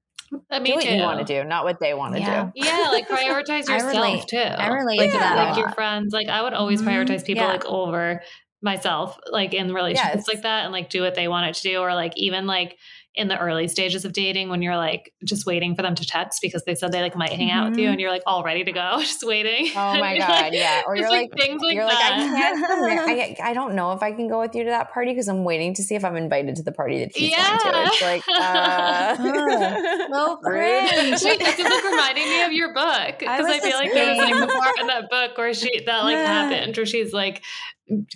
Uh, 0.49 0.59
do 0.59 0.73
what 0.75 0.83
too. 0.83 0.95
you 0.95 1.01
want 1.01 1.19
to 1.19 1.25
do, 1.25 1.43
not 1.43 1.65
what 1.65 1.79
they 1.81 1.93
want 1.93 2.13
to 2.15 2.21
Yeah. 2.21 2.45
do. 2.45 2.51
Yeah, 2.55 2.87
like 2.91 3.07
prioritize 3.09 3.67
yourself 3.67 3.83
relate. 3.93 4.27
too. 4.27 4.37
I 4.37 4.67
relate 4.69 4.97
like, 4.99 5.11
to 5.11 5.17
that 5.17 5.49
Like 5.49 5.57
your 5.57 5.69
friends. 5.71 6.13
Like 6.13 6.29
I 6.29 6.41
would 6.41 6.53
always 6.53 6.81
Mhm. 6.81 6.87
prioritize 6.87 7.25
people 7.25 7.43
Yeah. 7.43 7.51
like 7.51 7.65
over 7.65 8.21
myself, 8.61 9.17
like 9.29 9.53
in 9.53 9.73
relationships 9.73 10.15
Yes. 10.15 10.27
like 10.27 10.43
that, 10.43 10.63
and 10.63 10.71
like 10.71 10.89
do 10.89 11.01
what 11.01 11.15
they 11.15 11.27
wanted 11.27 11.55
to 11.55 11.61
do, 11.63 11.79
or 11.79 11.93
like 11.95 12.13
even 12.15 12.47
like 12.47 12.77
in 13.13 13.27
the 13.27 13.37
early 13.37 13.67
stages 13.67 14.05
of 14.05 14.13
dating 14.13 14.47
when 14.47 14.61
you're 14.61 14.77
like 14.77 15.13
just 15.25 15.45
waiting 15.45 15.75
for 15.75 15.81
them 15.81 15.93
to 15.95 16.05
text 16.05 16.39
because 16.41 16.63
they 16.63 16.73
said 16.75 16.93
they 16.93 17.01
like 17.01 17.13
might 17.15 17.33
hang 17.33 17.51
out 17.51 17.69
with 17.69 17.77
you 17.77 17.87
Mhm. 17.87 17.91
and 17.91 17.99
you're 17.99 18.09
like 18.09 18.23
all 18.25 18.41
ready 18.41 18.63
to 18.63 18.71
go, 18.71 18.97
just 19.01 19.21
waiting. 19.23 19.67
Oh 19.75 19.97
my 19.99 20.17
God, 20.17 20.29
like- 20.29 20.53
yeah. 20.53 20.83
Or 20.87 20.95
you're 20.95 21.09
like- 21.09 21.29
things 21.37 21.61
like 21.61 21.75
You're 21.75 21.83
like, 21.83 21.97
I 21.97 22.09
can't, 22.17 22.65
come 22.67 22.81
there. 22.81 23.01
I, 23.01 23.37
I 23.43 23.53
don't 23.53 23.75
know 23.75 23.91
if 23.91 24.01
I 24.01 24.13
can 24.13 24.29
go 24.29 24.39
with 24.39 24.55
you 24.55 24.63
to 24.63 24.69
that 24.69 24.91
party 24.93 25.11
because 25.11 25.27
I'm 25.27 25.43
waiting 25.43 25.73
to 25.73 25.83
see 25.83 25.95
if 25.95 26.05
I'm 26.05 26.15
invited 26.15 26.55
to 26.55 26.63
the 26.63 26.71
party 26.71 26.99
that 26.99 27.11
he's 27.15 27.35
going 27.35 27.59
to. 27.59 27.65
Yeah. 27.65 27.87
It's 27.87 28.01
like, 28.01 28.23
uh, 28.29 29.15
So 29.17 30.39
rude. 30.43 30.89
cringe. 30.89 31.23
Wait, 31.23 31.39
this 31.39 31.59
is 31.59 31.65
like 31.65 31.83
reminding 31.83 32.23
me 32.23 32.41
of 32.43 32.51
your 32.53 32.73
book 32.73 33.19
because 33.19 33.27
I, 33.27 33.41
was 33.41 33.57
feel 33.61 33.77
like 33.77 33.93
there 33.93 34.09
was 34.09 34.17
like 34.19 34.29
same. 34.33 34.39
the 34.39 34.47
part 34.47 34.79
in 34.79 34.87
that 34.87 35.09
book 35.09 35.37
where 35.37 35.53
she 35.53 35.81
that 35.85 36.03
like 36.03 36.13
Yeah. 36.15 36.25
happened 36.49 36.77
where 36.77 36.85
she's 36.85 37.11
like 37.13 37.41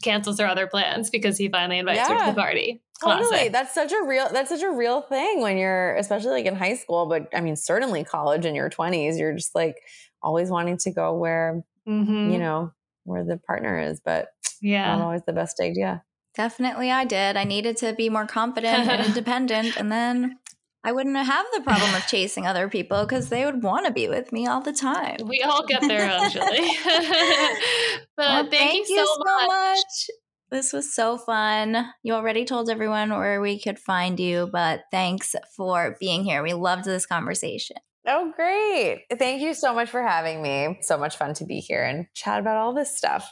cancels 0.03 0.39
her 0.39 0.47
other 0.47 0.67
plans 0.67 1.09
because 1.09 1.37
he 1.37 1.49
finally 1.49 1.79
invites 1.79 2.07
her 2.07 2.17
to 2.17 2.25
the 2.31 2.33
party. 2.39 2.81
Totally. 3.03 3.49
That's 3.49 3.73
such 3.73 3.91
a 3.91 4.01
real 4.03 4.29
that's 4.31 4.49
such 4.49 4.61
a 4.63 4.71
real 4.71 5.01
thing 5.01 5.41
when 5.41 5.57
you're 5.57 5.95
especially 5.95 6.31
like 6.31 6.45
in 6.45 6.55
high 6.55 6.75
school, 6.75 7.05
but 7.07 7.27
I 7.33 7.41
mean 7.41 7.55
certainly 7.55 8.03
college 8.03 8.45
in 8.45 8.55
your 8.55 8.69
20s, 8.69 9.17
you're 9.19 9.33
just 9.35 9.53
like 9.53 9.75
always 10.21 10.49
wanting 10.49 10.77
to 10.77 10.91
go 10.91 11.13
where, 11.15 11.61
Mhm. 11.87 12.31
you 12.31 12.37
know, 12.37 12.71
where 13.03 13.23
the 13.23 13.37
partner 13.37 13.79
is, 13.79 13.99
but 14.03 14.29
yeah. 14.61 14.95
not 14.95 15.01
always 15.03 15.21
the 15.27 15.33
best 15.33 15.59
idea. 15.59 16.03
Definitely, 16.35 16.89
I 16.91 17.05
did. 17.05 17.37
I 17.37 17.43
needed 17.43 17.77
to 17.77 17.93
be 17.93 18.09
more 18.09 18.25
confident 18.25 18.87
and 18.89 19.05
independent, 19.07 19.77
and 19.77 19.91
then 19.91 20.37
I 20.83 20.91
wouldn't 20.91 21.15
have 21.17 21.45
the 21.53 21.61
problem 21.61 21.93
of 21.95 22.05
chasing 22.07 22.45
other 22.47 22.69
people 22.69 23.03
because 23.05 23.29
they 23.29 23.45
would 23.45 23.61
want 23.63 23.85
to 23.87 23.91
be 23.93 24.07
with 24.07 24.31
me 24.31 24.45
all 24.47 24.61
the 24.61 24.73
time. 24.73 25.17
We 25.25 25.41
all 25.43 25.65
get 25.65 25.81
there 25.81 26.05
eventually. 26.05 26.67
but 28.17 28.25
Well, 28.25 28.47
thank, 28.49 28.87
you 28.89 28.97
so, 28.97 29.15
much. 29.23 29.47
much. 29.47 30.07
This 30.55 30.71
was 30.71 30.95
so 30.95 31.17
fun. 31.17 31.85
You 32.01 32.13
already 32.13 32.45
told 32.45 32.69
everyone 32.69 33.09
where 33.09 33.41
we 33.41 33.59
could 33.59 33.77
find 33.77 34.17
you, 34.17 34.47
but 34.49 34.83
thanks 34.89 35.35
for 35.53 35.97
being 35.99 36.23
here. 36.23 36.41
We 36.41 36.53
loved 36.53 36.85
this 36.85 37.05
conversation. 37.05 37.75
Oh, 38.07 38.31
great. 38.33 39.03
Thank 39.19 39.41
you 39.41 39.53
so 39.53 39.73
much 39.73 39.89
for 39.89 40.01
having 40.01 40.41
me. 40.41 40.77
So 40.79 40.97
much 40.97 41.17
fun 41.17 41.33
to 41.33 41.45
be 41.45 41.59
here 41.59 41.83
and 41.83 42.05
chat 42.13 42.39
about 42.39 42.55
all 42.55 42.73
this 42.73 42.97
stuff. 42.97 43.29